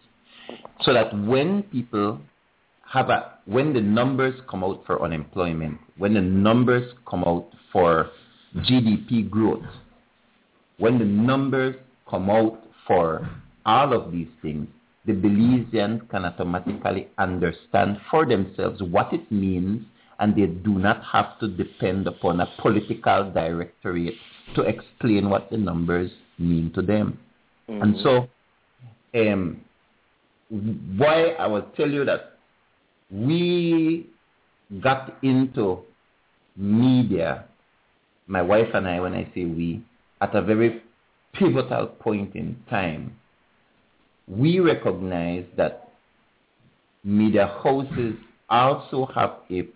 so 0.82 0.92
that 0.92 1.12
when 1.26 1.62
people 1.64 2.20
have 2.90 3.10
a 3.10 3.38
when 3.46 3.72
the 3.72 3.80
numbers 3.80 4.34
come 4.48 4.64
out 4.64 4.82
for 4.86 5.02
unemployment, 5.02 5.78
when 5.98 6.14
the 6.14 6.20
numbers 6.20 6.92
come 7.08 7.24
out 7.24 7.48
for 7.72 8.10
GDP 8.56 9.28
growth, 9.28 9.64
when 10.78 10.98
the 10.98 11.04
numbers 11.04 11.76
come 12.08 12.30
out 12.30 12.62
for 12.86 13.28
all 13.66 13.92
of 13.92 14.12
these 14.12 14.28
things, 14.42 14.68
the 15.06 15.12
Belizeans 15.12 16.08
can 16.10 16.24
automatically 16.24 17.08
understand 17.18 17.98
for 18.10 18.26
themselves 18.26 18.82
what 18.82 19.12
it 19.12 19.30
means 19.32 19.84
and 20.18 20.34
they 20.34 20.46
do 20.46 20.78
not 20.78 21.02
have 21.04 21.38
to 21.40 21.48
depend 21.48 22.06
upon 22.06 22.40
a 22.40 22.48
political 22.60 23.30
directorate 23.32 24.14
to 24.54 24.62
explain 24.62 25.28
what 25.30 25.50
the 25.50 25.56
numbers 25.56 26.10
mean 26.38 26.72
to 26.74 26.82
them. 26.82 27.18
And 27.68 27.96
so 28.02 28.28
um, 29.14 29.60
why 30.96 31.30
I 31.38 31.46
will 31.46 31.66
tell 31.76 31.88
you 31.88 32.04
that 32.04 32.38
we 33.10 34.06
got 34.82 35.16
into 35.22 35.80
media, 36.56 37.44
my 38.26 38.42
wife 38.42 38.68
and 38.74 38.86
I, 38.86 39.00
when 39.00 39.14
I 39.14 39.24
say 39.34 39.44
we, 39.44 39.82
at 40.20 40.34
a 40.34 40.42
very 40.42 40.82
pivotal 41.34 41.86
point 41.86 42.34
in 42.34 42.56
time. 42.70 43.16
We 44.26 44.60
recognize 44.60 45.44
that 45.56 45.92
media 47.02 47.58
houses 47.62 48.14
also 48.48 49.06
have 49.14 49.38
a 49.50 49.68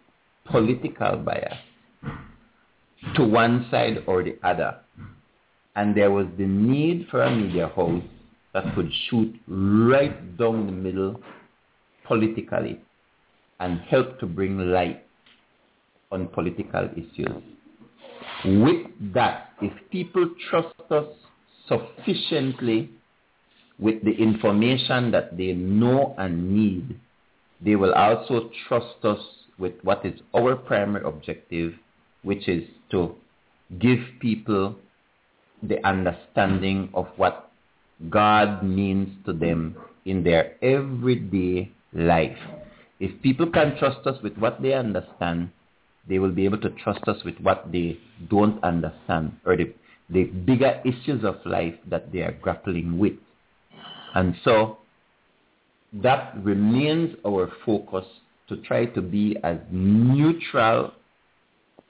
political 0.51 1.17
bias 1.19 1.57
to 3.15 3.25
one 3.25 3.67
side 3.71 4.03
or 4.07 4.23
the 4.23 4.39
other. 4.43 4.77
And 5.77 5.97
there 5.97 6.11
was 6.11 6.27
the 6.37 6.47
need 6.47 7.07
for 7.11 7.23
a 7.23 7.35
media 7.35 7.69
house 7.69 8.03
that 8.53 8.75
could 8.75 8.91
shoot 9.09 9.35
right 9.47 10.37
down 10.37 10.67
the 10.67 10.73
middle 10.73 11.21
politically 12.07 12.81
and 13.61 13.81
help 13.83 14.19
to 14.21 14.27
bring 14.27 14.59
light 14.59 15.05
on 16.11 16.29
political 16.29 16.89
issues. 16.97 17.43
With 18.45 18.87
that, 19.15 19.51
if 19.61 19.73
people 19.91 20.31
trust 20.51 20.75
us 20.91 21.07
sufficiently 21.69 22.91
with 23.79 24.03
the 24.05 24.13
information 24.13 25.11
that 25.13 25.37
they 25.37 25.53
know 25.53 26.15
and 26.19 26.51
need, 26.55 26.99
they 27.65 27.77
will 27.77 27.93
also 27.93 28.51
trust 28.67 29.05
us 29.05 29.21
with 29.59 29.75
what 29.83 30.05
is 30.05 30.21
our 30.35 30.57
primary 30.57 31.05
objective, 31.05 31.75
which 32.23 32.49
is 32.49 32.65
to 32.91 33.15
give 33.79 33.99
people 34.21 34.77
the 35.63 35.85
understanding 35.87 36.89
of 36.95 37.07
what 37.17 37.51
God 38.09 38.63
means 38.63 39.09
to 39.27 39.33
them 39.33 39.77
in 40.05 40.23
their 40.23 40.57
everyday 40.63 41.73
life. 41.93 42.39
If 43.01 43.21
people 43.23 43.51
can 43.51 43.77
trust 43.79 44.07
us 44.07 44.17
with 44.23 44.37
what 44.39 44.63
they 44.63 44.73
understand, 44.75 45.51
they 46.09 46.19
will 46.19 46.33
be 46.33 46.45
able 46.45 46.59
to 46.59 46.71
trust 46.71 47.07
us 47.07 47.23
with 47.25 47.39
what 47.41 47.71
they 47.71 47.99
don't 48.31 48.63
understand 48.65 49.37
or 49.45 49.57
the, 49.57 49.75
the 50.09 50.25
bigger 50.25 50.81
issues 50.85 51.25
of 51.25 51.37
life 51.45 51.75
that 51.89 52.13
they 52.13 52.21
are 52.21 52.33
grappling 52.33 52.99
with. 52.99 53.15
And 54.15 54.35
so 54.43 54.79
that 55.93 56.35
remains 56.43 57.15
our 57.27 57.53
focus 57.67 58.07
to 58.49 58.57
try 58.59 58.87
to 58.87 59.01
be 59.03 59.37
as 59.45 59.59
neutral 59.71 60.93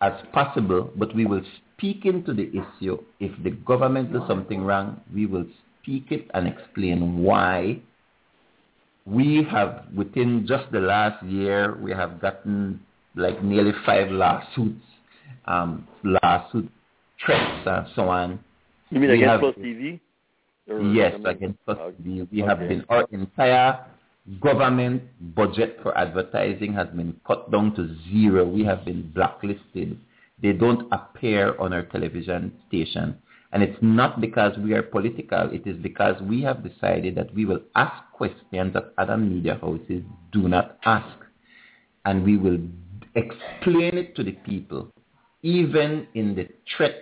as 0.00 0.12
possible, 0.32 0.90
but 0.96 1.14
we 1.14 1.26
will 1.26 1.42
speak 1.76 2.04
into 2.04 2.32
the 2.32 2.48
issue. 2.50 2.98
If 3.20 3.32
the 3.42 3.50
government 3.50 4.12
does 4.12 4.26
something 4.28 4.62
wrong, 4.62 5.00
we 5.14 5.26
will 5.26 5.46
speak 5.82 6.06
it 6.10 6.28
and 6.34 6.46
explain 6.48 7.22
why. 7.22 7.80
We 9.06 9.46
have, 9.50 9.84
within 9.96 10.46
just 10.46 10.70
the 10.70 10.80
last 10.80 11.24
year, 11.24 11.76
we 11.80 11.92
have 11.92 12.20
gotten 12.20 12.80
like 13.16 13.42
nearly 13.42 13.72
five 13.86 14.10
lawsuits, 14.10 14.84
um, 15.46 15.88
lawsuit 16.04 16.70
threats 17.24 17.66
and 17.66 17.86
so 17.96 18.02
on. 18.08 18.38
You 18.90 19.00
mean 19.00 19.10
We 19.10 19.16
against 19.16 19.30
have- 19.30 19.40
Plus 19.40 19.54
TV? 19.56 20.00
Or 20.70 20.82
Yes, 20.82 21.14
against 21.24 21.58
us. 21.66 21.78
Okay. 21.80 21.96
We, 22.04 22.28
we 22.30 22.40
have 22.40 22.58
been, 22.58 22.84
our 22.90 23.06
entire 23.10 23.86
government 24.40 25.02
budget 25.34 25.78
for 25.82 25.96
advertising 25.96 26.72
has 26.74 26.88
been 26.88 27.18
cut 27.26 27.50
down 27.50 27.74
to 27.76 27.96
zero. 28.10 28.46
We 28.46 28.64
have 28.64 28.84
been 28.84 29.10
blacklisted. 29.14 29.98
They 30.42 30.52
don't 30.52 30.86
appear 30.92 31.58
on 31.58 31.72
our 31.72 31.82
television 31.82 32.52
station. 32.68 33.16
And 33.52 33.62
it's 33.62 33.78
not 33.80 34.20
because 34.20 34.56
we 34.58 34.74
are 34.74 34.82
political. 34.82 35.50
It 35.50 35.66
is 35.66 35.76
because 35.78 36.20
we 36.22 36.42
have 36.42 36.62
decided 36.62 37.14
that 37.14 37.34
we 37.34 37.46
will 37.46 37.60
ask 37.74 38.04
questions 38.12 38.74
that 38.74 38.92
other 38.98 39.16
media 39.16 39.58
houses 39.60 40.02
do 40.32 40.48
not 40.48 40.78
ask. 40.84 41.16
And 42.04 42.24
we 42.24 42.36
will 42.36 42.58
explain 43.14 43.96
it 43.96 44.14
to 44.16 44.22
the 44.22 44.32
people, 44.32 44.92
even 45.42 46.06
in 46.14 46.34
the 46.34 46.48
threat 46.76 46.96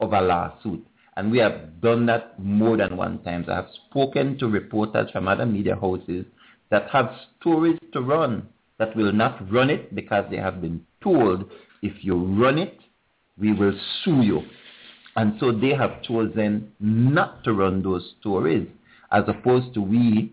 of 0.00 0.14
a 0.14 0.20
lawsuit. 0.20 0.84
And 1.16 1.30
we 1.30 1.38
have 1.38 1.82
done 1.82 2.06
that 2.06 2.38
more 2.42 2.78
than 2.78 2.96
one 2.96 3.22
time. 3.22 3.44
I 3.48 3.56
have 3.56 3.68
spoken 3.90 4.38
to 4.38 4.48
reporters 4.48 5.10
from 5.10 5.28
other 5.28 5.44
media 5.44 5.76
houses 5.76 6.24
that 6.72 6.90
have 6.90 7.10
stories 7.38 7.78
to 7.92 8.00
run 8.00 8.48
that 8.78 8.96
will 8.96 9.12
not 9.12 9.52
run 9.52 9.70
it 9.70 9.94
because 9.94 10.24
they 10.30 10.38
have 10.38 10.60
been 10.60 10.84
told 11.02 11.44
if 11.82 11.92
you 12.02 12.16
run 12.16 12.58
it, 12.58 12.78
we 13.38 13.52
will 13.52 13.74
sue 14.02 14.22
you. 14.22 14.40
And 15.14 15.34
so 15.38 15.52
they 15.52 15.74
have 15.74 16.02
chosen 16.02 16.72
not 16.80 17.44
to 17.44 17.52
run 17.52 17.82
those 17.82 18.14
stories 18.18 18.66
as 19.12 19.24
opposed 19.28 19.74
to 19.74 19.82
we, 19.82 20.32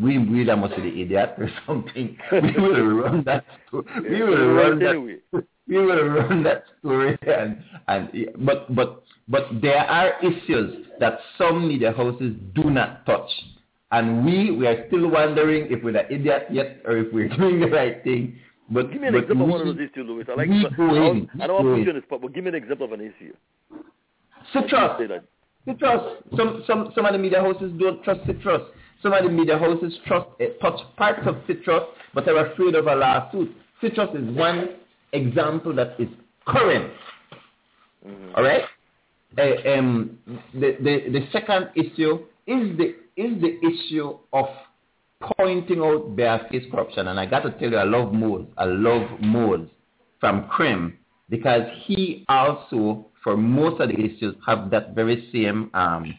we, 0.00 0.18
we 0.18 0.44
that 0.44 0.56
must 0.56 0.76
be 0.76 0.82
the 0.82 1.02
idiot 1.02 1.34
or 1.36 1.50
something. 1.66 2.16
We 2.30 2.52
will 2.52 2.86
run 2.86 3.24
that 3.24 3.44
story. 3.66 3.84
We 4.08 4.22
will 4.22 4.54
run 4.54 4.78
that 4.78 5.42
we 5.66 5.78
will 5.78 6.08
run 6.08 6.42
that 6.44 6.64
story 6.80 7.16
and 7.22 7.62
and 7.86 8.10
but 8.44 8.74
but 8.74 9.04
but 9.28 9.44
there 9.62 9.78
are 9.78 10.14
issues 10.20 10.86
that 10.98 11.18
some 11.38 11.68
media 11.68 11.92
houses 11.92 12.34
do 12.54 12.70
not 12.70 13.06
touch 13.06 13.30
and 13.92 14.24
we 14.24 14.50
we 14.52 14.66
are 14.66 14.86
still 14.88 15.08
wondering 15.10 15.66
if 15.70 15.82
we're 15.82 15.92
the 15.92 16.06
idiot 16.12 16.46
yet 16.50 16.80
or 16.84 16.96
if 16.98 17.12
we're 17.12 17.28
doing 17.36 17.60
the 17.60 17.66
right 17.68 18.02
thing 18.04 18.38
but 18.72 18.92
Give 18.92 19.00
me 19.00 19.08
an 19.08 19.14
but 19.14 19.22
example 19.24 19.46
of 19.46 19.50
one 19.50 19.60
of 19.62 19.66
we- 19.66 19.72
those 19.72 19.90
issues, 19.90 20.06
Louis. 20.08 20.24
I 20.28 20.34
like. 20.34 20.48
we 20.48 20.64
I 20.64 20.70
go 20.76 20.94
don't, 20.94 21.16
in, 21.34 21.40
I 21.42 21.46
don't 21.48 21.64
want 21.64 21.66
to 21.66 21.74
put 21.80 21.84
you 21.84 21.90
on 21.90 21.96
the 21.96 22.02
spot, 22.06 22.20
but 22.22 22.32
give 22.32 22.44
me 22.44 22.50
an 22.50 22.54
example 22.54 22.86
of 22.86 22.92
an 22.92 23.00
issue. 23.00 23.34
citrus 24.52 25.20
citrus 25.66 26.02
some 26.36 26.62
some 26.66 26.92
some 26.94 27.04
of 27.06 27.12
the 27.12 27.18
media 27.18 27.40
houses 27.40 27.72
don't 27.78 28.02
trust 28.04 28.20
citrus 28.26 28.62
some 29.02 29.12
of 29.12 29.24
the 29.24 29.30
media 29.30 29.58
houses 29.58 29.92
trust 30.06 30.26
uh, 30.40 30.44
touch 30.62 30.80
parts 30.96 31.20
of 31.26 31.36
citrus 31.46 31.82
but 32.14 32.24
they're 32.24 32.46
afraid 32.52 32.74
of 32.74 32.86
a 32.86 32.94
lawsuit 32.94 33.50
citrus 33.80 34.08
is 34.14 34.36
one 34.36 34.68
example 35.12 35.74
that 35.74 35.98
is 35.98 36.08
current 36.46 36.92
All 38.36 38.42
right. 38.42 38.62
Uh, 39.38 39.78
um, 39.78 40.18
the, 40.54 40.76
the 40.80 41.10
the 41.12 41.26
second 41.32 41.68
issue 41.76 42.20
is 42.46 42.76
the 42.78 42.94
is 43.16 43.40
the 43.40 43.58
issue 43.66 44.18
of 44.32 44.46
pointing 45.36 45.80
out 45.80 46.16
barefaced 46.16 46.70
corruption, 46.70 47.08
and 47.08 47.20
I 47.20 47.26
got 47.26 47.40
to 47.40 47.50
tell 47.52 47.70
you, 47.70 47.76
I 47.76 47.84
love 47.84 48.12
Mose. 48.12 48.46
I 48.56 48.64
love 48.64 49.20
Mose 49.20 49.68
from 50.18 50.48
KREM 50.48 50.94
because 51.28 51.62
he 51.84 52.24
also, 52.28 53.06
for 53.22 53.36
most 53.36 53.80
of 53.80 53.88
the 53.88 53.98
issues, 53.98 54.34
have 54.46 54.70
that 54.70 54.94
very 54.94 55.28
same. 55.32 55.70
Um, 55.74 56.14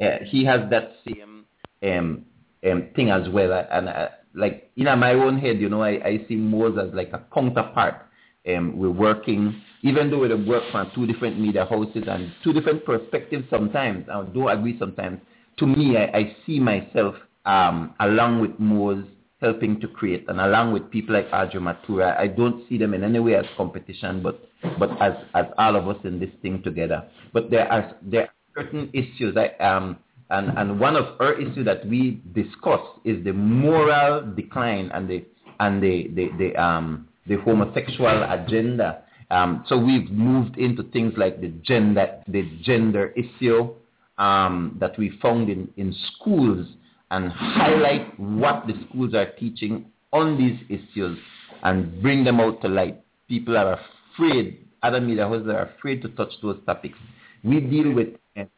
uh, 0.00 0.18
he 0.24 0.44
has 0.44 0.68
that 0.70 0.92
same 1.06 1.44
um, 1.82 2.24
um, 2.70 2.88
thing 2.94 3.10
as 3.10 3.28
well, 3.28 3.66
and 3.70 3.88
uh, 3.88 4.08
like 4.34 4.70
in 4.76 4.84
my 4.84 5.12
own 5.12 5.38
head, 5.38 5.60
you 5.60 5.68
know, 5.68 5.82
I, 5.82 5.90
I 6.04 6.24
see 6.28 6.36
Mose 6.36 6.78
as 6.78 6.94
like 6.94 7.12
a 7.12 7.24
counterpart 7.32 8.06
um, 8.48 8.76
we're 8.76 8.90
working, 8.90 9.60
even 9.82 10.10
though 10.10 10.20
we 10.20 10.34
work 10.34 10.62
from 10.70 10.90
two 10.94 11.06
different 11.06 11.38
media 11.38 11.64
houses 11.64 12.04
and 12.06 12.32
two 12.44 12.52
different 12.52 12.84
perspectives 12.84 13.44
sometimes, 13.50 14.08
I 14.08 14.22
do 14.24 14.48
agree 14.48 14.78
sometimes, 14.78 15.20
to 15.58 15.66
me, 15.66 15.96
I, 15.96 16.16
I 16.16 16.36
see 16.46 16.60
myself 16.60 17.14
um, 17.44 17.94
along 18.00 18.40
with 18.40 18.58
Mose 18.58 19.04
helping 19.40 19.80
to 19.80 19.88
create 19.88 20.24
and 20.28 20.40
along 20.40 20.72
with 20.72 20.90
people 20.90 21.14
like 21.14 21.28
Audrey 21.32 21.60
Matura, 21.60 22.18
I 22.18 22.26
don't 22.26 22.66
see 22.68 22.78
them 22.78 22.94
in 22.94 23.04
any 23.04 23.20
way 23.20 23.34
as 23.34 23.44
competition, 23.56 24.22
but, 24.22 24.40
but 24.78 24.90
as, 25.00 25.12
as 25.34 25.46
all 25.58 25.76
of 25.76 25.88
us 25.88 25.98
in 26.04 26.18
this 26.18 26.30
thing 26.42 26.62
together. 26.62 27.04
But 27.32 27.50
there 27.50 27.70
are, 27.70 27.94
there 28.02 28.22
are 28.22 28.62
certain 28.62 28.90
issues, 28.92 29.36
I, 29.36 29.48
um, 29.62 29.98
and, 30.30 30.56
and 30.58 30.80
one 30.80 30.96
of 30.96 31.20
our 31.20 31.34
issues 31.34 31.64
that 31.66 31.86
we 31.86 32.22
discuss 32.34 32.80
is 33.04 33.22
the 33.24 33.32
moral 33.32 34.32
decline 34.34 34.90
and 34.92 35.08
the, 35.08 35.24
and 35.60 35.82
the, 35.82 36.10
the, 36.14 36.30
the, 36.38 36.62
um, 36.62 37.08
the 37.26 37.36
homosexual 37.36 38.24
agenda. 38.24 39.02
Um, 39.30 39.64
so 39.68 39.76
we've 39.76 40.10
moved 40.10 40.56
into 40.56 40.82
things 40.84 41.14
like 41.16 41.40
the 41.40 41.48
gender, 41.62 42.22
the 42.26 42.48
gender 42.62 43.12
issue 43.16 43.74
um, 44.18 44.76
that 44.80 44.98
we 44.98 45.18
found 45.20 45.48
in, 45.48 45.68
in 45.76 45.94
schools 46.14 46.66
and 47.10 47.30
highlight 47.30 48.18
what 48.18 48.66
the 48.66 48.74
schools 48.88 49.14
are 49.14 49.30
teaching 49.38 49.86
on 50.12 50.36
these 50.38 50.58
issues 50.68 51.18
and 51.62 52.02
bring 52.02 52.24
them 52.24 52.40
out 52.40 52.60
to 52.62 52.68
light. 52.68 53.00
People 53.28 53.56
are 53.56 53.78
afraid, 54.14 54.66
other 54.82 55.00
media 55.00 55.28
houses 55.28 55.48
are 55.48 55.70
afraid 55.76 56.02
to 56.02 56.08
touch 56.10 56.32
those 56.42 56.58
topics. 56.66 56.98
We 57.44 57.60
deal 57.60 57.92
with 57.92 58.08
um, 58.36 58.48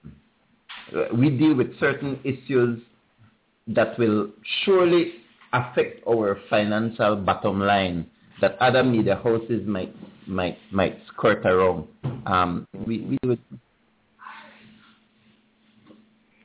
we 1.15 1.31
deal 1.31 1.55
with 1.55 1.79
certain 1.79 2.19
issues 2.25 2.81
that 3.67 3.99
will 3.99 4.31
surely 4.65 5.13
affect 5.53 6.03
our 6.09 6.39
financial 6.49 7.17
bottom 7.17 7.61
line 7.61 8.07
that 8.41 8.57
other 8.61 8.83
media 8.83 9.21
houses 9.23 9.67
might 9.67 9.95
might 10.27 10.59
might 10.71 10.99
skirt 11.09 11.45
around. 11.45 11.87
Um, 12.27 12.67
we, 12.87 13.01
we 13.01 13.19
do 13.23 13.33
it. 13.33 13.41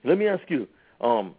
Let 0.03 0.17
me 0.17 0.27
ask 0.27 0.43
you. 0.49 0.67
Um, 1.01 1.35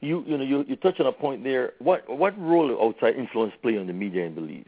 you 0.00 0.24
you 0.26 0.38
know 0.38 0.44
you 0.44 0.64
you 0.66 0.76
touch 0.76 0.98
on 1.00 1.06
a 1.06 1.12
point 1.12 1.44
there. 1.44 1.72
What 1.78 2.08
what 2.08 2.38
role 2.38 2.68
do 2.68 2.80
outside 2.80 3.16
influence 3.16 3.52
play 3.62 3.76
on 3.78 3.86
the 3.86 3.92
media 3.92 4.24
in 4.24 4.34
Belize? 4.34 4.64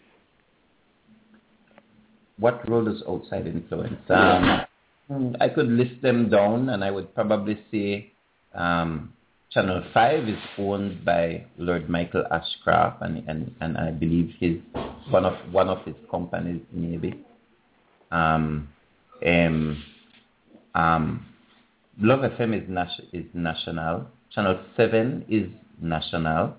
What 2.39 2.69
role 2.69 2.85
does 2.85 3.03
outside 3.09 3.47
influence? 3.47 3.99
Um, 4.11 5.37
I 5.41 5.49
could 5.49 5.69
list 5.69 6.01
them 6.03 6.31
down, 6.31 6.71
and 6.71 6.83
I 6.83 6.91
would 6.91 7.15
probably 7.15 7.59
say 7.71 8.13
um, 8.55 9.13
Channel 9.51 9.85
Five 9.93 10.29
is 10.29 10.39
owned 10.59 11.05
by 11.05 11.45
Lord 11.59 11.89
Michael 11.89 12.25
Ashcroft, 12.31 13.03
and 13.03 13.27
and, 13.29 13.55
and 13.61 13.79
I 13.79 13.91
believe 13.91 14.35
his 14.39 14.57
one 15.11 15.25
of 15.25 15.35
one 15.53 15.69
of 15.69 15.85
his 15.85 15.97
companies 16.11 16.63
maybe. 16.73 17.25
Um, 18.11 18.69
um, 19.25 19.83
um, 20.75 21.27
Love 22.01 22.21
FM 22.21 22.63
is, 22.63 22.69
nat- 22.69 23.01
is 23.13 23.25
national. 23.35 24.07
Channel 24.31 24.59
7 24.77 25.25
is 25.29 25.49
national. 25.81 26.57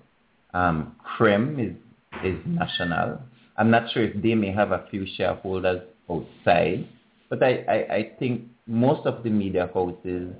Um, 0.52 0.94
KREM 1.18 1.58
is, 1.58 1.76
is 2.24 2.38
national. 2.46 3.20
I'm 3.56 3.70
not 3.70 3.90
sure 3.92 4.04
if 4.04 4.22
they 4.22 4.34
may 4.34 4.52
have 4.52 4.72
a 4.72 4.86
few 4.90 5.06
shareholders 5.16 5.82
outside, 6.08 6.88
but 7.28 7.42
I, 7.42 7.64
I, 7.68 7.94
I 7.94 8.12
think 8.18 8.42
most 8.66 9.06
of 9.06 9.24
the 9.24 9.30
media 9.30 9.68
houses 9.72 10.32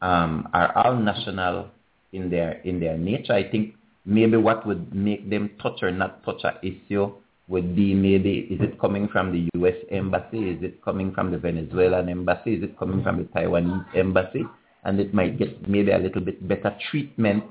um, 0.00 0.48
are 0.52 0.76
all 0.76 0.96
national 0.96 1.68
in 2.12 2.30
their 2.30 2.60
in 2.64 2.80
their 2.80 2.98
nature. 2.98 3.32
I 3.32 3.50
think 3.50 3.74
maybe 4.04 4.36
what 4.36 4.66
would 4.66 4.94
make 4.94 5.28
them 5.30 5.50
touch 5.62 5.82
or 5.82 5.90
not 5.90 6.24
touch 6.24 6.40
an 6.44 6.54
issue 6.62 7.12
would 7.48 7.74
be 7.74 7.94
maybe 7.94 8.46
is 8.50 8.60
it 8.60 8.80
coming 8.80 9.08
from 9.08 9.32
the 9.32 9.48
U.S. 9.54 9.74
embassy? 9.90 10.50
Is 10.50 10.62
it 10.62 10.82
coming 10.82 11.12
from 11.12 11.30
the 11.30 11.38
Venezuelan 11.38 12.08
embassy? 12.08 12.54
Is 12.54 12.62
it 12.62 12.78
coming 12.78 13.02
from 13.02 13.18
the 13.18 13.24
Taiwanese 13.24 13.84
embassy? 13.96 14.44
And 14.84 14.98
it 14.98 15.12
might 15.14 15.38
get 15.38 15.68
maybe 15.68 15.92
a 15.92 15.98
little 15.98 16.20
bit 16.20 16.46
better 16.46 16.76
treatment 16.90 17.44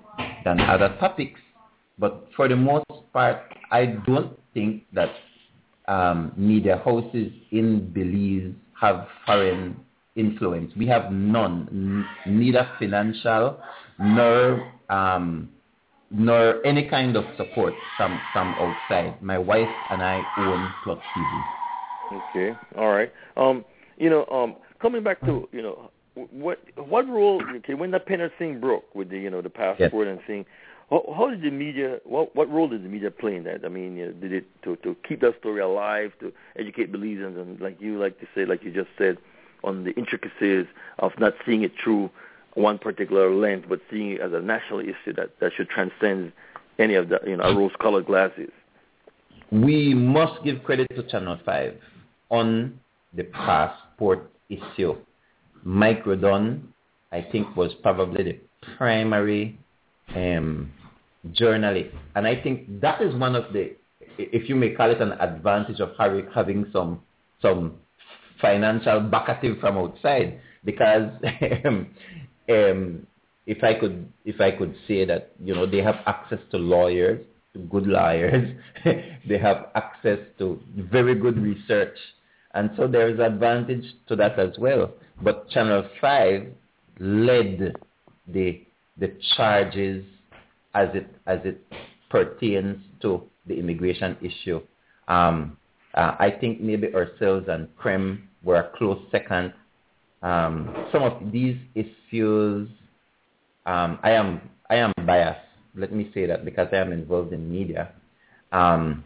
than 0.44 0.60
other 0.60 0.96
topics. 1.00 1.40
But 1.98 2.28
for 2.36 2.48
the 2.48 2.56
most 2.56 2.86
part, 3.14 3.38
I 3.72 3.86
don't 4.08 4.38
think 4.54 4.84
that 4.94 5.12
um, 5.88 6.34
media 6.36 6.82
houses 6.84 7.32
in 7.52 7.92
Belize 7.94 8.54
have 8.80 9.08
foreign 9.26 9.78
influence. 10.16 10.74
We 10.76 10.88
have 10.88 11.12
none, 11.12 11.68
n- 11.72 12.34
neither 12.40 12.70
financial 12.80 13.60
nor 14.00 14.74
um, 14.90 15.50
nor 16.12 16.66
any 16.66 16.88
kind 16.90 17.16
of 17.16 17.24
support 17.38 17.74
from 17.98 18.20
from 18.34 18.54
outside. 18.60 19.22
My 19.22 19.38
wife 19.38 19.70
and 19.90 20.02
I 20.02 20.22
own 20.38 20.74
Plus 20.84 21.00
TV. 21.16 21.44
Okay, 22.30 22.60
all 22.78 22.90
right. 22.90 23.12
Um, 23.38 23.64
you 23.98 24.10
know, 24.10 24.26
um, 24.26 24.56
coming 24.82 25.04
back 25.04 25.22
to 25.22 25.48
you 25.52 25.62
know 25.62 25.92
what 26.16 26.60
what 26.76 27.08
role 27.08 27.42
okay 27.58 27.74
when 27.74 27.92
the 27.92 28.00
Penner 28.00 28.30
thing 28.38 28.60
broke 28.60 28.94
with 28.94 29.10
the 29.10 29.18
you 29.18 29.30
know 29.30 29.42
the 29.42 29.50
passport 29.50 30.08
yes. 30.08 30.18
and 30.18 30.28
thing. 30.28 30.46
How, 30.90 31.06
how 31.16 31.30
did 31.30 31.42
the 31.42 31.52
media? 31.52 32.00
What 32.04 32.36
what 32.36 32.52
role 32.52 32.68
did 32.68 32.84
the 32.84 32.90
media 32.90 33.12
play 33.12 33.38
in 33.38 33.46
that? 33.46 33.64
I 33.64 33.70
mean, 33.70 33.96
you 33.96 34.08
know, 34.08 34.12
did 34.12 34.34
it 34.34 34.46
to 34.64 34.76
to 34.78 34.96
keep 35.08 35.22
that 35.22 35.40
story 35.40 35.62
alive, 35.62 36.12
to 36.20 36.34
educate 36.60 36.92
Belizeans, 36.92 37.40
and 37.40 37.62
like 37.62 37.80
you 37.80 37.98
like 37.98 38.20
to 38.20 38.28
say, 38.36 38.46
like 38.46 38.64
you 38.64 38.72
just 38.72 38.90
said, 38.98 39.18
on 39.64 39.86
the 39.86 39.92
intricacies 39.92 40.66
of 41.00 41.14
not 41.18 41.34
seeing 41.46 41.64
it 41.64 41.72
through 41.82 42.10
one 42.56 42.78
particular 42.78 43.34
lens, 43.34 43.66
but 43.68 43.80
seeing 43.90 44.12
it 44.12 44.22
as 44.22 44.34
a 44.34 44.42
national 44.42 44.80
issue 44.80 45.14
that 45.16 45.32
that 45.40 45.52
should 45.56 45.70
transcend 45.70 46.32
any 46.80 46.96
of 46.96 47.10
the 47.10 47.20
you 47.26 47.38
know 47.38 47.56
rose-colored 47.56 48.06
glasses. 48.06 48.50
We 49.52 49.94
must 49.94 50.44
give 50.44 50.64
credit 50.64 50.88
to 50.96 51.04
Channel 51.04 51.40
Five 51.46 51.78
on 52.30 52.80
the 53.14 53.24
passport 53.24 54.32
issue. 54.50 54.96
Mike 55.64 56.06
Rudon, 56.06 56.74
I 57.12 57.26
think, 57.32 57.56
was 57.56 57.72
probably 57.82 58.24
the 58.24 58.40
primary 58.78 59.60
um, 60.16 60.72
journalist. 61.32 61.96
And 62.16 62.26
I 62.26 62.42
think 62.42 62.82
that 62.82 63.02
is 63.02 63.14
one 63.16 63.36
of 63.36 63.54
the, 63.54 63.74
if 64.18 64.50
you 64.50 64.56
may 64.56 64.72
call 64.72 64.92
it 64.92 65.02
an 65.02 65.14
advantage 65.14 65.80
of 65.80 65.92
having 65.98 66.66
some, 66.74 67.02
some 67.42 67.74
financial 68.42 69.02
backative 69.02 69.60
from 69.60 69.78
outside. 69.78 70.40
Because 70.64 71.10
um, 72.52 73.08
if 73.46 73.64
I 73.64 73.74
could, 73.74 74.12
if 74.26 74.40
I 74.40 74.52
could 74.52 74.76
say 74.88 75.06
that, 75.06 75.32
you 75.44 75.56
know, 75.56 75.66
they 75.66 75.80
have 75.80 75.96
access 76.06 76.40
to 76.52 76.58
lawyers, 76.58 77.26
to 77.54 77.60
good 77.60 77.88
lawyers, 77.88 78.56
they 78.86 79.38
have 79.38 79.68
access 79.76 80.20
to 80.40 80.60
very 80.76 81.16
good 81.16 81.38
research. 81.38 81.98
And 82.54 82.72
so 82.76 82.88
there 82.88 83.10
is 83.10 83.20
advantage 83.20 83.86
to 84.08 84.16
that 84.18 84.38
as 84.38 84.58
well. 84.58 84.92
But 85.22 85.50
Channel 85.50 85.88
5 86.00 86.48
led 87.00 87.76
the, 88.28 88.62
the 88.98 89.14
charges 89.36 90.06
as 90.76 90.90
it, 90.94 91.08
as 91.28 91.40
it 91.44 91.62
pertains 92.10 92.78
to 93.02 93.24
the 93.48 93.58
immigration 93.58 94.18
issue. 94.22 94.62
Um, 95.08 95.58
uh, 95.94 96.16
I 96.20 96.32
think 96.40 96.62
maybe 96.62 96.94
ourselves 96.94 97.48
and 97.50 97.68
KREM 97.78 98.22
were 98.44 98.58
a 98.58 98.78
close 98.78 99.02
second. 99.12 99.54
Um, 100.22 100.88
some 100.92 101.04
of 101.04 101.32
these 101.32 101.58
issues, 101.74 102.70
um, 103.66 104.00
I 104.04 104.12
am 104.12 104.42
I 104.70 104.76
am 104.76 104.94
biased. 105.06 105.40
Let 105.76 105.92
me 105.92 106.12
say 106.14 106.26
that 106.26 106.46
because 106.46 106.68
I 106.72 106.78
am 106.78 106.92
involved 106.92 107.34
in 107.34 107.52
media. 107.52 107.92
Um, 108.52 109.04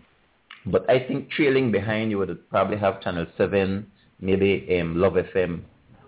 but 0.66 0.90
I 0.90 1.00
think 1.00 1.30
trailing 1.30 1.72
behind 1.72 2.12
you 2.12 2.18
would 2.18 2.50
probably 2.50 2.78
have 2.78 3.02
Channel 3.02 3.28
Seven, 3.38 3.92
maybe 4.20 4.80
um, 4.80 4.98
Love 4.98 5.14
FM, 5.14 5.62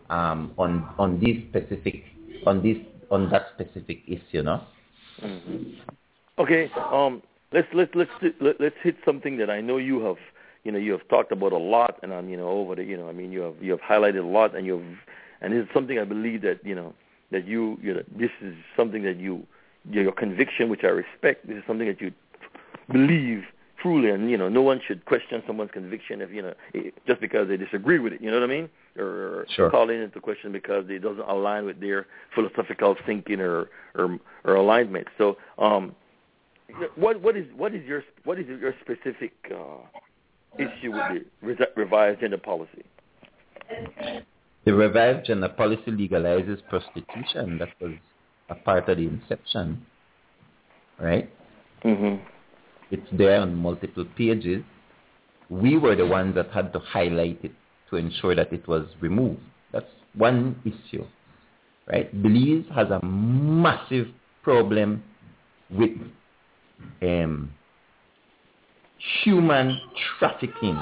um, 0.10 0.54
on 0.58 0.88
on 0.98 1.20
these 1.20 1.44
specific 1.50 2.04
on 2.46 2.62
this 2.64 2.78
on 3.12 3.30
that 3.30 3.48
specific 3.54 4.04
issue, 4.08 4.42
no? 4.42 4.62
Mm-hmm. 5.22 5.80
Okay, 6.40 6.70
um, 6.92 7.22
let's 7.52 7.68
let's 7.74 7.92
let's 7.96 8.12
let's 8.42 8.76
hit 8.84 8.96
something 9.06 9.38
that 9.38 9.50
I 9.50 9.62
know 9.62 9.78
you 9.78 10.02
have 10.02 10.18
you 10.64 10.72
know 10.72 10.78
you 10.80 10.92
have 10.92 11.08
talked 11.08 11.32
about 11.32 11.54
a 11.54 11.58
lot, 11.58 12.00
and 12.04 12.14
I'm 12.14 12.30
you 12.30 12.38
know 12.38 12.50
over 12.50 12.76
the 12.76 12.84
you 12.84 12.98
know 12.98 13.08
I 13.10 13.14
mean 13.14 13.32
you 13.32 13.42
have 13.42 13.56
you 13.62 13.72
have 13.72 13.82
highlighted 13.82 14.24
a 14.24 14.28
lot, 14.28 14.56
and 14.56 14.66
you've 14.66 14.84
and 15.42 15.54
it's 15.54 15.72
something 15.74 16.00
I 16.00 16.04
believe 16.04 16.42
that 16.42 16.66
you 16.66 16.76
know 16.76 16.94
that 17.32 17.46
you 17.48 17.78
you 17.82 17.94
know 17.94 18.04
this 18.18 18.32
is 18.42 18.56
something 18.76 19.04
that 19.04 19.18
you 19.18 19.46
your 19.90 20.12
conviction, 20.12 20.70
which 20.70 20.84
I 20.84 20.88
respect. 20.88 21.48
This 21.48 21.58
is 21.58 21.64
something 21.68 21.88
that 21.88 22.02
you 22.02 22.12
believe 22.92 23.44
truly, 23.82 24.10
and 24.10 24.30
you 24.30 24.38
know, 24.38 24.50
no 24.50 24.62
one 24.62 24.82
should 24.86 25.06
question 25.06 25.42
someone's 25.46 25.72
conviction 25.72 26.22
if 26.22 26.32
you 26.32 26.42
know 26.42 26.54
just 27.08 27.22
because 27.22 27.48
they 27.48 27.58
disagree 27.58 28.00
with 28.00 28.14
it. 28.14 28.22
You 28.22 28.32
know 28.32 28.40
what 28.40 28.44
I 28.44 28.54
mean? 28.54 28.70
Or 28.98 29.46
sure. 29.56 29.70
call 29.70 29.90
it 29.90 29.94
into 29.94 30.20
question 30.20 30.52
because 30.52 30.86
it 30.90 31.00
doesn't 31.00 31.28
align 31.28 31.66
with 31.66 31.80
their 31.80 32.08
philosophical 32.34 32.96
thinking 33.06 33.40
or 33.40 33.70
or, 33.96 34.20
or 34.44 34.56
alignment. 34.56 35.08
So, 35.18 35.38
um, 35.58 35.96
what 36.96 37.22
what 37.22 37.38
is 37.38 37.46
what 37.56 37.74
is 37.74 37.86
your 37.86 38.04
what 38.24 38.40
is 38.40 38.48
your 38.48 38.74
specific 38.82 39.34
uh, 39.52 40.00
issue 40.60 40.92
with 41.42 41.58
the 41.58 41.68
revised 41.76 42.20
gender 42.22 42.38
policy? 42.38 42.84
The 44.66 44.74
revised 44.74 45.28
gender 45.28 45.50
policy 45.50 45.92
legalizes 45.92 46.60
prostitution. 46.70 47.58
That 47.58 47.70
was 47.80 47.94
a 48.50 48.56
part 48.56 48.90
of 48.90 48.98
the 48.98 49.04
inception, 49.04 49.86
right? 51.00 51.30
Mm-hmm. 51.84 52.24
It's 52.92 53.08
there 53.12 53.42
on 53.42 53.56
multiple 53.56 54.06
pages. 54.18 54.64
We 55.50 55.78
were 55.78 55.96
the 55.96 56.06
ones 56.06 56.36
that 56.36 56.52
had 56.52 56.74
to 56.74 56.80
highlight 56.80 57.40
it 57.44 57.52
to 57.90 57.96
ensure 57.96 58.36
that 58.36 58.52
it 58.52 58.68
was 58.68 58.88
removed. 59.00 59.42
That's 59.72 59.86
one 60.16 60.62
issue, 60.66 61.06
right? 61.88 62.12
Belize 62.22 62.66
has 62.76 62.90
a 62.90 63.06
massive 63.06 64.08
problem 64.44 65.04
with 65.70 65.92
um, 67.02 67.52
human 69.24 69.80
trafficking. 70.20 70.80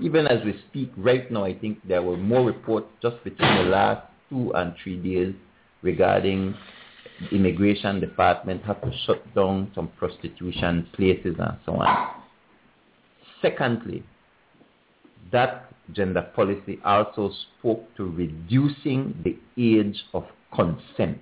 Even 0.00 0.26
as 0.26 0.44
we 0.44 0.60
speak 0.68 0.90
right 0.96 1.30
now, 1.30 1.44
I 1.44 1.56
think 1.56 1.78
there 1.86 2.02
were 2.02 2.16
more 2.16 2.44
reports 2.44 2.86
just 3.00 3.22
between 3.24 3.56
the 3.56 3.70
last 3.70 4.06
two 4.28 4.52
and 4.54 4.74
three 4.82 4.96
days 4.96 5.34
regarding 5.82 6.54
immigration 7.30 8.00
department 8.00 8.62
have 8.64 8.80
to 8.82 8.90
shut 9.06 9.34
down 9.34 9.70
some 9.74 9.88
prostitution 9.98 10.88
places 10.94 11.36
and 11.38 11.56
so 11.64 11.72
on. 11.72 12.08
Secondly, 13.40 14.02
that 15.30 15.72
gender 15.92 16.22
policy 16.34 16.78
also 16.84 17.30
spoke 17.58 17.84
to 17.96 18.04
reducing 18.04 19.14
the 19.22 19.38
age 19.56 20.02
of 20.12 20.24
consent 20.54 21.18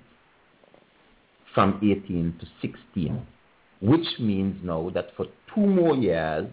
from 1.53 1.79
18 1.83 2.37
to 2.39 2.47
16, 2.61 3.25
which 3.83 4.07
means 4.17 4.55
now 4.63 4.89
that 4.93 5.09
for 5.17 5.25
two 5.53 5.65
more 5.65 5.93
years 5.95 6.47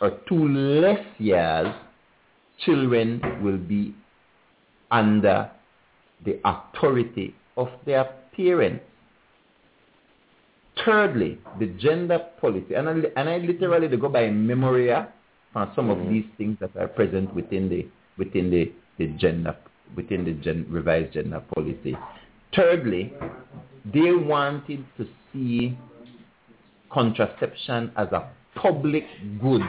or 0.00 0.12
two 0.28 0.48
less 0.48 1.04
years, 1.18 1.74
children 2.64 3.20
will 3.42 3.58
be 3.58 3.92
under 4.92 5.50
the 6.24 6.38
authority 6.44 7.34
of 7.56 7.68
their 7.84 8.08
parents. 8.36 8.84
Thirdly, 10.84 11.38
the 11.58 11.66
gender 11.66 12.20
policy, 12.40 12.74
and 12.74 12.88
I, 12.88 12.92
and 13.16 13.28
I 13.28 13.38
literally 13.38 13.88
go 13.96 14.08
by 14.08 14.30
memory 14.30 14.92
on 14.92 15.72
some 15.74 15.90
of 15.90 15.98
mm-hmm. 15.98 16.12
these 16.12 16.24
things 16.38 16.56
that 16.60 16.76
are 16.76 16.88
present 16.88 17.34
within 17.34 17.68
the 17.68 17.86
within 18.16 18.50
the, 18.50 18.72
the 18.98 19.08
gender 19.18 19.56
within 19.96 20.24
the 20.24 20.32
gen, 20.32 20.66
revised 20.68 21.14
gender 21.14 21.42
policy. 21.54 21.96
Thirdly, 22.54 23.12
they 23.92 24.12
wanted 24.12 24.84
to 24.98 25.06
see 25.32 25.76
contraception 26.94 27.90
as 27.96 28.08
a 28.12 28.30
public 28.54 29.04
good, 29.42 29.62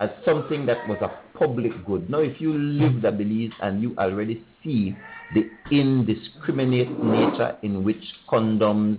as 0.00 0.10
something 0.24 0.66
that 0.66 0.86
was 0.86 0.98
a 1.00 1.38
public 1.38 1.72
good. 1.86 2.08
Now, 2.10 2.18
if 2.18 2.40
you 2.40 2.52
live 2.52 3.02
the 3.02 3.10
belief 3.10 3.52
and 3.62 3.82
you 3.82 3.96
already 3.98 4.44
see 4.62 4.94
the 5.34 5.48
indiscriminate 5.70 7.02
nature 7.02 7.56
in 7.62 7.82
which 7.82 8.02
condoms 8.30 8.98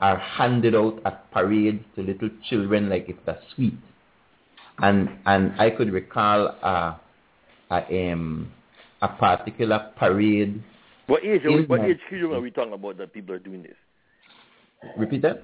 are 0.00 0.18
handed 0.18 0.74
out 0.74 1.00
at 1.04 1.30
parades 1.30 1.84
to 1.96 2.02
little 2.02 2.30
children 2.48 2.88
like 2.88 3.08
it's 3.08 3.26
a 3.26 3.38
sweet. 3.54 3.74
And 4.80 5.08
and 5.26 5.60
I 5.60 5.70
could 5.70 5.92
recall 5.92 6.46
a, 6.46 7.00
a, 7.70 8.12
um, 8.12 8.52
a 9.02 9.08
particular 9.08 9.92
parade. 9.96 10.62
What 11.08 11.24
age? 11.24 11.44
Are 11.44 11.52
we, 11.52 11.64
what 11.64 11.80
age 11.80 11.98
children 12.08 12.32
are 12.32 12.40
we 12.40 12.50
talking 12.50 12.74
about 12.74 12.96
that 12.98 13.12
people 13.12 13.34
are 13.34 13.40
doing 13.40 13.62
this? 13.62 13.74
Repeat 14.96 15.22
that. 15.22 15.42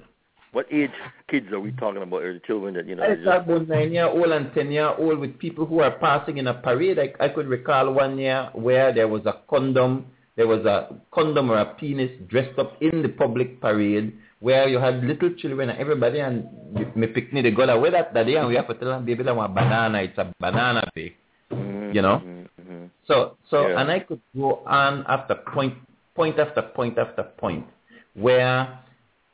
What 0.55 0.71
age 0.71 0.91
kids 1.27 1.51
are 1.51 1.59
we 1.59 1.73
talking 1.73 2.01
about? 2.01 2.21
Or 2.21 2.33
the 2.33 2.39
children 2.47 2.75
that 2.75 2.87
you 2.87 2.95
know? 2.95 3.03
I 3.03 3.15
talk 3.25 3.45
about 3.45 3.67
nine 3.67 3.91
year 3.91 4.07
old 4.07 4.31
and 4.31 4.53
ten 4.53 4.71
year 4.71 4.87
old 4.87 5.19
with 5.19 5.37
people 5.37 5.65
who 5.65 5.81
are 5.81 5.91
passing 5.91 6.37
in 6.37 6.47
a 6.47 6.53
parade. 6.53 6.97
I, 6.97 7.13
I 7.19 7.27
could 7.27 7.47
recall 7.47 7.91
one 7.91 8.17
year 8.17 8.49
where 8.53 8.93
there 8.93 9.09
was 9.09 9.25
a 9.25 9.41
condom 9.49 10.05
there 10.37 10.47
was 10.47 10.65
a 10.65 10.95
condom 11.13 11.51
or 11.51 11.57
a 11.57 11.65
penis 11.75 12.11
dressed 12.29 12.57
up 12.57 12.81
in 12.81 13.01
the 13.01 13.09
public 13.09 13.59
parade 13.59 14.17
where 14.39 14.69
you 14.69 14.79
had 14.79 15.03
little 15.03 15.33
children 15.33 15.69
and 15.71 15.77
everybody 15.77 16.19
and 16.19 16.47
me 16.95 17.07
picnic 17.07 17.43
they 17.43 17.51
go 17.51 17.63
away 17.63 17.89
that 17.89 18.13
day 18.13 18.35
and 18.35 18.47
we 18.47 18.55
have 18.55 18.69
to 18.69 18.75
tell 18.75 18.91
them 18.91 19.05
baby 19.05 19.23
that 19.23 19.35
want 19.35 19.53
banana, 19.53 20.03
it's 20.03 20.17
a 20.17 20.33
banana 20.39 20.89
day. 20.95 21.17
You 21.51 22.01
know? 22.01 22.21
Mm-hmm. 22.23 22.85
So 23.09 23.35
so 23.49 23.67
Yeah. 23.67 23.81
and 23.81 23.91
I 23.91 23.99
could 23.99 24.21
go 24.33 24.63
on 24.65 25.03
after 25.09 25.35
point 25.35 25.73
point 26.15 26.39
after 26.39 26.61
point 26.61 26.97
after 26.97 27.23
point 27.23 27.65
where 28.13 28.79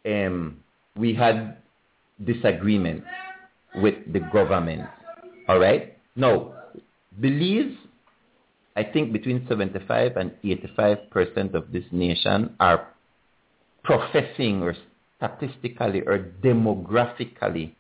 um, 0.04 0.58
we 0.96 1.14
had 1.14 1.58
disagreement 2.24 3.04
with 3.76 3.96
the 4.12 4.20
government. 4.20 4.88
All 5.48 5.60
right? 5.60 5.98
Now, 6.16 6.54
Belize, 7.20 7.76
I 8.76 8.84
think 8.84 9.12
between 9.12 9.46
75 9.48 10.18
and 10.18 10.32
85 10.44 11.10
percent 11.10 11.56
of 11.56 11.72
this 11.72 11.84
nation 11.92 12.56
are 12.60 12.88
professing 13.84 14.62
or 14.62 14.76
statistically 15.18 16.02
or 16.02 16.32
demographically 16.44 17.74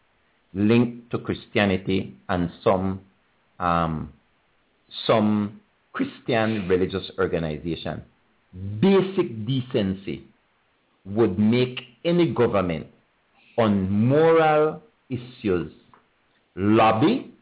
linked 0.53 1.11
to 1.11 1.17
Christianity 1.17 2.15
and 2.29 2.51
some 2.63 3.01
um, 3.59 4.11
some 5.07 5.61
Christian 5.93 6.67
religious 6.67 7.09
organization. 7.17 8.03
Basic 8.81 9.45
decency 9.45 10.23
would 11.05 11.39
make 11.39 11.79
any 12.03 12.33
government 12.33 12.88
on 13.61 13.89
moral 13.89 14.81
issues 15.09 15.71
lobby 16.55 17.33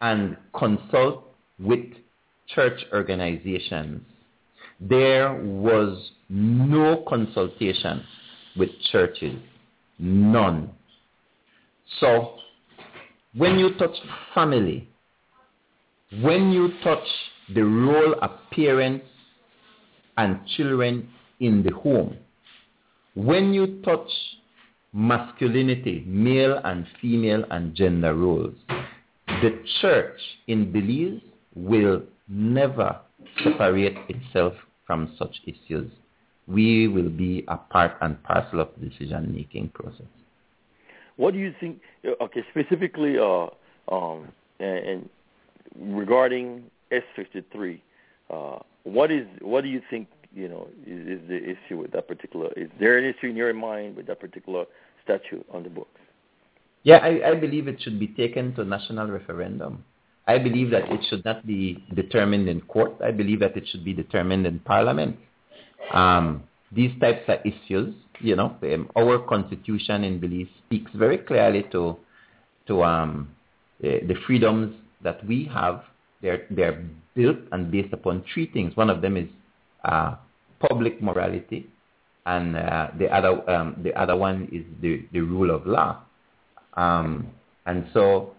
and 0.00 0.36
consult 0.54 1.24
with 1.58 1.84
church 2.54 2.78
organizations. 2.92 4.02
There 4.80 5.34
was 5.42 6.10
no 6.28 7.04
consultation 7.08 8.04
with 8.56 8.70
churches. 8.92 9.36
None. 9.98 10.70
So 12.00 12.34
when 13.34 13.58
you 13.58 13.74
touch 13.74 13.96
family, 14.34 14.88
when 16.20 16.52
you 16.52 16.72
touch 16.84 17.06
the 17.54 17.62
role 17.62 18.14
of 18.20 18.30
parents 18.52 19.06
and 20.18 20.40
children 20.56 21.08
in 21.40 21.62
the 21.62 21.72
home, 21.72 22.16
when 23.14 23.54
you 23.54 23.80
touch 23.82 24.10
masculinity, 24.96 26.02
male 26.06 26.58
and 26.64 26.86
female 27.02 27.44
and 27.50 27.74
gender 27.74 28.14
roles, 28.14 28.54
the 29.42 29.62
church 29.82 30.18
in 30.46 30.72
Belize 30.72 31.20
will 31.54 32.02
never 32.28 32.98
separate 33.44 33.98
itself 34.08 34.54
from 34.86 35.14
such 35.18 35.36
issues. 35.44 35.92
We 36.48 36.88
will 36.88 37.10
be 37.10 37.44
a 37.48 37.58
part 37.58 37.92
and 38.00 38.22
parcel 38.22 38.60
of 38.60 38.68
the 38.78 38.88
decision-making 38.88 39.68
process. 39.74 40.06
What 41.16 41.34
do 41.34 41.40
you 41.40 41.54
think? 41.60 41.80
Okay, 42.20 42.42
specifically, 42.50 43.18
uh, 43.18 43.48
um, 43.94 44.28
and, 44.60 44.78
and 44.78 45.08
regarding 45.78 46.64
S53, 46.90 47.80
uh, 48.30 48.58
what 48.84 49.10
is 49.10 49.26
what 49.42 49.62
do 49.62 49.68
you 49.68 49.82
think? 49.90 50.08
You 50.34 50.48
know, 50.48 50.68
is, 50.86 51.20
is 51.20 51.28
the 51.28 51.36
issue 51.36 51.78
with 51.78 51.92
that 51.92 52.06
particular? 52.06 52.50
Is 52.56 52.68
there 52.78 52.98
an 52.98 53.04
issue 53.04 53.28
in 53.28 53.36
your 53.36 53.52
mind 53.54 53.96
with 53.96 54.06
that 54.06 54.20
particular 54.20 54.66
statute 55.06 55.46
on 55.52 55.62
the 55.62 55.70
books? 55.70 56.00
Yeah, 56.82 56.98
I, 56.98 57.30
I 57.30 57.34
believe 57.34 57.66
it 57.66 57.80
should 57.82 57.98
be 57.98 58.08
taken 58.08 58.54
to 58.56 58.64
national 58.64 59.08
referendum. 59.08 59.84
I 60.28 60.38
believe 60.38 60.70
that 60.70 60.90
it 60.90 61.00
should 61.08 61.24
not 61.24 61.46
be 61.46 61.84
determined 61.94 62.48
in 62.48 62.60
court. 62.62 62.92
I 63.02 63.12
believe 63.12 63.40
that 63.40 63.56
it 63.56 63.64
should 63.70 63.84
be 63.84 63.92
determined 63.92 64.46
in 64.46 64.58
parliament. 64.60 65.16
Um, 65.92 66.42
these 66.72 66.90
types 67.00 67.22
of 67.28 67.38
issues, 67.44 67.94
you 68.20 68.34
know, 68.34 68.56
um, 68.62 68.90
our 68.96 69.18
constitution 69.20 70.04
in 70.04 70.18
Belize 70.18 70.48
speaks 70.66 70.90
very 70.94 71.18
clearly 71.18 71.64
to 71.72 71.96
to 72.66 72.82
um, 72.82 73.28
the, 73.80 74.00
the 74.06 74.14
freedoms 74.26 74.74
that 75.02 75.24
we 75.26 75.48
have. 75.52 75.84
They're 76.22 76.46
they're 76.50 76.84
built 77.14 77.38
and 77.52 77.70
based 77.70 77.92
upon 77.92 78.24
three 78.32 78.50
things. 78.50 78.76
One 78.76 78.90
of 78.90 79.00
them 79.00 79.16
is 79.16 79.28
uh, 79.84 80.16
public 80.58 81.00
morality, 81.00 81.68
and 82.26 82.56
uh, 82.56 82.88
the 82.98 83.08
other 83.08 83.48
um, 83.48 83.76
the 83.82 83.94
other 83.94 84.16
one 84.16 84.48
is 84.52 84.64
the, 84.82 85.06
the 85.12 85.20
rule 85.20 85.54
of 85.54 85.66
law. 85.66 86.02
Um, 86.74 87.28
and 87.64 87.86
so 87.94 88.34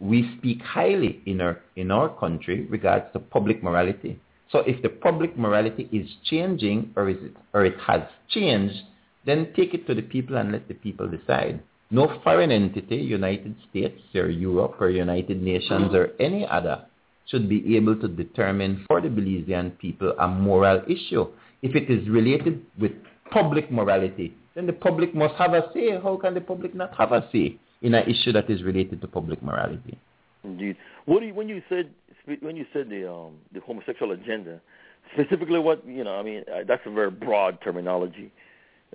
we 0.00 0.34
speak 0.38 0.62
highly 0.62 1.20
in 1.26 1.40
our 1.40 1.60
in 1.76 1.90
our 1.90 2.08
country 2.08 2.66
regards 2.66 3.06
to 3.12 3.18
public 3.18 3.62
morality. 3.62 4.18
So 4.50 4.60
if 4.60 4.80
the 4.82 4.88
public 4.88 5.36
morality 5.36 5.88
is 5.92 6.08
changing 6.24 6.92
or 6.96 7.10
is 7.10 7.18
it 7.20 7.36
or 7.52 7.64
it 7.64 7.78
has 7.86 8.02
changed, 8.30 8.80
then 9.26 9.52
take 9.54 9.74
it 9.74 9.86
to 9.88 9.94
the 9.94 10.02
people 10.02 10.36
and 10.36 10.52
let 10.52 10.68
the 10.68 10.74
people 10.74 11.08
decide. 11.08 11.60
No 11.90 12.20
foreign 12.22 12.50
entity, 12.50 12.96
United 12.96 13.56
States 13.68 14.00
or 14.14 14.28
Europe 14.28 14.76
or 14.80 14.90
United 14.90 15.42
Nations 15.42 15.94
or 15.94 16.10
any 16.20 16.46
other 16.46 16.84
should 17.26 17.48
be 17.48 17.76
able 17.76 17.96
to 17.96 18.08
determine 18.08 18.84
for 18.86 19.00
the 19.00 19.08
Belizean 19.08 19.76
people 19.78 20.14
a 20.18 20.28
moral 20.28 20.82
issue. 20.88 21.26
If 21.62 21.74
it 21.74 21.90
is 21.90 22.08
related 22.08 22.64
with 22.78 22.92
public 23.30 23.70
morality, 23.70 24.34
then 24.54 24.66
the 24.66 24.72
public 24.72 25.14
must 25.14 25.34
have 25.34 25.52
a 25.54 25.70
say. 25.72 25.90
How 26.02 26.16
can 26.16 26.34
the 26.34 26.40
public 26.40 26.74
not 26.74 26.94
have 26.96 27.12
a 27.12 27.28
say 27.32 27.56
in 27.82 27.94
an 27.94 28.08
issue 28.08 28.32
that 28.32 28.50
is 28.50 28.62
related 28.62 29.00
to 29.00 29.06
public 29.08 29.42
morality? 29.42 29.98
Indeed. 30.44 30.76
What 31.06 31.20
do 31.20 31.26
you, 31.26 31.34
when 31.34 31.48
you 31.48 31.62
said 31.68 31.90
when 32.40 32.56
you 32.56 32.66
said 32.72 32.88
the 32.90 33.10
um, 33.10 33.34
the 33.52 33.60
homosexual 33.60 34.12
agenda, 34.12 34.60
specifically 35.14 35.58
what 35.58 35.86
you 35.86 36.04
know? 36.04 36.16
I 36.16 36.22
mean, 36.22 36.44
that's 36.66 36.82
a 36.86 36.90
very 36.90 37.10
broad 37.10 37.60
terminology. 37.62 38.30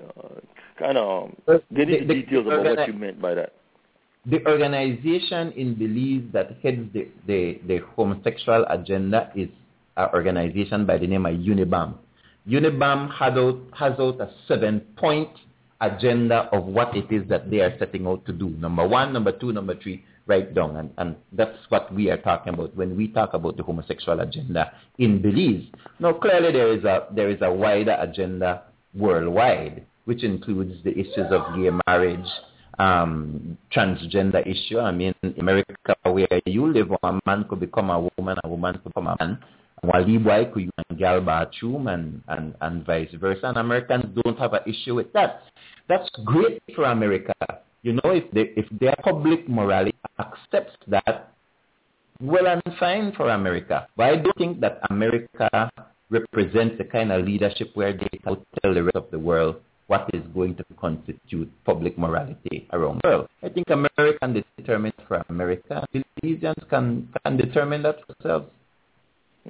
Uh, 0.02 0.40
kind 0.80 0.98
of 0.98 1.30
um, 1.48 1.62
get 1.76 1.90
into 1.90 2.06
the- 2.08 2.14
the- 2.14 2.22
details 2.22 2.48
about 2.48 2.66
what 2.66 2.88
you 2.88 2.94
meant 2.94 3.22
by 3.22 3.34
that. 3.36 3.54
The 4.26 4.46
organization 4.48 5.52
in 5.52 5.76
Belize 5.76 6.32
that 6.32 6.56
heads 6.64 6.88
the, 6.94 7.10
the, 7.28 7.60
the 7.68 7.80
homosexual 7.94 8.66
agenda 8.70 9.30
is 9.36 9.50
an 9.98 10.10
organization 10.14 10.86
by 10.86 10.98
the 10.98 11.08
name 11.08 11.26
of 11.26 11.34
Unibam. 11.36 11.96
Unibam 12.48 13.12
had 13.14 13.38
out, 13.38 13.60
has 13.74 13.94
out 14.00 14.20
a 14.20 14.30
seven-point 14.48 15.30
agenda 15.82 16.50
of 16.52 16.66
what 16.66 16.96
it 16.96 17.12
is 17.12 17.28
that 17.30 17.50
they 17.50 17.60
are 17.60 17.74
setting 17.80 18.08
out 18.08 18.26
to 18.26 18.34
do. 18.34 18.50
Number 18.50 18.88
one, 18.88 19.14
number 19.14 19.32
two, 19.32 19.52
number 19.52 19.76
three, 19.82 20.04
right 20.28 20.54
down. 20.54 20.78
And, 20.78 20.90
and 20.98 21.16
that's 21.32 21.58
what 21.70 21.94
we 21.94 22.10
are 22.10 22.18
talking 22.18 22.54
about 22.54 22.76
when 22.76 22.96
we 22.96 23.10
talk 23.10 23.34
about 23.34 23.58
the 23.58 23.64
homosexual 23.64 24.20
agenda 24.20 24.72
in 24.98 25.22
Belize. 25.22 25.66
Now, 26.00 26.14
clearly 26.14 26.52
there 26.52 26.72
is 26.74 26.84
a, 26.84 27.08
there 27.14 27.30
is 27.30 27.40
a 27.42 27.52
wider 27.52 27.98
agenda 28.00 28.64
worldwide, 28.94 29.86
which 30.06 30.24
includes 30.24 30.84
the 30.84 30.92
issues 30.92 31.32
of 31.32 31.56
gay 31.56 31.70
marriage, 31.88 32.28
um, 32.80 33.58
transgender 33.76 34.46
issue. 34.48 34.80
I 34.80 34.92
mean, 34.92 35.14
in 35.24 35.36
America, 35.40 35.76
where 36.04 36.28
you 36.46 36.72
live, 36.72 36.92
a 37.04 37.20
man 37.26 37.46
could 37.50 37.60
become 37.60 37.90
a 37.90 38.10
woman, 38.18 38.38
a 38.44 38.48
woman 38.48 38.74
could 38.76 38.86
become 38.86 39.08
a 39.08 39.16
man. 39.20 39.40
Wali 39.84 40.18
boy 40.18 40.46
could 40.54 40.64
use 40.64 40.72
a 40.90 40.94
girl 40.94 41.22
bathroom 41.22 41.88
and, 41.88 42.22
and, 42.30 42.56
and 42.62 42.86
vice 42.86 43.14
versa. 43.20 43.48
And 43.48 43.58
Americans 43.58 44.06
don't 44.24 44.40
have 44.40 44.54
an 44.54 44.62
issue 44.66 44.96
with 44.96 45.12
that. 45.14 45.44
That's 45.90 46.10
great 46.24 46.62
for 46.76 46.86
America. 46.86 47.34
You 47.82 47.94
know, 47.94 48.12
if 48.12 48.32
they, 48.32 48.54
if 48.56 48.66
their 48.80 48.96
public 49.04 49.50
morality 49.50 49.98
accepts 50.20 50.78
that, 50.88 51.34
well 52.22 52.48
and 52.48 52.62
fine 52.80 53.12
for 53.18 53.30
America. 53.30 53.88
But 53.98 54.04
I 54.06 54.16
don't 54.16 54.38
think 54.38 54.62
that 54.62 54.80
America 54.90 55.70
represents 56.10 56.78
the 56.78 56.86
kind 56.86 57.12
of 57.12 57.26
leadership 57.26 57.72
where 57.74 57.92
they 57.92 58.20
tell 58.24 58.38
the 58.64 58.84
rest 58.84 58.96
of 58.96 59.12
the 59.12 59.20
world 59.20 59.58
what 59.88 60.10
is 60.14 60.24
going 60.34 60.56
to 60.56 60.64
constitute 60.80 61.52
public 61.66 61.98
morality 61.98 62.68
around 62.72 63.02
the 63.04 63.10
world. 63.10 63.28
I 63.44 63.50
think 63.50 63.70
America 63.70 64.18
can 64.22 64.44
determine 64.58 64.94
for 65.08 65.24
America. 65.28 65.86
Belizeans 66.24 66.70
can, 66.70 67.10
can 67.26 67.36
determine 67.36 67.84
that 67.84 67.98
for 68.08 68.14
themselves. 68.14 68.46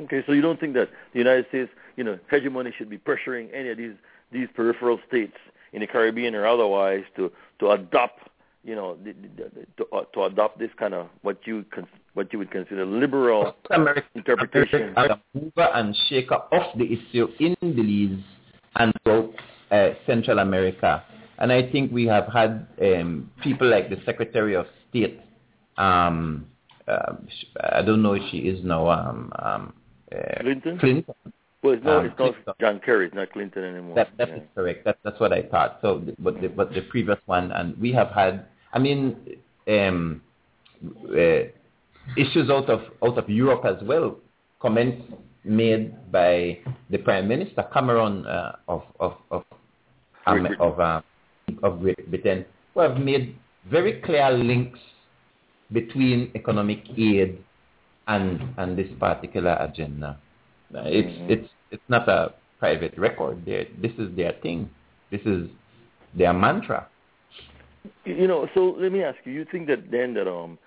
Okay, 0.02 0.24
so 0.26 0.32
you 0.32 0.42
don't 0.42 0.60
think 0.60 0.74
that 0.74 0.90
the 1.14 1.20
United 1.20 1.48
States, 1.50 1.70
you 1.98 2.04
know, 2.04 2.18
hegemony 2.30 2.74
should 2.78 2.90
be 2.90 2.98
pressuring 2.98 3.50
any 3.54 3.70
of 3.70 3.78
these 3.78 3.94
these 4.32 4.48
peripheral 4.56 5.00
states 5.08 5.38
in 5.72 5.82
the 5.82 5.88
Caribbean 5.88 6.34
or 6.34 6.48
otherwise 6.48 7.04
to 7.16 7.32
to 7.60 7.72
adopt, 7.72 8.20
you 8.64 8.76
know, 8.76 8.98
the, 9.04 9.14
the, 9.14 9.44
the, 9.44 9.68
to, 9.78 9.96
uh, 9.96 10.04
to 10.14 10.24
adopt 10.24 10.58
this 10.58 10.72
kind 10.80 10.96
of 10.96 11.08
what 11.22 11.38
you 11.46 11.64
con- 11.74 11.88
what 12.16 12.34
you 12.34 12.40
would 12.40 12.50
consider 12.50 12.86
liberal 12.86 13.56
America, 13.70 14.08
interpretation. 14.16 14.94
America 14.96 15.20
mover 15.34 15.70
and 15.76 15.96
shaker 16.10 16.42
of 16.52 16.78
the 16.78 16.86
issue 16.86 17.28
in 17.40 17.56
Belize 17.62 18.24
and 18.76 18.94
throughout 19.04 19.34
uh, 19.72 19.90
Central 20.08 20.40
America. 20.40 21.04
And 21.38 21.52
I 21.52 21.70
think 21.72 21.92
we 21.92 22.06
have 22.06 22.28
had 22.32 22.68
um, 22.82 23.30
people 23.42 23.68
like 23.70 23.90
the 23.90 23.98
Secretary 24.06 24.56
of 24.56 24.66
State. 24.90 25.20
Um, 25.78 26.48
uh, 26.88 27.14
I 27.72 27.82
don't 27.82 28.02
know 28.02 28.14
if 28.14 28.24
she 28.30 28.38
is 28.38 28.64
now. 28.64 28.90
Um, 28.90 29.32
um, 29.40 29.74
uh, 30.14 30.42
Clinton? 30.42 30.80
Clinton. 30.80 31.16
Well, 31.64 31.74
it's 31.74 31.84
not, 31.86 32.00
um, 32.00 32.06
it's 32.06 32.20
not 32.20 32.34
Clinton. 32.34 32.54
John 32.60 32.82
Kerry, 32.86 33.06
it's 33.08 33.16
not 33.16 33.32
Clinton 33.32 33.64
anymore. 33.64 33.96
That 33.96 34.10
that 34.18 34.30
yeah. 34.30 34.36
is 34.36 34.42
correct. 34.56 34.86
That 34.86 34.98
that's 35.04 35.20
what 35.20 35.32
I 35.32 35.44
thought. 35.44 35.80
So, 35.82 36.04
but 36.20 36.42
the, 36.42 36.48
but 36.50 36.74
the 36.74 36.82
previous 36.82 37.20
one, 37.26 37.52
and 37.52 37.78
we 37.78 37.92
have 37.94 38.10
had. 38.10 38.46
I 38.74 38.80
mean, 38.80 39.16
um, 39.68 40.22
uh, 41.10 41.44
issues 42.18 42.50
out 42.50 42.70
of 42.70 42.82
out 43.04 43.18
of 43.18 43.30
Europe 43.30 43.66
as 43.66 43.82
well. 43.84 44.18
Comments 44.62 45.02
made 45.44 46.12
by 46.12 46.60
the 46.90 46.98
Prime 46.98 47.28
Minister 47.28 47.64
Cameron 47.74 48.26
uh, 48.26 48.56
of 48.68 48.84
of 49.00 49.14
of 49.32 49.44
um, 50.26 50.48
of 50.60 50.80
uh, 50.80 51.02
of 51.62 51.80
Great 51.82 52.10
Britain 52.10 52.46
who 52.74 52.80
have 52.82 52.98
made 52.98 53.36
very 53.70 54.02
clear 54.02 54.32
links 54.32 54.80
between 55.72 56.32
economic 56.36 56.84
aid 56.98 57.38
and 58.08 58.42
and 58.58 58.78
this 58.78 58.88
particular 59.00 59.58
agenda. 59.60 60.18
It's 60.74 61.18
Mhm. 61.20 61.30
it's 61.30 61.50
it's 61.72 61.90
not 61.90 62.08
a 62.08 62.34
private 62.60 62.98
record. 62.98 63.46
They're, 63.46 63.66
this 63.82 63.94
is 63.98 64.16
their 64.16 64.34
thing. 64.34 64.70
This 65.12 65.22
is 65.26 65.50
their 66.14 66.34
mantra. 66.34 66.88
You 68.06 68.28
know, 68.28 68.48
so 68.54 68.76
let 68.80 68.92
me 68.92 69.04
ask 69.04 69.18
you: 69.26 69.34
You 69.34 69.46
think 69.46 69.68
that 69.68 69.92
then 69.92 70.14
that 70.16 70.28
um, 70.28 70.58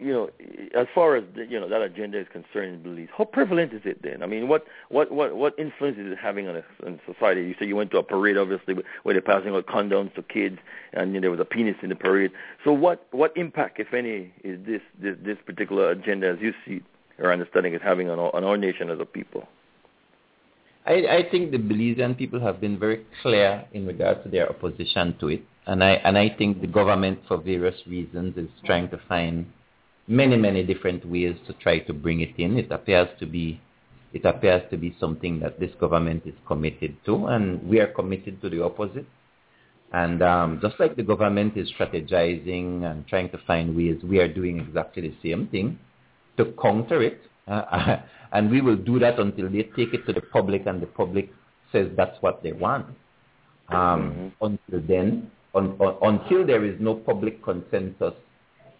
you 0.00 0.12
know, 0.12 0.30
as 0.74 0.86
far 0.94 1.16
as 1.16 1.24
you 1.34 1.58
know 1.58 1.68
that 1.68 1.82
agenda 1.82 2.18
is 2.18 2.26
concerned 2.32 2.82
Belize, 2.82 3.08
how 3.16 3.24
prevalent 3.24 3.72
is 3.72 3.82
it 3.84 4.02
then? 4.02 4.22
I 4.22 4.26
mean, 4.26 4.48
what 4.48 4.64
what 4.90 5.10
what 5.10 5.36
what 5.36 5.58
influence 5.58 5.98
is 5.98 6.12
it 6.12 6.18
having 6.18 6.48
on, 6.48 6.56
a, 6.56 6.64
on 6.86 7.00
society? 7.06 7.42
You 7.42 7.54
say 7.58 7.66
you 7.66 7.76
went 7.76 7.90
to 7.92 7.98
a 7.98 8.02
parade, 8.02 8.36
obviously, 8.36 8.74
where 9.02 9.14
they're 9.14 9.22
passing 9.22 9.54
out 9.54 9.66
condoms 9.66 10.14
to 10.14 10.22
kids, 10.22 10.58
and 10.92 11.14
you 11.14 11.20
know, 11.20 11.22
there 11.22 11.30
was 11.30 11.40
a 11.40 11.44
penis 11.44 11.76
in 11.82 11.88
the 11.88 11.96
parade. 11.96 12.30
So, 12.64 12.72
what 12.72 13.06
what 13.10 13.36
impact, 13.36 13.80
if 13.80 13.92
any, 13.92 14.32
is 14.44 14.64
this 14.64 14.82
this, 15.00 15.16
this 15.22 15.38
particular 15.44 15.90
agenda, 15.90 16.28
as 16.28 16.38
you 16.40 16.52
see 16.64 16.82
or 17.18 17.32
understanding, 17.32 17.74
is 17.74 17.80
having 17.82 18.08
on 18.08 18.18
our, 18.18 18.34
on 18.34 18.44
our 18.44 18.56
nation 18.56 18.90
as 18.90 19.00
a 19.00 19.04
people? 19.04 19.48
I, 20.86 20.92
I 20.92 21.28
think 21.30 21.50
the 21.50 21.58
Belizean 21.58 22.16
people 22.16 22.40
have 22.40 22.60
been 22.60 22.78
very 22.78 23.04
clear 23.20 23.64
in 23.72 23.86
regards 23.86 24.22
to 24.22 24.30
their 24.30 24.48
opposition 24.48 25.16
to 25.18 25.28
it, 25.28 25.42
and 25.66 25.82
I 25.82 25.94
and 26.04 26.16
I 26.16 26.34
think 26.38 26.60
the 26.60 26.68
government, 26.68 27.18
for 27.26 27.36
various 27.36 27.76
reasons, 27.86 28.36
is 28.36 28.48
trying 28.64 28.88
to 28.90 29.00
find 29.08 29.46
many 30.08 30.36
many 30.36 30.64
different 30.64 31.04
ways 31.06 31.36
to 31.46 31.52
try 31.54 31.78
to 31.80 31.92
bring 31.92 32.20
it 32.20 32.34
in. 32.38 32.58
It 32.58 32.72
appears 32.72 33.08
to 33.20 33.26
be 33.26 33.60
it 34.12 34.24
appears 34.24 34.62
to 34.70 34.76
be 34.76 34.96
something 34.98 35.38
that 35.40 35.60
this 35.60 35.70
government 35.78 36.22
is 36.24 36.34
committed 36.46 36.96
to, 37.04 37.26
and 37.26 37.62
we 37.68 37.78
are 37.78 37.88
committed 37.88 38.40
to 38.40 38.48
the 38.48 38.64
opposite. 38.64 39.06
And 39.92 40.22
um, 40.22 40.60
just 40.62 40.80
like 40.80 40.96
the 40.96 41.02
government 41.02 41.56
is 41.56 41.70
strategizing 41.78 42.90
and 42.90 43.06
trying 43.06 43.30
to 43.30 43.38
find 43.46 43.76
ways, 43.76 43.98
we 44.02 44.18
are 44.18 44.28
doing 44.28 44.60
exactly 44.60 45.08
the 45.08 45.14
same 45.22 45.46
thing 45.48 45.78
to 46.38 46.54
counter 46.60 47.02
it. 47.02 47.20
Uh, 47.46 47.98
and 48.32 48.50
we 48.50 48.60
will 48.60 48.76
do 48.76 48.98
that 48.98 49.18
until 49.18 49.50
they 49.50 49.62
take 49.62 49.94
it 49.94 50.06
to 50.06 50.12
the 50.12 50.20
public 50.20 50.66
and 50.66 50.82
the 50.82 50.86
public 50.86 51.30
says 51.72 51.88
that's 51.96 52.20
what 52.22 52.42
they 52.42 52.52
want. 52.52 52.86
Um, 53.68 54.32
Until 54.40 54.80
then, 54.80 55.30
un, 55.54 55.76
un, 55.78 55.96
until 56.00 56.46
there 56.46 56.64
is 56.64 56.80
no 56.80 56.94
public 56.94 57.44
consensus, 57.44 58.14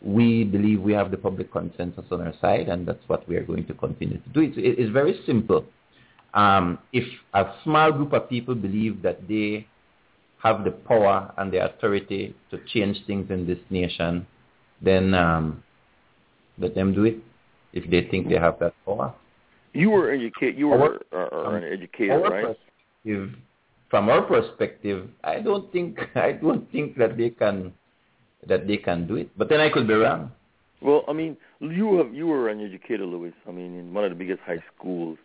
we 0.00 0.44
believe 0.44 0.80
we 0.80 0.92
have 0.92 1.10
the 1.10 1.16
public 1.16 1.52
consensus 1.52 2.04
on 2.10 2.20
our 2.20 2.34
side, 2.40 2.68
and 2.68 2.86
that's 2.86 3.02
what 3.08 3.28
we 3.28 3.36
are 3.36 3.42
going 3.42 3.66
to 3.66 3.74
continue 3.74 4.18
to 4.18 4.28
do. 4.30 4.40
It's, 4.40 4.56
it's 4.56 4.90
very 4.92 5.20
simple. 5.26 5.64
Um, 6.34 6.78
if 6.92 7.04
a 7.34 7.52
small 7.64 7.90
group 7.92 8.12
of 8.12 8.28
people 8.28 8.54
believe 8.54 9.02
that 9.02 9.26
they 9.26 9.66
have 10.42 10.64
the 10.64 10.70
power 10.70 11.32
and 11.38 11.52
the 11.52 11.64
authority 11.64 12.34
to 12.50 12.58
change 12.72 12.96
things 13.06 13.30
in 13.30 13.46
this 13.46 13.58
nation, 13.70 14.26
then 14.80 15.14
um, 15.14 15.64
let 16.58 16.74
them 16.74 16.94
do 16.94 17.04
it 17.04 17.16
if 17.72 17.90
they 17.90 18.08
think 18.08 18.28
they 18.28 18.36
have 18.36 18.58
that 18.60 18.74
power. 18.84 19.12
You 19.72 19.90
were 19.90 20.12
educated. 20.12 20.56
You 20.58 20.68
were 20.68 21.00
Our- 21.12 21.32
uh, 21.32 21.48
uh, 21.48 21.50
an 21.56 21.64
educator, 21.64 22.20
right? 22.20 22.56
from 23.90 24.08
our 24.10 24.22
perspective, 24.22 25.08
I 25.24 25.40
don't 25.40 25.72
think 25.72 25.98
I 26.14 26.32
don't 26.32 26.70
think 26.70 26.96
that 26.98 27.16
they 27.16 27.30
can 27.30 27.72
that 28.46 28.66
they 28.66 28.76
can 28.76 29.06
do 29.06 29.16
it. 29.16 29.30
But 29.36 29.48
then 29.48 29.60
I 29.60 29.68
could 29.70 29.86
be 29.86 29.94
wrong. 29.94 30.32
Well, 30.80 31.04
I 31.08 31.12
mean, 31.12 31.36
you 31.60 31.98
have 31.98 32.14
you 32.14 32.26
were 32.26 32.48
an 32.48 32.64
educator, 32.64 33.04
Louis. 33.04 33.32
I 33.48 33.50
mean, 33.50 33.76
in 33.78 33.92
one 33.92 34.04
of 34.04 34.10
the 34.10 34.16
biggest 34.16 34.40
high 34.46 34.62
schools 34.76 35.18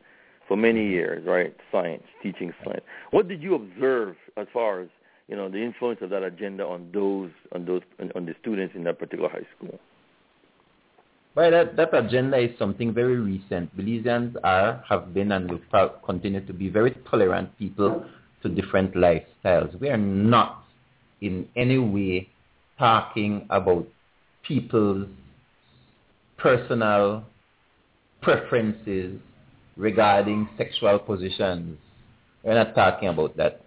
for 0.47 0.57
many 0.57 0.81
mm-hmm. 0.81 0.91
years, 0.91 1.27
right? 1.27 1.55
Science, 1.71 2.03
teaching 2.21 2.53
science. 2.63 2.83
What 3.11 3.27
did 3.27 3.41
you 3.41 3.55
observe 3.55 4.15
as 4.35 4.47
far 4.51 4.81
as 4.81 4.89
you 5.27 5.35
know 5.35 5.49
the 5.49 5.63
influence 5.63 5.99
of 6.01 6.09
that 6.09 6.23
agenda 6.23 6.65
on 6.65 6.89
those 6.93 7.29
on 7.53 7.65
those 7.65 7.81
on, 7.99 8.11
on 8.15 8.25
the 8.25 8.33
students 8.41 8.73
in 8.75 8.83
that 8.85 8.97
particular 8.97 9.29
high 9.29 9.47
school? 9.57 9.79
Well, 11.35 11.49
that, 11.49 11.75
that 11.77 11.93
agenda 11.95 12.37
is 12.37 12.51
something 12.59 12.93
very 12.93 13.19
recent. 13.19 13.75
Belizeans 13.75 14.35
are, 14.43 14.83
have 14.87 15.15
been, 15.15 15.31
and 15.31 15.49
will 15.49 15.89
continue 16.05 16.45
to 16.45 16.53
be 16.53 16.69
very 16.69 16.95
tolerant 17.09 17.57
people 17.57 18.05
to 18.43 18.49
different 18.49 18.93
lifestyles. 18.93 19.79
We 19.79 19.89
are 19.89 19.97
not 19.97 20.63
in 21.21 21.47
any 21.55 21.79
way 21.79 22.29
talking 22.83 23.47
about 23.49 23.87
people's 24.45 25.07
personal 26.37 27.23
preferences 28.21 29.17
regarding 29.77 30.49
sexual 30.57 30.99
positions. 30.99 31.77
We're 32.43 32.55
not 32.55 32.75
talking 32.75 33.07
about 33.07 33.37
that. 33.37 33.61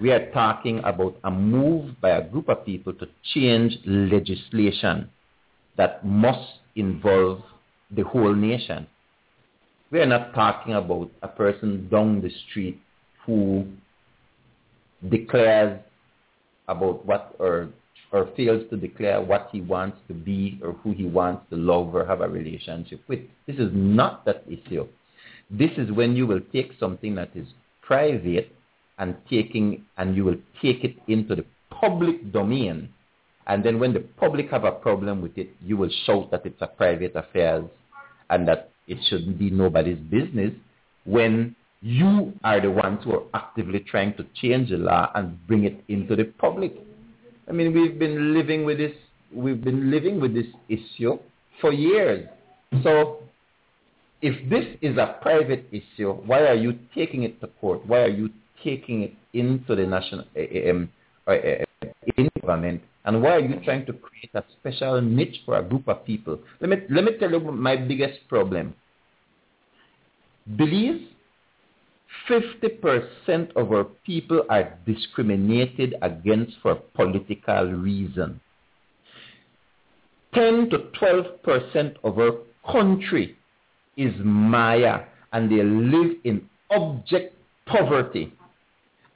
We 0.00 0.10
are 0.10 0.32
talking 0.32 0.80
about 0.80 1.14
a 1.22 1.30
move 1.30 1.94
by 2.00 2.10
a 2.10 2.28
group 2.28 2.48
of 2.48 2.66
people 2.66 2.92
to 2.94 3.06
change 3.34 3.78
legislation 3.86 5.08
that 5.76 6.04
must 6.04 6.58
involve 6.74 7.40
the 7.92 8.02
whole 8.02 8.34
nation. 8.34 8.88
We 9.92 10.00
are 10.00 10.06
not 10.06 10.34
talking 10.34 10.74
about 10.74 11.08
a 11.22 11.28
person 11.28 11.88
down 11.88 12.20
the 12.20 12.32
street 12.48 12.80
who 13.26 13.64
declares 15.08 15.78
about 16.66 17.06
what 17.06 17.36
or 17.38 17.68
or 18.12 18.28
fails 18.36 18.62
to 18.70 18.76
declare 18.76 19.20
what 19.20 19.48
he 19.52 19.60
wants 19.60 19.98
to 20.08 20.14
be 20.14 20.60
or 20.62 20.72
who 20.72 20.92
he 20.92 21.04
wants 21.04 21.44
to 21.50 21.56
love 21.56 21.94
or 21.94 22.06
have 22.06 22.20
a 22.20 22.28
relationship 22.28 23.00
with. 23.08 23.20
This 23.46 23.56
is 23.56 23.70
not 23.72 24.24
that 24.24 24.44
issue. 24.48 24.86
This 25.50 25.70
is 25.76 25.90
when 25.92 26.16
you 26.16 26.26
will 26.26 26.40
take 26.52 26.72
something 26.78 27.14
that 27.16 27.30
is 27.34 27.46
private 27.82 28.50
and 28.98 29.16
taking 29.28 29.84
and 29.98 30.16
you 30.16 30.24
will 30.24 30.38
take 30.62 30.84
it 30.84 30.96
into 31.08 31.34
the 31.34 31.44
public 31.70 32.32
domain 32.32 32.88
and 33.46 33.64
then 33.64 33.78
when 33.78 33.92
the 33.92 34.00
public 34.00 34.50
have 34.50 34.64
a 34.64 34.72
problem 34.72 35.20
with 35.20 35.36
it, 35.36 35.50
you 35.62 35.76
will 35.76 35.90
shout 36.06 36.30
that 36.30 36.46
it's 36.46 36.60
a 36.62 36.66
private 36.66 37.14
affairs 37.14 37.64
and 38.30 38.48
that 38.48 38.70
it 38.86 38.98
shouldn't 39.08 39.38
be 39.38 39.50
nobody's 39.50 39.98
business 39.98 40.52
when 41.04 41.54
you 41.82 42.32
are 42.42 42.60
the 42.60 42.70
ones 42.70 43.00
who 43.04 43.12
are 43.12 43.24
actively 43.34 43.80
trying 43.80 44.14
to 44.14 44.24
change 44.40 44.70
the 44.70 44.78
law 44.78 45.10
and 45.14 45.46
bring 45.46 45.64
it 45.64 45.84
into 45.88 46.16
the 46.16 46.24
public. 46.24 46.74
I 47.48 47.52
mean, 47.52 47.74
we've 47.74 47.98
been 47.98 48.34
living 48.34 48.64
with 48.64 48.78
this, 48.78 48.92
we've 49.32 49.62
been 49.62 49.90
living 49.90 50.20
with 50.20 50.34
this 50.34 50.46
issue 50.68 51.18
for 51.60 51.72
years. 51.72 52.26
So 52.82 53.18
if 54.22 54.48
this 54.48 54.64
is 54.80 54.96
a 54.96 55.18
private 55.20 55.66
issue, 55.70 56.12
why 56.12 56.46
are 56.46 56.54
you 56.54 56.78
taking 56.94 57.24
it 57.24 57.40
to 57.40 57.48
court? 57.60 57.86
Why 57.86 58.00
are 58.00 58.08
you 58.08 58.30
taking 58.62 59.02
it 59.02 59.12
into 59.32 59.76
the 59.76 59.86
national, 59.86 60.24
um, 60.70 60.88
uh, 61.28 61.34
in 62.16 62.30
government? 62.40 62.82
And 63.04 63.22
why 63.22 63.32
are 63.32 63.40
you 63.40 63.60
trying 63.64 63.84
to 63.86 63.92
create 63.92 64.30
a 64.34 64.42
special 64.58 65.02
niche 65.02 65.42
for 65.44 65.58
a 65.58 65.62
group 65.62 65.88
of 65.88 66.06
people? 66.06 66.38
Let 66.60 66.70
me, 66.70 66.76
let 66.88 67.04
me 67.04 67.12
tell 67.20 67.30
you 67.30 67.40
my 67.40 67.76
biggest 67.76 68.26
problem. 68.28 68.74
Belize, 70.56 71.02
50% 72.28 73.52
of 73.56 73.72
our 73.72 73.84
people 74.06 74.44
are 74.48 74.78
discriminated 74.86 75.94
against 76.02 76.52
for 76.62 76.76
political 76.94 77.66
reason. 77.72 78.40
10 80.34 80.70
to 80.70 80.78
12% 81.00 81.96
of 82.02 82.18
our 82.18 82.32
country 82.70 83.36
is 83.96 84.12
Maya 84.24 85.02
and 85.32 85.50
they 85.50 85.62
live 85.62 86.16
in 86.24 86.48
abject 86.70 87.34
poverty. 87.66 88.32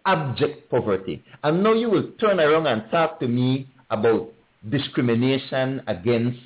Abject 0.07 0.71
poverty. 0.71 1.23
And 1.43 1.63
now 1.63 1.73
you 1.73 1.91
will 1.91 2.11
turn 2.21 2.41
around 2.41 2.67
and 2.67 2.91
talk 2.91 3.21
to 3.21 3.29
me 3.29 3.69
about 3.91 4.29
discrimination 4.69 5.83
against 5.87 6.39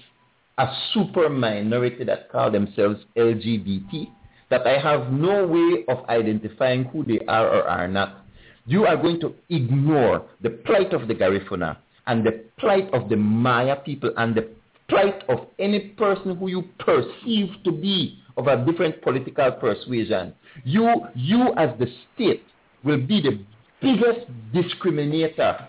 a 0.58 0.66
super 0.92 1.28
minority 1.28 2.04
that 2.04 2.30
call 2.30 2.50
themselves 2.50 3.00
LGBT, 3.16 4.08
that 4.52 4.66
I 4.66 4.78
have 4.78 5.10
no 5.10 5.46
way 5.46 5.84
of 5.88 6.06
identifying 6.10 6.84
who 6.84 7.04
they 7.04 7.20
are 7.26 7.48
or 7.48 7.66
are 7.66 7.88
not. 7.88 8.26
You 8.66 8.84
are 8.84 8.96
going 8.96 9.18
to 9.20 9.34
ignore 9.48 10.26
the 10.42 10.50
plight 10.50 10.92
of 10.92 11.08
the 11.08 11.14
Garifuna 11.14 11.78
and 12.06 12.24
the 12.24 12.44
plight 12.58 12.92
of 12.92 13.08
the 13.08 13.16
Maya 13.16 13.76
people 13.76 14.12
and 14.18 14.34
the 14.34 14.48
plight 14.88 15.24
of 15.30 15.46
any 15.58 15.80
person 15.96 16.36
who 16.36 16.48
you 16.48 16.64
perceive 16.78 17.48
to 17.64 17.72
be 17.72 18.18
of 18.36 18.46
a 18.46 18.62
different 18.64 19.00
political 19.00 19.52
persuasion. 19.52 20.34
You, 20.64 21.06
you 21.14 21.54
as 21.56 21.70
the 21.78 21.86
state 22.14 22.42
will 22.84 23.00
be 23.00 23.22
the 23.22 23.42
biggest 23.80 24.26
discriminator 24.52 25.66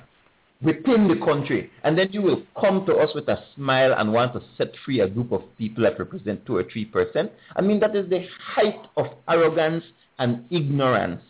within 0.63 1.07
the 1.07 1.23
country. 1.25 1.69
And 1.83 1.97
then 1.97 2.09
you 2.11 2.21
will 2.21 2.43
come 2.59 2.85
to 2.85 2.95
us 2.95 3.09
with 3.13 3.27
a 3.27 3.43
smile 3.55 3.93
and 3.97 4.13
want 4.13 4.33
to 4.33 4.41
set 4.57 4.73
free 4.85 5.01
a 5.01 5.07
group 5.07 5.31
of 5.31 5.41
people 5.57 5.83
that 5.83 5.99
represent 5.99 6.45
2 6.45 6.57
or 6.57 6.63
3%. 6.63 7.29
I 7.55 7.61
mean, 7.61 7.79
that 7.79 7.95
is 7.95 8.09
the 8.09 8.25
height 8.39 8.79
of 8.97 9.07
arrogance 9.27 9.83
and 10.19 10.45
ignorance 10.51 11.21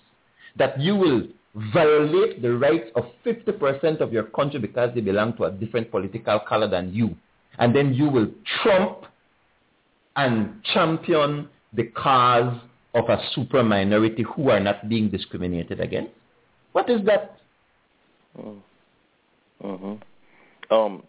that 0.58 0.80
you 0.80 0.96
will 0.96 1.24
violate 1.74 2.42
the 2.42 2.54
rights 2.56 2.90
of 2.96 3.06
50% 3.26 4.02
of 4.02 4.12
your 4.12 4.24
country 4.24 4.60
because 4.60 4.94
they 4.96 5.02
belong 5.02 5.36
to 5.38 5.46
a 5.46 5.52
different 5.52 5.92
political 5.92 6.40
color 6.40 6.68
than 6.68 6.94
you. 6.94 7.16
And 7.60 7.76
then 7.76 7.94
you 7.94 8.10
will 8.10 8.30
trump 8.62 9.06
and 10.16 10.64
champion 10.74 11.50
the 11.74 11.86
cause 11.86 12.60
of 12.94 13.10
a 13.10 13.20
super 13.34 13.64
minority 13.64 14.24
who 14.36 14.50
are 14.50 14.60
not 14.60 14.88
being 14.88 15.10
discriminated 15.10 15.80
against. 15.80 16.12
What 16.72 16.90
is 16.90 17.04
that? 17.06 17.38
Mm. 18.38 18.60
Mm-hmm. 19.64 20.74
Um, 20.74 21.04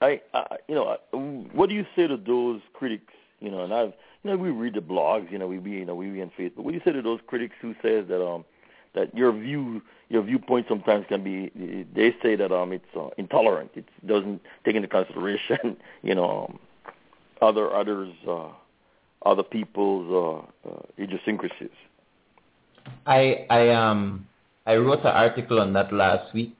I, 0.00 0.20
I, 0.32 0.56
you 0.68 0.74
know, 0.74 0.96
what 1.52 1.68
do 1.68 1.74
you 1.74 1.84
say 1.94 2.06
to 2.06 2.16
those 2.16 2.60
critics? 2.72 3.12
You 3.40 3.50
know, 3.50 3.64
and 3.64 3.72
I've, 3.72 3.92
you 4.22 4.30
know, 4.30 4.36
we 4.36 4.50
read 4.50 4.74
the 4.74 4.80
blogs. 4.80 5.30
You 5.30 5.38
know, 5.38 5.46
we, 5.46 5.58
we 5.58 5.72
you 5.72 5.84
know, 5.84 5.94
we 5.94 6.08
read 6.08 6.22
on 6.22 6.32
Facebook. 6.38 6.58
What 6.58 6.72
do 6.72 6.74
you 6.74 6.82
say 6.84 6.92
to 6.92 7.02
those 7.02 7.20
critics 7.26 7.54
who 7.60 7.74
says 7.82 8.06
that 8.08 8.24
um 8.24 8.44
that 8.94 9.16
your 9.16 9.32
view, 9.32 9.82
your 10.08 10.22
viewpoint 10.22 10.66
sometimes 10.68 11.06
can 11.08 11.22
be? 11.22 11.50
They 11.94 12.14
say 12.22 12.36
that 12.36 12.52
um 12.52 12.72
it's 12.72 12.84
uh, 12.96 13.08
intolerant. 13.18 13.70
It 13.74 13.86
doesn't 14.06 14.40
take 14.64 14.74
into 14.74 14.88
consideration, 14.88 15.76
you 16.02 16.14
know, 16.14 16.48
um, 16.48 16.58
other 17.40 17.74
others, 17.74 18.12
uh, 18.28 18.48
other 19.24 19.42
people's 19.42 20.44
uh, 20.66 20.70
uh, 20.70 20.82
idiosyncrasies. 20.98 21.68
I 23.06 23.46
I 23.50 23.70
um 23.70 24.26
I 24.66 24.76
wrote 24.76 25.00
an 25.00 25.08
article 25.08 25.60
on 25.60 25.72
that 25.74 25.92
last 25.92 26.32
week. 26.34 26.54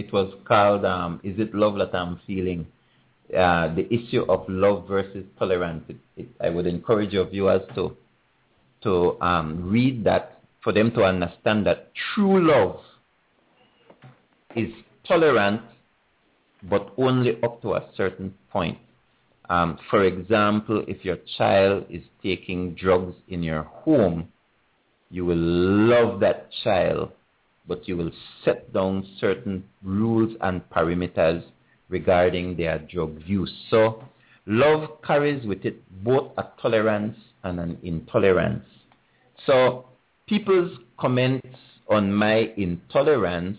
It 0.00 0.12
was 0.12 0.32
called 0.44 0.84
um, 0.84 1.20
"Is 1.22 1.38
it 1.38 1.54
love 1.54 1.76
that 1.76 1.94
I'm 1.94 2.20
feeling?" 2.26 2.66
Uh, 3.30 3.72
the 3.74 3.86
issue 3.94 4.22
of 4.28 4.44
love 4.48 4.88
versus 4.88 5.24
tolerance. 5.38 5.84
It, 5.88 5.96
it, 6.16 6.28
I 6.40 6.48
would 6.50 6.66
encourage 6.66 7.12
your 7.12 7.26
viewers 7.26 7.62
to 7.76 7.96
to 8.82 9.20
um, 9.20 9.70
read 9.70 10.04
that 10.04 10.40
for 10.62 10.72
them 10.72 10.90
to 10.92 11.04
understand 11.04 11.66
that 11.66 11.92
true 12.14 12.36
love 12.46 12.80
is 14.56 14.70
tolerant, 15.06 15.60
but 16.68 16.92
only 16.96 17.38
up 17.42 17.62
to 17.62 17.74
a 17.74 17.88
certain 17.96 18.34
point. 18.50 18.78
Um, 19.48 19.78
for 19.90 20.04
example, 20.04 20.84
if 20.86 21.04
your 21.04 21.18
child 21.36 21.84
is 21.90 22.02
taking 22.22 22.74
drugs 22.74 23.16
in 23.28 23.42
your 23.42 23.62
home, 23.62 24.28
you 25.10 25.24
will 25.24 25.36
love 25.36 26.20
that 26.20 26.48
child, 26.62 27.10
but 27.70 27.86
you 27.86 27.96
will 27.96 28.10
set 28.44 28.72
down 28.72 29.06
certain 29.20 29.62
rules 29.84 30.36
and 30.40 30.60
parameters 30.70 31.40
regarding 31.88 32.56
their 32.56 32.80
drug 32.80 33.16
use. 33.24 33.52
So 33.70 34.02
love 34.44 35.00
carries 35.06 35.46
with 35.46 35.64
it 35.64 35.80
both 36.02 36.32
a 36.36 36.46
tolerance 36.60 37.16
and 37.44 37.60
an 37.60 37.78
intolerance. 37.84 38.64
So 39.46 39.86
people's 40.26 40.78
comments 40.98 41.46
on 41.88 42.12
my 42.12 42.50
intolerance 42.56 43.58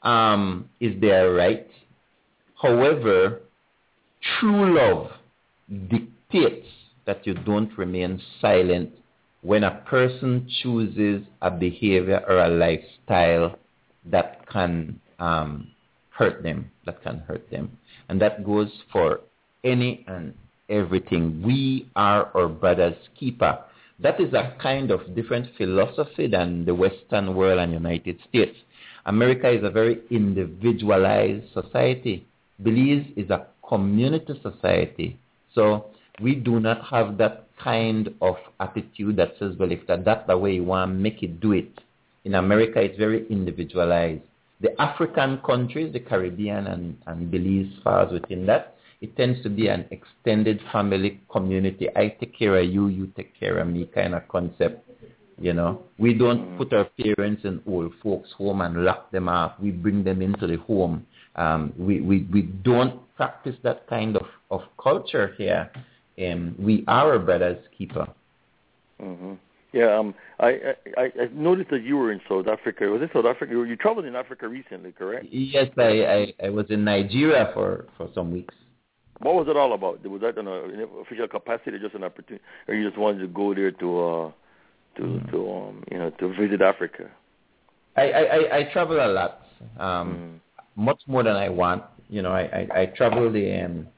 um, 0.00 0.70
is 0.80 0.98
their 0.98 1.34
right. 1.34 1.68
However, 2.54 3.42
true 4.40 4.74
love 4.74 5.10
dictates 5.90 6.66
that 7.04 7.26
you 7.26 7.34
don't 7.34 7.76
remain 7.76 8.22
silent 8.40 8.90
when 9.42 9.64
a 9.64 9.82
person 9.86 10.48
chooses 10.62 11.24
a 11.42 11.50
behavior 11.50 12.22
or 12.28 12.38
a 12.38 12.48
lifestyle 12.48 13.58
that 14.06 14.48
can 14.48 15.00
um, 15.18 15.68
hurt 16.10 16.42
them, 16.42 16.70
that 16.86 17.02
can 17.02 17.18
hurt 17.20 17.48
them. 17.50 17.70
And 18.08 18.20
that 18.20 18.44
goes 18.44 18.70
for 18.92 19.20
any 19.64 20.04
and 20.08 20.34
everything. 20.68 21.42
We 21.44 21.88
are 21.94 22.30
our 22.34 22.48
brother's 22.48 22.96
keeper. 23.18 23.58
That 24.00 24.20
is 24.20 24.32
a 24.32 24.56
kind 24.60 24.90
of 24.90 25.14
different 25.14 25.48
philosophy 25.56 26.26
than 26.28 26.64
the 26.64 26.74
Western 26.74 27.34
world 27.34 27.58
and 27.58 27.72
United 27.72 28.18
States. 28.28 28.56
America 29.06 29.50
is 29.50 29.64
a 29.64 29.70
very 29.70 30.00
individualized 30.10 31.44
society. 31.52 32.26
Belize 32.62 33.06
is 33.16 33.30
a 33.30 33.46
community 33.66 34.40
society. 34.42 35.18
So 35.54 35.86
we 36.20 36.34
do 36.34 36.60
not 36.60 36.84
have 36.86 37.18
that 37.18 37.47
kind 37.62 38.14
of 38.20 38.36
attitude 38.60 39.16
that 39.16 39.32
says, 39.38 39.54
well, 39.58 39.72
if 39.72 39.86
that, 39.86 40.04
that's 40.04 40.26
the 40.26 40.36
way 40.36 40.54
you 40.54 40.64
want, 40.64 40.96
make 40.96 41.22
it, 41.22 41.40
do 41.40 41.52
it. 41.52 41.70
In 42.24 42.34
America, 42.34 42.80
it's 42.80 42.98
very 42.98 43.26
individualized. 43.28 44.22
The 44.60 44.80
African 44.80 45.38
countries, 45.46 45.92
the 45.92 46.00
Caribbean 46.00 46.66
and, 46.66 46.96
and 47.06 47.30
Belize 47.30 47.72
falls 47.84 48.12
within 48.12 48.44
that. 48.46 48.76
It 49.00 49.16
tends 49.16 49.40
to 49.44 49.48
be 49.48 49.68
an 49.68 49.86
extended 49.90 50.60
family 50.72 51.20
community. 51.30 51.88
I 51.94 52.16
take 52.20 52.36
care 52.36 52.58
of 52.58 52.68
you, 52.68 52.88
you 52.88 53.06
take 53.16 53.38
care 53.38 53.58
of 53.58 53.68
me 53.68 53.88
kind 53.94 54.14
of 54.14 54.26
concept. 54.28 54.84
You 55.40 55.52
know, 55.52 55.82
we 55.98 56.14
don't 56.14 56.58
put 56.58 56.72
our 56.72 56.88
parents 57.00 57.42
in 57.44 57.62
old 57.64 57.92
folks' 58.02 58.32
home 58.36 58.60
and 58.60 58.84
lock 58.84 59.12
them 59.12 59.28
up. 59.28 59.62
We 59.62 59.70
bring 59.70 60.02
them 60.02 60.20
into 60.20 60.48
the 60.48 60.56
home. 60.56 61.06
Um, 61.36 61.72
we, 61.78 62.00
we, 62.00 62.26
we 62.32 62.42
don't 62.42 63.00
practice 63.16 63.54
that 63.62 63.86
kind 63.86 64.16
of, 64.16 64.26
of 64.50 64.62
culture 64.82 65.34
here. 65.38 65.70
Um, 66.20 66.54
we 66.58 66.84
are 66.88 67.14
a 67.14 67.18
brother's 67.18 67.64
keeper. 67.76 68.06
Mm-hmm. 69.00 69.34
Yeah, 69.72 69.98
um, 69.98 70.14
I, 70.40 70.74
I 70.96 71.02
I 71.02 71.28
noticed 71.32 71.70
that 71.70 71.82
you 71.82 71.98
were 71.98 72.10
in 72.10 72.20
South 72.28 72.46
Africa. 72.48 72.86
Was 72.86 73.02
it 73.02 73.10
South 73.12 73.26
Africa? 73.26 73.52
You 73.52 73.76
traveled 73.76 74.06
in 74.06 74.16
Africa 74.16 74.48
recently, 74.48 74.92
correct? 74.92 75.26
Yes, 75.30 75.68
I, 75.76 76.32
I, 76.40 76.46
I 76.46 76.48
was 76.48 76.66
in 76.70 76.84
Nigeria 76.84 77.50
for, 77.52 77.84
for 77.98 78.08
some 78.14 78.32
weeks. 78.32 78.54
What 79.20 79.34
was 79.34 79.46
it 79.48 79.56
all 79.56 79.74
about? 79.74 80.04
Was 80.06 80.22
that 80.22 80.38
in 80.38 80.48
an 80.48 80.88
official 81.02 81.28
capacity, 81.28 81.72
or 81.72 81.78
just 81.80 81.94
an 81.94 82.04
opportunity, 82.04 82.42
or 82.66 82.74
you 82.74 82.88
just 82.88 82.98
wanted 82.98 83.18
to 83.20 83.26
go 83.28 83.54
there 83.54 83.72
to 83.72 84.00
uh, 84.00 84.32
to 84.96 85.02
mm. 85.02 85.30
to 85.32 85.52
um, 85.52 85.84
you 85.90 85.98
know 85.98 86.10
to 86.10 86.28
visit 86.34 86.62
Africa? 86.62 87.10
I 87.96 88.10
I, 88.10 88.56
I 88.58 88.64
travel 88.72 88.96
a 88.96 89.10
lot, 89.12 89.42
um, 89.78 90.40
mm. 90.56 90.62
much 90.76 91.00
more 91.06 91.22
than 91.24 91.36
I 91.36 91.50
want. 91.50 91.82
You 92.08 92.22
know, 92.22 92.32
I 92.32 92.42
I, 92.42 92.80
I 92.80 92.86
travel 92.86 93.30
the 93.30 93.64
um, 93.64 93.88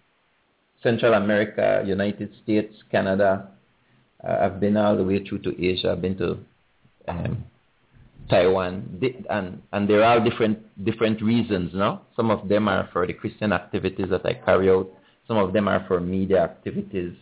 Central 0.83 1.15
America, 1.15 1.83
United 1.87 2.31
States, 2.43 2.75
Canada. 2.91 3.49
Uh, 4.23 4.39
I've 4.43 4.61
been 4.61 4.77
all 4.77 4.97
the 4.97 5.05
way 5.05 5.25
through 5.25 5.41
to 5.41 5.65
Asia. 5.65 5.93
I've 5.93 6.03
been 6.03 6.17
to 6.19 6.39
um, 7.09 7.45
Taiwan, 8.29 9.01
and 9.29 9.63
and 9.73 9.89
there 9.89 10.05
are 10.05 10.21
different 10.21 10.59
different 10.85 11.21
reasons. 11.21 11.73
No, 11.75 12.01
some 12.17 12.31
of 12.31 12.49
them 12.49 12.69
are 12.69 12.89
for 12.93 13.07
the 13.07 13.13
Christian 13.13 13.53
activities 13.53 14.07
that 14.11 14.25
I 14.25 14.35
carry 14.35 14.71
out. 14.71 14.89
Some 15.27 15.37
of 15.37 15.53
them 15.53 15.69
are 15.69 15.85
for 15.87 16.01
media 16.01 16.43
activities, 16.43 17.15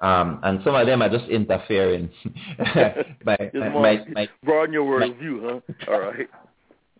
um, 0.00 0.40
and 0.42 0.60
some 0.64 0.74
of 0.74 0.86
them 0.86 1.02
are 1.02 1.08
just 1.08 1.28
interfering. 1.28 2.10
by, 3.24 3.50
my, 3.54 4.04
my, 4.12 4.28
broaden 4.42 4.72
your 4.72 4.84
worldview, 4.84 5.62
huh? 5.86 5.92
All 5.92 6.00
right. 6.00 6.28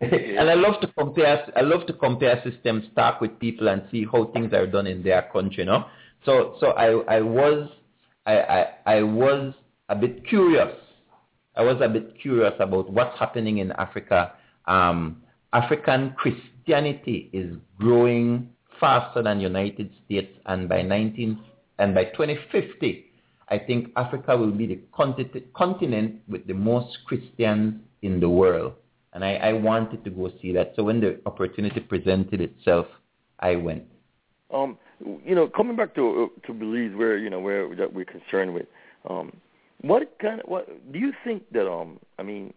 And 0.01 0.49
I 0.49 0.55
love 0.55 0.81
to 0.81 0.87
compare. 0.87 1.47
I 1.55 1.61
love 1.61 1.87
to 1.87 1.93
compare 1.93 2.41
systems, 2.43 2.83
talk 2.95 3.21
with 3.21 3.39
people, 3.39 3.69
and 3.69 3.83
see 3.91 4.05
how 4.11 4.25
things 4.33 4.53
are 4.53 4.67
done 4.67 4.87
in 4.87 5.01
their 5.03 5.23
country. 5.31 5.63
You 5.63 5.65
know? 5.65 5.85
so 6.25 6.55
so 6.59 6.71
I 6.71 7.17
I 7.17 7.21
was 7.21 7.69
I 8.25 8.37
I, 8.39 8.67
I 8.85 9.03
was 9.03 9.53
a 9.87 9.95
bit 9.95 10.27
curious. 10.27 10.75
I 11.55 11.63
was 11.63 11.77
a 11.81 11.87
bit 11.87 12.19
curious 12.21 12.53
about 12.59 12.91
what's 12.91 13.17
happening 13.17 13.59
in 13.59 13.71
Africa. 13.73 14.33
Um, 14.65 15.23
African 15.53 16.13
Christianity 16.17 17.29
is 17.31 17.55
growing 17.79 18.49
faster 18.77 19.23
than 19.23 19.39
United 19.39 19.89
States, 20.05 20.33
and 20.47 20.67
by 20.67 20.81
19 20.81 21.39
and 21.79 21.95
by 21.95 22.05
2050, 22.05 23.05
I 23.47 23.57
think 23.59 23.91
Africa 23.95 24.35
will 24.35 24.51
be 24.51 24.67
the 24.67 24.79
continent, 24.93 25.53
continent 25.53 26.15
with 26.27 26.45
the 26.47 26.53
most 26.53 26.97
Christians 27.05 27.75
in 28.01 28.19
the 28.19 28.27
world 28.29 28.73
and 29.15 29.23
I, 29.23 29.35
I 29.35 29.53
wanted 29.53 30.03
to 30.03 30.09
go 30.11 30.29
see 30.41 30.51
that. 30.51 30.73
So 30.75 30.83
when 30.83 30.99
the 30.99 31.19
opportunity 31.25 31.79
presented 31.79 32.41
itself, 32.41 32.85
I 33.39 33.55
went. 33.55 33.85
Um, 34.53 34.77
you 35.25 35.33
know, 35.33 35.47
coming 35.47 35.75
back 35.75 35.95
to 35.95 36.29
to 36.45 36.53
Belize, 36.53 36.95
where 36.95 37.17
you 37.17 37.29
know 37.29 37.39
where 37.39 37.73
that 37.75 37.91
we're 37.91 38.05
concerned 38.05 38.53
with, 38.53 38.67
um, 39.09 39.35
what 39.81 40.17
kind 40.19 40.41
of 40.41 40.47
what 40.47 40.67
do 40.91 40.99
you 40.99 41.13
think 41.23 41.43
that 41.51 41.69
um, 41.69 41.99
I 42.19 42.23
mean, 42.23 42.53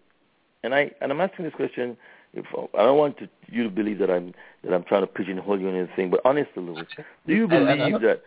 and 0.62 0.74
I 0.74 0.90
and 1.00 1.10
I'm 1.10 1.20
asking 1.20 1.46
this 1.46 1.54
question. 1.54 1.96
If 2.34 2.44
I 2.74 2.82
don't 2.82 2.98
want 2.98 3.16
to, 3.18 3.28
you 3.46 3.62
to 3.64 3.70
believe 3.70 3.98
that 4.00 4.10
I'm 4.10 4.34
that 4.62 4.74
I'm 4.74 4.84
trying 4.84 5.00
to 5.00 5.06
pigeonhole 5.06 5.58
you 5.58 5.68
in 5.68 5.76
anything, 5.76 6.10
but 6.10 6.20
honestly, 6.24 6.62
Louis, 6.62 6.86
do 7.26 7.34
you 7.34 7.48
believe 7.48 8.00
that 8.02 8.22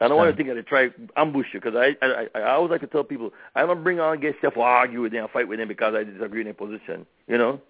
I 0.00 0.06
don't 0.06 0.16
want 0.16 0.30
to 0.30 0.36
think 0.36 0.48
that 0.48 0.58
I 0.58 0.62
try 0.62 0.90
ambush 1.16 1.46
you 1.52 1.60
because 1.60 1.74
I, 1.76 1.96
I 2.04 2.26
I 2.34 2.52
always 2.52 2.70
like 2.70 2.80
to 2.82 2.86
tell 2.86 3.02
people 3.02 3.32
I 3.54 3.66
don't 3.66 3.82
bring 3.82 3.98
on 3.98 4.20
guests 4.20 4.38
to 4.42 4.60
argue 4.60 5.02
with 5.02 5.12
them, 5.12 5.24
or 5.24 5.28
fight 5.28 5.48
with 5.48 5.58
them 5.58 5.68
because 5.68 5.94
I 5.94 6.04
disagree 6.04 6.40
in 6.40 6.46
their 6.46 6.54
position. 6.54 7.04
You 7.26 7.38
know, 7.38 7.60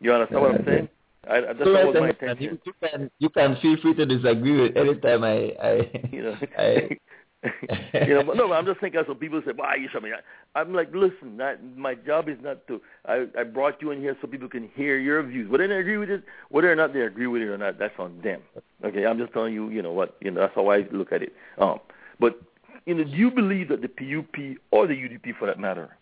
you 0.00 0.12
understand 0.12 0.42
what 0.42 0.54
I'm 0.56 0.64
saying? 0.64 0.88
I, 1.28 1.40
that's 1.40 1.58
so 1.58 1.86
what 1.86 2.00
my 2.00 2.08
intention. 2.10 2.42
You, 2.42 2.58
you 2.64 2.72
can 2.80 3.10
you 3.18 3.28
can 3.28 3.56
feel 3.60 3.76
free 3.80 3.94
to 3.94 4.06
disagree 4.06 4.60
with 4.60 4.76
anytime 4.76 5.24
I 5.24 5.54
I 5.62 5.90
you 6.12 6.22
know. 6.22 6.36
I, 6.58 6.98
you 7.94 8.14
know, 8.14 8.24
but 8.24 8.36
no, 8.36 8.52
I'm 8.52 8.66
just 8.66 8.80
thinking. 8.80 9.00
So 9.06 9.14
people 9.14 9.40
say, 9.46 9.52
"Why 9.54 9.76
you 9.76 9.88
show 9.92 10.00
me?" 10.00 10.10
I'm 10.56 10.74
like, 10.74 10.92
listen, 10.92 11.36
that, 11.36 11.60
my 11.76 11.94
job 11.94 12.28
is 12.28 12.36
not 12.42 12.66
to. 12.66 12.80
I 13.06 13.26
I 13.38 13.44
brought 13.44 13.80
you 13.80 13.92
in 13.92 14.00
here 14.00 14.16
so 14.20 14.26
people 14.26 14.48
can 14.48 14.68
hear 14.74 14.98
your 14.98 15.22
views. 15.22 15.48
Whether 15.48 15.68
they 15.68 15.76
agree 15.76 15.98
with 15.98 16.10
it, 16.10 16.24
whether 16.48 16.70
or 16.70 16.74
not 16.74 16.92
they 16.92 17.02
agree 17.02 17.28
with 17.28 17.42
it 17.42 17.46
or 17.46 17.56
not, 17.56 17.78
that's 17.78 17.94
on 17.98 18.20
them. 18.22 18.42
Okay, 18.84 19.06
I'm 19.06 19.18
just 19.18 19.32
telling 19.32 19.54
you, 19.54 19.68
you 19.70 19.82
know 19.82 19.92
what, 19.92 20.16
you 20.20 20.32
know, 20.32 20.40
that's 20.40 20.54
how 20.56 20.68
I 20.68 20.84
look 20.90 21.12
at 21.12 21.22
it. 21.22 21.32
Um, 21.58 21.78
but 22.18 22.40
you 22.86 22.94
know, 22.94 23.04
do 23.04 23.10
you 23.10 23.30
believe 23.30 23.68
that 23.68 23.82
the 23.82 23.88
PUP 23.88 24.58
or 24.72 24.88
the 24.88 24.94
UDP, 24.94 25.38
for 25.38 25.46
that 25.46 25.60
matter, 25.60 25.96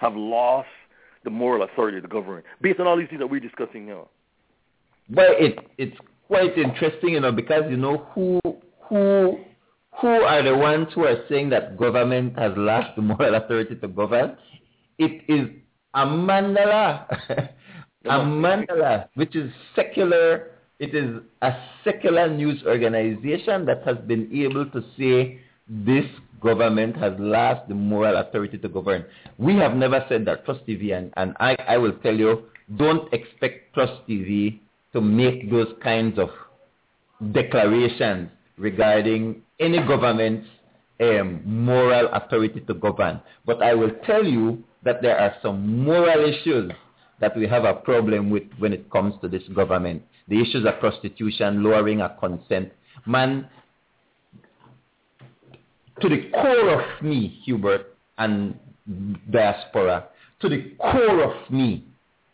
have 0.00 0.14
lost 0.16 0.68
the 1.24 1.30
moral 1.30 1.64
authority 1.64 2.00
to 2.00 2.08
govern 2.08 2.42
based 2.62 2.80
on 2.80 2.86
all 2.86 2.96
these 2.96 3.08
things 3.08 3.20
that 3.20 3.26
we're 3.26 3.40
discussing 3.40 3.86
now? 3.86 4.08
Well, 5.10 5.34
it 5.38 5.58
it's 5.76 5.96
quite 6.28 6.56
interesting, 6.56 7.10
you 7.10 7.20
know, 7.20 7.32
because 7.32 7.64
you 7.68 7.76
know 7.76 8.06
who 8.14 8.40
who 8.88 9.38
who 10.00 10.08
are 10.08 10.42
the 10.42 10.56
ones 10.56 10.88
who 10.94 11.04
are 11.04 11.24
saying 11.28 11.50
that 11.50 11.76
government 11.76 12.38
has 12.38 12.52
lost 12.56 12.96
the 12.96 13.02
moral 13.02 13.34
authority 13.34 13.76
to 13.76 13.88
govern? 13.88 14.36
It 14.98 15.22
is 15.28 15.48
Amandala 15.94 17.48
a 18.04 18.18
Mandala, 18.20 19.08
which 19.14 19.34
is 19.36 19.52
secular, 19.74 20.52
it 20.78 20.94
is 20.94 21.20
a 21.42 21.52
secular 21.84 22.28
news 22.28 22.62
organization 22.64 23.66
that 23.66 23.82
has 23.84 23.96
been 24.06 24.30
able 24.32 24.66
to 24.66 24.82
say 24.98 25.40
this 25.68 26.04
government 26.40 26.96
has 26.96 27.12
lost 27.18 27.68
the 27.68 27.74
moral 27.74 28.16
authority 28.16 28.58
to 28.58 28.68
govern. 28.68 29.04
We 29.38 29.56
have 29.56 29.74
never 29.74 30.04
said 30.08 30.24
that 30.26 30.44
Plus 30.44 30.58
TV, 30.68 30.96
and, 30.96 31.12
and 31.16 31.36
I, 31.40 31.56
I 31.66 31.76
will 31.78 31.92
tell 31.98 32.14
you, 32.14 32.44
don't 32.76 33.12
expect 33.12 33.74
Plus 33.74 33.90
TV 34.08 34.60
to 34.92 35.00
make 35.00 35.50
those 35.50 35.68
kinds 35.82 36.18
of 36.18 36.30
declarations 37.32 38.30
regarding 38.58 39.42
any 39.60 39.78
government's 39.86 40.46
um, 41.00 41.42
moral 41.44 42.08
authority 42.12 42.60
to 42.60 42.74
govern. 42.74 43.20
But 43.46 43.62
I 43.62 43.74
will 43.74 43.92
tell 44.04 44.24
you 44.24 44.64
that 44.82 45.02
there 45.02 45.18
are 45.18 45.34
some 45.42 45.84
moral 45.84 46.28
issues 46.28 46.72
that 47.20 47.36
we 47.36 47.46
have 47.48 47.64
a 47.64 47.74
problem 47.74 48.30
with 48.30 48.44
when 48.58 48.72
it 48.72 48.90
comes 48.90 49.14
to 49.22 49.28
this 49.28 49.42
government. 49.54 50.02
The 50.28 50.40
issues 50.40 50.66
of 50.66 50.78
prostitution, 50.80 51.62
lowering 51.62 52.00
of 52.00 52.18
consent. 52.18 52.72
Man, 53.06 53.48
to 56.00 56.08
the 56.08 56.30
core 56.30 56.80
of 56.80 57.02
me, 57.02 57.40
Hubert, 57.44 57.96
and 58.18 58.58
diaspora, 59.30 60.08
to 60.40 60.48
the 60.48 60.74
core 60.78 61.24
of 61.24 61.50
me, 61.50 61.84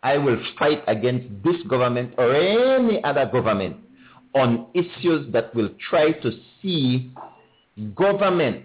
I 0.02 0.18
will 0.18 0.36
fight 0.58 0.82
against 0.86 1.28
this 1.42 1.56
government 1.68 2.14
or 2.18 2.34
any 2.34 3.02
other 3.04 3.24
government 3.24 3.78
on 4.34 4.66
issues 4.74 5.32
that 5.32 5.54
will 5.54 5.70
try 5.90 6.12
to 6.12 6.30
see 6.60 7.12
government 7.94 8.64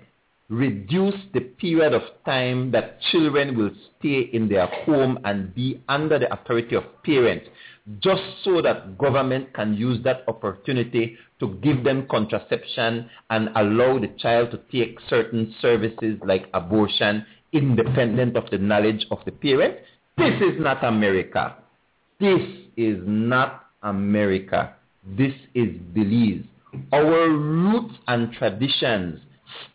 reduce 0.49 1.15
the 1.33 1.41
period 1.41 1.93
of 1.93 2.01
time 2.25 2.71
that 2.71 2.99
children 3.11 3.55
will 3.55 3.69
stay 3.97 4.21
in 4.33 4.49
their 4.49 4.65
home 4.65 5.19
and 5.23 5.53
be 5.53 5.79
under 5.87 6.17
the 6.17 6.31
authority 6.33 6.75
of 6.75 6.83
parents 7.03 7.45
just 7.99 8.21
so 8.43 8.61
that 8.61 8.97
government 8.97 9.53
can 9.53 9.73
use 9.73 10.03
that 10.03 10.23
opportunity 10.27 11.17
to 11.39 11.55
give 11.61 11.83
them 11.83 12.07
contraception 12.09 13.09
and 13.29 13.49
allow 13.55 13.97
the 13.99 14.09
child 14.17 14.51
to 14.51 14.59
take 14.71 14.97
certain 15.09 15.53
services 15.61 16.19
like 16.23 16.47
abortion 16.53 17.25
independent 17.51 18.37
of 18.37 18.49
the 18.51 18.57
knowledge 18.57 19.05
of 19.11 19.19
the 19.25 19.31
parent. 19.31 19.75
This 20.17 20.35
is 20.41 20.59
not 20.59 20.83
America. 20.83 21.55
This 22.19 22.41
is 22.77 22.97
not 23.05 23.65
America. 23.81 24.75
This 25.17 25.33
is 25.55 25.69
Belize. 25.93 26.43
Our 26.91 27.29
roots 27.29 27.95
and 28.07 28.31
traditions 28.33 29.19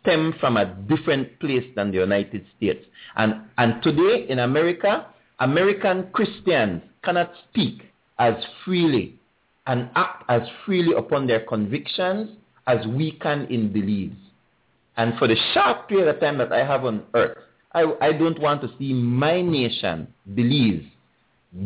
stem 0.01 0.35
from 0.39 0.57
a 0.57 0.67
different 0.67 1.41
place 1.41 1.65
than 1.75 1.91
the 1.91 1.99
United 1.99 2.45
States. 2.57 2.85
And, 3.17 3.43
and 3.59 3.83
today 3.83 4.27
in 4.29 4.39
America, 4.39 5.07
American 5.41 6.09
Christians 6.13 6.83
cannot 7.03 7.33
speak 7.49 7.83
as 8.19 8.35
freely 8.65 9.19
and 9.67 9.91
act 9.97 10.25
as 10.29 10.43
freely 10.65 10.95
upon 10.97 11.27
their 11.27 11.41
convictions 11.41 12.31
as 12.67 12.87
we 12.87 13.13
can 13.13 13.47
in 13.47 13.73
Belize. 13.73 14.17
And 14.97 15.19
for 15.19 15.27
the 15.27 15.37
short 15.53 15.89
period 15.89 16.09
of 16.15 16.21
time 16.21 16.39
that 16.39 16.53
I 16.53 16.65
have 16.65 16.85
on 16.85 17.03
earth, 17.15 17.39
I, 17.73 17.93
I 18.01 18.13
don't 18.13 18.39
want 18.41 18.63
to 18.63 18.71
see 18.79 18.93
my 18.93 19.43
nation, 19.43 20.07
Belize, 20.33 20.85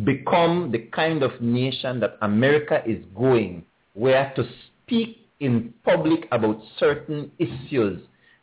become 0.05 0.71
the 0.71 0.81
kind 0.93 1.23
of 1.23 1.41
nation 1.41 2.01
that 2.01 2.19
America 2.23 2.83
is 2.87 3.03
going, 3.17 3.65
where 3.95 4.33
to 4.37 4.45
speak 4.85 5.27
in 5.41 5.73
public 5.85 6.29
about 6.31 6.61
certain 6.79 7.31
issues, 7.39 8.01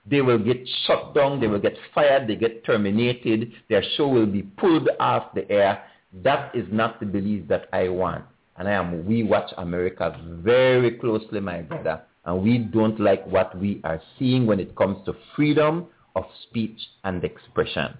they 0.09 0.21
will 0.21 0.39
get 0.39 0.57
shut 0.85 1.13
down, 1.13 1.39
they 1.39 1.47
will 1.47 1.59
get 1.59 1.75
fired, 1.93 2.27
they 2.27 2.35
get 2.35 2.63
terminated, 2.65 3.51
their 3.69 3.83
show 3.95 4.07
will 4.07 4.25
be 4.25 4.43
pulled 4.43 4.89
off 4.99 5.33
the 5.33 5.49
air. 5.51 5.83
That 6.23 6.55
is 6.55 6.65
not 6.71 6.99
the 6.99 7.05
belief 7.05 7.47
that 7.47 7.67
I 7.73 7.89
want. 7.89 8.25
And 8.57 8.67
I 8.67 8.71
am, 8.71 9.05
we 9.05 9.23
watch 9.23 9.51
America 9.57 10.17
very 10.41 10.91
closely, 10.91 11.39
my 11.41 11.61
brother, 11.61 12.01
and 12.23 12.41
we 12.41 12.59
don't 12.59 12.99
like 12.99 13.25
what 13.27 13.57
we 13.59 13.81
are 13.83 14.01
seeing 14.17 14.45
when 14.45 14.59
it 14.59 14.75
comes 14.75 15.03
to 15.05 15.13
freedom 15.35 15.87
of 16.15 16.23
speech 16.43 16.79
and 17.03 17.23
expression. 17.23 17.97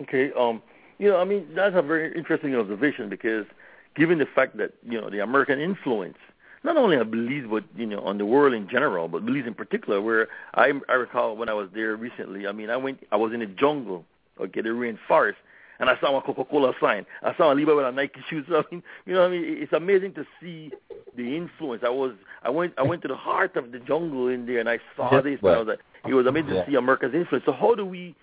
Okay. 0.00 0.30
Um, 0.38 0.60
you 0.98 1.08
know, 1.08 1.18
I 1.18 1.24
mean, 1.24 1.46
that's 1.54 1.76
a 1.76 1.82
very 1.82 2.16
interesting 2.16 2.54
observation 2.54 3.08
because 3.08 3.46
given 3.94 4.18
the 4.18 4.26
fact 4.26 4.56
that, 4.58 4.72
you 4.82 5.00
know, 5.00 5.10
the 5.10 5.20
American 5.20 5.60
influence, 5.60 6.18
not 6.64 6.76
only 6.76 6.96
on 6.96 7.10
Belize, 7.10 7.44
but, 7.48 7.64
you 7.76 7.86
know, 7.86 8.00
on 8.00 8.18
the 8.18 8.26
world 8.26 8.54
in 8.54 8.68
general, 8.68 9.08
but 9.08 9.24
Belize 9.24 9.46
in 9.46 9.54
particular, 9.54 10.00
where 10.00 10.28
I, 10.54 10.72
I 10.88 10.94
recall 10.94 11.36
when 11.36 11.48
I 11.48 11.54
was 11.54 11.68
there 11.74 11.96
recently, 11.96 12.46
I 12.46 12.52
mean, 12.52 12.70
I 12.70 12.76
went, 12.76 13.06
I 13.12 13.16
was 13.16 13.32
in 13.32 13.40
the 13.40 13.46
jungle, 13.46 14.04
okay, 14.40 14.62
the 14.62 14.70
rainforest, 14.70 15.36
and 15.78 15.90
I 15.90 15.98
saw 16.00 16.16
a 16.16 16.22
Coca-Cola 16.22 16.72
sign. 16.80 17.04
I 17.22 17.36
saw 17.36 17.52
a 17.52 17.54
Libra 17.54 17.76
with 17.76 17.86
a 17.86 17.92
Nike 17.92 18.20
shoes. 18.30 18.46
I 18.48 18.62
mean, 18.70 18.82
you 19.04 19.14
know, 19.14 19.20
what 19.20 19.28
I 19.28 19.30
mean, 19.30 19.44
it's 19.44 19.72
amazing 19.72 20.14
to 20.14 20.26
see 20.40 20.72
the 21.16 21.36
influence. 21.36 21.82
I 21.84 21.90
was, 21.90 22.12
I 22.42 22.50
went, 22.50 22.74
I 22.78 22.82
went 22.82 23.02
to 23.02 23.08
the 23.08 23.16
heart 23.16 23.56
of 23.56 23.72
the 23.72 23.78
jungle 23.78 24.28
in 24.28 24.46
there, 24.46 24.60
and 24.60 24.68
I 24.68 24.78
saw 24.96 25.20
this. 25.20 25.40
well, 25.42 25.60
and 25.60 25.70
I 25.70 25.72
was 25.72 25.78
like, 25.78 26.10
it 26.10 26.14
was 26.14 26.26
amazing 26.26 26.54
yeah. 26.54 26.64
to 26.64 26.70
see 26.70 26.76
America's 26.76 27.14
influence. 27.14 27.44
So 27.44 27.52
how 27.52 27.74
do 27.74 27.84
we, 27.84 28.14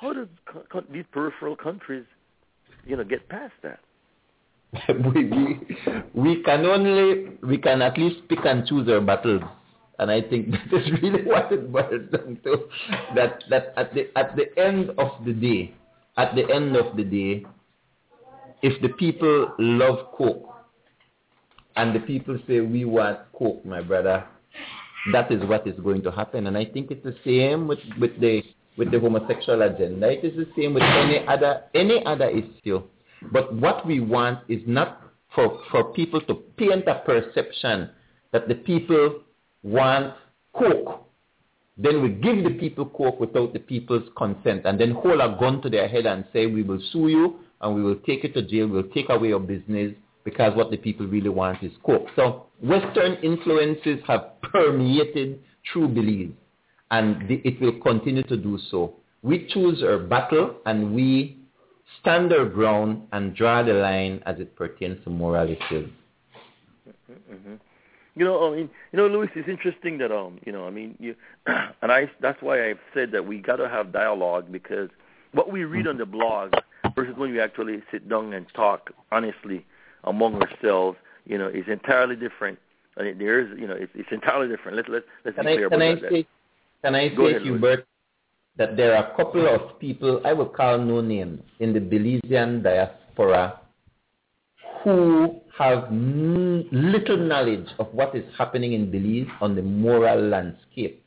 how 0.00 0.14
co- 0.46 0.64
co- 0.70 0.84
these 0.92 1.04
peripheral 1.12 1.56
countries, 1.56 2.04
you 2.86 2.96
know, 2.96 3.04
get 3.04 3.28
past 3.28 3.52
that? 3.62 3.80
we, 5.14 5.24
we, 5.24 5.60
we 6.14 6.42
can 6.42 6.64
only, 6.64 7.32
we 7.42 7.58
can 7.58 7.82
at 7.82 7.98
least 7.98 8.28
pick 8.28 8.38
and 8.44 8.66
choose 8.66 8.88
our 8.88 9.00
battles. 9.00 9.42
And 9.98 10.10
I 10.10 10.22
think 10.22 10.50
that 10.70 10.78
is 10.78 11.02
really 11.02 11.24
what 11.24 11.52
it 11.52 11.70
boils 11.70 12.10
down 12.10 12.38
to. 12.44 12.68
That, 13.14 13.44
that 13.50 13.74
at, 13.76 13.92
the, 13.94 14.08
at 14.16 14.36
the 14.36 14.58
end 14.58 14.90
of 14.98 15.24
the 15.24 15.32
day, 15.32 15.74
at 16.16 16.34
the 16.34 16.50
end 16.50 16.76
of 16.76 16.96
the 16.96 17.04
day, 17.04 17.44
if 18.62 18.80
the 18.82 18.88
people 18.90 19.52
love 19.58 20.12
Coke, 20.16 20.46
and 21.76 21.94
the 21.94 22.00
people 22.00 22.38
say, 22.46 22.60
we 22.60 22.84
want 22.84 23.20
Coke, 23.32 23.64
my 23.64 23.80
brother, 23.80 24.24
that 25.12 25.30
is 25.30 25.42
what 25.44 25.66
is 25.66 25.78
going 25.80 26.02
to 26.02 26.10
happen. 26.10 26.46
And 26.46 26.58
I 26.58 26.64
think 26.64 26.90
it's 26.90 27.04
the 27.04 27.16
same 27.24 27.68
with, 27.68 27.78
with 27.98 28.20
the 28.20 28.42
with 28.80 28.90
the 28.90 28.98
homosexual 28.98 29.60
agenda. 29.60 30.10
It 30.10 30.24
is 30.24 30.34
the 30.36 30.48
same 30.56 30.72
with 30.72 30.82
any 30.82 31.24
other 31.28 31.64
any 31.74 32.02
other 32.06 32.30
issue. 32.30 32.82
But 33.30 33.54
what 33.54 33.86
we 33.86 34.00
want 34.00 34.38
is 34.48 34.62
not 34.66 35.02
for, 35.34 35.60
for 35.70 35.92
people 35.92 36.22
to 36.22 36.34
paint 36.56 36.88
a 36.88 37.02
perception 37.04 37.90
that 38.32 38.48
the 38.48 38.54
people 38.54 39.20
want 39.62 40.14
coke. 40.54 41.06
Then 41.76 42.02
we 42.02 42.08
give 42.08 42.42
the 42.42 42.58
people 42.58 42.86
coke 42.86 43.20
without 43.20 43.52
the 43.52 43.58
people's 43.58 44.08
consent 44.16 44.62
and 44.64 44.80
then 44.80 44.92
hold 44.92 45.20
a 45.20 45.36
gun 45.38 45.60
to 45.60 45.68
their 45.68 45.86
head 45.86 46.06
and 46.06 46.24
say 46.32 46.46
we 46.46 46.62
will 46.62 46.80
sue 46.90 47.08
you 47.08 47.36
and 47.60 47.74
we 47.74 47.82
will 47.82 48.00
take 48.06 48.22
you 48.22 48.32
to 48.32 48.42
jail, 48.42 48.66
we'll 48.66 48.88
take 48.94 49.10
away 49.10 49.28
your 49.28 49.40
business 49.40 49.92
because 50.24 50.56
what 50.56 50.70
the 50.70 50.78
people 50.78 51.06
really 51.06 51.28
want 51.28 51.62
is 51.62 51.72
coke. 51.84 52.06
So 52.16 52.46
Western 52.62 53.16
influences 53.22 54.00
have 54.06 54.40
permeated 54.40 55.40
true 55.70 55.86
Belize 55.86 56.32
and 56.90 57.28
the, 57.28 57.40
it 57.44 57.60
will 57.60 57.78
continue 57.80 58.22
to 58.24 58.36
do 58.36 58.58
so. 58.70 58.94
We 59.22 59.46
choose 59.52 59.82
our 59.82 59.98
battle 59.98 60.56
and 60.66 60.94
we 60.94 61.38
stand 62.00 62.32
our 62.32 62.46
ground 62.46 63.06
and 63.12 63.34
draw 63.34 63.62
the 63.62 63.74
line 63.74 64.22
as 64.26 64.38
it 64.38 64.56
pertains 64.56 65.02
to 65.04 65.10
moral 65.10 65.48
issues. 65.48 65.90
hmm 67.08 67.54
You 68.16 68.24
know, 68.24 68.52
I 68.52 68.56
mean, 68.56 68.70
you 68.92 68.96
know, 68.96 69.06
Louis, 69.06 69.28
it's 69.34 69.48
interesting 69.48 69.98
that 69.98 70.10
um, 70.12 70.38
you 70.44 70.52
know, 70.52 70.66
I 70.66 70.70
mean, 70.70 70.96
you, 70.98 71.14
and 71.46 71.92
I 71.92 72.10
that's 72.20 72.40
why 72.42 72.68
I've 72.68 72.80
said 72.94 73.12
that 73.12 73.26
we 73.26 73.38
got 73.38 73.56
to 73.56 73.68
have 73.68 73.92
dialogue 73.92 74.50
because 74.50 74.90
what 75.32 75.52
we 75.52 75.64
read 75.64 75.86
on 75.86 75.96
the 75.98 76.06
blog 76.06 76.54
versus 76.96 77.14
when 77.16 77.30
we 77.30 77.40
actually 77.40 77.82
sit 77.92 78.08
down 78.08 78.32
and 78.32 78.46
talk 78.54 78.90
honestly 79.12 79.64
among 80.04 80.42
ourselves, 80.42 80.98
you 81.24 81.38
know, 81.38 81.48
is 81.48 81.64
entirely 81.68 82.16
different. 82.16 82.58
I 82.96 83.04
mean, 83.04 83.18
there 83.18 83.40
is, 83.40 83.58
you 83.58 83.66
know, 83.66 83.74
it's, 83.74 83.92
it's 83.94 84.08
entirely 84.10 84.48
different. 84.48 84.76
Let's 84.76 84.88
let's 84.88 85.04
let's 85.24 85.36
Can 85.36 85.46
be 85.46 85.52
I, 85.52 85.54
clear 85.54 85.66
I 85.66 85.74
about 85.74 86.02
that. 86.02 86.10
say, 86.10 86.26
can 86.82 86.94
I 86.94 87.08
Go 87.08 87.26
say 87.26 87.30
ahead. 87.36 87.42
Hubert, 87.42 87.86
that 88.56 88.76
there 88.76 88.96
are 88.96 89.12
a 89.12 89.16
couple 89.16 89.46
of 89.46 89.78
people, 89.78 90.20
I 90.24 90.32
will 90.32 90.48
call 90.48 90.78
no 90.78 91.00
names, 91.00 91.40
in 91.60 91.72
the 91.72 91.80
Belizean 91.80 92.62
diaspora 92.62 93.60
who 94.82 95.40
have 95.58 95.84
n- 95.90 96.66
little 96.72 97.16
knowledge 97.18 97.66
of 97.78 97.88
what 97.92 98.14
is 98.14 98.24
happening 98.36 98.72
in 98.72 98.90
Belize 98.90 99.28
on 99.40 99.54
the 99.54 99.62
moral 99.62 100.20
landscape. 100.20 101.04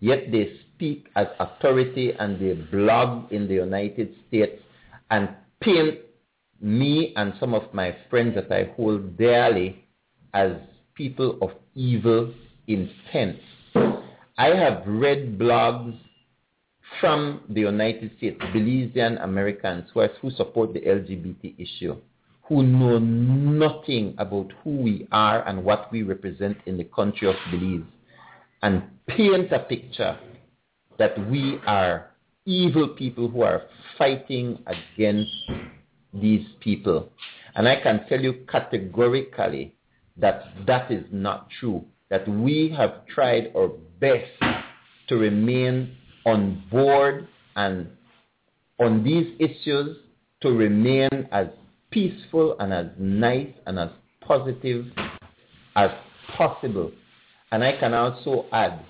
Yet 0.00 0.32
they 0.32 0.52
speak 0.74 1.06
as 1.14 1.28
authority 1.38 2.12
and 2.18 2.40
they 2.40 2.54
blog 2.54 3.32
in 3.32 3.46
the 3.46 3.54
United 3.54 4.14
States 4.28 4.60
and 5.10 5.28
paint 5.60 5.98
me 6.60 7.12
and 7.16 7.34
some 7.38 7.54
of 7.54 7.72
my 7.72 7.96
friends 8.10 8.34
that 8.34 8.50
I 8.50 8.72
hold 8.76 9.16
dearly 9.16 9.84
as 10.34 10.52
people 10.94 11.38
of 11.40 11.50
evil 11.74 12.32
intent. 12.66 13.38
I 14.36 14.48
have 14.48 14.82
read 14.86 15.38
blogs 15.38 15.96
from 17.00 17.42
the 17.48 17.60
United 17.60 18.10
States, 18.16 18.40
Belizean 18.52 19.22
Americans 19.22 19.84
who, 19.94 20.00
are, 20.00 20.10
who 20.20 20.30
support 20.32 20.72
the 20.72 20.80
LGBT 20.80 21.54
issue, 21.56 21.96
who 22.42 22.64
know 22.64 22.98
nothing 22.98 24.14
about 24.18 24.52
who 24.62 24.70
we 24.70 25.06
are 25.12 25.46
and 25.46 25.64
what 25.64 25.90
we 25.92 26.02
represent 26.02 26.56
in 26.66 26.76
the 26.76 26.84
country 26.84 27.28
of 27.28 27.36
Belize, 27.52 27.84
and 28.62 28.82
paint 29.06 29.52
a 29.52 29.60
picture 29.60 30.18
that 30.98 31.30
we 31.30 31.60
are 31.66 32.10
evil 32.44 32.88
people 32.88 33.28
who 33.28 33.42
are 33.42 33.62
fighting 33.96 34.58
against 34.66 35.30
these 36.12 36.46
people. 36.58 37.08
And 37.54 37.68
I 37.68 37.80
can 37.80 38.04
tell 38.08 38.20
you 38.20 38.44
categorically 38.50 39.76
that 40.16 40.42
that 40.66 40.90
is 40.90 41.04
not 41.12 41.48
true. 41.60 41.84
That 42.14 42.28
we 42.28 42.72
have 42.76 43.06
tried 43.06 43.50
our 43.56 43.70
best 43.98 44.30
to 45.08 45.16
remain 45.16 45.96
on 46.24 46.62
board 46.70 47.26
and 47.56 47.88
on 48.78 49.02
these 49.02 49.34
issues 49.40 49.96
to 50.42 50.50
remain 50.50 51.08
as 51.32 51.48
peaceful 51.90 52.54
and 52.60 52.72
as 52.72 52.86
nice 53.00 53.52
and 53.66 53.80
as 53.80 53.88
positive 54.20 54.86
as 55.74 55.90
possible. 56.36 56.92
And 57.50 57.64
I 57.64 57.72
can 57.80 57.94
also 57.94 58.46
add 58.52 58.84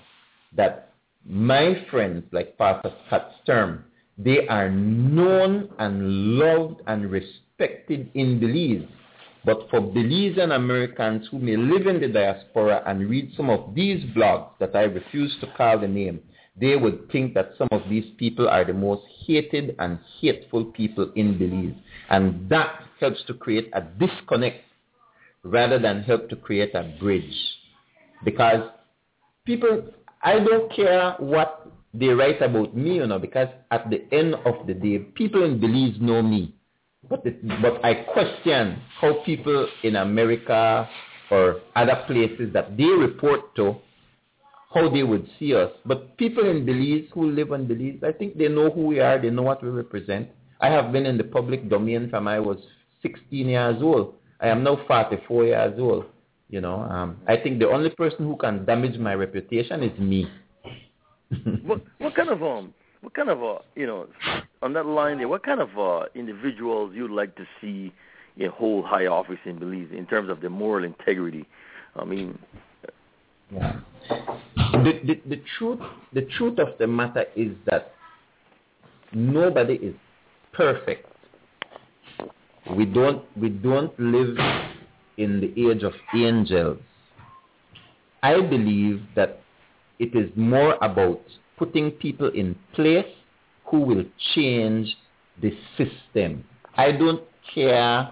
that 0.55 0.93
my 1.27 1.83
friends 1.89 2.25
like 2.31 2.55
Pastor 2.59 2.93
Scott 3.07 3.31
Stirm, 3.43 3.85
they 4.19 4.47
are 4.47 4.69
known 4.69 5.71
and 5.79 6.37
loved 6.37 6.81
and 6.85 7.09
respected 7.09 8.11
in 8.13 8.39
Belize. 8.39 8.87
But 9.45 9.69
for 9.69 9.79
Belizean 9.79 10.55
Americans 10.55 11.27
who 11.29 11.37
may 11.37 11.55
live 11.55 11.85
in 11.85 12.01
the 12.01 12.07
diaspora 12.07 12.81
and 12.87 13.07
read 13.07 13.31
some 13.37 13.49
of 13.51 13.75
these 13.75 14.03
blogs 14.15 14.49
that 14.59 14.75
I 14.75 14.83
refuse 14.83 15.37
to 15.41 15.47
call 15.55 15.79
the 15.79 15.87
name, 15.87 16.19
they 16.59 16.75
would 16.75 17.11
think 17.11 17.33
that 17.35 17.51
some 17.57 17.67
of 17.71 17.81
these 17.89 18.05
people 18.17 18.47
are 18.47 18.65
the 18.65 18.73
most 18.73 19.03
hated 19.25 19.75
and 19.77 19.99
hateful 20.19 20.65
people 20.65 21.11
in 21.15 21.37
Belize. 21.37 21.75
And 22.09 22.49
that 22.49 22.83
helps 22.99 23.23
to 23.25 23.33
create 23.33 23.69
a 23.73 23.81
disconnect 23.81 24.63
rather 25.43 25.77
than 25.77 26.01
help 26.01 26.29
to 26.29 26.35
create 26.35 26.73
a 26.73 26.95
bridge. 26.99 27.35
Because 28.23 28.69
people, 29.45 29.83
I 30.23 30.39
don't 30.39 30.73
care 30.73 31.15
what 31.19 31.71
they 31.93 32.07
write 32.07 32.41
about 32.41 32.75
me, 32.75 32.95
you 32.95 33.05
know, 33.07 33.19
because 33.19 33.49
at 33.69 33.89
the 33.89 34.05
end 34.11 34.35
of 34.45 34.65
the 34.65 34.73
day, 34.73 34.99
people 34.99 35.43
in 35.43 35.59
Belize 35.59 36.01
know 36.01 36.21
me. 36.21 36.55
But, 37.09 37.23
the, 37.23 37.31
but 37.61 37.83
I 37.83 37.93
question 38.13 38.81
how 38.99 39.21
people 39.25 39.67
in 39.83 39.95
America 39.97 40.89
or 41.31 41.61
other 41.75 42.03
places 42.07 42.53
that 42.53 42.77
they 42.77 42.85
report 42.85 43.55
to, 43.55 43.75
how 44.73 44.89
they 44.89 45.03
would 45.03 45.27
see 45.39 45.53
us. 45.55 45.71
But 45.85 46.17
people 46.17 46.49
in 46.49 46.65
Belize 46.65 47.09
who 47.13 47.31
live 47.31 47.51
in 47.51 47.67
Belize, 47.67 47.99
I 48.03 48.11
think 48.11 48.37
they 48.37 48.47
know 48.47 48.69
who 48.69 48.85
we 48.87 48.99
are, 48.99 49.21
they 49.21 49.29
know 49.29 49.43
what 49.43 49.63
we 49.63 49.69
represent. 49.69 50.29
I 50.61 50.69
have 50.69 50.91
been 50.91 51.05
in 51.05 51.17
the 51.17 51.23
public 51.23 51.69
domain 51.69 52.09
from 52.09 52.27
I 52.27 52.39
was 52.39 52.57
16 53.01 53.47
years 53.47 53.81
old. 53.81 54.15
I 54.39 54.47
am 54.47 54.63
now 54.63 54.79
44 54.87 55.45
years 55.45 55.79
old. 55.79 56.05
You 56.49 56.61
know, 56.61 56.81
um, 56.81 57.17
I 57.27 57.37
think 57.37 57.59
the 57.59 57.69
only 57.69 57.89
person 57.89 58.25
who 58.25 58.35
can 58.37 58.65
damage 58.65 58.99
my 58.99 59.15
reputation 59.15 59.81
is 59.83 59.97
me. 59.99 60.29
what 61.63 61.81
what 61.97 62.15
kind 62.15 62.29
of 62.29 62.43
um 62.43 62.73
what 63.01 63.13
kind 63.13 63.29
of 63.29 63.43
uh 63.43 63.57
you 63.75 63.87
know 63.87 64.07
on 64.65 64.73
that 64.73 64.87
line 64.87 65.19
there 65.19 65.27
what 65.27 65.43
kind 65.43 65.61
of 65.61 65.69
uh 65.77 66.05
individuals 66.15 66.91
you'd 66.95 67.11
like 67.11 67.35
to 67.35 67.45
see 67.61 67.93
in 68.37 68.49
hold 68.49 68.83
high 68.83 69.05
office 69.05 69.37
in 69.45 69.59
Belize 69.59 69.87
in 69.95 70.05
terms 70.07 70.29
of 70.29 70.41
their 70.41 70.49
moral 70.49 70.83
integrity? 70.83 71.45
I 71.95 72.03
mean, 72.03 72.37
yeah. 73.51 73.79
The, 74.57 74.99
the 75.05 75.21
the 75.29 75.41
truth 75.57 75.79
the 76.13 76.23
truth 76.37 76.57
of 76.57 76.69
the 76.79 76.87
matter 76.87 77.25
is 77.35 77.51
that 77.67 77.93
nobody 79.13 79.75
is 79.75 79.95
perfect. 80.51 81.07
We 82.75 82.85
don't 82.85 83.23
we 83.37 83.49
don't 83.49 83.97
live 83.99 84.35
in 85.17 85.39
the 85.41 85.69
age 85.69 85.83
of 85.83 85.93
angels. 86.15 86.79
I 88.23 88.41
believe 88.41 89.03
that 89.15 89.41
it 89.99 90.15
is 90.15 90.29
more 90.35 90.73
about 90.81 91.21
putting 91.57 91.91
people 91.91 92.31
in 92.31 92.55
place 92.73 93.05
who 93.65 93.79
will 93.81 94.03
change 94.33 94.95
the 95.41 95.51
system. 95.77 96.43
I 96.75 96.91
don't 96.91 97.23
care. 97.53 98.11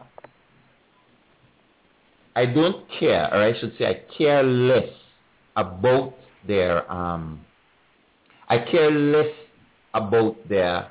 I 2.36 2.46
don't 2.48 2.86
care, 3.00 3.32
or 3.32 3.44
I 3.44 3.60
should 3.60 3.78
say, 3.78 3.86
I 3.86 4.02
care 4.18 4.44
less 4.44 4.90
about 5.56 6.16
their. 6.48 6.92
Um, 6.92 7.42
I 8.50 8.58
care 8.60 8.92
less 8.92 9.32
about 9.94 10.36
their 10.50 10.90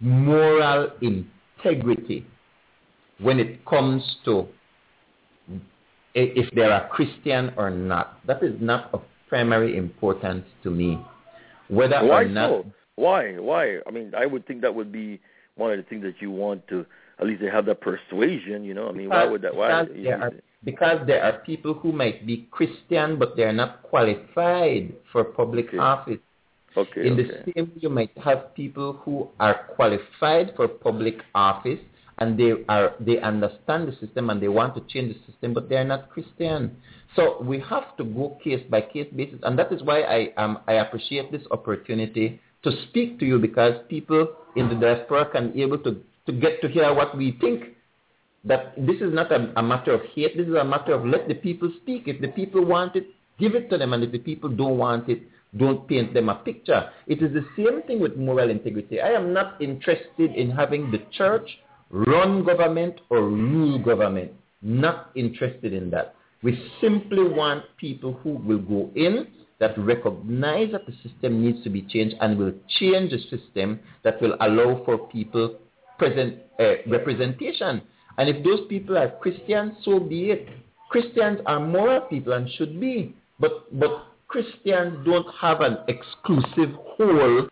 moral 0.00 0.90
integrity 1.00 2.26
when 3.18 3.40
it 3.40 3.64
comes 3.64 4.02
to 4.24 4.46
if 6.14 6.52
they're 6.54 6.88
Christian 6.90 7.52
or 7.56 7.70
not. 7.70 8.24
That 8.26 8.42
is 8.42 8.54
not 8.60 8.92
of 8.92 9.02
primary 9.28 9.76
importance 9.76 10.44
to 10.62 10.70
me. 10.70 10.98
Whether 11.68 12.04
why 12.04 12.22
or 12.22 12.28
not. 12.28 12.50
So? 12.50 12.64
Why? 12.98 13.38
Why? 13.38 13.78
I 13.86 13.90
mean, 13.92 14.12
I 14.16 14.26
would 14.26 14.44
think 14.46 14.60
that 14.62 14.74
would 14.74 14.90
be 14.90 15.20
one 15.54 15.70
of 15.70 15.76
the 15.76 15.84
things 15.84 16.02
that 16.02 16.20
you 16.20 16.32
want 16.32 16.66
to 16.68 16.84
at 17.20 17.26
least 17.26 17.42
have 17.42 17.66
that 17.66 17.80
persuasion. 17.80 18.64
You 18.64 18.74
know, 18.74 18.88
I 18.88 18.92
mean, 18.92 19.08
because, 19.08 19.24
why 19.24 19.30
would 19.30 19.42
that? 19.42 19.54
Why? 19.54 19.84
Because 19.84 20.02
there, 20.02 20.20
are, 20.20 20.32
because 20.64 21.06
there 21.06 21.22
are 21.22 21.38
people 21.50 21.74
who 21.74 21.92
might 21.92 22.26
be 22.26 22.48
Christian, 22.50 23.16
but 23.16 23.36
they're 23.36 23.52
not 23.52 23.84
qualified 23.84 24.92
for 25.12 25.22
public 25.24 25.68
Okay. 25.68 25.78
office. 25.78 26.18
Okay. 26.76 27.06
In 27.06 27.12
okay. 27.12 27.22
the 27.22 27.52
same 27.52 27.72
you 27.76 27.88
might 27.88 28.16
have 28.18 28.52
people 28.54 28.94
who 29.04 29.28
are 29.38 29.66
qualified 29.76 30.52
for 30.56 30.66
public 30.66 31.16
office 31.34 31.80
and 32.18 32.36
they 32.38 32.52
are 32.68 32.94
they 32.98 33.20
understand 33.20 33.86
the 33.88 33.96
system 34.04 34.30
and 34.30 34.42
they 34.42 34.48
want 34.48 34.74
to 34.74 34.82
change 34.92 35.14
the 35.14 35.32
system, 35.32 35.54
but 35.54 35.68
they 35.68 35.76
are 35.76 35.84
not 35.84 36.10
Christian. 36.10 36.76
So 37.14 37.40
we 37.42 37.60
have 37.60 37.96
to 37.96 38.04
go 38.04 38.38
case 38.42 38.64
by 38.68 38.80
case 38.80 39.08
basis, 39.14 39.38
and 39.44 39.56
that 39.58 39.72
is 39.72 39.82
why 39.82 40.02
I 40.02 40.32
um, 40.36 40.58
I 40.66 40.74
appreciate 40.74 41.30
this 41.30 41.42
opportunity 41.52 42.40
to 42.62 42.70
speak 42.88 43.18
to 43.20 43.24
you 43.24 43.38
because 43.38 43.74
people 43.88 44.28
in 44.56 44.68
the 44.68 44.74
diaspora 44.74 45.26
can 45.30 45.52
be 45.52 45.62
able 45.62 45.78
to 45.78 46.02
to 46.26 46.32
get 46.32 46.60
to 46.60 46.68
hear 46.68 46.92
what 46.92 47.16
we 47.16 47.36
think. 47.40 47.74
That 48.44 48.74
this 48.76 48.96
is 49.00 49.12
not 49.12 49.32
a, 49.32 49.52
a 49.56 49.62
matter 49.62 49.92
of 49.92 50.02
hate. 50.14 50.36
This 50.36 50.46
is 50.46 50.54
a 50.54 50.64
matter 50.64 50.92
of 50.92 51.04
let 51.04 51.26
the 51.26 51.34
people 51.34 51.72
speak. 51.82 52.04
If 52.06 52.20
the 52.20 52.28
people 52.28 52.64
want 52.64 52.94
it, 52.94 53.06
give 53.38 53.54
it 53.54 53.68
to 53.70 53.78
them, 53.78 53.92
and 53.92 54.04
if 54.04 54.12
the 54.12 54.18
people 54.18 54.48
don't 54.48 54.78
want 54.78 55.08
it, 55.08 55.22
don't 55.56 55.88
paint 55.88 56.14
them 56.14 56.28
a 56.28 56.36
picture. 56.36 56.90
It 57.06 57.22
is 57.22 57.32
the 57.32 57.44
same 57.56 57.82
thing 57.82 58.00
with 58.00 58.16
moral 58.16 58.50
integrity. 58.50 59.00
I 59.00 59.10
am 59.10 59.32
not 59.32 59.60
interested 59.60 60.34
in 60.34 60.50
having 60.50 60.90
the 60.90 61.02
church 61.10 61.58
run 61.90 62.44
government 62.44 63.00
or 63.10 63.22
rule 63.22 63.78
government. 63.78 64.32
Not 64.62 65.10
interested 65.14 65.72
in 65.72 65.90
that. 65.90 66.14
We 66.42 66.70
simply 66.80 67.24
want 67.24 67.64
people 67.78 68.12
who 68.22 68.30
will 68.30 68.58
go 68.58 68.90
in 68.94 69.26
that 69.60 69.76
recognize 69.78 70.72
that 70.72 70.86
the 70.86 70.92
system 71.02 71.44
needs 71.44 71.62
to 71.64 71.70
be 71.70 71.82
changed 71.82 72.16
and 72.20 72.38
will 72.38 72.52
change 72.78 73.10
the 73.10 73.18
system 73.36 73.80
that 74.04 74.20
will 74.22 74.36
allow 74.40 74.82
for 74.84 75.08
people 75.08 75.56
present 75.98 76.36
uh, 76.60 76.74
representation. 76.86 77.82
And 78.18 78.28
if 78.28 78.44
those 78.44 78.66
people 78.68 78.96
are 78.96 79.10
Christians, 79.20 79.74
so 79.84 79.98
be 80.00 80.30
it. 80.30 80.48
Christians 80.90 81.40
are 81.46 81.60
moral 81.60 82.02
people 82.02 82.32
and 82.32 82.48
should 82.52 82.80
be. 82.80 83.14
But, 83.38 83.78
but 83.78 84.06
Christians 84.28 85.04
don't 85.04 85.26
have 85.40 85.60
an 85.60 85.78
exclusive 85.88 86.74
hold 86.96 87.50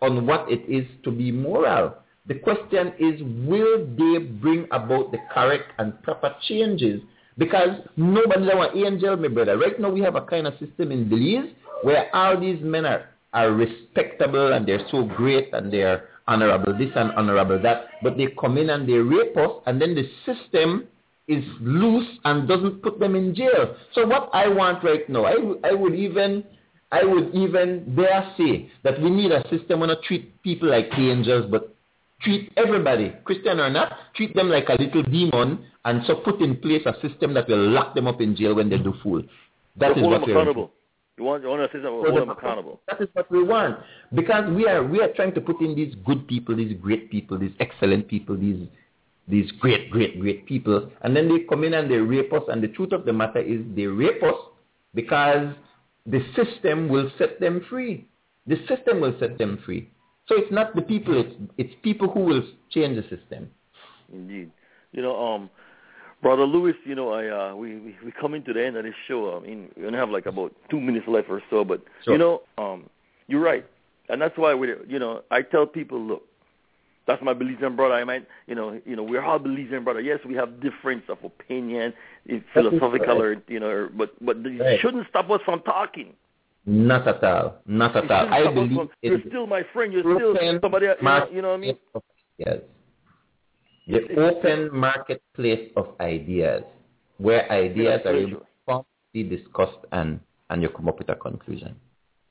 on 0.00 0.26
what 0.26 0.50
it 0.50 0.62
is 0.68 0.86
to 1.04 1.10
be 1.10 1.32
moral. 1.32 1.94
The 2.26 2.34
question 2.34 2.92
is, 2.98 3.20
will 3.46 3.86
they 3.86 4.18
bring 4.24 4.66
about 4.70 5.12
the 5.12 5.18
correct 5.32 5.72
and 5.78 6.00
proper 6.02 6.34
changes? 6.46 7.00
Because 7.38 7.80
nobody's 7.96 8.50
our 8.50 8.76
angel, 8.76 9.16
my 9.16 9.28
brother. 9.28 9.56
Right 9.56 9.78
now 9.80 9.90
we 9.90 10.00
have 10.00 10.16
a 10.16 10.22
kind 10.22 10.46
of 10.46 10.54
system 10.58 10.90
in 10.90 11.08
Belize 11.08 11.50
where 11.82 12.14
all 12.14 12.38
these 12.38 12.60
men 12.60 12.84
are, 12.84 13.08
are 13.32 13.52
respectable 13.52 14.52
and 14.52 14.66
they're 14.66 14.86
so 14.90 15.04
great 15.04 15.54
and 15.54 15.72
they're 15.72 16.08
honorable 16.26 16.76
this 16.76 16.90
and 16.94 17.12
honorable 17.12 17.60
that, 17.62 17.86
but 18.02 18.16
they 18.16 18.28
come 18.38 18.58
in 18.58 18.70
and 18.70 18.88
they 18.88 18.94
rape 18.94 19.36
us 19.36 19.62
and 19.66 19.80
then 19.80 19.94
the 19.94 20.04
system 20.26 20.86
is 21.28 21.44
loose 21.60 22.08
and 22.24 22.48
doesn't 22.48 22.82
put 22.82 22.98
them 22.98 23.14
in 23.14 23.34
jail. 23.34 23.76
So 23.94 24.06
what 24.06 24.30
I 24.32 24.48
want 24.48 24.82
right 24.82 25.08
now, 25.08 25.24
I, 25.24 25.36
I 25.64 25.72
would 25.74 25.94
even 25.94 26.44
I 26.90 27.04
would 27.04 27.34
even 27.34 27.94
dare 27.94 28.32
say 28.38 28.70
that 28.82 29.00
we 29.00 29.10
need 29.10 29.30
a 29.30 29.46
system 29.50 29.80
where 29.80 29.88
not 29.88 30.02
treat 30.04 30.42
people 30.42 30.70
like 30.70 30.88
angels, 30.96 31.46
but 31.50 31.74
treat 32.20 32.52
everybody, 32.56 33.14
Christian 33.24 33.60
or 33.60 33.70
not, 33.70 33.92
treat 34.14 34.34
them 34.34 34.48
like 34.48 34.68
a 34.68 34.80
little 34.80 35.02
demon, 35.02 35.64
and 35.84 36.02
so 36.06 36.16
put 36.16 36.40
in 36.40 36.56
place 36.56 36.82
a 36.86 36.94
system 37.06 37.34
that 37.34 37.48
will 37.48 37.70
lock 37.70 37.94
them 37.94 38.06
up 38.06 38.20
in 38.20 38.36
jail 38.36 38.54
when 38.54 38.68
they 38.68 38.78
do 38.78 38.94
fool. 39.02 39.22
That 39.76 39.96
is 39.96 40.02
what 40.02 40.26
we're 40.26 40.32
accountable. 40.32 40.72
You 41.16 41.24
want, 41.24 41.42
you 41.42 41.48
want 41.48 41.62
a 41.62 41.66
system 41.66 41.90
hold 41.90 42.16
them 42.16 42.30
accountable. 42.30 42.80
That 42.86 43.00
is 43.00 43.08
what 43.12 43.30
we 43.30 43.42
want. 43.42 43.78
Because 44.14 44.48
we 44.54 44.68
are 44.68 44.84
we 44.84 45.00
are 45.00 45.12
trying 45.14 45.34
to 45.34 45.40
put 45.40 45.60
in 45.60 45.74
these 45.74 45.94
good 46.06 46.28
people, 46.28 46.56
these 46.56 46.76
great 46.80 47.10
people, 47.10 47.38
these 47.38 47.54
excellent 47.58 48.06
people, 48.08 48.36
these 48.36 48.68
these 49.28 49.50
great, 49.60 49.90
great, 49.90 50.18
great 50.20 50.46
people, 50.46 50.90
and 51.02 51.14
then 51.14 51.28
they 51.28 51.40
come 51.40 51.62
in 51.62 51.74
and 51.74 51.90
they 51.90 51.98
rape 51.98 52.32
us. 52.32 52.42
And 52.48 52.62
the 52.62 52.68
truth 52.68 52.92
of 52.92 53.04
the 53.04 53.12
matter 53.12 53.40
is, 53.40 53.60
they 53.76 53.86
rape 53.86 54.22
us 54.22 54.36
because 54.94 55.54
the 56.06 56.24
system 56.34 56.88
will 56.88 57.10
set 57.18 57.38
them 57.38 57.64
free. 57.68 58.08
The 58.46 58.56
system 58.66 59.00
will 59.00 59.14
set 59.20 59.36
them 59.36 59.58
free. 59.66 59.90
So 60.28 60.34
it's 60.36 60.52
not 60.52 60.74
the 60.76 60.82
people; 60.82 61.18
it's 61.18 61.34
it's 61.56 61.74
people 61.82 62.08
who 62.08 62.20
will 62.20 62.42
change 62.70 62.96
the 62.96 63.02
system. 63.16 63.50
Indeed. 64.12 64.50
You 64.92 65.02
know, 65.02 65.16
um, 65.16 65.50
brother 66.22 66.44
Louis, 66.44 66.74
you 66.84 66.94
know, 66.94 67.12
I 67.12 67.50
uh, 67.50 67.54
we, 67.54 67.76
we 67.76 67.96
we 68.04 68.12
coming 68.12 68.42
to 68.44 68.52
the 68.52 68.64
end 68.64 68.76
of 68.76 68.84
this 68.84 68.94
show. 69.06 69.36
I 69.36 69.46
mean, 69.46 69.68
we 69.76 69.86
only 69.86 69.98
have 69.98 70.10
like 70.10 70.26
about 70.26 70.54
two 70.70 70.80
minutes 70.80 71.06
left 71.08 71.28
or 71.30 71.42
so, 71.50 71.64
but 71.64 71.82
Sure. 72.04 72.14
you 72.14 72.18
know, 72.18 72.42
um, 72.58 72.88
you're 73.26 73.40
right, 73.40 73.64
and 74.08 74.20
that's 74.20 74.36
why 74.36 74.54
we, 74.54 74.68
you 74.86 74.98
know, 74.98 75.22
I 75.30 75.42
tell 75.42 75.66
people, 75.66 76.00
look, 76.00 76.22
That's 77.06 77.22
my 77.22 77.32
Belizean 77.32 77.74
brother. 77.74 77.94
I 77.94 78.04
might, 78.04 78.26
you 78.46 78.54
know, 78.54 78.78
you 78.84 78.94
know, 78.94 79.02
we're 79.02 79.22
all 79.24 79.38
Belizean 79.40 79.82
brother. 79.82 80.00
Yes, 80.00 80.20
we 80.26 80.34
have 80.34 80.60
difference 80.60 81.04
of 81.08 81.18
opinion, 81.24 81.94
philosophical, 82.52 83.22
or 83.22 83.36
you 83.48 83.58
know, 83.60 83.88
but 83.96 84.10
but 84.20 84.36
it 84.44 84.60
Right. 84.60 84.80
shouldn't 84.80 85.06
stop 85.08 85.30
us 85.30 85.40
from 85.44 85.60
talking. 85.62 86.12
Not 86.68 87.08
at 87.08 87.24
all. 87.24 87.62
Not 87.66 87.96
at 87.96 88.10
all. 88.10 88.28
I 88.28 88.52
believe 88.54 88.90
you're 89.00 89.20
still 89.28 89.46
my 89.46 89.62
friend. 89.72 89.90
You're 89.90 90.02
still 90.02 90.36
somebody. 90.60 90.84
You 90.84 90.94
know, 91.02 91.28
you 91.32 91.42
know 91.42 91.48
what 91.48 91.54
I 91.54 91.56
mean? 91.56 91.78
ideas. 92.40 92.62
The 93.86 93.96
It's- 93.96 94.10
it's- 94.10 94.36
open 94.36 94.76
marketplace 94.76 95.70
of 95.76 95.94
ideas, 95.98 96.62
where 97.16 97.50
ideas 97.50 98.02
are 98.04 98.14
able 98.14 98.44
discussed 99.12 99.78
and, 99.92 100.20
and 100.50 100.62
you 100.62 100.68
come 100.68 100.88
up 100.88 100.98
with 100.98 101.08
a 101.08 101.16
conclusion. 101.16 101.74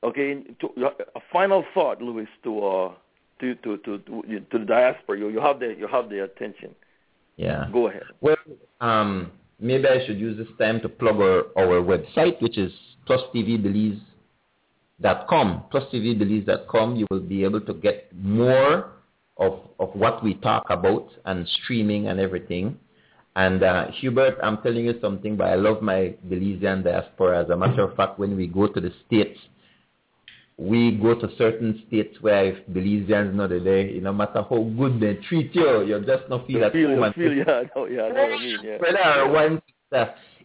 Okay, 0.03 0.43
to, 0.61 0.67
a 1.15 1.19
final 1.33 1.65
thought, 1.73 1.99
Louis, 1.99 2.27
to 2.43 2.65
uh, 2.65 2.93
to 3.39 3.55
to 3.55 3.77
to 3.77 3.97
to, 3.97 4.39
to 4.51 4.59
the 4.59 4.65
diaspora. 4.65 5.17
You 5.17 5.29
you 5.29 5.41
have 5.41 5.59
the 5.59 5.75
you 5.77 5.87
have 5.87 6.09
the 6.09 6.23
attention. 6.23 6.75
Yeah. 7.37 7.67
Go 7.73 7.87
ahead. 7.87 8.03
Well, 8.21 8.37
um, 8.81 9.31
maybe 9.59 9.87
I 9.87 10.05
should 10.05 10.19
use 10.19 10.37
this 10.37 10.47
time 10.59 10.79
to 10.81 10.89
plug 10.89 11.17
our, 11.17 11.45
our 11.57 11.81
website, 11.81 12.39
which 12.41 12.57
is 12.57 12.71
plustvbelize.com. 15.03 15.63
Plustvbelize.com, 15.71 16.95
you 16.95 17.07
will 17.09 17.19
be 17.19 17.43
able 17.43 17.61
to 17.61 17.73
get 17.73 18.09
more 18.15 18.91
of, 19.37 19.59
of 19.79 19.89
what 19.93 20.23
we 20.23 20.35
talk 20.35 20.65
about 20.69 21.09
and 21.25 21.47
streaming 21.63 22.07
and 22.07 22.19
everything. 22.19 22.77
And 23.35 23.61
uh, 23.61 23.91
Hubert, 23.91 24.37
I'm 24.41 24.57
telling 24.63 24.85
you 24.85 24.95
something, 24.99 25.37
but 25.37 25.47
I 25.47 25.55
love 25.55 25.81
my 25.83 26.15
Belizean 26.27 26.83
diaspora. 26.83 27.43
As 27.43 27.49
a 27.49 27.57
matter 27.57 27.83
of 27.83 27.95
fact, 27.95 28.17
when 28.17 28.35
we 28.35 28.47
go 28.47 28.67
to 28.67 28.81
the 28.81 28.91
States, 29.05 29.39
we 30.57 30.97
go 30.99 31.13
to 31.13 31.29
certain 31.37 31.83
states 31.87 32.17
where 32.21 32.47
if 32.47 32.67
Belizeans 32.67 33.35
not 33.35 33.49
there, 33.49 33.81
you 33.81 34.01
no 34.01 34.11
matter 34.11 34.43
how 34.49 34.63
good 34.75 34.99
they 34.99 35.13
treat 35.29 35.53
you, 35.53 35.83
you 35.85 36.03
just 36.03 36.27
not 36.29 36.47
feel 36.47 36.57
You 36.57 36.63
at 36.63 36.71
feel, 36.71 36.87
home. 36.89 36.97
you 36.97 37.03
and 37.03 37.13
feel, 37.15 37.33
yeah, 37.33 37.43
I 37.43 37.69
know, 37.75 37.85
yeah, 37.85 38.01
I 38.01 38.09
know 38.09 38.23
what 38.23 38.33
I 38.33 38.39
mean, 38.39 38.59
yeah. 38.63 38.77
Brother, 38.79 38.97
our 38.97 39.31
one 39.31 39.61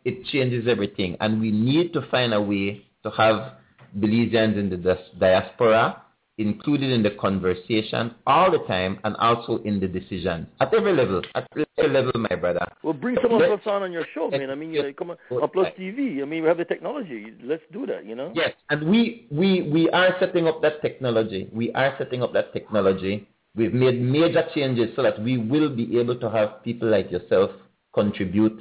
it 0.05 0.25
changes 0.27 0.69
everything. 0.69 1.17
And 1.21 1.41
we 1.41 1.51
need 1.51 1.95
to 1.95 2.07
find 2.11 2.35
a 2.35 2.43
way 2.43 2.85
to 3.05 3.11
have 3.13 3.53
Belizeans 3.99 4.57
in 4.59 4.71
the 4.71 4.99
diaspora 5.19 6.03
included 6.39 6.91
in 6.91 7.03
the 7.03 7.11
conversation 7.11 8.15
all 8.27 8.51
the 8.51 8.59
time 8.61 8.99
and 9.05 9.15
also 9.17 9.59
in 9.65 9.79
the 9.79 9.87
decisions 9.87 10.47
at 10.61 10.73
every 10.73 10.93
level. 10.95 11.21
At 11.35 11.47
every 11.53 11.93
level, 11.93 12.13
my 12.17 12.37
brother. 12.37 12.67
Well, 12.83 12.95
bring 12.95 13.17
some 13.23 13.33
of 13.35 13.43
us 13.43 13.61
on 13.67 13.83
on 13.83 13.93
your 13.93 14.07
show, 14.15 14.31
man. 14.31 14.51
I 14.51 14.55
mean, 14.55 14.73
you 14.73 14.95
come 14.95 15.11
on, 15.11 15.17
Yes. 15.31 15.41
on 15.43 15.49
Plus 15.51 15.69
TV. 15.79 16.23
I 16.23 16.25
mean, 16.25 16.43
we 16.43 16.49
have 16.49 16.57
the 16.57 16.65
technology. 16.65 17.35
Let's 17.45 17.63
do 17.73 17.87
that, 17.87 18.07
you 18.07 18.15
know? 18.15 18.33
Yes, 18.35 18.53
and 18.71 18.89
we, 18.89 19.27
we, 19.31 19.63
we 19.71 19.91
are 19.91 20.17
setting 20.19 20.49
up 20.49 20.63
that 20.63 20.81
technology. 20.81 21.49
We 21.53 21.71
are 21.75 21.95
setting 21.99 22.23
up 22.23 22.33
that 22.33 22.53
technology. 22.55 23.29
We've 23.55 23.75
made 23.75 24.01
major 24.01 24.45
changes 24.55 24.97
so 24.97 25.03
that 25.03 25.21
we 25.23 25.37
will 25.37 25.69
be 25.69 25.99
able 26.01 26.19
to 26.19 26.31
have 26.31 26.65
people 26.65 26.89
like 26.89 27.11
yourself 27.11 27.51
contribute 27.95 28.59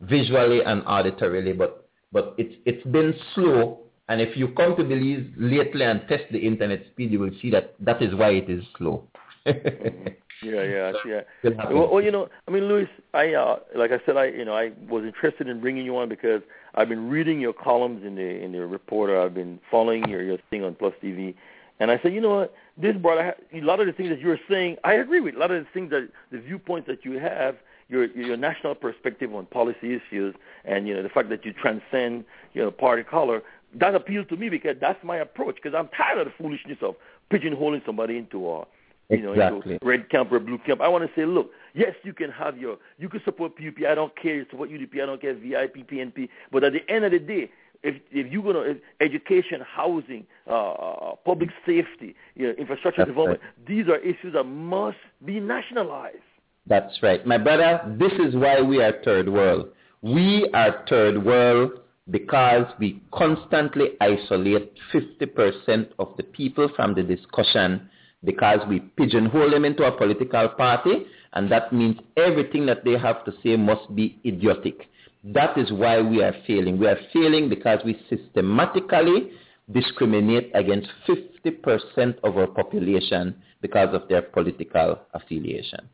visually 0.00 0.62
and 0.64 0.82
auditorily, 0.84 1.56
but, 1.56 1.88
but 2.10 2.34
it's, 2.38 2.54
it's 2.64 2.84
been 2.86 3.14
slow. 3.34 3.81
And 4.08 4.20
if 4.20 4.36
you 4.36 4.48
come 4.48 4.76
to 4.76 4.84
Belize 4.84 5.26
lately 5.36 5.84
and 5.84 6.02
test 6.08 6.24
the 6.32 6.38
internet 6.38 6.84
speed, 6.92 7.12
you 7.12 7.20
will 7.20 7.30
see 7.40 7.50
that 7.50 7.74
that 7.80 8.02
is 8.02 8.14
why 8.14 8.30
it 8.30 8.50
is 8.50 8.64
slow. 8.76 9.04
Yeah, 10.42 10.62
yeah, 10.64 10.92
yeah. 11.06 11.20
Well, 11.70 11.88
well, 11.92 12.02
you 12.02 12.10
know, 12.10 12.28
I 12.48 12.50
mean, 12.50 12.64
Louis, 12.64 12.88
I 13.14 13.34
uh, 13.34 13.60
like 13.76 13.92
I 13.92 14.00
said, 14.04 14.16
I 14.16 14.26
you 14.26 14.44
know, 14.44 14.54
I 14.54 14.72
was 14.88 15.04
interested 15.04 15.48
in 15.48 15.60
bringing 15.60 15.84
you 15.84 15.96
on 15.96 16.08
because 16.08 16.42
I've 16.74 16.88
been 16.88 17.08
reading 17.08 17.40
your 17.40 17.52
columns 17.52 18.04
in 18.04 18.16
the 18.16 18.42
in 18.42 18.52
the 18.52 18.66
Reporter. 18.66 19.20
I've 19.20 19.34
been 19.34 19.60
following 19.70 20.08
your 20.08 20.22
your 20.22 20.38
thing 20.50 20.64
on 20.64 20.74
Plus 20.74 20.94
TV, 21.02 21.34
and 21.78 21.90
I 21.90 22.00
said, 22.02 22.12
you 22.12 22.20
know 22.20 22.34
what, 22.34 22.54
this 22.76 22.96
brother, 22.96 23.34
a 23.52 23.60
lot 23.60 23.80
of 23.80 23.86
the 23.86 23.92
things 23.92 24.08
that 24.10 24.20
you're 24.20 24.38
saying, 24.50 24.76
I 24.84 24.94
agree 24.94 25.20
with. 25.20 25.36
A 25.36 25.38
lot 25.38 25.50
of 25.50 25.62
the 25.62 25.70
things 25.72 25.90
that 25.90 26.08
the 26.30 26.38
viewpoints 26.38 26.88
that 26.88 27.04
you 27.04 27.18
have, 27.18 27.56
your 27.88 28.06
your 28.06 28.36
national 28.36 28.74
perspective 28.74 29.32
on 29.34 29.46
policy 29.46 29.94
issues, 29.94 30.34
and 30.64 30.88
you 30.88 30.94
know 30.94 31.02
the 31.02 31.08
fact 31.08 31.28
that 31.28 31.44
you 31.44 31.52
transcend 31.52 32.24
you 32.52 32.62
know 32.62 32.70
party 32.70 33.04
color, 33.04 33.42
that 33.78 33.94
appealed 33.94 34.28
to 34.28 34.36
me 34.36 34.48
because 34.48 34.76
that's 34.80 35.02
my 35.04 35.18
approach. 35.18 35.56
Because 35.56 35.74
I'm 35.76 35.88
tired 35.88 36.18
of 36.18 36.26
the 36.26 36.32
foolishness 36.38 36.78
of 36.82 36.96
pigeonholing 37.30 37.84
somebody 37.84 38.16
into 38.18 38.48
a 38.50 38.64
you 39.10 39.22
know, 39.22 39.32
Exactly. 39.32 39.74
into 39.74 39.86
red 39.86 40.08
camp 40.08 40.32
or 40.32 40.40
blue 40.40 40.58
camp. 40.58 40.80
I 40.80 40.88
want 40.88 41.04
to 41.04 41.20
say, 41.20 41.26
look, 41.26 41.50
yes, 41.74 41.94
you 42.02 42.12
can 42.12 42.30
have 42.30 42.56
your, 42.56 42.78
you 42.98 43.08
can 43.08 43.22
support 43.24 43.56
PUP. 43.56 43.84
I 43.86 43.94
don't 43.94 44.14
care. 44.16 44.36
You 44.36 44.46
support 44.50 44.70
UDP. 44.70 45.02
I 45.02 45.06
don't 45.06 45.20
care 45.20 45.34
VIP, 45.34 45.88
PNP. 45.88 46.28
But 46.50 46.64
at 46.64 46.72
the 46.72 46.88
end 46.90 47.04
of 47.04 47.12
the 47.12 47.18
day, 47.18 47.50
if 47.82 47.96
if 48.12 48.32
you're 48.32 48.44
gonna 48.44 48.60
if 48.60 48.76
education, 49.00 49.60
housing, 49.60 50.24
uh, 50.46 51.16
public 51.24 51.50
safety, 51.66 52.14
you 52.36 52.46
know, 52.46 52.54
infrastructure 52.54 53.00
That's 53.00 53.08
development, 53.08 53.40
these 53.66 53.88
are 53.88 53.98
issues 53.98 54.34
that 54.34 54.44
must 54.44 54.98
be 55.24 55.40
nationalized. 55.40 56.18
That's 56.66 57.02
right. 57.02 57.26
My 57.26 57.38
brother, 57.38 57.80
this 57.98 58.12
is 58.12 58.36
why 58.36 58.60
we 58.62 58.80
are 58.80 59.02
third 59.04 59.28
world. 59.28 59.70
We 60.00 60.48
are 60.54 60.84
third 60.88 61.24
world 61.24 61.81
because 62.10 62.66
we 62.78 63.00
constantly 63.12 63.90
isolate 64.00 64.72
50% 64.92 65.88
of 65.98 66.16
the 66.16 66.24
people 66.24 66.68
from 66.74 66.94
the 66.94 67.02
discussion 67.02 67.88
because 68.24 68.60
we 68.68 68.80
pigeonhole 68.80 69.50
them 69.50 69.64
into 69.64 69.84
a 69.84 69.96
political 69.96 70.48
party 70.50 71.06
and 71.34 71.50
that 71.50 71.72
means 71.72 71.96
everything 72.16 72.66
that 72.66 72.84
they 72.84 72.98
have 72.98 73.24
to 73.24 73.32
say 73.42 73.56
must 73.56 73.94
be 73.94 74.18
idiotic. 74.24 74.88
That 75.24 75.56
is 75.56 75.72
why 75.72 76.00
we 76.00 76.22
are 76.22 76.34
failing. 76.46 76.78
We 76.78 76.88
are 76.88 76.98
failing 77.12 77.48
because 77.48 77.78
we 77.84 78.00
systematically 78.10 79.30
discriminate 79.70 80.50
against 80.54 80.88
50% 81.08 82.18
of 82.24 82.36
our 82.36 82.48
population 82.48 83.40
because 83.60 83.94
of 83.94 84.08
their 84.08 84.22
political 84.22 84.98
affiliation. 85.14 85.88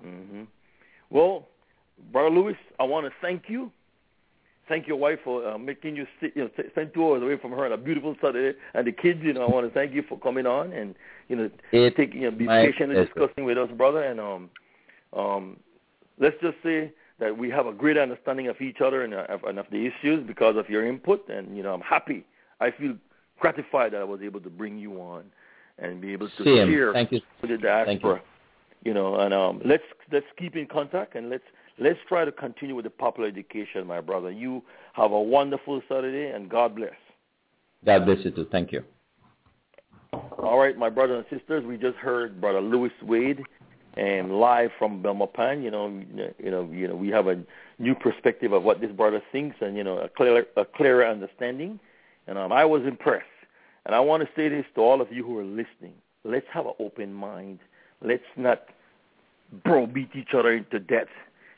hmm 0.00 0.42
Well, 1.10 1.48
brother 2.12 2.30
Louis, 2.30 2.56
I 2.80 2.84
want 2.84 3.06
to 3.06 3.12
thank 3.22 3.44
you. 3.48 3.70
Thank 4.68 4.86
your 4.86 4.96
wife 4.96 5.18
for 5.22 5.46
uh, 5.46 5.58
making 5.58 5.94
you 5.96 6.06
sit, 6.20 6.32
you 6.34 6.44
know, 6.44 6.50
spend 6.70 6.94
two 6.94 7.04
hours 7.04 7.22
away 7.22 7.36
from 7.36 7.50
her 7.50 7.66
on 7.66 7.72
a 7.72 7.76
beautiful 7.76 8.16
Saturday, 8.22 8.58
and 8.72 8.86
the 8.86 8.92
kids. 8.92 9.20
You 9.22 9.34
know, 9.34 9.42
I 9.42 9.50
want 9.50 9.66
to 9.66 9.74
thank 9.74 9.92
you 9.92 10.02
for 10.08 10.18
coming 10.18 10.46
on 10.46 10.72
and 10.72 10.94
you 11.28 11.36
know 11.36 11.50
It 11.72 11.96
taking 11.96 12.22
you 12.22 12.30
know, 12.30 12.36
be 12.36 12.46
patient 12.46 12.92
and 12.92 13.06
discussing 13.06 13.44
with 13.44 13.58
us, 13.58 13.68
brother. 13.76 14.02
And 14.02 14.18
um, 14.20 14.50
um, 15.12 15.56
let's 16.18 16.36
just 16.40 16.56
say 16.62 16.92
that 17.20 17.36
we 17.36 17.50
have 17.50 17.66
a 17.66 17.72
great 17.72 17.98
understanding 17.98 18.48
of 18.48 18.60
each 18.60 18.80
other 18.80 19.02
and, 19.02 19.14
uh, 19.14 19.26
of- 19.28 19.44
and 19.44 19.58
of 19.58 19.66
the 19.70 19.86
issues 19.86 20.26
because 20.26 20.56
of 20.56 20.68
your 20.70 20.86
input. 20.86 21.28
And 21.28 21.56
you 21.56 21.62
know, 21.62 21.74
I'm 21.74 21.82
happy. 21.82 22.24
I 22.60 22.70
feel 22.70 22.94
gratified 23.38 23.92
that 23.92 24.00
I 24.00 24.04
was 24.04 24.20
able 24.22 24.40
to 24.40 24.50
bring 24.50 24.78
you 24.78 25.00
on 25.00 25.24
and 25.78 26.00
be 26.00 26.12
able 26.12 26.28
to 26.28 26.44
Same. 26.44 26.70
share 26.70 26.92
Thank 26.92 27.12
you. 27.12 27.20
with 27.42 27.50
the 27.50 27.58
Thank 27.84 28.02
you. 28.02 28.18
You 28.84 28.94
know, 28.94 29.16
and 29.16 29.32
um, 29.32 29.60
let's 29.64 29.82
let's 30.12 30.26
keep 30.38 30.56
in 30.56 30.66
contact 30.66 31.14
and 31.14 31.30
let's 31.30 31.44
let's 31.78 31.98
try 32.08 32.24
to 32.24 32.32
continue 32.32 32.74
with 32.74 32.84
the 32.84 32.90
popular 32.90 33.28
education, 33.28 33.86
my 33.86 34.00
brother. 34.00 34.30
You 34.30 34.62
have 34.94 35.12
a 35.12 35.20
wonderful 35.20 35.82
Saturday, 35.88 36.34
and 36.34 36.48
God 36.48 36.76
bless. 36.76 36.94
God 37.84 38.06
bless 38.06 38.24
you 38.24 38.30
too. 38.30 38.46
Thank 38.50 38.72
you. 38.72 38.82
All 40.38 40.58
right, 40.58 40.76
my 40.76 40.90
brothers 40.90 41.24
and 41.30 41.38
sisters, 41.38 41.64
we 41.64 41.76
just 41.76 41.96
heard 41.96 42.40
Brother 42.40 42.60
Louis 42.60 42.92
Wade, 43.02 43.42
and 43.96 44.38
live 44.38 44.70
from 44.78 45.02
Belmopan. 45.02 45.62
You 45.62 45.70
know, 45.70 45.88
you 46.38 46.50
know, 46.50 46.68
you 46.72 46.88
know, 46.88 46.96
we 46.96 47.08
have 47.08 47.28
a 47.28 47.42
new 47.78 47.94
perspective 47.94 48.52
of 48.52 48.62
what 48.62 48.80
this 48.80 48.92
brother 48.92 49.22
thinks, 49.32 49.56
and 49.60 49.76
you 49.76 49.84
know, 49.84 49.98
a 49.98 50.08
clearer, 50.08 50.44
a 50.56 50.64
clearer 50.64 51.06
understanding. 51.06 51.78
And 52.26 52.38
um, 52.38 52.52
I 52.52 52.64
was 52.64 52.82
impressed. 52.82 53.26
And 53.86 53.94
I 53.94 54.00
want 54.00 54.22
to 54.22 54.28
say 54.34 54.48
this 54.48 54.64
to 54.76 54.80
all 54.80 55.00
of 55.00 55.12
you 55.12 55.24
who 55.24 55.38
are 55.38 55.44
listening: 55.44 55.94
Let's 56.24 56.46
have 56.52 56.66
an 56.66 56.72
open 56.78 57.12
mind. 57.12 57.58
Let's 58.02 58.22
not 58.36 58.64
browbeat 59.64 60.10
each 60.14 60.34
other 60.34 60.52
into 60.52 60.78
death. 60.78 61.08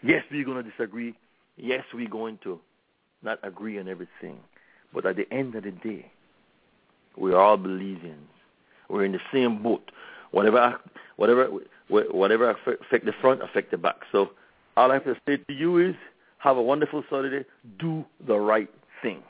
Yes, 0.03 0.25
we're 0.31 0.45
going 0.45 0.63
to 0.63 0.71
disagree. 0.71 1.15
Yes, 1.57 1.85
we're 1.93 2.09
going 2.09 2.39
to 2.45 2.61
not 3.23 3.39
agree 3.43 3.79
on 3.79 3.89
everything. 3.89 4.39
But 4.93 5.07
at 5.07 5.17
the 5.17 5.27
end 5.33 5.55
of 5.55 5.65
the 5.65 5.73
day, 5.73 6.11
we're 7.17 7.37
all 7.37 7.59
Belizeans. 7.59 8.15
We're 8.89 9.05
in 9.05 9.13
the 9.13 9.21
same 9.33 9.63
boat. 9.63 9.91
Whatever, 10.31 10.79
whatever, 11.17 11.49
whatever 11.89 12.51
affect 12.51 13.05
the 13.05 13.13
front, 13.21 13.43
affect 13.43 13.71
the 13.71 13.79
back. 13.79 13.97
So 14.13 14.31
all 14.77 14.91
I 14.91 14.95
have 14.95 15.05
to 15.05 15.17
say 15.27 15.39
to 15.39 15.53
you 15.53 15.79
is, 15.79 15.95
have 16.39 16.57
a 16.57 16.63
wonderful 16.63 17.03
Saturday. 17.11 17.49
Do 17.79 18.05
the 18.27 18.39
right 18.39 18.71
thing. 19.03 19.23